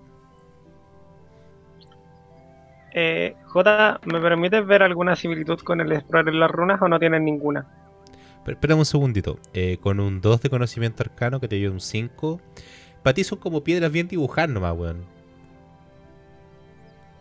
Eh, 2.93 3.35
J, 3.63 3.99
¿me 4.05 4.21
permites 4.21 4.65
ver 4.67 4.83
alguna 4.83 5.15
similitud 5.15 5.59
con 5.61 5.81
el 5.81 5.91
explorar 5.91 6.27
en 6.29 6.39
las 6.39 6.51
runas 6.51 6.79
o 6.79 6.87
no 6.87 6.99
tienen 6.99 7.25
ninguna? 7.25 7.65
Pero 8.45 8.55
espérame 8.55 8.77
un 8.79 8.85
segundito. 8.85 9.39
Eh, 9.53 9.77
con 9.81 9.99
un 9.99 10.21
2 10.21 10.41
de 10.43 10.49
conocimiento 10.51 11.01
arcano 11.01 11.39
que 11.39 11.47
te 11.47 11.55
dio 11.55 11.71
un 11.71 11.79
5. 11.79 12.39
Para 13.01 13.15
ti 13.15 13.23
son 13.23 13.39
como 13.39 13.63
piedras 13.63 13.91
bien 13.91 14.07
dibujadas 14.07 14.51
nomás, 14.51 14.75
weón. 14.77 15.05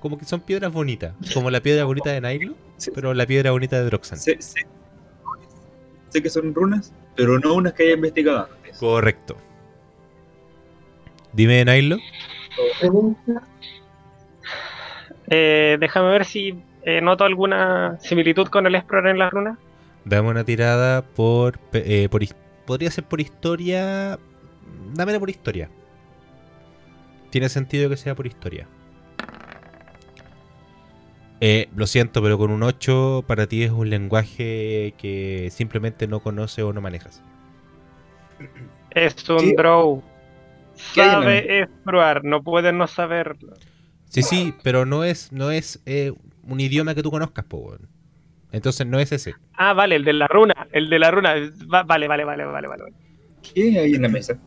Como 0.00 0.18
que 0.18 0.26
son 0.26 0.40
piedras 0.40 0.70
bonitas. 0.72 1.14
Como 1.32 1.50
la 1.50 1.60
piedra 1.62 1.84
bonita 1.84 2.10
de 2.10 2.20
Nailo, 2.20 2.54
Sí. 2.76 2.90
pero 2.94 3.14
la 3.14 3.24
piedra 3.26 3.50
bonita 3.52 3.78
de 3.78 3.86
Droxan. 3.86 4.18
sé 4.18 4.36
que 6.22 6.28
son 6.30 6.54
runas, 6.54 6.92
pero 7.16 7.38
no 7.38 7.54
unas 7.54 7.72
que 7.72 7.84
haya 7.84 7.94
investigado 7.94 8.46
antes. 8.54 8.78
Correcto. 8.78 9.36
Dime, 11.32 11.64
Nailo. 11.64 11.96
Pregunta. 12.80 13.42
Eh, 15.28 15.76
déjame 15.80 16.10
ver 16.10 16.24
si 16.24 16.62
eh, 16.82 17.00
noto 17.00 17.24
alguna 17.24 17.98
similitud 18.00 18.46
con 18.48 18.66
el 18.66 18.74
explorar 18.74 19.10
en 19.10 19.18
las 19.18 19.30
runas. 19.30 19.58
Dame 20.04 20.28
una 20.28 20.44
tirada 20.44 21.02
por. 21.02 21.58
eh, 21.72 22.08
por 22.10 22.22
podría 22.64 22.90
ser 22.90 23.04
por 23.04 23.20
historia. 23.20 24.18
Dámela 24.94 25.18
por 25.18 25.30
historia. 25.30 25.68
Tiene 27.30 27.48
sentido 27.48 27.90
que 27.90 27.96
sea 27.96 28.14
por 28.14 28.26
historia. 28.26 28.68
Eh, 31.40 31.68
lo 31.76 31.86
siento, 31.86 32.22
pero 32.22 32.38
con 32.38 32.50
un 32.50 32.62
8 32.62 33.24
para 33.26 33.46
ti 33.46 33.62
es 33.62 33.70
un 33.70 33.90
lenguaje 33.90 34.94
que 34.96 35.48
simplemente 35.50 36.06
no 36.06 36.20
conoces 36.20 36.64
o 36.64 36.72
no 36.72 36.80
manejas. 36.80 37.22
Es 38.90 39.28
un 39.28 39.54
draw. 39.54 40.02
Sabe 40.74 41.60
explorar, 41.60 42.24
no 42.24 42.42
puede 42.42 42.72
no 42.72 42.86
saberlo. 42.86 43.54
Sí, 44.22 44.22
sí, 44.22 44.54
pero 44.62 44.86
no 44.86 45.04
es, 45.04 45.30
no 45.30 45.50
es 45.50 45.82
eh, 45.84 46.12
un 46.42 46.58
idioma 46.58 46.94
que 46.94 47.02
tú 47.02 47.10
conozcas, 47.10 47.44
po, 47.44 47.76
Entonces 48.50 48.86
no 48.86 48.98
es 48.98 49.12
ese. 49.12 49.34
Ah, 49.52 49.74
vale, 49.74 49.96
el 49.96 50.04
de 50.04 50.14
la 50.14 50.26
runa, 50.26 50.68
el 50.72 50.88
de 50.88 50.98
la 50.98 51.10
runa. 51.10 51.34
vale, 51.66 52.08
vale, 52.08 52.24
vale, 52.24 52.44
vale, 52.46 52.66
vale. 52.66 52.84
¿Qué 53.42 53.78
hay 53.78 53.94
en 53.94 54.02
la 54.02 54.08
mesa? 54.08 54.38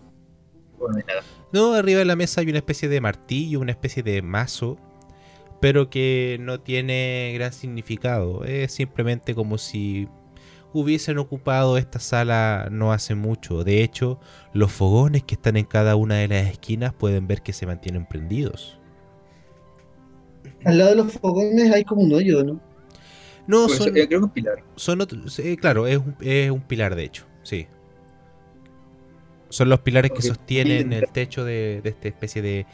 no 0.80 0.98
hay 0.98 1.04
nada. 1.08 1.22
No, 1.54 1.74
arriba 1.74 2.00
de 2.00 2.06
la 2.06 2.16
mesa 2.16 2.42
hay 2.42 2.50
una 2.50 2.58
especie 2.58 2.90
de 2.90 3.00
martillo, 3.00 3.60
una 3.60 3.72
especie 3.72 4.02
de 4.02 4.24
mazo, 4.24 4.78
pero 5.62 5.90
que 5.92 6.38
no 6.40 6.62
tiene 6.62 7.32
gran 7.36 7.54
significado. 7.54 8.46
Es 8.46 8.74
simplemente 8.74 9.36
como 9.36 9.60
si 9.60 10.08
hubiesen 10.74 11.20
ocupado 11.20 11.78
esta 11.78 12.00
sala 12.00 12.70
no 12.72 12.92
hace 12.92 13.14
mucho. 13.14 13.64
De 13.64 13.84
hecho, 13.84 14.20
los 14.52 14.72
fogones 14.72 15.24
que 15.24 15.36
están 15.36 15.58
en 15.58 15.66
cada 15.66 15.96
una 15.96 16.16
de 16.16 16.28
las 16.28 16.48
esquinas 16.48 16.92
pueden 16.94 17.28
ver 17.28 17.44
que 17.44 17.54
se 17.54 17.68
mantienen 17.68 18.08
prendidos. 18.08 18.79
Al 20.66 20.78
lado 20.78 20.90
de 20.92 20.96
los 20.98 21.14
fogones 21.14 21.72
hay 21.72 21.84
como 21.84 22.02
un 22.02 22.14
hoyo, 22.14 22.44
¿no? 22.44 22.60
No, 23.48 23.66
pues, 23.66 23.78
son, 23.78 23.90
eh, 23.90 24.08
creo 24.08 24.08
que 24.08 24.26
un 24.26 24.30
pilar. 24.30 24.64
Son 24.76 25.00
claro, 25.60 25.88
es 25.88 25.98
un, 25.98 26.16
es 26.22 26.52
un, 26.52 26.62
pilar 26.62 26.96
de 26.96 27.04
hecho, 27.04 27.26
sí. 27.44 27.68
Son 29.50 29.70
los 29.70 29.80
pilares 29.80 30.12
que 30.12 30.22
sostienen 30.22 30.94
el 30.94 31.10
techo 31.10 31.44
de, 31.44 31.82
de 31.82 31.90
esta 31.90 32.08
especie 32.08 32.42
de... 32.42 32.68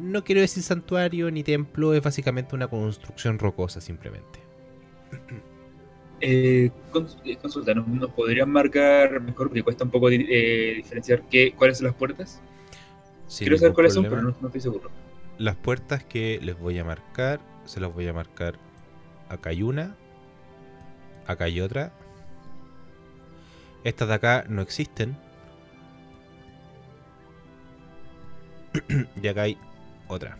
No 0.00 0.22
quiero 0.22 0.40
decir 0.40 0.62
santuario 0.62 1.30
ni 1.30 1.42
templo, 1.42 1.92
es 1.94 2.02
básicamente 2.02 2.54
una 2.54 2.68
construcción 2.68 3.38
rocosa 3.38 3.80
simplemente. 3.80 4.40
Eh, 6.20 6.70
eh 7.26 7.36
consulta, 7.40 7.74
¿nos, 7.74 8.10
podrían 8.12 8.50
marcar 8.50 9.20
mejor? 9.20 9.48
Porque 9.48 9.62
cuesta 9.62 9.84
un 9.84 9.90
poco 9.90 10.08
eh, 10.08 10.74
diferenciar 10.76 11.22
qué, 11.28 11.52
cuáles 11.56 11.78
son 11.78 11.88
las 11.88 11.96
puertas. 11.96 12.40
Quiero 13.38 13.58
saber 13.58 13.72
cuáles 13.72 13.94
son, 13.94 14.04
pero 14.04 14.22
no, 14.22 14.30
estoy 14.30 14.60
seguro. 14.60 14.90
Las 15.38 15.56
puertas 15.56 16.04
que 16.04 16.38
les 16.42 16.58
voy 16.58 16.78
a 16.78 16.84
marcar, 16.84 17.40
se 17.64 17.80
las 17.80 17.92
voy 17.92 18.06
a 18.06 18.12
marcar. 18.12 18.54
Acá 19.28 19.50
hay 19.50 19.62
una. 19.62 19.96
Acá 21.26 21.44
hay 21.44 21.60
otra. 21.60 21.92
Estas 23.84 24.08
de 24.08 24.14
acá 24.14 24.44
no 24.48 24.62
existen. 24.62 25.16
y 29.22 29.28
acá 29.28 29.42
hay 29.42 29.58
otra. 30.08 30.38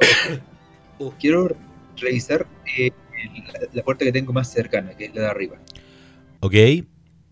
quiero 1.18 1.56
revisar 1.96 2.46
eh, 2.76 2.92
la, 3.72 3.82
puerta 3.82 4.04
que 4.04 4.12
tengo 4.12 4.32
más 4.32 4.50
cercana, 4.52 4.96
que 4.96 5.06
es 5.06 5.14
la 5.14 5.22
de 5.22 5.28
arriba. 5.28 5.56
Ok. 6.40 6.54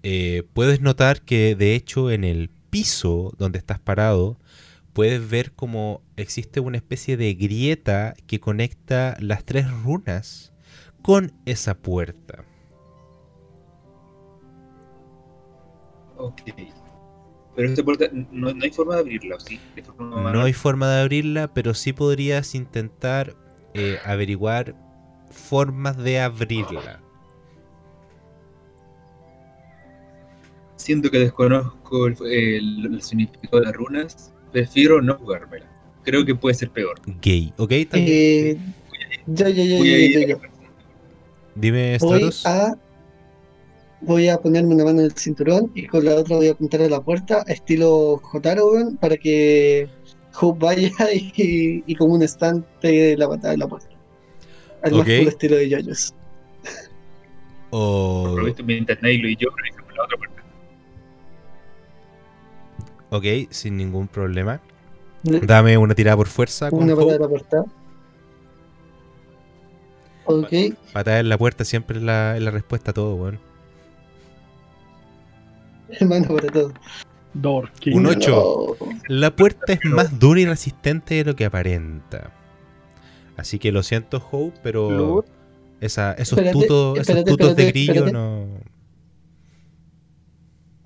Eh, 0.05 0.45
puedes 0.53 0.81
notar 0.81 1.23
que 1.23 1.57
de 1.57 1.75
hecho 1.75 2.11
en 2.11 2.25
el 2.25 2.51
piso 2.71 3.33
donde 3.39 3.59
estás 3.59 3.79
parado, 3.79 4.39
puedes 4.93 5.29
ver 5.29 5.53
como 5.53 6.03
existe 6.17 6.61
una 6.61 6.77
especie 6.77 7.17
de 7.17 7.35
grieta 7.35 8.15
que 8.27 8.41
conecta 8.41 9.17
las 9.21 9.45
tres 9.45 9.71
runas 9.83 10.53
con 11.03 11.33
esa 11.47 11.75
puerta. 11.79 12.45
Ok. 16.17 16.43
Pero 17.55 17.69
esta 17.69 17.83
puerta 17.83 18.07
no, 18.13 18.49
hay 18.49 18.71
forma 18.71 18.95
de 18.95 19.01
abrirla, 19.01 19.41
¿sí? 19.41 19.61
no 19.99 20.43
hay 20.43 20.53
forma 20.53 20.89
de 20.89 21.01
abrirla, 21.01 21.53
pero 21.55 21.75
sí 21.75 21.93
podrías 21.93 22.55
intentar 22.55 23.35
eh, 23.75 23.99
averiguar 24.05 24.77
formas 25.31 25.97
de 25.97 26.21
abrirla. 26.21 27.01
Siento 30.89 31.11
que 31.11 31.19
desconozco 31.19 32.07
el, 32.07 32.99
significado 33.03 33.59
de 33.59 33.67
las 33.67 33.75
runas, 33.75 34.33
prefiero 34.51 35.03
no 35.03 35.19
jugármela. 35.19 35.67
Creo 36.03 36.25
que 36.25 36.35
puede 36.35 36.55
ser 36.55 36.71
peor. 36.71 36.99
Gay, 37.21 37.53
¿ok? 37.59 37.71
Eh, 37.93 38.57
ya, 39.27 39.51
ya, 39.51 39.65
ya, 39.65 39.85
ya, 39.85 40.27
ya, 40.29 40.39
Dime, 41.57 41.99
voy 42.01 42.31
a, 42.47 42.75
voy 44.01 44.29
a 44.31 44.39
ponerme 44.39 44.77
una 44.77 44.85
mano 44.85 45.01
en 45.01 45.05
el 45.05 45.13
cinturón 45.13 45.71
y 45.75 45.87
con 45.87 46.07
la 46.07 46.15
otra 46.15 46.37
voy 46.37 46.49
a 46.49 46.53
apuntar 46.53 46.81
a 46.81 46.89
la 46.89 47.03
puerta, 47.03 47.45
estilo 47.49 48.19
Jotaro, 48.23 48.73
para 48.99 49.19
que 49.19 49.91
Hope 50.41 50.59
vaya 50.59 50.91
y, 51.15 51.85
y, 51.87 51.95
como 51.97 52.15
un 52.15 52.23
estante 52.23 53.15
la 53.15 53.29
patada 53.29 53.51
de 53.51 53.59
la 53.59 53.69
puerta. 53.69 53.95
Al 54.85 54.93
más 54.93 55.05
puro 55.05 55.29
estilo 55.29 55.57
de 55.57 55.69
Yoyos. 55.69 56.15
O... 57.69 58.39
Mientras 58.65 59.03
Nailo 59.03 59.29
y 59.29 59.37
yo 59.37 59.51
revisamos 59.55 59.95
la 59.95 60.05
otra 60.05 60.17
puerta. 60.17 60.38
Ok, 63.11 63.25
sin 63.51 63.77
ningún 63.77 64.09
problema. 64.09 64.61
Dame 65.23 65.77
una 65.79 65.95
tirada 65.95 66.17
por 66.17 66.29
fuerza. 66.29 66.69
Una 66.71 66.95
patada 66.95 67.13
de 67.13 67.19
la 67.19 67.29
puerta. 67.29 67.65
Ok. 70.27 70.53
Patada 70.93 71.21
en 71.21 71.29
la 71.29 71.39
puerta 71.39 71.65
siempre 71.65 71.99
es 71.99 72.03
la, 72.03 72.39
la 72.39 72.51
respuesta 72.51 72.91
a 72.91 72.95
todo, 72.95 73.15
weón. 73.17 73.39
Hermano 75.89 76.35
para 76.35 76.49
todo. 76.49 76.73
Un 77.93 78.07
8. 78.07 78.77
La 79.09 79.35
puerta 79.35 79.73
es 79.73 79.85
más 79.85 80.19
dura 80.19 80.41
y 80.41 80.47
resistente 80.47 81.15
de 81.17 81.25
lo 81.25 81.37
que 81.37 81.45
aparenta. 81.45 82.33
Así 83.37 83.59
que 83.59 83.71
lo 83.71 83.83
siento, 83.83 84.23
Hope, 84.31 84.59
pero 84.63 85.25
esa, 85.81 86.13
esos 86.15 86.41
tutos, 86.51 86.99
esos 86.99 87.25
tutos 87.25 87.55
de 87.55 87.67
grillo 87.71 88.11
no. 88.11 88.47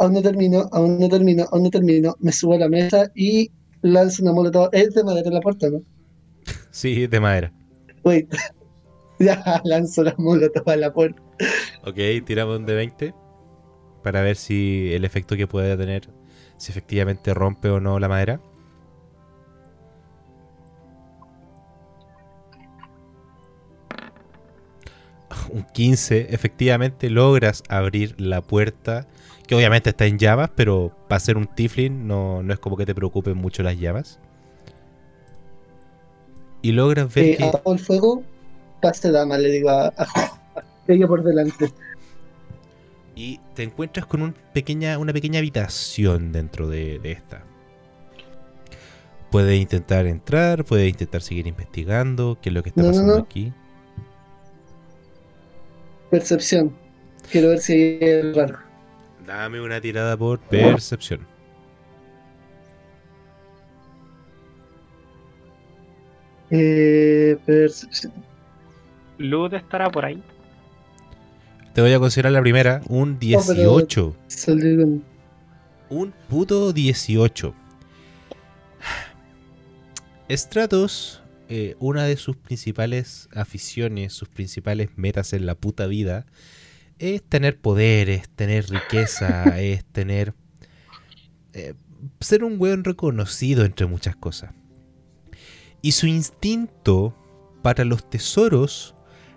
Aún 0.03 0.15
no 0.15 0.21
termino, 0.21 0.69
aún 0.73 0.99
no 0.99 1.09
termino, 1.09 1.45
aún 1.53 1.63
no 1.63 1.71
termino. 1.71 2.17
Me 2.19 2.33
subo 2.33 2.55
a 2.55 2.59
la 2.59 2.69
mesa 2.69 3.13
y 3.15 3.53
lanzo 3.83 4.25
una 4.25 4.33
molotov. 4.33 4.69
Es 4.73 4.95
de 4.95 5.05
madera 5.05 5.31
la 5.31 5.41
puerta, 5.41 5.71
¿no? 5.71 5.81
sí, 6.73 7.07
de 7.07 7.21
madera. 7.21 7.53
Wait. 8.03 8.29
ya 9.21 9.63
lanzo 9.63 10.03
la 10.03 10.13
molotov 10.19 10.69
a 10.69 10.75
la 10.75 10.93
puerta. 10.93 11.23
Ok, 11.85 11.99
tiramos 12.27 12.59
un 12.59 12.67
de 12.67 12.75
20 12.75 13.15
para 14.03 14.23
ver 14.23 14.35
si 14.35 14.93
el 14.93 15.05
efecto 15.05 15.37
que 15.37 15.47
puede 15.47 15.77
tener 15.77 16.09
si 16.57 16.73
efectivamente 16.73 17.33
rompe 17.33 17.71
o 17.71 17.79
no 17.79 18.01
la 18.01 18.09
madera. 18.09 18.41
Un 25.53 25.63
15, 25.63 26.35
efectivamente 26.35 27.09
logras 27.09 27.63
abrir 27.69 28.21
la 28.21 28.43
puerta, 28.43 29.07
que 29.53 29.57
obviamente 29.57 29.91
está 29.91 30.07
en 30.07 30.19
llamas, 30.19 30.49
pero 30.57 30.97
para 31.11 31.21
ser 31.21 31.37
un 31.37 31.47
tiflin 31.47 32.07
no, 32.07 32.43
no 32.43 32.55
es 32.55 32.59
como 32.59 32.75
que 32.75 32.87
te 32.87 32.95
preocupen 32.95 33.37
mucho 33.37 33.63
las 33.63 33.79
llamas. 33.79 34.19
Y 36.63 36.73
logras 36.73 37.13
ver 37.13 37.25
eh, 37.27 37.37
que... 37.37 37.71
el 37.71 37.79
fuego, 37.79 38.23
pase 38.81 39.11
dama, 39.11 39.37
le 39.37 39.51
digo 39.51 39.69
a, 39.69 39.93
ella 40.89 41.07
por 41.07 41.23
delante. 41.23 41.71
Y 43.15 43.41
te 43.55 43.65
encuentras 43.65 44.07
con 44.07 44.23
un 44.23 44.35
pequeña, 44.55 44.97
una 44.97 45.13
pequeña 45.13 45.41
habitación 45.41 46.33
dentro 46.33 46.67
de, 46.67 46.99
esta. 47.05 47.45
Puedes 49.31 49.61
intentar 49.61 50.07
entrar, 50.07 50.65
puedes 50.65 50.89
intentar 50.89 51.21
seguir 51.21 51.47
investigando 51.47 52.39
qué 52.41 52.49
es 52.49 52.55
lo 52.55 52.63
que 52.63 52.71
está 52.71 52.85
pasando 52.85 53.19
aquí. 53.19 53.53
Percepción. 56.09 56.75
Quiero 57.31 57.51
ver 57.51 57.59
si 57.59 57.99
es 58.01 58.35
raro. 58.35 58.72
Dame 59.27 59.61
una 59.61 59.81
tirada 59.81 60.17
por 60.17 60.41
percepción. 60.41 61.27
Eh, 66.51 67.39
percepción. 67.47 68.13
Luz 69.19 69.53
estará 69.53 69.91
por 69.91 70.05
ahí. 70.05 70.23
Te 71.73 71.81
voy 71.81 71.93
a 71.93 71.99
considerar 71.99 72.33
la 72.33 72.43
primera, 72.43 72.83
un 72.89 73.19
18. 73.19 74.17
un 75.89 76.13
puto 76.29 76.73
18. 76.73 77.55
Stratos, 80.29 81.23
eh, 81.49 81.77
una 81.79 82.05
de 82.05 82.17
sus 82.17 82.37
principales 82.37 83.29
aficiones, 83.35 84.13
sus 84.13 84.29
principales 84.29 84.91
metas 84.97 85.33
en 85.33 85.47
la 85.47 85.55
puta 85.55 85.87
vida, 85.87 86.27
es 87.03 87.23
tener 87.23 87.59
poderes, 87.59 88.29
tener 88.31 88.71
riqueza, 88.71 89.45
es 89.59 89.85
tener... 89.85 90.35
Eh, 91.53 91.75
ser 92.21 92.45
un 92.45 92.61
weón 92.61 92.85
reconocido 92.85 93.65
entre 93.65 93.87
muchas 93.87 94.15
cosas. 94.17 94.53
Y 95.83 95.93
su 95.93 96.07
instinto 96.07 97.15
para 97.63 97.85
los 97.85 98.09
tesoros 98.09 98.95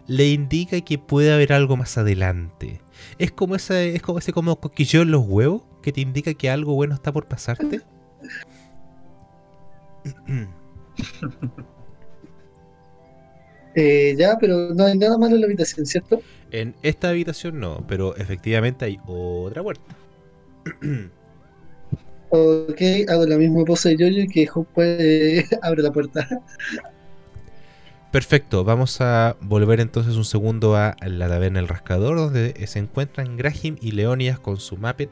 le 0.07 0.29
indica 0.29 0.79
que 0.81 0.99
puede 0.99 1.33
haber 1.33 1.53
algo 1.53 1.75
más 1.75 1.97
adelante. 1.97 2.81
Es 3.17 3.31
como 3.31 3.55
ese, 3.55 3.95
es 3.95 4.01
como 4.01 4.19
ese 4.19 4.31
como 4.31 4.59
coquillo 4.59 5.01
en 5.01 5.09
los 5.11 5.25
huevos 5.25 5.63
que 5.81 5.91
te 5.91 6.01
indica 6.01 6.35
que 6.35 6.49
algo 6.49 6.75
bueno 6.75 6.93
está 6.93 7.11
por 7.11 7.27
pasarte. 7.27 7.81
Eh, 13.75 14.15
ya, 14.17 14.37
pero 14.39 14.73
no 14.73 14.85
hay 14.85 14.97
nada 14.97 15.17
malo 15.17 15.35
en 15.35 15.41
la 15.41 15.47
habitación, 15.47 15.85
¿cierto? 15.85 16.21
En 16.51 16.75
esta 16.81 17.09
habitación 17.09 17.59
no, 17.59 17.85
pero 17.87 18.15
efectivamente 18.15 18.85
hay 18.85 18.99
otra 19.05 19.61
puerta. 19.61 19.95
ok, 22.29 22.81
hago 23.09 23.25
la 23.25 23.37
misma 23.37 23.65
pose 23.65 23.89
de 23.89 23.97
Yoyo 23.97 24.23
y 24.23 24.27
que 24.27 24.47
Hope 24.53 24.69
puede 24.73 25.45
abre 25.61 25.83
la 25.83 25.91
puerta. 25.91 26.27
Perfecto, 28.11 28.63
vamos 28.63 29.01
a 29.01 29.35
volver 29.41 29.81
entonces 29.81 30.15
un 30.15 30.23
segundo 30.23 30.77
a 30.77 30.95
la 31.05 31.27
taberna 31.27 31.59
El 31.59 31.67
Rascador, 31.67 32.15
donde 32.15 32.65
se 32.65 32.79
encuentran 32.79 33.35
Graham 33.35 33.75
y 33.81 33.91
Leonias 33.91 34.39
con 34.39 34.57
su 34.57 34.77
Muppet 34.77 35.09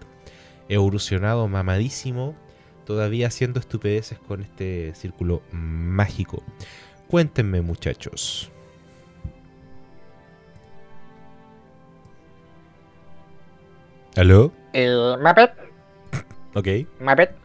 evolucionado, 0.69 1.49
mamadísimo, 1.49 2.33
todavía 2.85 3.27
haciendo 3.27 3.59
estupideces 3.59 4.19
con 4.19 4.41
este 4.41 4.95
círculo 4.95 5.41
mágico. 5.51 6.43
Cuéntenme, 7.09 7.61
muchachos. 7.61 8.52
¿Aló? 14.17 14.51
El 14.73 15.17
Muppet. 15.21 15.53
Ok. 16.55 16.67
Muppet. 16.99 17.35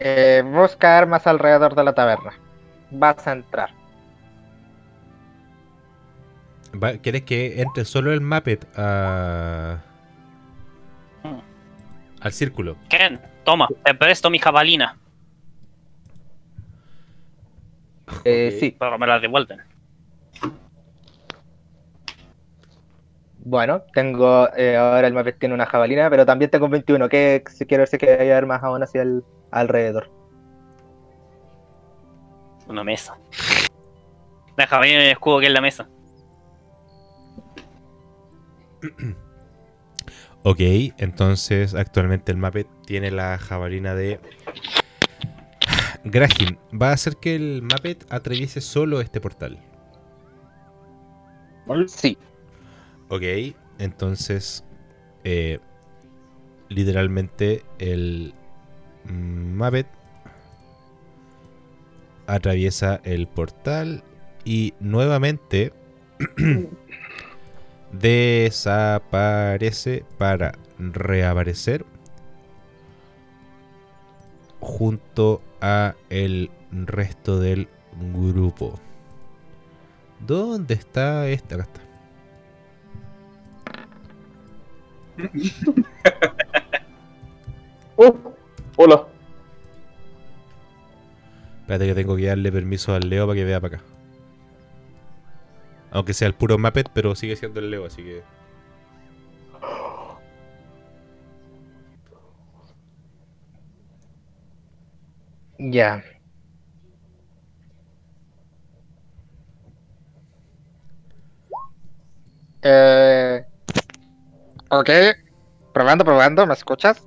Eh, 0.00 0.42
busca 0.44 0.96
armas 0.98 1.26
alrededor 1.26 1.74
de 1.74 1.82
la 1.84 1.92
taberna. 1.92 2.32
Vas 2.90 3.26
a 3.26 3.32
entrar. 3.32 3.70
Va- 6.80 6.98
¿Quieres 6.98 7.22
que 7.22 7.60
entre 7.62 7.84
solo 7.84 8.12
el 8.12 8.20
Muppet 8.20 8.64
a... 8.76 9.78
al 12.20 12.32
círculo? 12.32 12.76
Ken, 12.88 13.20
toma, 13.44 13.66
te 13.84 13.94
presto 13.94 14.30
mi 14.30 14.38
jabalina. 14.38 14.96
Eh, 18.24 18.56
sí. 18.60 18.76
Pero 18.78 18.98
me 18.98 19.06
la 19.06 19.18
devuelven. 19.18 19.60
Bueno, 23.48 23.82
tengo. 23.94 24.46
eh, 24.58 24.76
ahora 24.76 25.06
el 25.06 25.14
Muppet 25.14 25.38
tiene 25.38 25.54
una 25.54 25.64
jabalina, 25.64 26.10
pero 26.10 26.26
también 26.26 26.50
tengo 26.50 26.68
21. 26.68 27.08
Que 27.08 27.42
si 27.50 27.64
quiero 27.64 27.80
ver 27.80 27.88
si 27.88 27.96
que 27.96 28.10
hay 28.10 28.30
armas 28.30 28.62
aún 28.62 28.82
hacia 28.82 29.00
el 29.00 29.24
alrededor. 29.50 30.10
Una 32.68 32.84
mesa. 32.84 33.18
La 34.58 34.66
jabalina 34.66 35.00
y 35.00 35.06
el 35.06 35.12
escudo 35.12 35.40
que 35.40 35.46
es 35.46 35.52
la 35.52 35.62
mesa. 35.62 35.88
Ok, 40.44 40.60
entonces 40.98 41.74
actualmente 41.74 42.30
el 42.30 42.38
Muppet 42.38 42.68
tiene 42.86 43.10
la 43.10 43.36
jabalina 43.38 43.94
de 43.94 44.20
Graham. 46.04 46.56
Va 46.80 46.90
a 46.90 46.92
hacer 46.92 47.16
que 47.16 47.34
el 47.34 47.60
Muppet 47.62 48.06
atraviese 48.08 48.60
solo 48.60 49.00
este 49.00 49.20
portal. 49.20 49.58
Sí. 51.88 52.16
Ok, 53.10 53.22
entonces 53.78 54.64
eh, 55.24 55.60
literalmente 56.68 57.64
el 57.78 58.34
Muppet 59.04 59.86
atraviesa 62.26 63.00
el 63.04 63.26
portal 63.26 64.02
y 64.44 64.74
nuevamente 64.78 65.72
desaparece 67.92 70.04
para 70.18 70.52
reaparecer 70.78 71.86
junto 74.60 75.40
a 75.62 75.94
el 76.10 76.50
resto 76.70 77.40
del 77.40 77.68
grupo. 78.12 78.78
¿Dónde 80.26 80.74
está 80.74 81.26
esta? 81.28 81.54
Acá 81.54 81.64
está. 81.64 81.87
Oh, 88.00 88.14
hola. 88.76 89.08
Espérate 91.62 91.86
que 91.86 91.94
tengo 91.94 92.16
que 92.16 92.26
darle 92.26 92.52
permiso 92.52 92.94
al 92.94 93.10
Leo 93.10 93.26
para 93.26 93.36
que 93.36 93.44
vea 93.44 93.60
para 93.60 93.76
acá. 93.76 93.84
Aunque 95.90 96.14
sea 96.14 96.28
el 96.28 96.34
puro 96.34 96.58
Muppet, 96.58 96.88
pero 96.94 97.14
sigue 97.16 97.34
siendo 97.34 97.58
el 97.58 97.70
Leo, 97.70 97.86
así 97.86 98.02
que. 98.04 98.22
Ya. 105.58 106.02
Eh, 112.62 113.47
ok. 114.70 114.90
Probando, 115.72 116.04
probando. 116.04 116.46
¿Me 116.46 116.54
escuchas? 116.54 117.06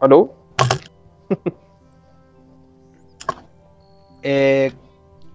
¿Aló? 0.00 0.34
Eh, 4.22 4.70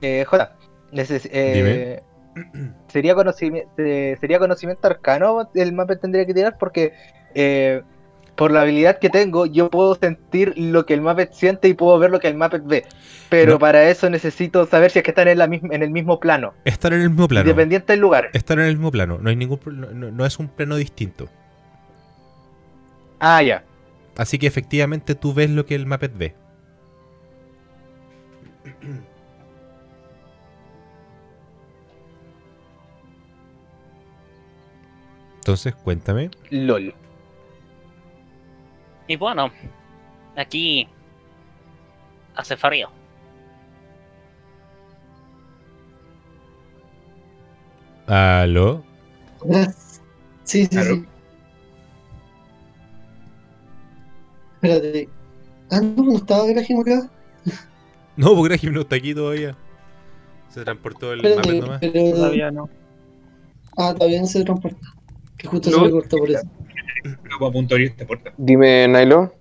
eh, 0.02 0.24
Jota, 0.26 0.56
eh, 0.92 2.04
sería, 2.88 3.16
conocimiento, 3.16 3.72
sería 3.76 4.38
conocimiento 4.38 4.88
arcano 4.88 5.50
el 5.56 5.74
Muppet 5.74 6.02
tendría 6.02 6.24
que 6.28 6.36
tirar 6.36 6.58
porque 6.60 6.94
eh, 7.34 7.82
por 8.36 8.52
la 8.52 8.62
habilidad 8.62 9.00
que 9.00 9.10
tengo 9.10 9.46
yo 9.46 9.70
puedo 9.70 9.96
sentir 9.96 10.54
lo 10.58 10.86
que 10.86 10.94
el 10.94 11.02
Muppet 11.02 11.32
siente 11.34 11.68
y 11.70 11.74
puedo 11.74 11.98
ver 12.00 12.12
lo 12.12 12.20
que 12.20 12.28
el 12.28 12.36
Muppet 12.36 12.66
ve. 12.66 12.84
Pero 13.30 13.54
No. 13.54 13.60
para 13.60 13.90
eso 13.90 14.10
necesito 14.10 14.66
saber 14.66 14.92
si 14.92 15.00
es 15.00 15.04
que 15.04 15.12
están 15.12 15.28
en, 15.28 15.38
la 15.38 15.48
misma, 15.48 15.74
en 15.74 15.82
el 15.84 15.90
mismo 15.90 16.20
plano. 16.20 16.54
Estar 16.66 16.94
en 16.94 17.02
el 17.02 17.10
mismo 17.10 17.28
plano. 17.28 17.50
Independiente 17.50 17.94
del 17.94 18.00
lugar. 18.02 18.30
Estar 18.34 18.60
en 18.60 18.66
el 18.66 18.76
mismo 18.76 18.92
plano. 18.92 19.18
No 19.22 19.30
hay 19.30 19.36
ningún 19.36 19.60
no- 19.66 20.12
no 20.12 20.26
es 20.26 20.38
un 20.40 20.48
plano 20.50 20.76
distinto. 20.76 21.28
Ah, 23.20 23.42
ya. 23.42 23.64
Así 24.18 24.38
que 24.38 24.48
efectivamente 24.48 25.16
tú 25.16 25.34
ves 25.34 25.50
lo 25.50 25.66
que 25.66 25.76
el 25.76 25.86
Muppet 25.86 26.18
ve. 26.18 26.36
Entonces, 35.38 35.76
cuéntame. 35.76 36.32
LOL. 36.50 36.94
Y 39.08 39.16
bueno, 39.18 39.52
aquí 40.36 40.88
hace 42.36 42.58
frío. 42.58 42.90
¿Aló? 48.08 48.84
Sí, 50.44 50.68
sí, 50.68 50.78
¿Aló? 50.78 50.96
sí. 50.98 51.06
Espérate. 54.62 55.10
Ah, 55.72 55.82
no, 55.82 56.16
estaba 56.18 56.46
Graham 56.46 56.80
acá. 56.82 57.10
No, 58.18 58.34
porque 58.36 58.56
Graham 58.58 58.76
no 58.76 58.82
está 58.82 58.96
aquí 58.96 59.14
todavía. 59.16 59.58
Se 60.50 60.64
transportó 60.64 61.12
el 61.14 61.26
Espérate, 61.26 61.60
nomás. 61.60 61.80
pero. 61.82 62.12
Todavía 62.16 62.52
no. 62.52 62.70
Ah, 63.76 63.94
todavía 63.94 64.22
no 64.22 64.28
se 64.28 64.44
transporta. 64.46 64.88
Que 65.38 65.48
justo 65.48 65.70
No. 65.72 65.78
se 65.78 65.82
me 65.84 65.92
cortó 65.92 66.18
por 66.18 66.30
eso. 66.30 66.48
Luego 67.24 67.48
apunto 67.48 67.76
abrir 67.76 67.90
esta 67.90 68.06
puerta. 68.06 68.34
Dime, 68.38 68.88
Nailo. 68.88 69.34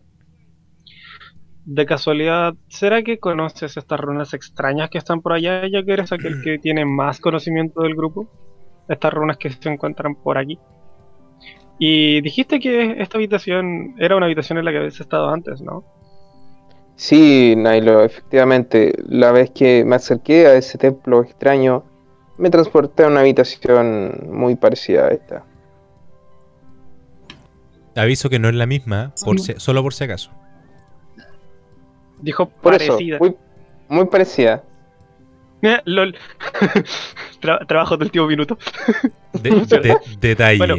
De 1.65 1.87
casualidad, 1.87 2.55
¿será 2.69 3.03
que 3.03 3.19
conoces 3.19 3.77
estas 3.77 3.99
runas 3.99 4.35
extrañas 4.35 4.91
que 4.91 4.99
están 4.99 5.23
por 5.23 5.33
allá, 5.33 5.67
ya 5.67 5.83
que 5.83 5.93
eres 5.93 6.13
aquel 6.13 6.43
que 6.43 6.59
tiene 6.59 6.85
más 6.85 7.21
conocimiento 7.21 7.83
del 7.83 7.95
grupo? 7.95 8.29
Estas 8.87 9.15
runas 9.15 9.39
que 9.39 9.49
se 9.49 9.69
encuentran 9.71 10.15
por 10.15 10.37
aquí. 10.37 10.59
Y 11.79 12.21
dijiste 12.21 12.61
que 12.61 12.97
esta 12.99 13.17
habitación 13.17 13.95
era 13.99 14.15
una 14.17 14.27
habitación 14.27 14.59
en 14.59 14.67
la 14.67 14.73
que 14.73 14.79
habías 14.79 15.01
estado 15.01 15.31
antes, 15.31 15.63
¿no? 15.63 15.85
Sí, 16.97 17.55
Nailo, 17.57 18.05
efectivamente. 18.05 18.93
La 19.09 19.33
vez 19.33 19.51
que 19.51 19.85
me 19.85 19.97
acerqué 19.97 20.47
a 20.47 20.55
ese 20.55 20.77
templo 20.79 21.23
extraño, 21.23 21.85
me 22.37 22.51
transporté 22.51 23.05
a 23.05 23.09
una 23.09 23.21
habitación 23.21 24.29
muy 24.31 24.55
parecida 24.57 25.07
a 25.07 25.11
esta. 25.11 25.45
Aviso 27.97 28.29
que 28.31 28.39
no 28.39 28.49
es 28.49 28.55
la 28.55 28.67
misma, 28.67 29.13
por 29.25 29.41
si- 29.41 29.55
solo 29.59 29.83
por 29.83 29.95
si 29.95 30.05
acaso. 30.05 30.31
Dijo 32.21 32.49
Por 32.49 32.75
eso, 32.75 32.93
parecida. 32.95 33.19
muy, 33.19 33.37
muy 33.89 34.07
parecida. 34.07 34.63
Eh, 35.63 35.81
LOL. 35.85 36.17
Tra- 37.41 37.67
trabajo 37.67 37.97
del 37.97 38.07
último 38.07 38.27
minuto. 38.27 38.59
De- 39.35 39.51
de- 39.81 39.97
detalle. 40.21 40.59
Bueno, 40.59 40.77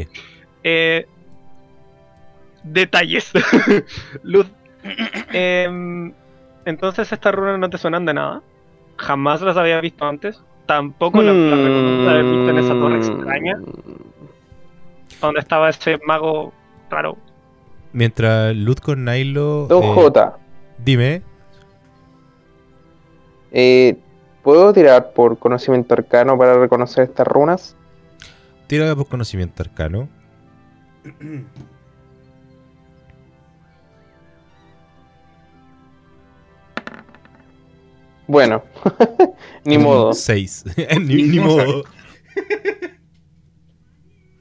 eh, 0.63 1.05
detalles. 2.63 3.31
Luz. 4.23 4.47
Em, 5.33 6.13
entonces 6.65 7.11
estas 7.11 7.33
runas 7.33 7.57
no 7.59 7.69
te 7.69 7.77
suenan 7.79 8.05
de 8.05 8.13
nada. 8.13 8.41
Jamás 8.97 9.41
las 9.41 9.57
había 9.57 9.81
visto 9.81 10.05
antes. 10.05 10.39
Tampoco 10.67 11.21
las 11.23 11.35
las 11.35 11.57
recuerdo 11.59 12.09
haber 12.09 12.23
visto 12.23 12.49
en 12.49 12.57
esa 12.57 12.73
torre 12.73 12.97
extraña. 12.97 13.59
Donde 15.21 15.39
estaba 15.39 15.69
ese 15.69 15.97
mago 16.05 16.53
raro. 16.89 17.17
Mientras 17.93 18.55
Luz 18.55 18.81
con 18.81 19.05
Nailo. 19.05 19.67
Don 19.67 19.83
eh, 19.83 19.93
J. 19.95 20.37
Dime. 20.77 21.21
Eh, 23.51 23.97
¿Puedo 24.43 24.73
tirar 24.73 25.13
por 25.13 25.39
conocimiento 25.39 25.93
arcano 25.93 26.37
para 26.37 26.59
reconocer 26.59 27.05
estas 27.05 27.25
runas? 27.25 27.75
Tira 28.67 28.95
por 28.95 29.07
conocimiento 29.07 29.63
arcano. 29.63 30.09
Bueno, 38.27 38.63
ni 39.65 39.77
modo. 39.77 40.13
6. 40.13 40.65
ni, 41.01 41.23
ni 41.23 41.39
modo. 41.39 41.83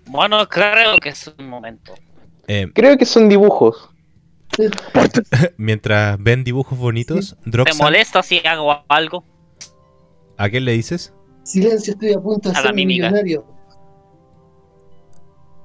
Bueno, 0.07 0.49
creo 0.49 0.97
que 0.99 1.11
es 1.11 1.33
un 1.39 1.49
momento. 1.49 1.95
Eh, 2.49 2.71
Creo 2.75 2.97
que 2.99 3.07
son 3.07 3.29
dibujos. 3.29 3.91
mientras 5.57 6.17
ven 6.23 6.45
dibujos 6.45 6.79
bonitos, 6.79 7.37
¿Te 7.45 7.51
Droxan, 7.51 7.79
molesta 7.79 8.23
si 8.23 8.39
hago 8.47 8.85
algo? 8.89 9.25
¿a 10.37 10.49
quién 10.49 10.65
le 10.65 10.73
dices? 10.73 11.13
Silencio, 11.43 11.95
estoy 11.95 12.13
a 12.13 12.21
punto 12.21 12.51
de 12.51 12.57
A 12.57 12.61
la 12.61 12.67
ser 12.67 12.75
mímica. 12.75 13.09
millonario. 13.11 13.45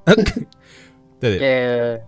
¿Qué, 1.21 2.01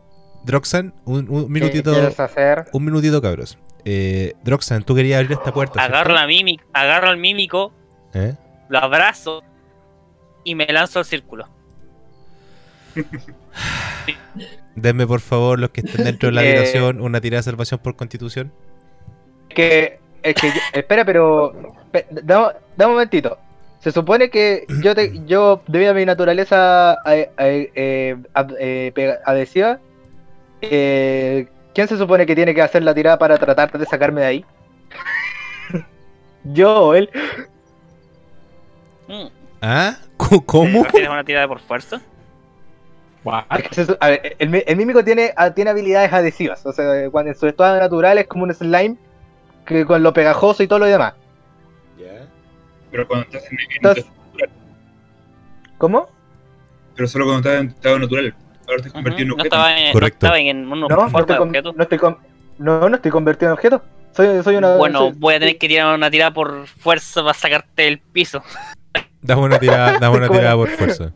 Droxan, 0.46 0.94
un, 1.06 1.30
un 1.30 1.44
qué 1.46 1.50
minutito. 1.50 1.92
quieres 1.94 2.20
hacer? 2.20 2.66
Un 2.74 2.86
minutito, 2.86 3.22
cabros. 3.22 3.58
Eh, 3.86 4.34
Droxan, 4.44 4.84
tú 4.84 4.96
querías 4.96 5.20
abrir 5.20 5.34
esta 5.38 5.54
puerta. 5.54 5.84
Agarro, 5.84 6.14
la 6.14 6.26
mímica, 6.28 6.64
agarro 6.74 7.10
al 7.10 7.18
mímico, 7.18 7.72
¿Eh? 8.14 8.36
lo 8.70 8.80
abrazo 8.80 9.44
y 10.44 10.56
me 10.56 10.66
lanzo 10.68 11.00
al 11.00 11.06
círculo. 11.06 11.48
Denme, 14.76 15.06
por 15.06 15.20
favor, 15.20 15.60
los 15.60 15.70
que 15.72 15.82
estén 15.82 16.06
dentro 16.06 16.30
de 16.30 16.36
la 16.36 16.44
Eh. 16.46 16.50
habitación, 16.52 17.02
una 17.02 17.20
tirada 17.22 17.40
de 17.40 17.44
salvación 17.44 17.80
por 17.84 17.96
constitución. 17.96 18.52
que, 19.50 20.00
es 20.24 20.36
que 20.36 20.48
yo- 20.48 20.62
espera, 20.74 21.04
pero 21.04 21.54
pe- 21.92 22.06
dame, 22.10 22.48
dame 22.78 22.90
un 22.92 22.94
momentito. 22.94 23.38
Se 23.80 23.92
supone 23.92 24.30
que 24.30 24.66
yo 24.84 24.94
te, 24.96 25.12
yo 25.26 25.62
debido 25.68 25.92
a 25.92 25.94
mi 25.96 26.06
naturaleza 26.06 26.98
eh, 27.06 27.32
eh, 27.76 29.18
adhesiva, 29.26 29.80
eh, 30.62 31.48
¿quién 31.74 31.88
se 31.88 31.98
supone 31.98 32.26
que 32.26 32.36
tiene 32.36 32.54
que 32.56 32.62
hacer 32.62 32.84
la 32.84 32.94
tirada 32.94 33.18
para 33.18 33.38
tratar 33.38 33.72
de 33.78 33.86
sacarme 33.86 34.22
de 34.22 34.28
ahí? 34.28 34.46
¿Yo 36.46 36.86
o 36.88 36.94
él? 36.94 37.10
Mm. 39.08 39.28
¿Ah? 39.62 39.98
¿Cómo? 40.18 40.42
¿Cómo? 40.46 40.86
¿Tienes 40.86 41.10
una 41.10 41.24
tirada 41.24 41.48
por 41.48 41.60
fuerza? 41.60 42.02
A 43.26 44.08
ver, 44.10 44.36
el, 44.40 44.50
mi- 44.50 44.64
el 44.66 44.76
mímico 44.78 45.04
tiene, 45.04 45.32
ah, 45.36 45.52
tiene 45.52 45.70
habilidades 45.70 46.12
adhesivas, 46.12 46.66
o 46.66 46.74
sea, 46.74 47.10
cuando 47.12 47.32
en 47.32 47.38
su 47.38 47.46
estado 47.48 47.78
natural 47.80 48.18
es 48.18 48.28
como 48.28 48.44
un 48.46 48.54
slime 48.54 48.98
que 49.66 49.86
con 49.86 50.02
lo 50.02 50.12
pegajoso 50.14 50.64
y 50.64 50.68
todo 50.68 50.80
lo 50.80 50.86
demás. 50.86 51.14
Pero 52.90 53.08
cuando 53.08 53.26
estás 53.28 53.44
en, 53.52 53.58
en 53.60 53.66
Entonces- 53.78 54.06
¿Cómo? 55.78 56.10
pero 56.96 57.08
solo 57.08 57.26
cuando 57.26 57.48
estás 57.50 57.62
en 57.64 57.70
estado 57.70 58.00
natural. 58.00 58.36
Ahora 58.68 58.82
te 58.82 58.88
has 58.88 58.94
convertido 58.94 59.22
en 59.24 59.28
No 59.30 59.34
objeto. 59.36 59.56
estaba 59.56 59.78
en, 59.78 59.86
no 59.88 59.92
Correcto. 59.94 60.26
estaba 60.26 60.40
en 60.40 60.58
una 60.68 60.76
No, 60.76 60.88
no 60.88 61.06
estoy, 61.20 61.38
con- 61.38 61.48
objeto. 61.50 61.74
no, 61.76 61.84
estoy 61.84 61.98
con- 61.98 62.18
no, 62.58 62.90
no 62.90 62.96
estoy 62.96 63.12
convertido 63.12 63.50
en 63.50 63.54
objeto. 63.54 63.82
Soy, 64.12 64.44
soy 64.44 64.56
una. 64.58 64.76
Bueno, 64.76 65.00
soy- 65.00 65.14
voy 65.18 65.36
a 65.36 65.40
tener 65.40 65.58
que 65.58 65.68
tirar 65.70 65.96
una 65.96 66.12
tirada 66.12 66.32
por 66.34 66.68
fuerza 66.68 67.22
para 67.22 67.34
sacarte 67.34 67.84
del 67.84 68.00
piso. 68.00 68.44
Dame 69.22 69.42
una 69.44 69.58
tirada, 69.60 69.98
dame 70.00 70.18
una 70.18 70.28
¿Cómo 70.28 70.40
tirada 70.40 70.56
por 70.56 70.70
fuerza. 70.70 71.14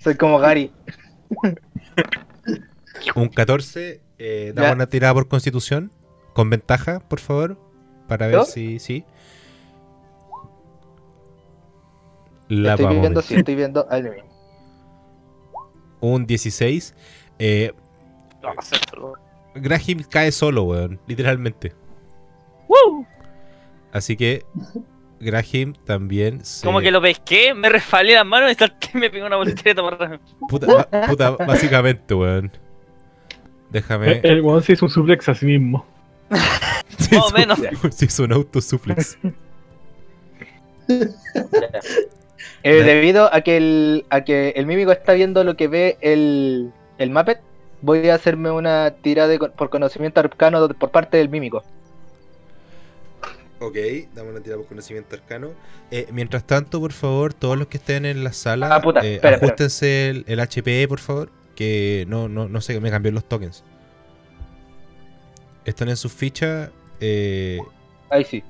Soy 0.00 0.16
como 0.16 0.38
Gary. 0.38 0.72
Un 3.14 3.28
14. 3.28 4.00
Eh, 4.18 4.52
dame 4.54 4.68
Ya. 4.68 4.74
una 4.74 4.86
tirada 4.88 5.14
por 5.14 5.28
constitución. 5.28 5.92
Con 6.34 6.50
ventaja, 6.50 7.00
por 7.00 7.20
favor. 7.20 7.58
Para 8.08 8.26
ver 8.26 8.36
¿Yo? 8.36 8.44
si 8.44 8.78
sí. 8.78 9.04
La 12.48 12.72
estoy 12.72 12.86
vamos 12.86 13.00
viendo, 13.02 13.22
sí, 13.22 13.34
estoy 13.36 13.54
viendo. 13.54 13.86
Un 16.00 16.26
16. 16.26 16.94
Eh, 17.38 17.72
No, 18.42 18.48
acéptalo. 18.56 19.14
Graham 19.54 20.02
cae 20.08 20.32
solo, 20.32 20.64
weón. 20.64 21.00
Literalmente. 21.06 21.74
¡Woo! 22.68 23.06
Así 23.92 24.16
que 24.16 24.44
Graham 25.20 25.74
también 25.84 26.44
se... 26.44 26.64
Como 26.66 26.80
que 26.80 26.90
lo 26.90 27.00
pesqué, 27.02 27.52
me 27.54 27.68
resbalé 27.68 28.14
las 28.14 28.26
manos 28.26 28.50
y 28.50 28.54
salté 28.54 28.88
me 28.94 29.10
pegó 29.10 29.26
una 29.26 29.36
voltereta 29.36 29.82
por 29.82 29.94
atrás. 29.94 30.18
Puta, 30.48 30.88
puta, 31.08 31.30
básicamente, 31.32 32.14
weón. 32.14 32.50
Déjame... 33.70 34.18
El, 34.18 34.26
el 34.26 34.40
weón 34.40 34.62
se 34.62 34.72
hizo 34.72 34.86
un 34.86 34.90
suplex 34.90 35.28
a 35.28 35.34
sí 35.34 35.46
mismo. 35.46 35.86
Se 36.98 37.16
más 37.16 37.24
o 37.24 37.28
hizo- 37.28 37.36
menos. 37.38 37.58
Se 37.94 38.06
hizo 38.06 38.24
un 38.24 38.32
autosuplex. 38.32 39.18
Eh, 42.62 42.82
debido 42.82 43.32
a 43.32 43.40
que, 43.40 43.56
el, 43.56 44.04
a 44.10 44.22
que 44.22 44.50
el 44.50 44.66
mímico 44.66 44.92
está 44.92 45.14
viendo 45.14 45.44
lo 45.44 45.56
que 45.56 45.66
ve 45.68 45.96
el, 46.02 46.70
el 46.98 47.10
Muppet, 47.10 47.40
voy 47.80 48.08
a 48.10 48.14
hacerme 48.14 48.50
una 48.50 48.90
tirada 49.02 49.38
por 49.56 49.70
conocimiento 49.70 50.20
arcano 50.20 50.68
por 50.68 50.90
parte 50.90 51.16
del 51.16 51.30
mímico. 51.30 51.64
Ok, 53.60 53.76
dame 54.14 54.30
una 54.30 54.40
tirada 54.40 54.58
por 54.58 54.68
conocimiento 54.68 55.14
arcano. 55.14 55.50
Eh, 55.90 56.06
mientras 56.12 56.46
tanto, 56.46 56.80
por 56.80 56.92
favor, 56.92 57.34
todos 57.34 57.58
los 57.58 57.66
que 57.68 57.76
estén 57.76 58.06
en 58.06 58.24
la 58.24 58.32
sala, 58.32 58.74
Ah, 58.74 58.80
puta, 58.80 59.00
eh, 59.04 59.16
espera, 59.16 59.34
espera. 59.36 59.52
ajustense 59.52 60.08
el, 60.10 60.24
el 60.26 60.40
HP, 60.40 60.88
por 60.88 60.98
favor. 60.98 61.30
Que 61.54 62.06
no, 62.08 62.28
no, 62.28 62.48
no 62.48 62.60
sé, 62.62 62.80
me 62.80 62.90
cambió 62.90 63.12
los 63.12 63.24
tokens. 63.28 63.62
Están 65.66 65.90
en 65.90 65.96
sus 65.96 66.10
fichas. 66.12 66.70
Eh, 67.00 67.58
Ahí 68.08 68.24
sí. 68.24 68.42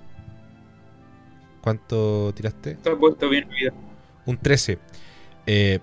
¿Cuánto 1.60 2.32
tiraste? 2.34 2.70
Está 2.72 2.96
puesto 2.96 3.28
bien 3.28 3.48
mi 3.48 3.56
vida. 3.56 3.72
Un 4.26 4.38
13. 4.38 4.78
Eh, 5.46 5.80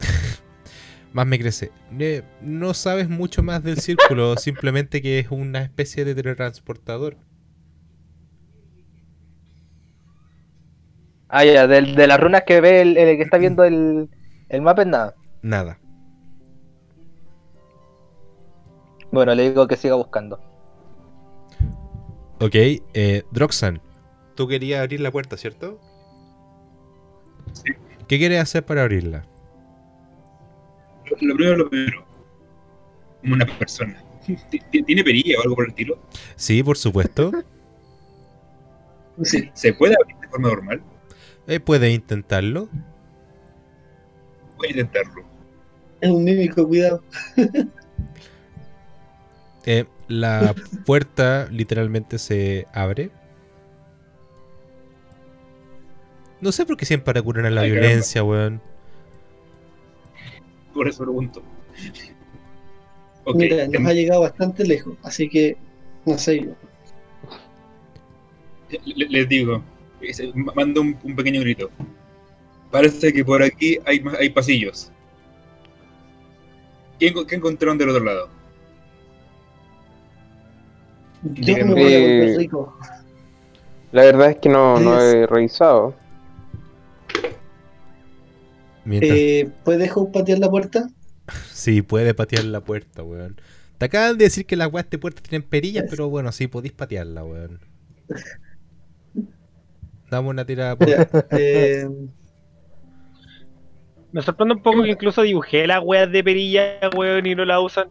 más 1.14 1.26
me 1.26 1.38
crece. 1.38 1.72
Eh, 1.98 2.22
no 2.42 2.74
sabes 2.74 3.08
mucho 3.08 3.42
más 3.42 3.62
del 3.62 3.78
círculo, 3.78 4.36
simplemente 4.38 5.00
que 5.02 5.18
es 5.18 5.30
una 5.30 5.62
especie 5.62 6.04
de 6.04 6.14
teletransportador. 6.14 7.16
Ah, 11.34 11.44
ya, 11.46 11.66
de, 11.66 12.06
las 12.06 12.20
runas 12.20 12.42
que 12.46 12.60
ve 12.60 12.82
el, 12.82 12.96
el 12.98 13.16
que 13.16 13.22
está 13.22 13.38
viendo 13.38 13.64
el, 13.64 14.10
el 14.50 14.60
Muppet, 14.60 14.86
nada. 14.86 15.14
Nada. 15.40 15.78
Bueno, 19.10 19.34
le 19.34 19.48
digo 19.48 19.66
que 19.66 19.76
siga 19.76 19.94
buscando. 19.94 20.38
Ok, 22.38 22.54
eh, 22.54 23.22
Droxan, 23.30 23.80
tú 24.34 24.46
querías 24.46 24.80
abrir 24.82 25.00
la 25.00 25.10
puerta, 25.10 25.38
¿cierto? 25.38 25.80
Sí. 27.52 27.72
¿Qué 28.08 28.18
quieres 28.18 28.40
hacer 28.40 28.64
para 28.66 28.82
abrirla? 28.82 29.24
Lo, 31.10 31.16
primero, 31.36 31.56
lo 31.56 31.70
primero. 31.70 32.04
Como 33.22 33.34
una 33.34 33.46
persona. 33.46 34.02
¿Ti- 34.26 34.36
ti- 34.70 34.82
¿Tiene 34.82 35.02
perilla 35.02 35.38
o 35.38 35.42
algo 35.42 35.54
por 35.56 35.64
el 35.64 35.70
estilo? 35.70 35.98
Sí, 36.36 36.62
por 36.62 36.76
supuesto. 36.76 37.32
Sí. 39.22 39.50
¿Se 39.52 39.74
puede 39.74 39.94
abrir 40.00 40.16
de 40.16 40.28
forma 40.28 40.48
normal? 40.48 40.82
Eh, 41.52 41.60
puedes 41.60 41.94
intentarlo. 41.94 42.66
Voy 44.56 44.68
a 44.68 44.70
intentarlo. 44.70 45.22
Es 46.00 46.10
un 46.10 46.24
mímico, 46.24 46.66
cuidado. 46.66 47.02
Eh, 49.64 49.84
la 50.08 50.56
puerta 50.84 51.46
literalmente 51.48 52.18
se 52.18 52.66
abre. 52.72 53.12
No 56.40 56.50
sé 56.50 56.66
por 56.66 56.76
qué 56.76 56.84
siempre 56.84 57.12
recurren 57.12 57.46
a 57.46 57.50
la 57.50 57.60
Ay, 57.60 57.68
caramba. 57.68 57.86
violencia, 57.86 58.24
weón. 58.24 58.60
Por 60.74 60.88
eso 60.88 61.04
pregunto. 61.04 61.44
Ok, 63.22 63.36
Mira, 63.36 63.64
nos 63.68 63.74
em- 63.76 63.86
ha 63.86 63.92
llegado 63.92 64.22
bastante 64.22 64.64
lejos, 64.64 64.96
así 65.04 65.28
que 65.28 65.56
no 66.06 66.18
sé 66.18 66.40
yo. 66.44 66.54
les 68.84 69.28
digo, 69.28 69.62
mando 70.54 70.80
un, 70.80 70.96
un 71.02 71.16
pequeño 71.16 71.40
grito. 71.40 71.70
Parece 72.70 73.12
que 73.12 73.24
por 73.24 73.42
aquí 73.42 73.78
hay, 73.86 74.02
hay 74.18 74.30
pasillos. 74.30 74.90
¿Qué, 76.98 77.12
enco- 77.12 77.26
qué 77.26 77.34
encontraron 77.36 77.76
del 77.78 77.90
otro 77.90 78.04
lado? 78.04 78.28
Yo 81.22 81.56
me 81.66 81.74
voy 81.74 81.94
a 82.34 82.38
rico. 82.38 82.76
La 83.92 84.02
verdad 84.04 84.30
es 84.30 84.36
que 84.38 84.48
no, 84.48 84.80
no 84.80 84.98
Es- 85.00 85.14
he 85.14 85.26
revisado. 85.26 85.94
Mientras... 88.84 89.12
Eh, 89.16 89.50
¿Puedes 89.64 89.92
patear 90.12 90.38
la 90.38 90.50
puerta? 90.50 90.88
Sí, 91.52 91.82
puede 91.82 92.14
patear 92.14 92.44
la 92.44 92.60
puerta, 92.62 93.04
weón. 93.04 93.40
Te 93.78 93.84
acaban 93.86 94.18
de 94.18 94.24
decir 94.24 94.44
que 94.44 94.56
las 94.56 94.72
weas 94.72 94.90
de 94.90 94.98
puertas 94.98 95.22
tienen 95.22 95.48
perillas, 95.48 95.84
pero 95.88 96.08
bueno, 96.08 96.32
sí, 96.32 96.48
podéis 96.48 96.72
patearla, 96.72 97.24
weón. 97.24 97.60
Dame 100.12 100.28
una 100.28 100.44
tirada 100.44 100.76
por... 100.76 100.88
Eh, 101.30 101.88
Me 104.12 104.20
sorprende 104.20 104.54
un 104.56 104.62
poco 104.62 104.82
que 104.82 104.90
incluso 104.90 105.22
dibujé 105.22 105.66
las 105.66 105.80
weas 105.82 106.12
de 106.12 106.22
perilla, 106.22 106.78
weón, 106.94 107.24
y 107.24 107.34
no 107.34 107.46
la 107.46 107.60
usan. 107.60 107.88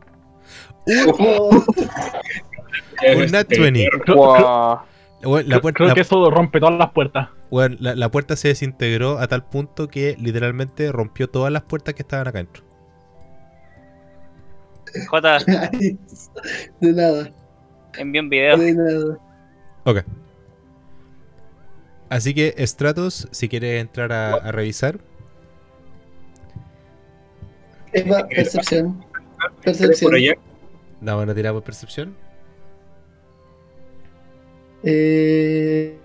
oh, 1.18 1.50
Un 3.18 3.32
nat 3.32 3.48
20. 3.50 3.88
Cro- 4.06 4.16
Guau. 5.24 5.42
la 5.48 5.60
puerta, 5.62 5.78
Creo 5.84 5.96
que 5.96 6.02
eso 6.02 6.30
rompe 6.30 6.60
todas 6.60 6.78
las 6.78 6.92
puertas. 6.92 7.30
Bueno, 7.50 7.76
la, 7.80 7.96
la 7.96 8.12
puerta 8.12 8.36
se 8.36 8.50
desintegró 8.50 9.18
a 9.18 9.26
tal 9.28 9.44
punto 9.44 9.88
que 9.88 10.16
literalmente 10.20 10.92
rompió 10.92 11.28
todas 11.28 11.52
las 11.52 11.64
puertas 11.64 11.96
que 11.96 12.04
estaban 12.04 12.28
acá 12.28 12.38
adentro. 12.38 12.64
Jota, 15.10 15.40
De 16.82 16.94
nada, 16.94 17.32
envío 17.98 18.22
un 18.22 18.30
video. 18.30 18.58
de 18.58 18.74
nada. 18.76 19.18
Ok. 19.86 20.04
Así 22.12 22.34
que, 22.34 22.54
Stratos, 22.68 23.30
si 23.32 23.48
quieres 23.48 23.80
entrar 23.80 24.12
a, 24.12 24.34
a 24.34 24.52
revisar. 24.52 25.00
Eva, 27.94 28.28
percepción. 28.28 29.02
Percepción. 29.64 30.12
van 31.02 31.30
a 31.30 31.34
tirar 31.34 31.54
por 31.54 31.64
percepción. 31.64 32.14
Eh, 34.84 35.98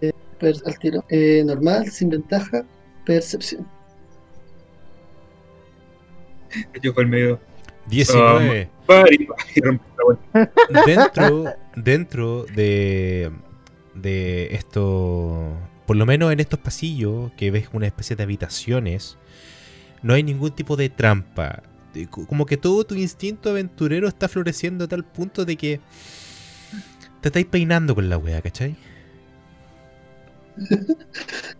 eh, 0.00 0.12
per- 0.40 0.54
al 0.64 0.78
tiro. 0.78 1.04
Eh, 1.10 1.42
normal, 1.44 1.90
sin 1.90 2.08
ventaja, 2.08 2.64
percepción. 3.04 3.68
Yo 6.80 6.94
fue 6.94 7.02
el 7.02 7.10
medio. 7.10 7.40
19. 7.88 8.70
Pari, 8.86 9.28
y 9.54 9.60
rompe 9.60 9.84
la 9.98 10.04
vuelta. 10.04 10.52
dentro, 10.86 11.44
dentro 11.76 12.44
de, 12.46 13.30
de 13.96 14.54
esto, 14.54 15.52
por 15.86 15.96
lo 15.96 16.06
menos 16.06 16.32
en 16.32 16.40
estos 16.40 16.58
pasillos, 16.58 17.32
que 17.36 17.50
ves 17.50 17.68
una 17.72 17.86
especie 17.86 18.16
de 18.16 18.22
habitaciones, 18.22 19.18
no 20.02 20.14
hay 20.14 20.22
ningún 20.22 20.52
tipo 20.52 20.76
de 20.76 20.88
trampa. 20.88 21.62
Como 22.10 22.44
que 22.46 22.56
todo 22.56 22.84
tu 22.84 22.94
instinto 22.94 23.50
aventurero 23.50 24.06
está 24.06 24.28
floreciendo 24.28 24.84
a 24.84 24.88
tal 24.88 25.04
punto 25.04 25.44
de 25.44 25.56
que 25.56 25.80
te 27.22 27.28
estáis 27.28 27.46
peinando 27.46 27.94
con 27.94 28.08
la 28.08 28.18
wea, 28.18 28.42
¿cachai? 28.42 28.76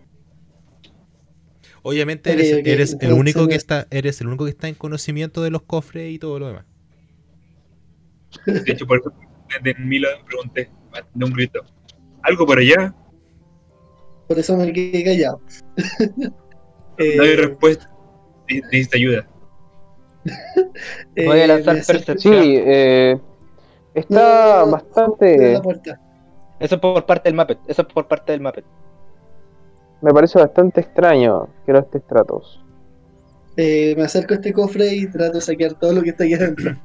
Obviamente 1.81 2.33
eres, 2.33 2.97
el 2.99 3.13
único 3.13 3.47
que 3.47 3.55
está, 3.55 3.87
eres 3.91 4.19
el 4.19 4.27
único 4.27 4.43
que 4.43 4.51
está 4.51 4.67
en 4.67 4.75
conocimiento 4.75 5.41
de 5.41 5.51
los 5.51 5.61
cofres 5.61 6.13
y 6.13 6.19
todo 6.19 6.37
lo 6.37 6.47
demás. 6.47 6.65
De 8.45 8.71
hecho, 8.71 8.85
por 8.85 8.99
eso 8.99 9.13
desde 9.63 9.79
Milo 9.79 10.09
pregunté, 10.25 10.69
de 11.13 11.25
un 11.25 11.31
grito. 11.31 11.65
¿Algo 12.27 12.45
por 12.45 12.59
allá? 12.59 12.93
Por 14.27 14.37
eso 14.39 14.57
me 14.57 14.71
quedé 14.73 15.03
callado. 15.03 15.41
No 16.17 16.33
hay 17.23 17.29
Eh, 17.31 17.35
respuesta. 17.37 17.89
Ne- 18.49 18.61
Necesita 18.71 18.97
ayuda. 18.97 19.27
Voy 21.15 21.39
a 21.39 21.43
eh, 21.45 21.47
lanzar 21.47 21.75
percepción. 21.85 22.17
Sí, 22.43 22.55
eh, 22.65 23.17
No, 23.17 23.99
está 24.01 24.59
no, 24.59 24.65
no, 24.65 24.71
bastante. 24.71 25.59
puerta. 25.63 26.01
Eso 26.59 26.75
es 26.75 26.81
por 26.81 27.05
parte 27.05 27.29
del 27.29 27.35
Muppet. 27.37 27.59
Eso 27.67 27.81
es 27.83 27.87
por 27.93 28.07
parte 28.07 28.31
del 28.33 28.41
Muppet. 28.41 28.65
Me 30.01 30.11
parece 30.11 30.39
bastante 30.39 30.81
extraño 30.81 31.47
que 31.65 31.71
no 31.73 31.79
esté 31.79 31.99
Stratos. 31.99 32.63
Eh, 33.55 33.95
me 33.97 34.03
acerco 34.03 34.33
a 34.33 34.37
este 34.37 34.53
cofre 34.53 34.87
y 34.93 35.07
trato 35.09 35.33
de 35.33 35.41
saquear 35.41 35.73
todo 35.75 35.93
lo 35.93 36.03
que 36.03 36.09
está 36.09 36.23
aquí 36.25 36.33
adentro. 36.35 36.75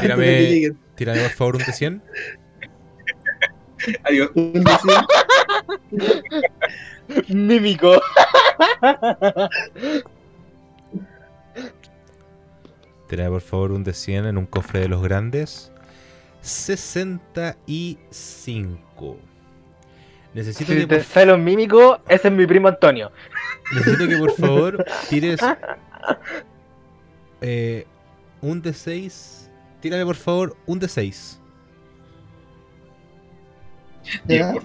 Tírame, 0.00 0.72
tírame 0.94 1.20
por 1.22 1.30
favor 1.30 1.56
un 1.56 1.62
de 1.62 1.72
100. 1.72 2.02
Adiós. 4.04 4.30
Mímico. 7.28 8.00
Trae 13.08 13.28
por 13.28 13.40
favor 13.42 13.72
un 13.72 13.82
de 13.84 13.92
100 13.92 14.24
en 14.26 14.38
un 14.38 14.46
cofre 14.46 14.80
de 14.80 14.88
los 14.88 15.02
grandes. 15.02 15.70
65. 16.40 19.18
Necesito 20.34 20.72
si 20.72 20.78
que, 20.78 20.86
te 20.86 20.96
por... 20.96 21.04
sale 21.04 21.34
un 21.34 21.44
mímico, 21.44 22.00
ese 22.08 22.28
es 22.28 22.34
mi 22.34 22.46
primo 22.46 22.68
Antonio. 22.68 23.12
Necesito 23.74 24.08
que 24.08 24.16
por 24.16 24.32
favor 24.32 24.82
tires 25.10 25.38
eh, 27.42 27.86
un 28.40 28.62
D6. 28.62 29.50
Tírale 29.80 30.06
por 30.06 30.16
favor 30.16 30.56
un 30.66 30.80
D6. 30.80 31.41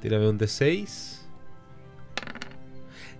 Tírame 0.00 0.28
un 0.28 0.38
D6. 0.38 1.20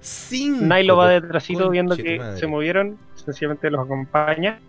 Cinco. 0.01 0.65
Nailo 0.65 0.97
va 0.97 1.07
oh, 1.07 1.09
detrásito 1.09 1.69
viendo 1.71 1.97
que 1.97 2.19
madre. 2.19 2.39
se 2.39 2.47
movieron. 2.47 2.99
Sencillamente 3.15 3.71
los 3.71 3.85
acompaña. 3.85 4.61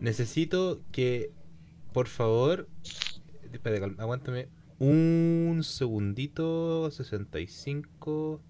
Necesito 0.00 0.80
que, 0.92 1.30
por 1.92 2.08
favor. 2.08 2.68
Espérate, 3.52 3.94
aguántame. 3.98 4.48
Un 4.78 5.60
segundito. 5.62 6.90
65. 6.90 8.40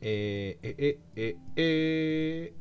Eh, 0.00 0.58
eh, 0.62 0.74
eh, 0.78 0.98
eh, 1.16 1.36
eh. 1.56 2.52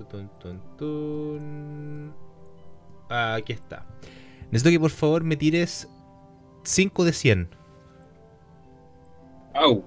Tutun, 0.00 0.30
tun, 0.40 0.60
tun. 0.78 2.14
Ah, 3.10 3.34
aquí 3.34 3.52
está. 3.52 3.84
Necesito 4.50 4.70
que 4.70 4.80
por 4.80 4.90
favor 4.90 5.22
me 5.24 5.36
tires 5.36 5.86
5 6.64 7.04
de 7.04 7.12
100. 7.12 7.48
Au. 9.54 9.84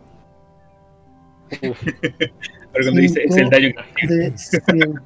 Pero 1.61 1.73
cuando 2.73 3.01
dice 3.01 3.23
es 3.23 3.35
el 3.37 3.49
daño 3.49 3.69
que 3.95 4.07
De 4.07 4.37
100. 4.37 5.01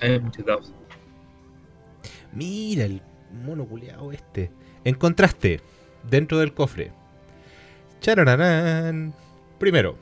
hay 0.00 0.20
muchos 0.22 0.46
dados. 0.46 0.72
Mira 2.32 2.84
el 2.86 3.02
mono 3.44 3.66
culeado 3.66 4.12
este. 4.12 4.50
Encontraste 4.84 5.60
dentro 6.08 6.38
del 6.38 6.54
cofre. 6.54 6.90
Charararán. 8.00 9.14
Primero, 9.64 9.96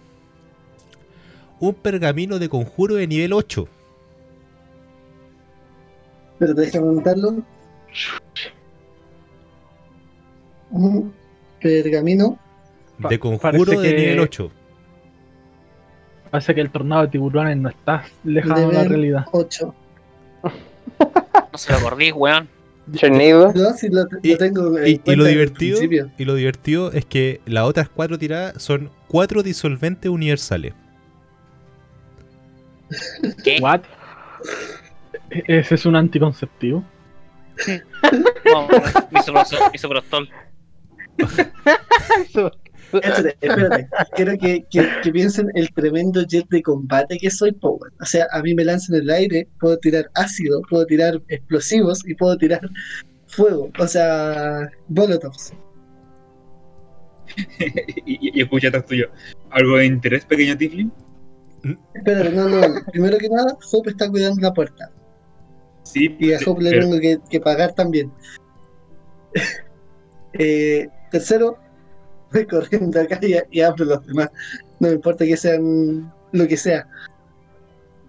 un 1.61 1.73
pergamino 1.73 2.41
de 2.41 2.49
conjuro 2.49 2.97
de 2.97 3.07
nivel 3.07 3.33
8. 3.33 3.69
Pero 6.41 6.53
déjame 6.55 6.87
montarlo. 6.87 7.37
Un 10.73 11.13
pergamino. 11.61 12.41
De 13.09 13.21
conjuro 13.21 13.41
parece 13.53 13.79
de 13.79 13.89
que- 13.95 14.01
nivel 14.01 14.19
8. 14.19 14.51
Parece 16.33 16.55
que 16.57 16.61
el 16.61 16.71
tornado 16.73 17.03
de 17.03 17.09
tiburones 17.09 17.57
no 17.57 17.69
está 17.69 18.03
lejano 18.25 18.69
de 18.69 18.75
la 18.75 18.83
realidad. 18.83 19.27
8. 19.31 19.73
No 20.43 21.57
se 21.59 21.71
lo 21.71 21.79
acordís, 21.79 22.13
weón. 22.15 22.49
Chernido. 22.95 23.53
No, 23.55 23.75
si 23.75 23.89
lo, 23.91 24.07
tengo 24.39 24.63
lo 24.63 25.25
divertido, 25.25 25.81
y 26.19 26.25
lo 26.25 26.35
divertido 26.35 26.91
es 26.91 27.05
que 27.05 27.41
las 27.47 27.63
otras 27.65 27.89
cuatro 27.89 28.19
tiradas 28.19 28.61
son 28.61 28.91
cuatro 29.13 29.43
disolventes 29.43 30.11
universales. 30.11 30.73
¿Qué? 33.45 33.59
¿What? 33.61 33.83
¿Ese 35.31 35.75
es 35.75 35.87
un 35.87 35.97
anticonceptivo? 35.97 36.83
No, 38.51 38.69
misoprostol. 39.11 40.29
Espérate, 42.93 43.37
espérate. 43.41 43.89
Quiero 44.17 44.39
que, 44.39 44.65
que, 44.71 44.89
que 45.03 45.13
piensen 45.13 45.51
el 45.55 45.71
tremendo 45.73 46.23
jet 46.27 46.49
de 46.49 46.63
combate 46.63 47.19
que 47.19 47.31
soy, 47.31 47.53
po, 47.53 47.73
weón. 47.73 47.93
O 48.01 48.05
sea, 48.05 48.27
a 48.33 48.43
mí 48.43 48.55
me 48.55 48.65
lanzan 48.65 48.97
en 48.97 49.03
el 49.03 49.11
aire, 49.11 49.49
puedo 49.61 49.79
tirar 49.79 50.11
ácido, 50.15 50.61
puedo 50.69 50.87
tirar 50.87 51.21
explosivos 51.29 52.03
y 52.07 52.15
puedo 52.15 52.37
tirar 52.37 52.61
fuego. 53.29 53.71
O 53.79 53.87
sea, 53.87 54.71
molotovs. 54.89 55.53
y, 58.07 58.41
escucha 58.41 58.69
atrás 58.69 58.87
tuyo. 58.87 59.07
¿Algo 59.51 59.77
de 59.79 59.87
interés, 59.87 60.25
pequeño 60.25 60.57
Tiflin? 60.57 60.93
Espérate, 61.95 62.31
no, 62.31 62.49
no. 62.49 62.61
Primero 62.91 63.19
que 63.19 63.29
nada, 63.29 63.57
Hope 63.73 63.91
está 63.91 64.11
cuidando 64.11 64.41
la 64.41 64.53
puerta. 64.53 64.91
Sí, 65.85 66.17
Y 66.19 66.33
a 66.33 66.39
Hope 66.45 66.63
le 66.63 66.71
tengo 66.81 66.99
que, 67.01 67.19
que 67.31 67.41
pagar 67.41 67.73
también. 67.75 68.11
Eh, 70.35 70.89
tercero, 71.11 71.59
voy 72.33 72.47
corriendo 72.47 72.99
acá 73.01 73.19
y, 73.23 73.35
y 73.51 73.61
hablo 73.61 73.85
a 73.85 73.89
los 73.97 74.07
demás. 74.07 74.31
No 74.81 74.89
me 74.89 74.95
importa 74.95 75.27
que 75.27 75.37
sean 75.37 76.11
lo 76.33 76.49
que 76.49 76.57
sea. 76.57 76.87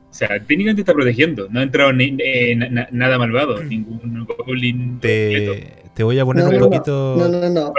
O 0.10 0.14
sea, 0.14 0.30
técnicamente 0.48 0.84
está 0.84 0.94
protegiendo. 0.94 1.49
No 1.49 1.60
ha 1.60 1.64
entrado 1.64 1.91
ni- 1.91 2.15
eh, 2.23 2.56
na- 2.56 2.69
na- 2.69 2.88
nada 2.91 3.18
malvado. 3.18 3.61
Ningún 3.65 4.26
goblin. 4.26 4.99
Te, 5.02 5.73
te 5.94 6.03
voy 6.03 6.18
a 6.19 6.23
poner 6.26 6.45
No, 6.45 6.49
un 6.52 6.56
no, 6.56 6.60
no. 6.61 6.69
poquito. 6.69 7.15
No, 7.18 7.27
no, 7.27 7.49
no. 7.49 7.73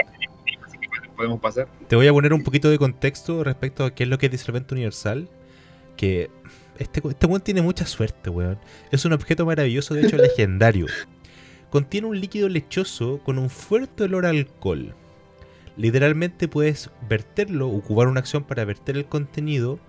Podemos 1.15 1.39
pasar. 1.39 1.67
Te 1.87 1.95
voy 1.95 2.07
a 2.07 2.13
poner 2.13 2.33
un 2.33 2.43
poquito 2.43 2.69
de 2.69 2.77
contexto 2.77 3.43
respecto 3.43 3.85
a 3.85 3.93
qué 3.93 4.03
es 4.03 4.09
lo 4.09 4.17
que 4.17 4.27
es 4.27 4.31
disolvente 4.31 4.73
universal. 4.73 5.29
Que 5.97 6.29
este, 6.77 7.01
este 7.07 7.25
weón 7.25 7.41
tiene 7.41 7.61
mucha 7.61 7.85
suerte, 7.85 8.29
weón. 8.29 8.59
Es 8.91 9.05
un 9.05 9.13
objeto 9.13 9.45
maravilloso, 9.45 9.93
de 9.93 10.05
hecho 10.05 10.17
legendario. 10.17 10.87
Contiene 11.69 12.07
un 12.07 12.19
líquido 12.19 12.49
lechoso 12.49 13.19
con 13.23 13.37
un 13.37 13.49
fuerte 13.49 14.03
olor 14.03 14.25
a 14.25 14.29
alcohol. 14.29 14.93
Literalmente 15.77 16.47
puedes 16.47 16.89
verterlo, 17.09 17.69
ocupar 17.69 18.07
una 18.07 18.21
acción 18.21 18.43
para 18.43 18.63
verter 18.63 18.95
el 18.95 19.05
contenido 19.05 19.79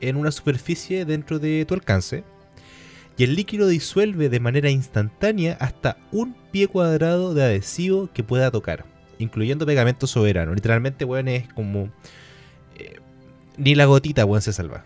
en 0.00 0.16
una 0.16 0.30
superficie 0.30 1.04
dentro 1.04 1.38
de 1.38 1.64
tu 1.64 1.74
alcance. 1.74 2.22
Y 3.16 3.24
el 3.24 3.34
líquido 3.34 3.66
disuelve 3.66 4.28
de 4.28 4.40
manera 4.40 4.70
instantánea 4.70 5.56
hasta 5.58 5.96
un 6.12 6.34
pie 6.52 6.68
cuadrado 6.68 7.34
de 7.34 7.44
adhesivo 7.44 8.10
que 8.12 8.22
pueda 8.22 8.50
tocar, 8.50 8.84
incluyendo 9.18 9.66
pegamento 9.66 10.06
soberano. 10.06 10.54
Literalmente, 10.54 11.04
weón, 11.04 11.28
es 11.28 11.52
como. 11.52 11.90
eh, 12.78 12.96
ni 13.56 13.74
la 13.74 13.86
gotita, 13.86 14.24
weón, 14.24 14.42
se 14.42 14.52
salva. 14.52 14.84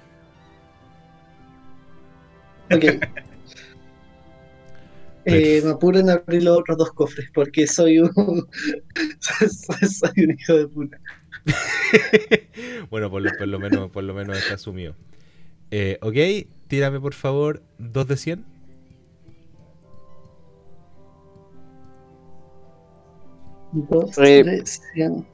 Ok. 2.73 2.85
Eh, 5.27 5.61
me 5.63 5.73
apuro 5.73 5.99
en 5.99 6.09
abrir 6.09 6.43
los 6.43 6.59
otros 6.59 6.79
dos 6.79 6.93
cofres 6.93 7.31
porque 7.35 7.67
soy 7.67 7.99
un. 7.99 8.11
soy, 9.21 9.49
soy 9.89 10.25
un 10.25 10.31
hijo 10.31 10.55
de 10.55 10.67
puta. 10.67 10.99
bueno, 12.91 13.11
por 13.11 13.23
lo, 13.23 13.31
por 13.37 13.47
lo 13.49 13.59
menos, 13.59 13.91
por 13.91 14.03
lo 14.03 14.15
menos 14.15 14.39
está 14.39 14.55
asumido. 14.55 14.97
Eh, 15.71 15.99
ok, 16.01 16.49
tírame 16.69 17.01
por 17.01 17.15
favor 17.15 17.63
2 17.79 18.09
de 18.09 18.17
100. 18.17 18.45
Dos, 23.73 24.17
Eh, 24.19 24.43
tres, 24.45 24.83
cien. 24.95 25.27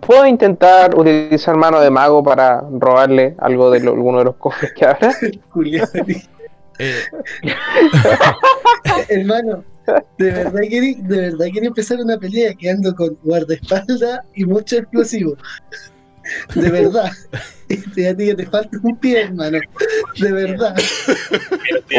¿Puedo 0.00 0.26
intentar 0.26 0.98
utilizar 0.98 1.56
mano 1.56 1.78
de 1.80 1.90
mago 1.90 2.22
para 2.22 2.62
robarle 2.72 3.34
algo 3.38 3.70
de 3.70 3.80
lo- 3.80 3.92
alguno 3.92 4.18
de 4.18 4.24
los 4.24 4.36
cofres 4.36 4.72
que 4.72 4.84
habrá? 4.86 5.12
Julián. 5.50 5.88
Eh, 6.80 7.04
Hermano, 9.08 9.62
de 10.18 10.30
verdad 10.32 10.60
quería, 10.68 10.96
de 11.02 11.16
verdad 11.30 11.46
empezar 11.62 11.98
una 12.00 12.18
pelea 12.18 12.52
que 12.54 12.68
ando 12.68 12.92
con 12.96 13.16
guardaespaldas 13.22 14.20
y 14.34 14.44
mucho 14.44 14.78
explosivo. 14.78 15.36
De 16.54 16.70
verdad. 16.70 17.12
Este, 17.68 18.08
a 18.08 18.16
ti 18.16 18.26
que 18.26 18.34
te 18.34 18.46
falta 18.46 18.76
un 18.82 18.96
pie, 18.96 19.22
hermano. 19.22 19.58
De 20.20 20.32
verdad. 20.32 20.74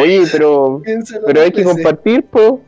Oye, 0.01 0.23
pero, 0.29 0.81
pero 1.25 1.41
hay 1.41 1.51
que 1.51 1.63
compartir, 1.63 2.25
po. 2.25 2.61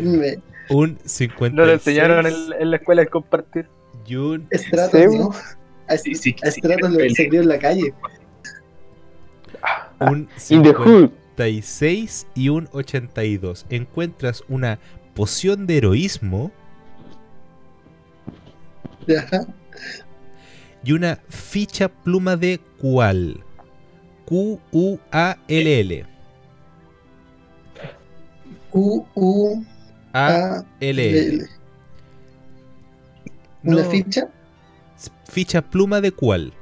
Me- 0.00 0.38
un 0.70 0.98
56 1.04 1.52
No 1.54 1.66
lo 1.66 1.72
enseñaron 1.72 2.26
en, 2.26 2.34
en 2.58 2.70
la 2.70 2.76
escuela 2.76 3.02
a 3.02 3.06
compartir. 3.06 3.68
y 4.06 4.16
un 4.16 4.48
Stratos, 4.52 5.00
Sí. 5.00 5.18
¿no? 5.18 5.30
A, 5.88 5.96
Sí, 5.96 6.14
sí, 6.14 6.34
a 6.44 6.50
sí, 6.50 6.60
Stratos 6.60 6.90
lo 6.90 6.98
crió 6.98 7.40
en 7.42 7.48
la 7.48 7.58
calle. 7.58 7.92
un 10.00 10.28
the 10.48 10.72
hood. 10.72 11.10
56 11.36 12.26
y 12.34 12.48
un 12.48 12.68
82. 12.72 13.66
Encuentras 13.70 14.44
una 14.48 14.78
poción 15.14 15.66
de 15.66 15.78
heroísmo 15.78 16.50
Ya. 19.06 19.26
y 20.84 20.92
una 20.92 21.18
ficha 21.28 21.88
pluma 21.88 22.36
de 22.36 22.60
cual. 22.80 23.42
Q-U-A-L-L. 24.26 26.06
U, 28.72 29.04
U, 29.14 29.64
A. 30.12 30.64
L. 30.80 31.48
¿Una 33.64 33.84
ficha? 33.84 34.28
ficha 35.32 35.62
pluma 35.62 36.00
de 36.00 36.12
cual. 36.12 36.52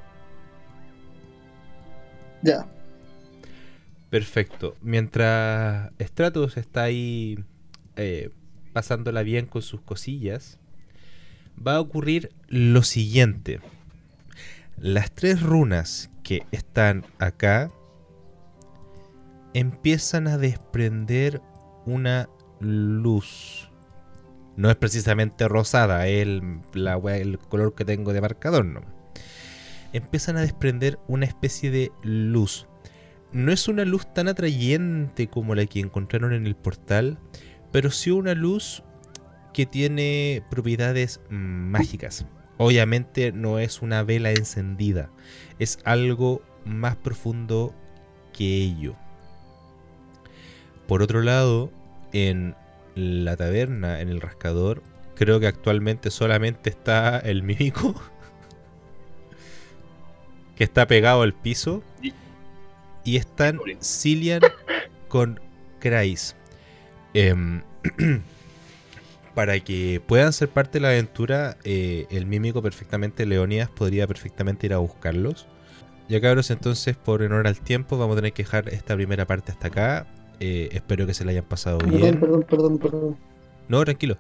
Ya. 2.43 2.67
Perfecto. 4.11 4.77
Mientras 4.81 5.91
Stratos 6.01 6.57
está 6.57 6.85
ahí 6.85 7.39
eh, 7.97 8.31
pasándola 8.73 9.23
bien 9.23 9.47
con 9.47 9.63
sus 9.63 9.81
cosillas, 9.81 10.59
va 11.67 11.77
a 11.77 11.81
ocurrir 11.81 12.33
lo 12.49 12.83
siguiente. 12.83 13.61
Las 14.77 15.13
tres 15.13 15.43
runas 15.43 16.11
que 16.23 16.47
están 16.53 17.05
acá 17.19 17.71
empiezan 19.53 20.29
a 20.29 20.39
desprender 20.39 21.43
una 21.87 22.29
luz. 22.61 23.70
No 24.57 24.70
es 24.70 24.77
precisamente 24.77 25.49
rosada, 25.49 26.07
es 26.07 26.23
el, 26.23 27.39
color 27.49 27.74
que 27.74 27.85
tengo 27.85 28.12
de 28.12 28.20
marcador. 28.20 28.65
¿no? 28.65 28.81
Empiezan 29.93 30.37
a 30.37 30.43
desprender 30.43 30.99
una 31.09 31.27
especie 31.27 31.70
de 31.70 31.93
luz 32.03 32.66
no 33.32 33.53
es 33.53 33.69
una 33.69 33.85
luz 33.85 34.12
tan 34.12 34.28
atrayente 34.28 35.28
como 35.28 35.55
la 35.55 35.66
que 35.66 35.81
encontraron 35.81 36.32
en 36.32 36.47
el 36.47 36.57
portal, 36.57 37.19
pero 37.70 37.91
sí 37.91 38.11
una 38.11 38.35
luz 38.35 38.82
que 39.55 39.66
tiene 39.66 40.43
propiedades 40.51 41.20
mágicas. 41.28 42.27
Obviamente 42.59 43.32
no 43.32 43.59
es 43.59 43.82
una 43.82 44.03
vela 44.03 44.31
encendida, 44.31 45.11
es 45.59 45.78
algo 45.85 46.43
más 46.65 46.97
profundo 46.97 47.74
que 48.32 48.45
ello. 48.45 48.97
Por 50.87 51.03
otro 51.03 51.23
lado, 51.23 51.70
en 52.12 52.55
la 52.95 53.37
taberna, 53.37 54.01
en 54.01 54.09
el 54.09 54.20
rascador, 54.20 54.82
creo 55.15 55.41
que 55.41 55.47
actualmente 55.47 56.11
solamente 56.11 56.70
está 56.70 57.19
el 57.19 57.43
mímico. 57.43 57.95
Que 60.57 60.65
está 60.65 60.87
pegado 60.87 61.23
al 61.23 61.32
piso 61.32 61.82
y 63.03 63.16
están 63.16 63.59
Cillian 63.82 64.43
con 65.09 65.41
Kreis. 65.78 66.37
Em, 67.15 67.62
para 69.35 69.59
que 69.61 70.03
puedan 70.07 70.35
ser 70.35 70.51
parte 70.51 70.73
de 70.73 70.82
la 70.82 70.89
aventura, 70.89 71.57
eh, 71.65 72.07
el 72.11 72.27
mímico 72.27 72.61
perfectamente, 72.61 73.24
Leonidas, 73.24 73.70
podría 73.70 74.07
perfectamente 74.07 74.66
ir 74.66 74.74
a 74.74 74.78
buscarlos. 74.78 75.47
Ya 76.11 76.20
cabros, 76.20 76.51
entonces 76.51 76.97
por 76.97 77.23
honor 77.23 77.47
al 77.47 77.61
tiempo 77.61 77.97
vamos 77.97 78.15
a 78.15 78.16
tener 78.16 78.32
que 78.32 78.43
dejar 78.43 78.69
esta 78.69 78.95
primera 78.97 79.27
parte 79.27 79.53
hasta 79.53 79.69
acá. 79.69 80.07
Eh, 80.41 80.71
espero 80.73 81.07
que 81.07 81.15
se 81.15 81.25
la 81.25 81.33
hayan 81.33 81.45
pasado 81.45 81.79
Perdón, 81.79 82.01
bien. 82.01 82.19
perdón, 82.21 82.43
perdón, 82.49 82.79
perdón. 82.79 83.17
No, 83.69 83.85
tranquilo. 83.85 84.17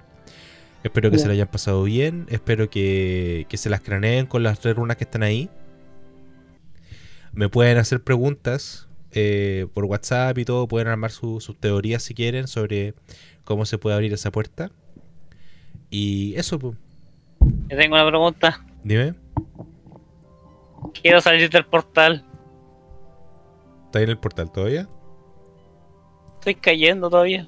Espero 0.84 1.10
que 1.10 1.18
se 1.18 1.26
la 1.26 1.32
hayan 1.32 1.48
pasado 1.48 1.82
bien. 1.82 2.26
Espero 2.30 2.70
que, 2.70 3.46
que 3.48 3.56
se 3.56 3.68
las 3.70 3.80
craneen 3.80 4.26
con 4.26 4.42
las 4.42 4.60
tres 4.60 4.76
runas 4.76 4.96
que 4.96 5.04
están 5.04 5.22
ahí. 5.22 5.50
Me 7.32 7.48
pueden 7.48 7.76
hacer 7.78 8.02
preguntas 8.02 8.88
eh, 9.12 9.66
por 9.74 9.84
WhatsApp 9.84 10.36
y 10.38 10.44
todo. 10.44 10.66
Pueden 10.68 10.88
armar 10.88 11.10
su- 11.10 11.40
sus 11.40 11.56
teorías 11.58 12.02
si 12.02 12.14
quieren 12.14 12.46
sobre 12.48 12.94
cómo 13.44 13.66
se 13.66 13.76
puede 13.78 13.94
abrir 13.96 14.12
esa 14.12 14.30
puerta. 14.30 14.70
Y 15.90 16.34
eso, 16.36 16.58
pues. 16.58 16.76
Yo 17.68 17.76
tengo 17.76 17.94
una 17.96 18.06
pregunta. 18.06 18.64
Dime. 18.84 19.14
Quiero 21.02 21.20
salir 21.20 21.50
del 21.50 21.66
portal. 21.66 22.24
¿Está 23.86 23.98
ahí 23.98 24.04
en 24.04 24.10
el 24.10 24.18
portal 24.18 24.50
todavía? 24.52 24.88
Estoy 26.40 26.54
cayendo 26.54 27.10
todavía. 27.10 27.46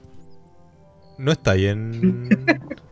No 1.16 1.32
está 1.32 1.52
ahí 1.52 1.66
en. 1.66 2.28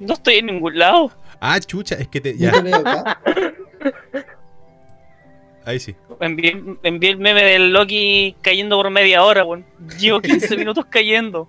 No 0.00 0.14
estoy 0.14 0.34
en 0.36 0.46
ningún 0.46 0.78
lado. 0.78 1.10
Ah, 1.40 1.58
chucha, 1.58 1.96
es 1.96 2.06
que 2.06 2.20
te. 2.20 2.36
Ya, 2.38 2.52
ahí 5.64 5.80
sí. 5.80 5.96
Envié, 6.20 6.62
envié 6.84 7.10
el 7.10 7.18
meme 7.18 7.42
del 7.42 7.72
Loki 7.72 8.36
cayendo 8.40 8.76
por 8.76 8.90
media 8.90 9.24
hora, 9.24 9.44
weón. 9.44 9.64
Llevo 9.98 10.20
15 10.20 10.56
minutos 10.56 10.86
cayendo. 10.88 11.48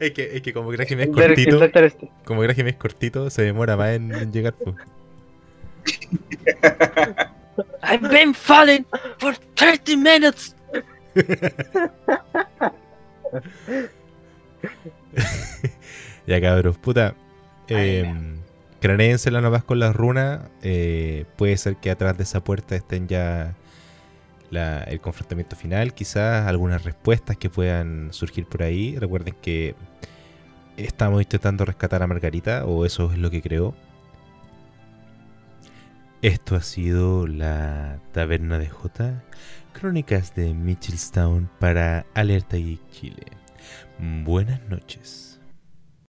es, 0.00 0.10
que, 0.12 0.36
es 0.36 0.42
que 0.42 0.52
como 0.52 0.68
Graham 0.68 1.00
es 1.00 1.08
cortito. 1.08 1.58
Como 2.24 2.42
Graham 2.42 2.68
es 2.68 2.76
cortito, 2.76 3.30
se 3.30 3.40
demora 3.40 3.74
más 3.78 3.94
en, 3.94 4.14
en 4.14 4.30
llegar. 4.34 4.52
pues. 4.54 4.76
I've 7.82 8.08
been 8.08 8.34
falling 8.34 8.84
for 9.18 9.34
30 9.56 9.96
minutes. 9.96 10.54
Ya 16.26 16.40
cabros, 16.40 16.78
puta. 16.78 17.14
Eh, 17.68 18.10
Cranéensela 18.80 19.40
nomás 19.40 19.64
con 19.64 19.78
las 19.78 19.94
runas. 19.96 20.40
eh, 20.62 21.24
puede 21.36 21.56
ser 21.56 21.76
que 21.76 21.90
atrás 21.90 22.16
de 22.16 22.24
esa 22.24 22.42
puerta 22.42 22.74
estén 22.76 23.08
ya 23.08 23.54
la- 24.50 24.82
el 24.84 25.00
confrontamiento 25.00 25.56
final. 25.56 25.94
Quizás 25.94 26.46
algunas 26.46 26.84
respuestas 26.84 27.36
que 27.36 27.50
puedan 27.50 28.12
surgir 28.12 28.46
por 28.46 28.62
ahí. 28.62 28.96
Recuerden 28.98 29.34
que 29.42 29.74
estamos 30.76 31.22
intentando 31.22 31.64
rescatar 31.64 32.02
a 32.02 32.06
Margarita, 32.06 32.64
o 32.66 32.84
eso 32.84 33.10
es 33.12 33.18
lo 33.18 33.30
que 33.30 33.40
creo. 33.42 33.74
Esto 36.24 36.56
ha 36.56 36.62
sido 36.62 37.26
la 37.26 38.00
Taberna 38.12 38.58
de 38.58 38.70
J. 38.70 39.22
Crónicas 39.74 40.34
de 40.34 40.54
Mitchellstown 40.54 41.50
para 41.58 42.06
Alerta 42.14 42.56
Geek 42.56 42.80
Chile. 42.90 43.26
Buenas 43.98 44.66
noches. 44.70 45.33